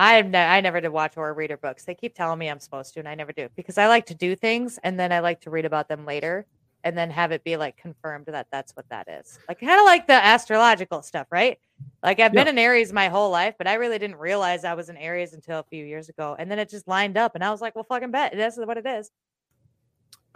I 0.00 0.22
ne- 0.22 0.38
I 0.46 0.60
never 0.60 0.80
did 0.80 0.88
watch 0.90 1.16
or 1.16 1.34
read 1.34 1.50
her 1.50 1.56
books. 1.56 1.84
They 1.84 1.94
keep 1.94 2.14
telling 2.14 2.38
me 2.38 2.48
I'm 2.48 2.60
supposed 2.60 2.94
to, 2.94 3.00
and 3.00 3.08
I 3.08 3.14
never 3.16 3.32
do 3.32 3.48
because 3.56 3.76
I 3.78 3.88
like 3.88 4.06
to 4.06 4.14
do 4.14 4.36
things 4.36 4.78
and 4.84 4.98
then 4.98 5.10
I 5.12 5.18
like 5.18 5.40
to 5.42 5.50
read 5.50 5.64
about 5.64 5.88
them 5.88 6.06
later 6.06 6.46
and 6.84 6.96
then 6.96 7.10
have 7.10 7.32
it 7.32 7.42
be 7.42 7.56
like 7.56 7.76
confirmed 7.76 8.26
that 8.26 8.46
that's 8.52 8.70
what 8.76 8.88
that 8.90 9.08
is. 9.08 9.36
Like 9.48 9.58
kind 9.58 9.80
of 9.80 9.84
like 9.84 10.06
the 10.06 10.12
astrological 10.12 11.02
stuff, 11.02 11.26
right? 11.32 11.58
Like 12.04 12.20
I've 12.20 12.32
been 12.32 12.46
Yeah. 12.46 12.52
in 12.52 12.58
Aries 12.58 12.92
my 12.92 13.08
whole 13.08 13.30
life, 13.30 13.56
but 13.58 13.66
I 13.66 13.74
really 13.74 13.98
didn't 13.98 14.16
realize 14.16 14.64
I 14.64 14.74
was 14.74 14.88
in 14.88 14.96
Aries 14.96 15.32
until 15.34 15.58
a 15.58 15.64
few 15.64 15.84
years 15.84 16.08
ago, 16.08 16.36
and 16.38 16.48
then 16.48 16.60
it 16.60 16.68
just 16.70 16.86
lined 16.86 17.18
up, 17.18 17.34
and 17.34 17.42
I 17.42 17.50
was 17.50 17.60
like, 17.60 17.74
well, 17.74 17.82
fucking 17.84 18.12
bet 18.12 18.32
this 18.32 18.56
is 18.56 18.64
what 18.64 18.76
it 18.78 18.86
is. 18.86 19.10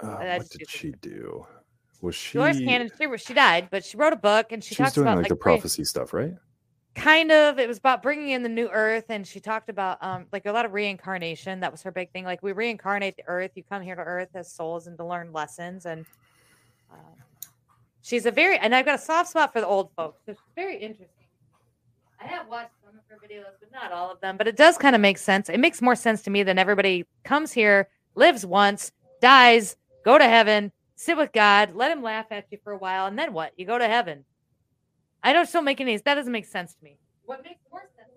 Uh, 0.01 0.17
what 0.39 0.49
did 0.51 0.69
she 0.69 0.93
do? 1.01 1.47
Was 2.01 2.17
she? 2.17 2.37
Cannon, 2.39 2.91
she 2.99 3.07
was- 3.07 3.21
she 3.21 3.35
died, 3.35 3.69
but 3.71 3.85
she 3.85 3.97
wrote 3.97 4.13
a 4.13 4.17
book 4.17 4.51
and 4.51 4.65
she 4.65 4.75
She 4.75 4.83
was 4.83 4.89
talks 4.89 4.95
doing 4.97 5.07
about 5.07 5.17
like, 5.19 5.23
like 5.25 5.29
the 5.29 5.37
prophecy 5.37 5.85
stuff, 5.85 6.13
right? 6.13 6.35
Kind 6.95 7.33
of 7.33 7.59
it 7.59 7.67
was 7.67 7.79
about 7.79 8.03
bringing 8.03 8.31
in 8.31 8.43
the 8.43 8.49
new 8.49 8.69
earth 8.69 9.07
and 9.09 9.27
she 9.27 9.41
talked 9.41 9.69
about 9.71 9.97
um 10.03 10.27
like 10.31 10.45
a 10.45 10.53
lot 10.53 10.65
of 10.65 10.73
reincarnation 10.73 11.61
that 11.61 11.73
was 11.73 11.83
her 11.83 11.91
big 11.91 12.11
thing 12.13 12.25
like 12.25 12.43
we 12.43 12.53
reincarnate 12.53 13.17
the 13.17 13.23
earth 13.27 13.51
you 13.55 13.63
come 13.63 13.83
here 13.83 13.95
to 13.95 14.03
earth 14.03 14.29
as 14.35 14.53
souls 14.53 14.87
and 14.87 14.99
to 14.99 15.05
learn 15.05 15.33
lessons 15.33 15.87
and 15.87 16.05
um, 16.93 16.99
she's 18.03 18.27
a 18.27 18.31
very 18.31 18.59
and 18.59 18.75
i've 18.75 18.85
got 18.85 18.97
a 18.97 19.03
soft 19.03 19.31
spot 19.31 19.53
for 19.53 19.61
the 19.61 19.67
old 19.67 19.91
folks 19.97 20.21
she's 20.27 20.37
very 20.55 20.77
interesting. 20.77 21.09
I 22.21 22.27
have 22.27 22.47
watched 22.47 22.71
some 22.85 22.95
of 22.95 23.05
her 23.09 23.17
videos 23.27 23.55
but 23.59 23.73
not 23.73 23.91
all 23.91 24.11
of 24.11 24.21
them 24.21 24.37
but 24.37 24.47
it 24.47 24.57
does 24.57 24.77
kind 24.77 24.95
of 24.95 25.01
make 25.01 25.19
sense 25.19 25.49
it 25.49 25.61
makes 25.61 25.81
more 25.81 25.97
sense 25.97 26.23
to 26.23 26.31
me 26.31 26.43
than 26.43 26.59
everybody 26.59 27.07
comes 27.25 27.53
here 27.53 27.89
lives 28.15 28.45
once 28.45 28.93
dies 29.23 29.77
go 30.05 30.19
to 30.19 30.29
heaven 30.29 30.71
sit 30.95 31.17
with 31.17 31.33
god 31.33 31.75
let 31.75 31.91
him 31.91 32.03
laugh 32.03 32.27
at 32.31 32.45
you 32.51 32.59
for 32.63 32.75
a 32.75 32.79
while 32.79 33.07
and 33.07 33.19
then 33.19 33.33
what? 33.33 33.53
You 33.57 33.65
go 33.65 33.79
to 33.79 33.89
heaven 33.89 34.27
I 35.23 35.33
don't 35.33 35.47
still 35.47 35.63
make 35.63 35.81
any. 35.81 35.97
That 35.97 36.15
doesn't 36.15 36.33
make 36.33 36.47
sense 36.47 36.75
to 36.75 36.85
me. 36.85 36.99
What 37.25 37.45
makes 37.45 37.61
more 37.71 37.89
sense 37.97 38.11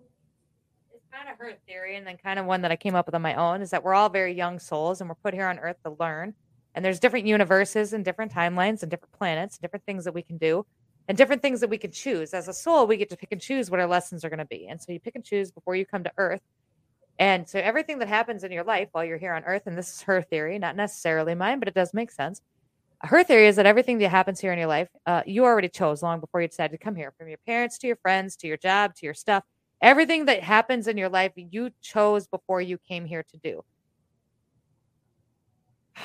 is 0.94 1.02
kind 1.12 1.30
of 1.30 1.38
her 1.38 1.54
theory, 1.68 1.96
and 1.96 2.06
then 2.06 2.18
kind 2.18 2.40
of 2.40 2.46
one 2.46 2.62
that 2.62 2.72
I 2.72 2.76
came 2.76 2.96
up 2.96 3.06
with 3.06 3.16
on 3.16 3.22
my 3.22 3.36
own 3.36 3.62
is 3.62 3.70
that 3.70 3.84
we're 3.84 3.94
all 3.94 4.10
very 4.10 4.34
young 4.34 4.60
souls, 4.60 5.02
and 5.02 5.10
we're 5.10 5.16
put 5.16 5.34
here 5.34 5.48
on 5.48 5.60
Earth 5.60 5.78
to 5.84 5.96
learn. 6.00 6.34
And 6.74 6.84
there's 6.84 7.00
different 7.00 7.26
universes 7.26 7.94
and 7.94 8.04
different 8.04 8.34
timelines 8.34 8.82
and 8.82 8.90
different 8.90 9.14
planets, 9.14 9.56
and 9.56 9.62
different 9.62 9.86
things 9.86 10.04
that 10.06 10.14
we 10.14 10.24
can 10.24 10.38
do, 10.38 10.66
and 11.08 11.18
different 11.18 11.42
things 11.42 11.62
that 11.62 11.70
we 11.70 11.78
can 11.78 11.92
choose. 11.92 12.34
As 12.34 12.48
a 12.48 12.54
soul, 12.54 12.88
we 12.88 12.98
get 12.98 13.10
to 13.12 13.18
pick 13.18 13.32
and 13.32 13.40
choose 13.40 13.70
what 13.70 13.80
our 13.80 13.88
lessons 13.88 14.26
are 14.26 14.30
going 14.30 14.40
to 14.40 14.46
be, 14.46 14.68
and 14.68 14.82
so 14.82 14.92
you 14.92 15.00
pick 15.00 15.16
and 15.16 15.24
choose 15.24 15.52
before 15.52 15.76
you 15.76 15.86
come 15.86 16.04
to 16.04 16.12
Earth. 16.18 16.42
And 17.18 17.48
so 17.48 17.60
everything 17.60 18.00
that 18.00 18.10
happens 18.10 18.44
in 18.44 18.52
your 18.52 18.66
life 18.66 18.90
while 18.92 19.06
you're 19.06 19.18
here 19.18 19.34
on 19.34 19.44
Earth, 19.46 19.68
and 19.68 19.78
this 19.78 19.94
is 19.94 20.02
her 20.02 20.22
theory, 20.22 20.60
not 20.60 20.76
necessarily 20.76 21.36
mine, 21.36 21.60
but 21.60 21.68
it 21.68 21.76
does 21.76 21.94
make 21.94 22.12
sense 22.12 22.42
her 23.06 23.24
theory 23.24 23.48
is 23.48 23.56
that 23.56 23.66
everything 23.66 23.98
that 24.00 24.10
happens 24.10 24.40
here 24.40 24.52
in 24.52 24.60
your 24.60 24.68
life, 24.68 24.90
uh, 25.06 25.22
you 25.26 25.46
already 25.46 25.70
chose 25.70 26.04
long 26.04 26.20
before 26.20 26.42
you 26.42 26.48
decided 26.48 26.78
to 26.78 26.84
come 26.84 26.96
here. 26.96 27.14
From 27.18 27.28
your 27.28 27.38
parents 27.46 27.78
to 27.80 27.88
your 27.88 27.96
friends 27.98 28.36
to 28.38 28.48
your 28.48 28.58
job 28.58 28.96
to 28.96 29.06
your 29.06 29.14
stuff, 29.14 29.44
everything 29.82 30.26
that 30.26 30.44
happens 30.44 30.88
in 30.88 30.98
your 30.98 31.10
life, 31.10 31.32
you 31.36 31.72
chose 31.82 32.28
before 32.28 32.62
you 32.62 32.78
came 32.78 33.06
here 33.06 33.24
to 33.24 33.38
do. 33.38 33.64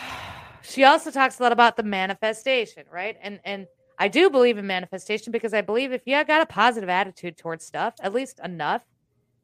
She 0.62 0.84
also 0.84 1.10
talks 1.10 1.40
a 1.40 1.42
lot 1.42 1.50
about 1.50 1.76
the 1.76 1.82
manifestation, 1.82 2.84
right? 2.92 3.16
And 3.20 3.40
and 3.44 3.66
I 3.98 4.08
do 4.08 4.30
believe 4.30 4.56
in 4.56 4.66
manifestation 4.66 5.32
because 5.32 5.52
I 5.52 5.62
believe 5.62 5.90
if 5.90 6.02
you 6.06 6.22
got 6.24 6.42
a 6.42 6.46
positive 6.46 6.88
attitude 6.88 7.36
towards 7.36 7.66
stuff, 7.66 7.94
at 8.00 8.12
least 8.12 8.40
enough, 8.44 8.82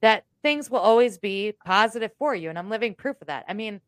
that 0.02 0.24
things 0.42 0.70
will 0.70 0.78
always 0.78 1.18
be 1.18 1.54
positive 1.64 2.12
for 2.18 2.34
you. 2.34 2.48
And 2.48 2.58
I'm 2.58 2.70
living 2.70 2.94
proof 2.94 3.16
of 3.20 3.26
that. 3.26 3.44
I 3.48 3.54
mean, 3.54 3.80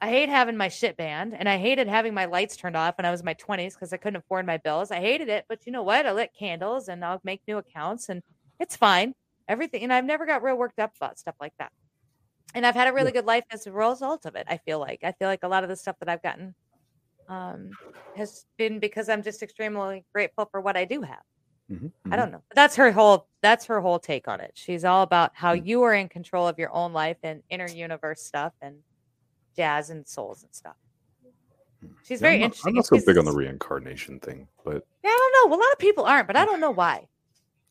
I 0.00 0.10
hate 0.10 0.28
having 0.28 0.56
my 0.56 0.68
shit 0.68 0.96
banned 0.96 1.34
and 1.34 1.48
I 1.48 1.56
hated 1.56 1.88
having 1.88 2.12
my 2.14 2.26
lights 2.26 2.56
turned 2.56 2.76
off 2.76 2.98
when 2.98 3.06
I 3.06 3.10
was 3.10 3.20
in 3.20 3.24
my 3.26 3.34
20s 3.34 3.74
because 3.74 3.92
I 3.92 3.96
couldn't 3.96 4.16
afford 4.16 4.44
my 4.46 4.58
bills. 4.58 4.90
I 4.90 5.00
hated 5.00 5.28
it, 5.28 5.46
but 5.48 5.64
you 5.66 5.72
know 5.72 5.82
what? 5.82 6.06
I 6.06 6.12
lit 6.12 6.32
candles 6.38 6.88
and 6.88 7.04
I'll 7.04 7.20
make 7.24 7.40
new 7.48 7.56
accounts 7.58 8.08
and 8.10 8.22
it's 8.60 8.76
fine. 8.76 9.14
Everything. 9.48 9.82
And 9.82 9.92
I've 9.92 10.04
never 10.04 10.26
got 10.26 10.42
real 10.42 10.56
worked 10.56 10.78
up 10.78 10.92
about 10.96 11.18
stuff 11.18 11.36
like 11.40 11.54
that. 11.58 11.72
And 12.54 12.66
I've 12.66 12.74
had 12.76 12.88
a 12.88 12.94
really 12.94 13.12
good 13.12 13.26
life 13.26 13.44
as 13.52 13.66
a 13.66 13.72
result 13.72 14.26
of 14.26 14.36
it. 14.36 14.46
I 14.48 14.58
feel 14.58 14.80
like. 14.80 15.00
I 15.04 15.12
feel 15.12 15.28
like 15.28 15.44
a 15.44 15.48
lot 15.48 15.64
of 15.64 15.70
the 15.70 15.76
stuff 15.76 15.96
that 16.00 16.08
I've 16.08 16.22
gotten 16.22 16.54
um, 17.28 17.78
has 18.16 18.46
been 18.58 18.80
because 18.80 19.08
I'm 19.08 19.22
just 19.22 19.42
extremely 19.42 20.04
grateful 20.14 20.46
for 20.50 20.60
what 20.60 20.76
I 20.76 20.84
do 20.86 21.02
have. 21.02 21.22
Mhm, 21.68 21.92
I 22.10 22.16
mhm. 22.16 22.16
don't 22.16 22.30
know. 22.32 22.42
That's 22.54 22.76
her 22.76 22.92
whole 22.92 23.28
that's 23.42 23.66
her 23.66 23.80
whole 23.80 23.98
take 23.98 24.28
on 24.28 24.40
it. 24.40 24.52
She's 24.54 24.84
all 24.84 25.02
about 25.02 25.32
how 25.34 25.54
Mm. 25.54 25.66
you 25.66 25.82
are 25.82 25.94
in 25.94 26.08
control 26.08 26.46
of 26.48 26.58
your 26.58 26.72
own 26.72 26.92
life 26.92 27.18
and 27.22 27.42
inner 27.50 27.68
universe 27.68 28.22
stuff 28.22 28.52
and 28.60 28.82
jazz 29.56 29.90
and 29.90 30.06
souls 30.06 30.42
and 30.42 30.54
stuff. 30.54 30.76
She's. 32.04 32.20
Yeah, 32.20 32.26
very 32.26 32.34
I'm 32.36 32.40
not, 32.40 32.44
interesting. 32.46 32.70
I'm 32.70 32.74
not 32.76 32.86
so 32.86 33.00
big 33.04 33.18
on 33.18 33.24
the 33.24 33.32
reincarnation 33.32 34.20
thing, 34.20 34.48
but 34.64 34.86
Yeah, 35.04 35.10
I 35.10 35.30
don't 35.32 35.50
know. 35.50 35.56
A 35.56 35.58
lot 35.58 35.72
of 35.72 35.78
people 35.78 36.04
aren't, 36.04 36.26
but 36.26 36.36
I 36.36 36.44
don't 36.44 36.60
know 36.60 36.70
why. 36.70 37.06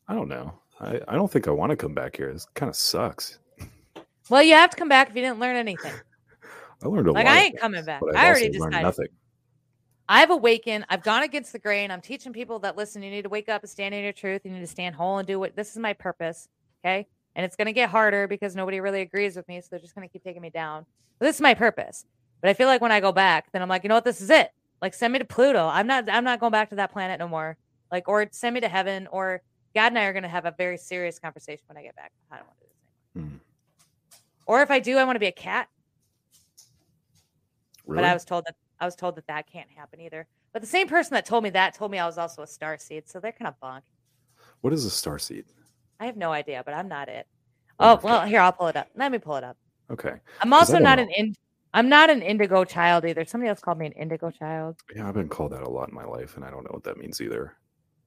I 0.08 0.14
don't 0.14 0.28
know. 0.28 0.52
I, 0.80 1.00
I 1.08 1.14
don't 1.14 1.30
think 1.30 1.48
I 1.48 1.50
want 1.50 1.70
to 1.70 1.76
come 1.76 1.94
back 1.94 2.16
here. 2.16 2.32
This 2.32 2.46
kind 2.54 2.68
of 2.68 2.76
sucks. 2.76 3.38
Well, 4.28 4.42
you 4.42 4.54
have 4.54 4.70
to 4.70 4.76
come 4.76 4.88
back 4.88 5.08
if 5.10 5.16
you 5.16 5.22
didn't 5.22 5.38
learn 5.40 5.56
anything. 5.56 5.92
I 6.84 6.88
learned 6.88 7.08
a 7.08 7.12
Like 7.12 7.26
lot. 7.26 7.34
I 7.34 7.38
ain't 7.40 7.52
things, 7.52 7.60
coming 7.60 7.84
back. 7.84 8.02
I've 8.14 8.30
already 8.30 8.50
decided. 8.50 8.82
nothing. 8.82 9.06
I've 10.08 10.30
awakened. 10.30 10.84
I've 10.88 11.02
gone 11.02 11.22
against 11.22 11.52
the 11.52 11.58
grain. 11.58 11.90
I'm 11.90 12.00
teaching 12.00 12.32
people 12.32 12.58
that 12.60 12.76
listen, 12.76 13.02
you 13.02 13.10
need 13.10 13.22
to 13.22 13.28
wake 13.28 13.48
up 13.48 13.62
and 13.62 13.70
stand 13.70 13.94
in 13.94 14.04
your 14.04 14.12
truth. 14.12 14.42
You 14.44 14.50
need 14.52 14.60
to 14.60 14.66
stand 14.66 14.94
whole 14.94 15.18
and 15.18 15.26
do 15.26 15.38
what 15.40 15.56
this 15.56 15.70
is 15.70 15.78
my 15.78 15.92
purpose. 15.94 16.48
Okay. 16.84 17.06
And 17.36 17.44
it's 17.44 17.54
going 17.54 17.66
to 17.66 17.72
get 17.72 17.90
harder 17.90 18.26
because 18.26 18.56
nobody 18.56 18.80
really 18.80 19.02
agrees 19.02 19.36
with 19.36 19.46
me. 19.46 19.60
So 19.60 19.68
they're 19.70 19.78
just 19.78 19.94
going 19.94 20.08
to 20.08 20.12
keep 20.12 20.24
taking 20.24 20.42
me 20.42 20.50
down. 20.50 20.86
But 21.18 21.26
this 21.26 21.36
is 21.36 21.42
my 21.42 21.54
purpose. 21.54 22.06
But 22.40 22.50
I 22.50 22.54
feel 22.54 22.66
like 22.66 22.80
when 22.80 22.90
I 22.90 22.98
go 22.98 23.12
back, 23.12 23.52
then 23.52 23.62
I'm 23.62 23.68
like, 23.68 23.84
you 23.84 23.88
know 23.88 23.94
what? 23.94 24.04
This 24.04 24.20
is 24.20 24.30
it. 24.30 24.50
Like 24.82 24.94
send 24.94 25.12
me 25.12 25.18
to 25.18 25.24
Pluto. 25.24 25.68
I'm 25.68 25.86
not, 25.86 26.08
I'm 26.10 26.24
not 26.24 26.40
going 26.40 26.50
back 26.50 26.70
to 26.70 26.76
that 26.76 26.92
planet 26.92 27.20
no 27.20 27.28
more. 27.28 27.56
Like, 27.92 28.08
or 28.08 28.26
send 28.32 28.54
me 28.54 28.60
to 28.60 28.68
heaven 28.68 29.06
or 29.12 29.42
God 29.74 29.88
and 29.88 29.98
I 29.98 30.04
are 30.04 30.12
going 30.12 30.22
to 30.22 30.28
have 30.28 30.46
a 30.46 30.54
very 30.56 30.78
serious 30.78 31.18
conversation 31.18 31.62
when 31.68 31.76
I 31.76 31.82
get 31.82 31.94
back. 31.94 32.10
I 32.32 32.36
don't 32.36 32.46
want 32.46 32.58
to 32.58 32.64
do 32.64 32.70
this 32.72 33.22
anymore. 33.22 33.30
Hmm. 33.30 33.36
Or 34.46 34.62
if 34.62 34.70
I 34.70 34.80
do, 34.80 34.96
I 34.96 35.04
want 35.04 35.16
to 35.16 35.20
be 35.20 35.26
a 35.26 35.32
cat. 35.32 35.68
Really? 37.86 38.02
But 38.02 38.08
I 38.08 38.14
was 38.14 38.24
told 38.24 38.44
that 38.46 38.56
I 38.80 38.84
was 38.84 38.96
told 38.96 39.16
that 39.16 39.26
that 39.26 39.46
can't 39.50 39.68
happen 39.74 40.00
either. 40.00 40.26
But 40.52 40.62
the 40.62 40.68
same 40.68 40.88
person 40.88 41.14
that 41.14 41.26
told 41.26 41.44
me 41.44 41.50
that 41.50 41.74
told 41.74 41.90
me 41.90 41.98
I 41.98 42.06
was 42.06 42.18
also 42.18 42.42
a 42.42 42.46
star 42.46 42.78
seed, 42.78 43.08
so 43.08 43.20
they're 43.20 43.32
kind 43.32 43.48
of 43.48 43.58
bunk. 43.60 43.84
what 44.62 44.72
is 44.72 44.84
a 44.84 44.90
star 44.90 45.18
seed? 45.18 45.44
I 46.00 46.06
have 46.06 46.16
no 46.16 46.32
idea, 46.32 46.62
but 46.64 46.74
I'm 46.74 46.88
not 46.88 47.08
it. 47.08 47.26
Oh 47.78 47.94
Okay. 47.94 48.06
well, 48.06 48.26
here 48.26 48.40
I'll 48.40 48.52
pull 48.52 48.68
it 48.68 48.76
up. 48.76 48.88
Let 48.94 49.12
me 49.12 49.18
pull 49.18 49.36
it 49.36 49.44
up. 49.44 49.56
Okay. 49.90 50.14
I'm 50.40 50.52
also 50.52 50.78
know. 50.78 50.84
an 50.98 51.08
in, 51.16 51.34
I'm 51.74 51.88
not 51.88 52.10
an 52.10 52.22
indigo 52.22 52.64
child 52.64 53.04
either. 53.04 53.24
Somebody 53.24 53.48
else 53.48 53.60
called 53.60 53.78
me 53.78 53.86
an 53.86 53.92
indigo 53.92 54.30
child. 54.30 54.76
Yeah, 54.94 55.08
I've 55.08 55.14
been 55.14 55.28
called 55.28 55.52
that 55.52 55.62
a 55.62 55.68
lot 55.68 55.88
in 55.88 55.94
my 55.94 56.04
life, 56.04 56.36
and 56.36 56.44
I 56.44 56.50
don't 56.50 56.64
know 56.64 56.70
what 56.72 56.84
that 56.84 56.98
means 56.98 57.20
either. 57.20 57.54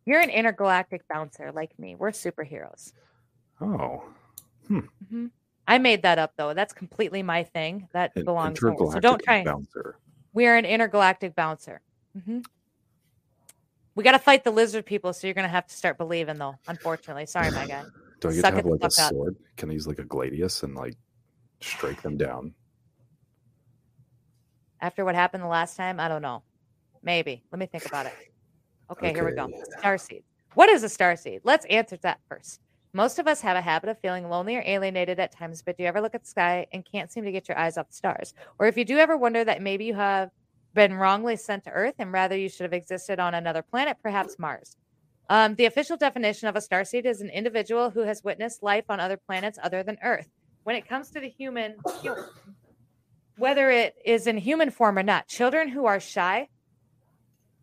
You're 0.05 0.21
an 0.21 0.29
intergalactic 0.29 1.07
bouncer 1.07 1.51
like 1.51 1.77
me. 1.77 1.95
We're 1.95 2.11
superheroes. 2.11 2.93
Oh, 3.61 4.03
hmm 4.67 5.27
I 5.67 5.77
made 5.77 6.01
that 6.01 6.17
up 6.17 6.33
though. 6.35 6.53
That's 6.55 6.73
completely 6.73 7.21
my 7.21 7.43
thing. 7.43 7.87
That 7.93 8.11
an 8.15 8.25
belongs. 8.25 8.59
somewhere. 8.59 8.91
So 8.91 8.99
don't 8.99 9.21
try. 9.21 9.43
bouncer. 9.43 9.97
We 10.33 10.47
are 10.47 10.55
an 10.55 10.65
intergalactic 10.65 11.35
bouncer. 11.35 11.81
hmm 12.25 12.39
We 13.95 14.03
got 14.03 14.11
to 14.13 14.19
fight 14.19 14.43
the 14.43 14.51
lizard 14.51 14.85
people, 14.85 15.13
so 15.13 15.27
you're 15.27 15.33
gonna 15.33 15.47
have 15.47 15.67
to 15.67 15.75
start 15.75 15.97
believing, 15.97 16.37
though. 16.37 16.55
Unfortunately, 16.67 17.25
sorry, 17.25 17.51
my 17.51 17.67
guy. 17.67 17.83
Do 18.21 18.29
I 18.29 18.33
get 18.33 18.41
Suck 18.41 18.51
to 18.51 18.55
have 18.57 18.65
like 18.65 18.79
a 18.79 18.89
fuck 18.89 18.99
up. 18.99 19.11
sword? 19.11 19.35
Can 19.57 19.69
I 19.69 19.73
use 19.73 19.87
like 19.87 19.99
a 19.99 20.03
gladius 20.03 20.63
and 20.63 20.75
like 20.75 20.95
strike 21.61 22.01
them 22.01 22.17
down? 22.17 22.53
After 24.81 25.03
what 25.03 25.15
happened 25.15 25.43
the 25.43 25.47
last 25.47 25.75
time, 25.75 25.99
I 25.99 26.07
don't 26.07 26.21
know. 26.21 26.43
Maybe. 27.03 27.43
Let 27.51 27.59
me 27.59 27.65
think 27.65 27.85
about 27.85 28.05
it. 28.05 28.13
Okay, 28.91 29.13
here 29.13 29.25
we 29.25 29.33
go. 29.33 29.43
Okay. 29.43 29.61
Star 29.79 29.97
seed. 29.97 30.23
What 30.53 30.69
is 30.69 30.83
a 30.83 30.89
star 30.89 31.15
seed? 31.15 31.41
Let's 31.43 31.65
answer 31.65 31.97
that 31.97 32.19
first. 32.27 32.61
Most 32.93 33.19
of 33.19 33.27
us 33.27 33.39
have 33.41 33.55
a 33.55 33.61
habit 33.61 33.89
of 33.89 33.99
feeling 33.99 34.29
lonely 34.29 34.55
or 34.55 34.63
alienated 34.65 35.19
at 35.19 35.31
times, 35.31 35.61
but 35.61 35.77
do 35.77 35.83
you 35.83 35.89
ever 35.89 36.01
look 36.01 36.15
at 36.15 36.23
the 36.23 36.29
sky 36.29 36.65
and 36.73 36.83
can't 36.83 37.11
seem 37.11 37.23
to 37.23 37.31
get 37.31 37.47
your 37.47 37.57
eyes 37.57 37.77
off 37.77 37.89
the 37.89 37.93
stars? 37.93 38.33
Or 38.57 38.65
if 38.65 38.77
you 38.77 38.83
do 38.83 38.97
ever 38.97 39.15
wonder 39.15 39.43
that 39.43 39.61
maybe 39.61 39.85
you 39.85 39.93
have 39.93 40.31
been 40.73 40.93
wrongly 40.93 41.35
sent 41.35 41.63
to 41.65 41.71
Earth 41.71 41.95
and 41.99 42.11
rather 42.11 42.37
you 42.37 42.49
should 42.49 42.63
have 42.63 42.73
existed 42.73 43.19
on 43.19 43.33
another 43.33 43.61
planet, 43.61 43.97
perhaps 44.01 44.37
Mars? 44.39 44.75
Um, 45.29 45.55
the 45.55 45.65
official 45.65 45.97
definition 45.97 46.47
of 46.47 46.55
a 46.55 46.59
starseed 46.59 47.05
is 47.05 47.21
an 47.21 47.29
individual 47.29 47.91
who 47.91 48.01
has 48.01 48.23
witnessed 48.23 48.63
life 48.63 48.85
on 48.89 48.99
other 48.99 49.17
planets 49.17 49.59
other 49.61 49.83
than 49.83 49.97
Earth. 50.03 50.27
When 50.63 50.75
it 50.75 50.87
comes 50.87 51.11
to 51.11 51.19
the 51.19 51.29
human, 51.29 51.77
whether 53.37 53.69
it 53.69 53.95
is 54.05 54.27
in 54.27 54.37
human 54.37 54.71
form 54.71 54.97
or 54.97 55.03
not, 55.03 55.27
children 55.27 55.69
who 55.69 55.85
are 55.85 55.99
shy 55.99 56.47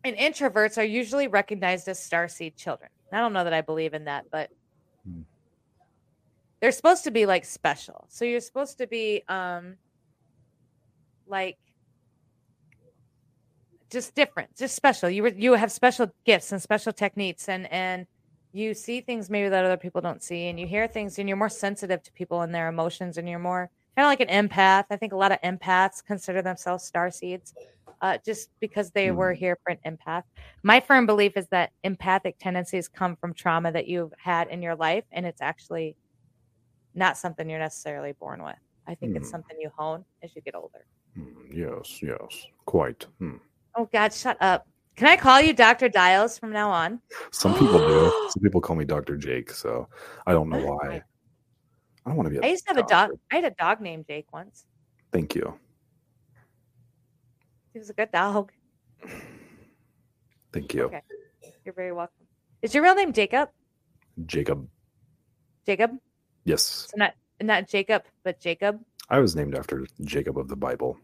and 0.03 0.15
introverts 0.15 0.77
are 0.77 0.83
usually 0.83 1.27
recognized 1.27 1.87
as 1.87 1.99
starseed 1.99 2.55
children. 2.55 2.89
I 3.11 3.19
don't 3.19 3.33
know 3.33 3.43
that 3.43 3.53
I 3.53 3.61
believe 3.61 3.93
in 3.93 4.05
that, 4.05 4.25
but 4.31 4.49
Hmm. 5.03 5.21
they're 6.61 6.71
supposed 6.71 7.03
to 7.03 7.11
be 7.11 7.25
like 7.25 7.45
special. 7.45 8.07
So 8.09 8.25
you're 8.25 8.39
supposed 8.39 8.77
to 8.79 8.87
be 8.87 9.23
um 9.27 9.77
like 11.27 11.57
just 13.91 14.15
different, 14.15 14.55
just 14.57 14.75
special. 14.75 15.09
You 15.09 15.23
were 15.23 15.29
you 15.29 15.53
have 15.53 15.71
special 15.71 16.11
gifts 16.25 16.51
and 16.51 16.61
special 16.61 16.93
techniques 16.93 17.47
and 17.49 17.71
and 17.71 18.05
you 18.53 18.73
see 18.73 19.01
things 19.01 19.29
maybe 19.29 19.49
that 19.49 19.65
other 19.65 19.77
people 19.77 20.01
don't 20.01 20.23
see 20.23 20.47
and 20.47 20.59
you 20.59 20.65
hear 20.67 20.87
things 20.87 21.19
and 21.19 21.27
you're 21.29 21.37
more 21.37 21.49
sensitive 21.49 22.01
to 22.03 22.11
people 22.13 22.41
and 22.41 22.53
their 22.55 22.67
emotions 22.69 23.17
and 23.17 23.29
you're 23.29 23.39
more 23.39 23.69
kind 23.95 24.05
of 24.05 24.09
like 24.09 24.21
an 24.29 24.49
empath. 24.49 24.85
I 24.89 24.97
think 24.97 25.13
a 25.13 25.17
lot 25.17 25.31
of 25.31 25.41
empaths 25.41 26.03
consider 26.03 26.41
themselves 26.41 26.83
star 26.83 27.11
seeds 27.11 27.53
uh, 28.01 28.17
just 28.25 28.49
because 28.61 28.91
they 28.91 29.11
were 29.11 29.33
here 29.33 29.57
for 29.63 29.71
an 29.71 29.97
empath. 29.97 30.23
My 30.63 30.79
firm 30.79 31.05
belief 31.05 31.35
is 31.35 31.47
that 31.49 31.71
empathic 31.83 32.37
tendencies 32.39 32.87
come 32.87 33.15
from 33.15 33.33
trauma 33.33 33.71
that 33.71 33.87
you've 33.87 34.13
had 34.17 34.49
in 34.49 34.61
your 34.61 34.75
life, 34.75 35.03
and 35.11 35.25
it's 35.25 35.41
actually 35.41 35.95
not 36.93 37.17
something 37.17 37.49
you're 37.49 37.59
necessarily 37.59 38.13
born 38.13 38.43
with. 38.43 38.55
I 38.87 38.95
think 38.95 39.15
it's 39.15 39.29
Hmm. 39.29 39.31
something 39.31 39.57
you 39.59 39.69
hone 39.77 40.05
as 40.23 40.35
you 40.35 40.41
get 40.41 40.55
older. 40.55 40.85
Hmm, 41.15 41.51
yes, 41.51 42.01
yes, 42.01 42.45
quite. 42.65 43.05
Hmm. 43.19 43.37
Oh 43.77 43.87
God, 43.93 44.11
shut 44.11 44.37
up! 44.41 44.67
Can 44.95 45.07
I 45.07 45.15
call 45.15 45.39
you 45.39 45.53
Doctor 45.53 45.87
Dials 45.87 46.39
from 46.39 46.51
now 46.51 46.71
on? 46.71 46.99
Some 47.31 47.53
people 47.53 47.77
do. 47.77 48.29
Some 48.31 48.41
people 48.41 48.59
call 48.59 48.75
me 48.75 48.83
Doctor 48.83 49.15
Jake, 49.15 49.51
so 49.51 49.87
I 50.25 50.33
don't 50.33 50.49
know 50.49 50.59
why. 50.65 51.03
I 52.03 52.09
don't 52.09 52.17
want 52.17 52.25
to 52.25 52.31
be. 52.31 52.43
I 52.43 52.49
used 52.49 52.65
to 52.67 52.73
have 52.73 52.83
a 52.83 52.87
dog. 52.87 53.11
I 53.31 53.35
had 53.35 53.45
a 53.45 53.51
dog 53.51 53.79
named 53.79 54.05
Jake 54.07 54.25
once. 54.33 54.65
Thank 55.11 55.35
you. 55.35 55.53
He 57.73 57.79
was 57.79 57.91
a 57.91 57.93
good 57.93 58.11
dog. 58.11 58.51
Thank 60.51 60.73
you, 60.73 60.85
Okay. 60.85 61.01
You're 61.63 61.75
very 61.75 61.91
welcome. 61.91 62.25
Is 62.63 62.73
your 62.73 62.83
real 62.83 62.95
name 62.95 63.13
Jacob? 63.13 63.49
Jacob. 64.25 64.67
Jacob? 65.67 65.91
Yes, 66.45 66.87
So 66.89 66.97
not 66.97 67.13
not 67.41 67.67
Jacob, 67.67 68.03
but 68.23 68.39
Jacob. 68.39 68.79
I 69.09 69.19
was 69.19 69.35
named 69.35 69.53
after 69.53 69.85
Jacob 70.01 70.39
of 70.39 70.47
the 70.47 70.55
Bible. 70.55 70.97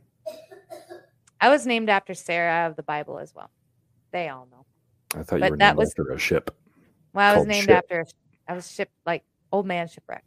I 1.44 1.50
was 1.50 1.66
named 1.68 1.90
after 1.90 2.14
Sarah 2.14 2.68
of 2.70 2.78
the 2.78 2.84
Bible 2.84 3.20
as 3.20 3.36
well. 3.36 3.50
They 4.12 4.30
all 4.30 4.48
know. 4.50 4.66
I 5.20 5.24
thought 5.24 5.42
you 5.42 5.50
were 5.50 5.58
that 5.58 5.76
named 5.76 5.78
was- 5.78 5.90
after 5.90 6.12
a 6.12 6.18
ship. 6.18 6.56
Well, 7.14 7.34
I 7.34 7.38
was 7.38 7.46
named 7.46 7.66
Ship. 7.66 7.78
after 7.78 8.06
I 8.48 8.54
was 8.54 8.72
ship 8.72 8.90
like 9.06 9.24
old 9.52 9.68
man 9.68 9.88
shipwreck. 9.88 10.24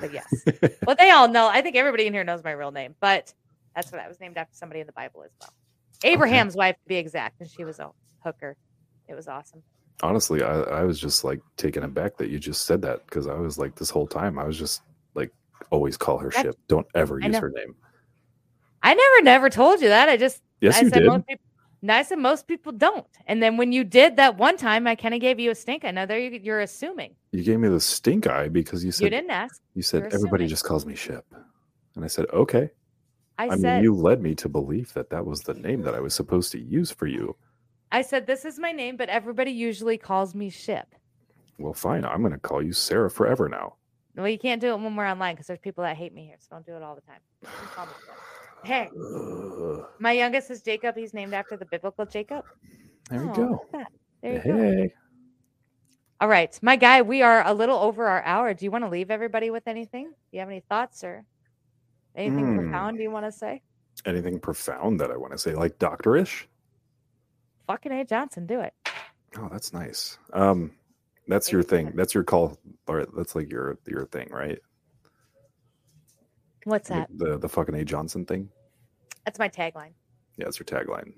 But 0.00 0.12
yes. 0.12 0.26
well, 0.86 0.96
they 0.98 1.10
all 1.10 1.28
know. 1.28 1.48
I 1.48 1.60
think 1.60 1.76
everybody 1.76 2.06
in 2.06 2.12
here 2.14 2.24
knows 2.24 2.42
my 2.42 2.50
real 2.52 2.72
name, 2.72 2.96
but 2.98 3.32
that's 3.76 3.92
what 3.92 4.00
I 4.00 4.08
was 4.08 4.18
named 4.20 4.36
after 4.36 4.54
somebody 4.56 4.80
in 4.80 4.86
the 4.86 4.92
Bible 4.94 5.22
as 5.22 5.30
well. 5.40 5.52
Abraham's 6.02 6.56
wife 6.56 6.74
to 6.76 6.88
be 6.88 6.96
exact, 6.96 7.40
and 7.40 7.48
she 7.48 7.64
was 7.64 7.78
a 7.78 7.90
hooker. 8.24 8.56
It 9.06 9.14
was 9.14 9.28
awesome. 9.28 9.62
Honestly, 10.02 10.42
I, 10.42 10.62
I 10.62 10.82
was 10.84 10.98
just 10.98 11.22
like 11.24 11.40
taken 11.56 11.84
aback 11.84 12.16
that 12.16 12.30
you 12.30 12.38
just 12.40 12.66
said 12.66 12.82
that 12.82 13.04
because 13.06 13.28
I 13.28 13.34
was 13.34 13.58
like 13.58 13.76
this 13.76 13.90
whole 13.90 14.08
time 14.08 14.38
I 14.38 14.44
was 14.44 14.58
just 14.58 14.82
like 15.14 15.30
always 15.70 15.96
call 15.96 16.18
her 16.18 16.30
That's- 16.30 16.46
ship. 16.46 16.56
Don't 16.68 16.86
ever 16.96 17.20
I 17.22 17.26
use 17.26 17.36
her 17.36 17.50
name. 17.54 17.76
I 18.82 18.94
never, 18.94 19.22
never 19.22 19.50
told 19.50 19.80
you 19.80 19.88
that. 19.88 20.08
I 20.08 20.16
just 20.16 20.42
Yes, 20.64 20.78
I 20.78 20.80
you 20.80 20.88
said 20.88 21.00
did. 21.00 21.06
most 21.08 21.26
people. 21.26 21.44
No, 21.82 21.94
I 21.94 22.02
said 22.02 22.18
most 22.18 22.48
people 22.48 22.72
don't. 22.72 23.06
And 23.26 23.42
then 23.42 23.58
when 23.58 23.70
you 23.70 23.84
did 23.84 24.16
that 24.16 24.38
one 24.38 24.56
time, 24.56 24.86
I 24.86 24.94
kind 24.94 25.14
of 25.14 25.20
gave 25.20 25.38
you 25.38 25.50
a 25.50 25.54
stink 25.54 25.84
eye. 25.84 25.90
Now 25.90 26.06
there 26.06 26.18
you, 26.18 26.40
you're 26.42 26.60
assuming. 26.60 27.14
You 27.32 27.42
gave 27.42 27.60
me 27.60 27.68
the 27.68 27.78
stink 27.78 28.26
eye 28.26 28.48
because 28.48 28.82
you 28.82 28.90
said 28.90 29.04
you 29.04 29.10
didn't 29.10 29.30
ask. 29.30 29.60
you 29.74 29.82
said 29.82 30.04
everybody 30.04 30.44
assuming. 30.44 30.48
just 30.48 30.64
calls 30.64 30.86
me 30.86 30.94
ship, 30.94 31.26
and 31.94 32.02
I 32.02 32.08
said 32.08 32.24
okay. 32.32 32.70
I, 33.36 33.48
I 33.48 33.56
said 33.58 33.74
mean, 33.74 33.82
you 33.82 33.94
led 33.94 34.22
me 34.22 34.34
to 34.36 34.48
believe 34.48 34.94
that 34.94 35.10
that 35.10 35.26
was 35.26 35.42
the 35.42 35.52
name 35.52 35.82
that 35.82 35.94
I 35.94 36.00
was 36.00 36.14
supposed 36.14 36.52
to 36.52 36.58
use 36.58 36.90
for 36.90 37.06
you. 37.06 37.36
I 37.92 38.00
said 38.00 38.26
this 38.26 38.46
is 38.46 38.58
my 38.58 38.72
name, 38.72 38.96
but 38.96 39.10
everybody 39.10 39.50
usually 39.50 39.98
calls 39.98 40.34
me 40.34 40.48
Ship. 40.48 40.86
Well, 41.58 41.74
fine. 41.74 42.06
I'm 42.06 42.20
going 42.20 42.32
to 42.32 42.38
call 42.38 42.62
you 42.62 42.72
Sarah 42.72 43.10
forever 43.10 43.46
now. 43.50 43.74
Well, 44.16 44.28
you 44.28 44.38
can't 44.38 44.60
do 44.60 44.68
it 44.68 44.80
when 44.80 44.96
we're 44.96 45.06
online 45.06 45.34
because 45.34 45.48
there's 45.48 45.58
people 45.58 45.84
that 45.84 45.96
hate 45.98 46.14
me 46.14 46.24
here, 46.24 46.36
so 46.38 46.46
don't 46.52 46.64
do 46.64 46.76
it 46.76 46.82
all 46.82 46.94
the 46.94 47.02
time. 47.02 47.20
You 48.64 48.70
can 48.70 48.88
call 48.88 48.98
me 48.98 49.50
Ship. 49.50 49.78
Hey, 49.78 49.84
my 49.98 50.12
youngest 50.12 50.50
is 50.50 50.62
Jacob. 50.62 50.96
He's 50.96 51.14
named 51.14 51.34
after 51.34 51.56
the 51.56 51.66
biblical 51.66 52.06
Jacob. 52.06 52.44
there 53.10 53.22
you 53.24 53.30
Oh, 53.30 53.34
go. 53.72 53.84
There 54.22 54.32
you 54.34 54.42
go. 54.42 54.56
Hey. 54.56 54.94
All 56.20 56.28
right, 56.28 56.58
my 56.62 56.76
guy, 56.76 57.02
we 57.02 57.22
are 57.22 57.46
a 57.46 57.52
little 57.52 57.76
over 57.78 58.06
our 58.06 58.22
hour. 58.22 58.54
Do 58.54 58.64
you 58.64 58.70
want 58.70 58.84
to 58.84 58.88
leave 58.90 59.10
everybody 59.10 59.50
with 59.50 59.66
anything? 59.66 60.04
Do 60.04 60.14
you 60.32 60.40
have 60.40 60.48
any 60.48 60.60
thoughts 60.68 61.04
or 61.04 61.24
anything 62.14 62.46
Hmm. 62.46 62.58
profound 62.60 62.98
you 62.98 63.10
want 63.10 63.26
to 63.26 63.32
say? 63.32 63.62
Anything 64.06 64.38
profound 64.40 65.00
that 65.00 65.10
I 65.10 65.16
want 65.16 65.32
to 65.32 65.38
say, 65.38 65.54
like 65.54 65.78
doctorish? 65.78 66.46
Fucking 67.66 67.92
A. 67.92 68.04
Johnson, 68.04 68.46
do 68.46 68.60
it. 68.60 68.72
Oh, 69.38 69.48
that's 69.50 69.72
nice. 69.72 70.18
Um, 70.32 70.72
that's 71.26 71.50
your 71.50 71.62
thing. 71.62 71.92
That's 71.94 72.14
your 72.14 72.22
call. 72.24 72.58
Or 72.86 73.06
that's 73.16 73.34
like 73.34 73.50
your 73.50 73.78
your 73.86 74.06
thing, 74.06 74.28
right? 74.30 74.58
What's 76.64 76.88
that? 76.88 77.08
The 77.16 77.38
the 77.38 77.48
fucking 77.48 77.74
A 77.74 77.84
Johnson 77.84 78.24
thing. 78.24 78.48
That's 79.24 79.38
my 79.38 79.48
tagline. 79.48 79.92
Yeah, 80.36 80.48
it's 80.48 80.58
your 80.58 80.66
tagline. 80.66 81.14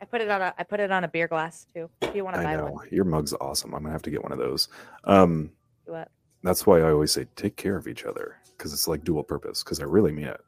I 0.00 0.04
put 0.06 0.20
it 0.20 0.30
on 0.30 0.42
a 0.42 0.54
I 0.58 0.64
put 0.64 0.80
it 0.80 0.90
on 0.90 1.04
a 1.04 1.08
beer 1.08 1.28
glass 1.28 1.66
too. 1.72 1.88
If 2.00 2.14
you 2.14 2.24
want 2.24 2.36
to 2.36 2.40
I 2.40 2.44
buy 2.44 2.56
know 2.56 2.72
one, 2.72 2.88
your 2.90 3.04
mug's 3.04 3.32
awesome. 3.34 3.74
I'm 3.74 3.82
gonna 3.82 3.92
have 3.92 4.02
to 4.02 4.10
get 4.10 4.22
one 4.22 4.32
of 4.32 4.38
those. 4.38 4.68
Um, 5.04 5.50
it. 5.86 6.08
that's 6.42 6.66
why 6.66 6.80
I 6.80 6.90
always 6.90 7.12
say 7.12 7.26
take 7.36 7.56
care 7.56 7.76
of 7.76 7.86
each 7.86 8.04
other 8.04 8.36
because 8.56 8.72
it's 8.72 8.88
like 8.88 9.04
dual 9.04 9.22
purpose. 9.22 9.62
Because 9.62 9.80
I 9.80 9.84
really 9.84 10.12
mean 10.12 10.26
it. 10.26 10.40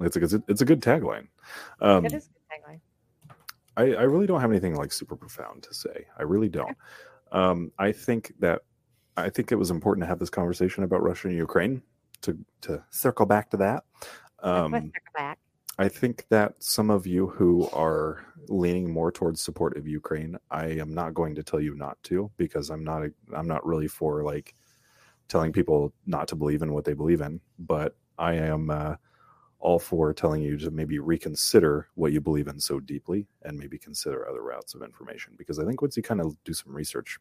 It's 0.00 0.16
a, 0.16 0.22
it's 0.22 0.32
a, 0.32 0.42
it's 0.48 0.60
a 0.62 0.64
good 0.64 0.82
tagline. 0.82 1.28
Um, 1.80 2.04
it 2.04 2.12
is 2.12 2.26
a 2.26 2.30
good 2.30 2.60
tagline. 2.60 2.80
I, 3.76 4.00
I 4.00 4.02
really 4.02 4.26
don't 4.26 4.40
have 4.40 4.50
anything 4.50 4.74
like 4.74 4.92
super 4.92 5.16
profound 5.16 5.62
to 5.62 5.74
say. 5.74 6.06
I 6.18 6.24
really 6.24 6.48
don't. 6.48 6.76
Um, 7.30 7.72
I 7.78 7.92
think 7.92 8.34
that 8.40 8.62
I 9.16 9.30
think 9.30 9.52
it 9.52 9.56
was 9.56 9.70
important 9.70 10.02
to 10.02 10.08
have 10.08 10.18
this 10.18 10.30
conversation 10.30 10.82
about 10.82 11.02
Russia 11.02 11.28
and 11.28 11.36
Ukraine 11.36 11.82
to 12.22 12.38
to 12.62 12.84
circle 12.90 13.26
back 13.26 13.50
to 13.50 13.56
that. 13.58 13.84
Um, 14.40 14.92
back. 15.14 15.38
I 15.78 15.88
think 15.88 16.26
that 16.28 16.62
some 16.62 16.90
of 16.90 17.06
you 17.06 17.28
who 17.28 17.68
are 17.72 18.24
leaning 18.48 18.92
more 18.92 19.10
towards 19.10 19.40
support 19.40 19.76
of 19.76 19.86
Ukraine, 19.86 20.36
I 20.50 20.66
am 20.66 20.92
not 20.92 21.14
going 21.14 21.34
to 21.36 21.42
tell 21.42 21.60
you 21.60 21.74
not 21.74 21.96
to 22.04 22.30
because 22.36 22.70
I'm 22.70 22.84
not 22.84 23.02
a, 23.02 23.12
I'm 23.34 23.48
not 23.48 23.64
really 23.64 23.88
for 23.88 24.22
like 24.22 24.54
telling 25.28 25.52
people 25.52 25.94
not 26.06 26.28
to 26.28 26.36
believe 26.36 26.62
in 26.62 26.72
what 26.72 26.84
they 26.84 26.92
believe 26.92 27.22
in, 27.22 27.40
but 27.58 27.96
I 28.18 28.34
am 28.34 28.70
uh, 28.70 28.96
all 29.62 29.78
for 29.78 30.12
telling 30.12 30.42
you 30.42 30.58
to 30.58 30.70
maybe 30.70 30.98
reconsider 30.98 31.88
what 31.94 32.12
you 32.12 32.20
believe 32.20 32.48
in 32.48 32.58
so 32.58 32.80
deeply 32.80 33.26
and 33.42 33.56
maybe 33.56 33.78
consider 33.78 34.28
other 34.28 34.42
routes 34.42 34.74
of 34.74 34.82
information 34.82 35.34
because 35.38 35.58
I 35.58 35.64
think 35.64 35.80
once 35.80 35.96
you 35.96 36.02
kind 36.02 36.20
of 36.20 36.36
do 36.44 36.52
some 36.52 36.74
research, 36.74 37.18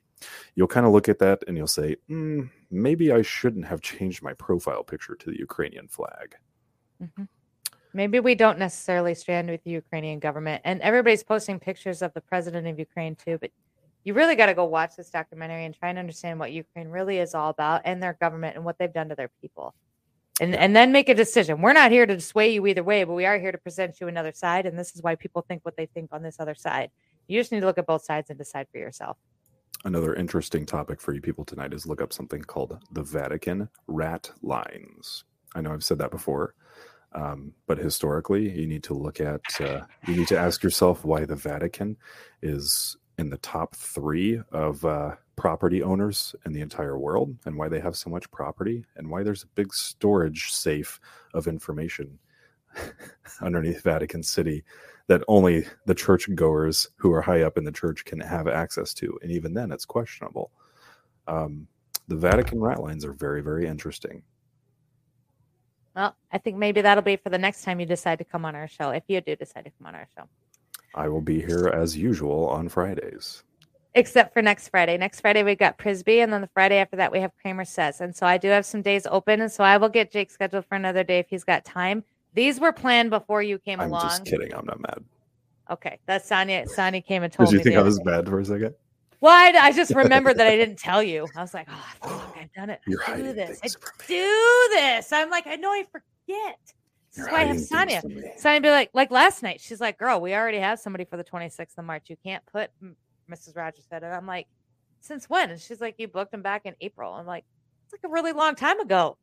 you'll 0.56 0.68
kind 0.68 0.88
of 0.88 0.92
look 0.92 1.08
at 1.08 1.20
that 1.20 1.44
and 1.48 1.56
you'll 1.56 1.68
say, 1.68 1.96
mm, 2.10 2.50
maybe 2.72 3.12
I 3.12 3.22
shouldn't 3.22 3.66
have 3.68 3.82
changed 3.82 4.24
my 4.24 4.34
profile 4.34 4.84
picture 4.84 5.16
to 5.16 5.32
the 5.32 5.38
Ukrainian 5.38 5.88
flag. 5.88 6.36
Mhm. 7.02 7.28
Maybe 7.94 8.20
we 8.20 8.36
don't 8.36 8.58
necessarily 8.58 9.14
stand 9.14 9.50
with 9.50 9.64
the 9.64 9.72
Ukrainian 9.72 10.20
government, 10.20 10.62
and 10.64 10.82
everybody's 10.82 11.24
posting 11.24 11.60
pictures 11.60 12.02
of 12.02 12.14
the 12.14 12.22
president 12.22 12.66
of 12.68 12.80
Ukraine 12.80 13.16
too. 13.16 13.38
But 13.40 13.52
you 14.04 14.14
really 14.14 14.36
got 14.36 14.48
to 14.48 14.56
go 14.56 14.66
watch 14.66 14.96
this 14.96 15.12
documentary 15.12 15.66
and 15.66 15.76
try 15.76 15.90
and 15.90 16.00
understand 16.00 16.40
what 16.40 16.52
Ukraine 16.52 16.88
really 16.88 17.20
is 17.20 17.36
all 17.36 17.50
about 17.50 17.82
and 17.86 18.02
their 18.02 18.14
government 18.14 18.56
and 18.56 18.66
what 18.66 18.78
they've 18.80 18.94
done 18.94 19.10
to 19.10 19.16
their 19.16 19.30
people, 19.42 19.76
and 20.42 20.56
and 20.56 20.76
then 20.76 20.92
make 20.92 21.08
a 21.08 21.14
decision. 21.14 21.62
We're 21.62 21.72
not 21.72 21.92
here 21.92 22.06
to 22.06 22.20
sway 22.20 22.50
you 22.52 22.66
either 22.66 22.84
way, 22.84 23.04
but 23.06 23.14
we 23.14 23.26
are 23.26 23.40
here 23.40 23.52
to 23.52 23.58
present 23.60 24.02
you 24.02 24.08
another 24.08 24.34
side, 24.34 24.66
and 24.66 24.78
this 24.78 24.94
is 24.96 25.02
why 25.02 25.16
people 25.16 25.46
think 25.48 25.64
what 25.64 25.78
they 25.78 25.86
think 25.86 26.10
on 26.12 26.24
this 26.24 26.40
other 26.40 26.56
side. 26.56 26.90
You 27.28 27.40
just 27.40 27.52
need 27.52 27.62
to 27.62 27.68
look 27.68 27.78
at 27.78 27.86
both 27.86 28.04
sides 28.04 28.30
and 28.30 28.38
decide 28.38 28.68
for 28.72 28.80
yourself. 28.80 29.18
Another 29.86 30.16
interesting 30.16 30.66
topic 30.66 31.00
for 31.00 31.14
you 31.14 31.22
people 31.22 31.46
tonight 31.46 31.74
is 31.74 31.86
look 31.86 32.02
up 32.02 32.12
something 32.12 32.42
called 32.42 32.78
the 32.92 33.04
Vatican 33.04 33.70
rat 33.88 34.32
lines. 34.42 35.24
I 35.56 35.62
know 35.62 35.72
I've 35.72 35.84
said 35.84 36.00
that 36.00 36.12
before, 36.12 36.56
um, 37.14 37.54
but 37.68 37.78
historically, 37.78 38.50
you 38.50 38.68
need 38.68 38.84
to 38.84 38.94
look 38.94 39.22
at, 39.22 39.42
uh, 39.60 39.82
you 40.08 40.16
need 40.16 40.28
to 40.30 40.40
ask 40.40 40.64
yourself 40.64 41.06
why 41.06 41.26
the 41.26 41.36
Vatican 41.36 41.98
is 42.42 42.98
in 43.22 43.30
the 43.30 43.38
top 43.38 43.76
three 43.76 44.42
of 44.52 44.84
uh, 44.84 45.12
property 45.36 45.84
owners 45.84 46.36
in 46.48 46.54
the 46.54 46.60
entire 46.60 46.98
world 46.98 47.38
and 47.46 47.56
why 47.56 47.70
they 47.70 47.80
have 47.80 47.96
so 47.96 48.10
much 48.10 48.30
property 48.32 48.84
and 48.96 49.08
why 49.08 49.22
there's 49.22 49.44
a 49.44 49.48
big 49.56 49.72
storage 49.72 50.52
safe 50.52 51.00
of 51.36 51.48
information 51.48 52.18
underneath 53.42 53.84
Vatican 53.84 54.24
City 54.24 54.64
that 55.06 55.22
only 55.28 55.68
the 55.86 55.94
churchgoers 55.94 56.90
who 56.96 57.14
are 57.14 57.22
high 57.22 57.44
up 57.44 57.60
in 57.60 57.64
the 57.64 57.72
church 57.72 58.04
can 58.06 58.20
have 58.20 58.48
access 58.48 58.92
to. 58.96 59.20
And 59.22 59.32
even 59.32 59.54
then, 59.54 59.72
it's 59.72 59.86
questionable. 59.86 60.52
Um, 61.28 61.68
the 62.08 62.16
Vatican 62.16 62.60
rat 62.60 62.82
lines 62.82 63.06
are 63.06 63.14
very, 63.14 63.42
very 63.42 63.68
interesting. 63.68 64.24
Well, 65.96 66.16
I 66.32 66.40
think 66.40 66.58
maybe 66.58 66.82
that'll 66.82 67.04
be 67.04 67.18
for 67.18 67.30
the 67.30 67.38
next 67.38 67.64
time 67.64 67.80
you 67.80 67.86
decide 67.86 68.18
to 68.18 68.26
come 68.26 68.46
on 68.46 68.56
our 68.56 68.68
show, 68.68 68.90
if 68.90 69.04
you 69.08 69.22
do 69.22 69.36
decide 69.36 69.66
to 69.66 69.72
come 69.78 69.86
on 69.86 69.94
our 69.94 70.08
show. 70.18 70.24
I 70.96 71.08
will 71.08 71.22
be 71.22 71.42
here 71.42 71.68
as 71.68 71.98
usual 71.98 72.48
on 72.50 72.70
Fridays. 72.70 73.44
except 73.94 74.34
for 74.34 74.42
next 74.42 74.70
Friday. 74.70 74.98
Next 74.98 75.20
Friday 75.22 75.44
we've 75.44 75.58
got 75.58 75.78
Prisby, 75.78 76.24
and 76.24 76.32
then 76.32 76.42
the 76.42 76.50
Friday 76.54 76.78
after 76.78 76.96
that 76.96 77.12
we 77.12 77.20
have 77.20 77.32
Kramer 77.42 77.66
says. 77.66 78.00
And 78.02 78.16
so 78.16 78.26
I 78.26 78.38
do 78.38 78.48
have 78.50 78.66
some 78.66 78.82
days 78.82 79.06
open, 79.10 79.42
and 79.42 79.52
so 79.52 79.64
I 79.64 79.78
will 79.78 79.90
get 79.90 80.12
Jake 80.12 80.32
scheduled 80.32 80.66
for 80.66 80.76
another 80.76 81.04
day 81.04 81.20
if 81.20 81.28
he's 81.30 81.44
got 81.44 81.66
time. 81.66 82.04
These 82.34 82.60
were 82.60 82.72
planned 82.72 83.10
before 83.10 83.44
you 83.44 83.60
came 83.60 83.80
along. 83.82 84.04
I'm 84.04 84.10
just 84.10 84.26
kidding. 84.26 84.54
I'm 84.54 84.66
not 84.66 84.80
mad. 84.80 85.04
Okay, 85.70 86.00
that's 86.06 86.28
Sonia. 86.28 86.68
Sonia 86.68 87.02
came 87.02 87.24
and 87.24 87.32
told 87.32 87.50
me. 87.50 87.58
Did 87.58 87.66
you 87.66 87.72
me. 87.72 87.76
think 87.76 87.82
I 87.82 87.84
was 87.84 88.00
bad 88.02 88.28
for 88.28 88.40
a 88.40 88.46
second? 88.46 88.76
Well, 89.20 89.34
I, 89.34 89.58
I 89.68 89.72
just 89.72 89.94
remembered 89.94 90.38
that 90.38 90.48
I 90.48 90.56
didn't 90.58 90.78
tell 90.80 91.04
you. 91.04 91.28
I 91.36 91.42
was 91.42 91.54
like, 91.54 91.68
oh, 91.70 91.94
fuck, 92.02 92.38
I've 92.40 92.52
done 92.54 92.70
it. 92.70 92.80
I 92.88 92.90
You're 92.90 93.18
do 93.18 93.34
this. 93.34 93.50
I 93.50 93.54
things 93.54 93.76
from 93.76 93.92
me. 94.00 94.06
do 94.08 94.68
this. 94.72 95.12
I'm 95.12 95.30
like, 95.30 95.48
I 95.48 95.56
know 95.58 95.70
I 95.70 95.86
forget. 95.92 96.60
This 97.14 97.26
You're 97.26 97.32
why 97.32 97.42
I 97.42 97.46
have 97.46 97.60
Sonia. 97.60 98.02
Sonia 98.38 98.62
be 98.62 98.70
like, 98.70 98.90
like 98.94 99.12
last 99.12 99.44
night, 99.44 99.60
she's 99.60 99.82
like, 99.82 99.98
girl, 99.98 100.22
we 100.22 100.34
already 100.34 100.60
have 100.60 100.80
somebody 100.80 101.04
for 101.06 101.18
the 101.18 101.24
26th 101.24 101.78
of 101.78 101.86
March. 101.86 102.10
You 102.10 102.16
can't 102.24 102.44
put 102.46 102.70
M- 102.82 102.96
Mrs. 103.30 103.56
Rogers 103.58 103.86
said. 103.90 104.04
And 104.04 104.14
I'm 104.14 104.26
like, 104.26 104.48
since 105.02 105.30
when? 105.30 105.50
And 105.50 105.60
she's 105.60 105.82
like, 105.82 105.96
you 105.98 106.08
booked 106.08 106.34
him 106.34 106.42
back 106.42 106.62
in 106.66 106.74
April. 106.80 107.14
I'm 107.14 107.26
like, 107.26 107.44
it's 107.86 107.94
like 107.94 108.10
a 108.10 108.14
really 108.14 108.32
long 108.32 108.56
time 108.56 108.80
ago. 108.80 109.18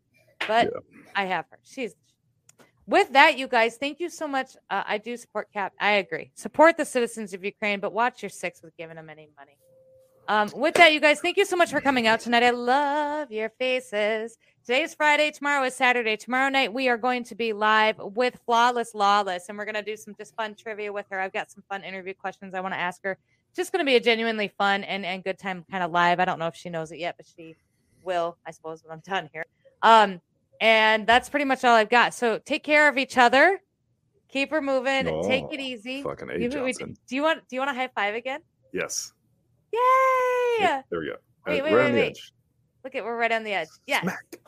But 0.47 0.66
Yeah. 0.73 0.81
I 1.16 1.24
have 1.27 1.47
her. 1.51 1.59
She's 1.65 1.94
with 2.86 3.12
that, 3.12 3.39
you 3.39 3.48
guys. 3.48 3.77
Thank 3.77 4.01
you 4.01 4.10
so 4.10 4.28
much. 4.28 4.48
Uh, 4.70 4.82
I 4.86 4.98
do 4.98 5.16
support 5.16 5.48
Cap. 5.52 5.73
I 5.81 5.93
agree. 5.93 6.31
Support 6.35 6.77
the 6.77 6.85
citizens 6.85 7.32
of 7.35 7.44
Ukraine, 7.44 7.81
but 7.81 7.93
watch 7.93 8.23
your 8.23 8.31
six 8.31 8.62
with 8.62 8.77
giving 8.77 8.97
them 8.97 9.09
any 9.10 9.28
money. 9.39 9.56
Um, 10.28 10.50
with 10.55 10.74
that, 10.74 10.92
you 10.92 11.00
guys, 11.00 11.20
thank 11.20 11.38
you 11.38 11.46
so 11.46 11.56
much 11.56 11.70
for 11.70 11.80
coming 11.80 12.06
out 12.06 12.20
tonight. 12.20 12.42
I 12.42 12.50
love 12.50 13.32
your 13.32 13.48
faces. 13.48 14.36
Today 14.66 14.82
is 14.82 14.94
Friday. 14.94 15.30
Tomorrow 15.30 15.64
is 15.64 15.74
Saturday. 15.74 16.16
Tomorrow 16.18 16.50
night, 16.50 16.70
we 16.70 16.90
are 16.90 16.98
going 16.98 17.24
to 17.24 17.34
be 17.34 17.55
live 17.55 17.96
with 17.98 18.38
Flawless 18.44 18.94
Lawless, 18.94 19.48
and 19.48 19.56
we're 19.56 19.64
going 19.64 19.74
to 19.74 19.82
do 19.82 19.96
some 19.96 20.14
just 20.14 20.36
fun 20.36 20.55
trivia 20.55 20.92
with 20.92 21.06
her. 21.10 21.18
I've 21.18 21.32
got 21.32 21.50
some 21.50 21.64
fun 21.70 21.82
interview 21.82 22.12
questions 22.12 22.52
I 22.52 22.60
want 22.60 22.74
to 22.74 22.78
ask 22.78 23.02
her. 23.05 23.16
Just 23.56 23.72
going 23.72 23.82
to 23.82 23.86
be 23.88 23.96
a 23.96 24.00
genuinely 24.00 24.48
fun 24.59 24.84
and, 24.84 25.06
and 25.06 25.24
good 25.24 25.38
time 25.38 25.64
kind 25.70 25.82
of 25.82 25.92
live. 25.92 26.20
I 26.20 26.26
don't 26.26 26.38
know 26.38 26.48
if 26.48 26.55
she 26.55 26.68
knows 26.68 26.92
it 26.92 26.98
yet, 26.98 27.16
but 27.16 27.24
she 27.34 27.56
will, 28.05 28.36
I 28.46 28.50
suppose, 28.50 28.84
when 28.84 28.92
I'm 28.92 29.00
done 29.06 29.30
here. 29.32 29.46
Um, 29.82 30.20
and 30.60 31.06
that's 31.06 31.30
pretty 31.30 31.46
much 31.46 31.64
all 31.64 31.74
I've 31.74 31.88
got. 31.88 32.12
So 32.12 32.38
take 32.38 32.64
care 32.64 32.86
of 32.90 32.98
each 32.98 33.16
other. 33.16 33.62
Keep 34.28 34.50
her 34.50 34.60
moving. 34.60 35.06
take 35.26 35.44
Oh, 35.44 35.52
it 35.52 35.60
easy. 35.60 36.02
Fucking 36.02 36.28
A. 36.28 36.48
Johnson. 36.50 36.98
do 37.09 37.16
you 37.16 37.22
want 37.22 37.48
do 37.48 37.56
you 37.56 37.60
want 37.60 37.70
a 37.70 37.74
high 37.74 37.88
five 37.94 38.14
again? 38.14 38.40
Yes. 38.74 39.14
Yay! 39.73 40.61
Yep, 40.61 40.86
there 40.90 41.01
we 41.01 41.07
go. 41.07 41.16
Wait, 41.47 41.62
wait, 41.62 41.73
right 41.73 41.73
wait, 41.73 41.86
on 41.86 41.93
the 41.93 42.01
wait. 42.01 42.11
edge. 42.11 42.32
Look 42.85 42.95
at 42.95 43.05
we're 43.05 43.16
right 43.16 43.32
on 43.32 43.45
the 43.45 43.53
edge. 43.53 43.69
Yes. 43.86 44.03
Smack. 44.03 44.39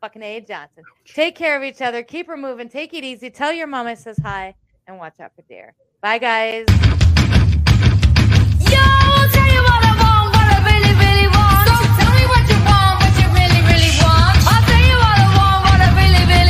Fucking 0.00 0.22
A 0.22 0.40
Johnson. 0.40 0.84
Take 1.04 1.34
care 1.34 1.56
of 1.56 1.62
each 1.62 1.82
other. 1.82 2.02
Keep 2.02 2.26
her 2.28 2.36
moving. 2.36 2.68
Take 2.68 2.94
it 2.94 3.04
easy. 3.04 3.30
Tell 3.30 3.52
your 3.52 3.66
mama 3.66 3.96
says 3.96 4.18
hi 4.22 4.54
and 4.86 4.98
watch 4.98 5.20
out 5.20 5.32
for 5.36 5.42
deer. 5.42 5.74
Bye 6.00 6.18
guys. 6.18 6.66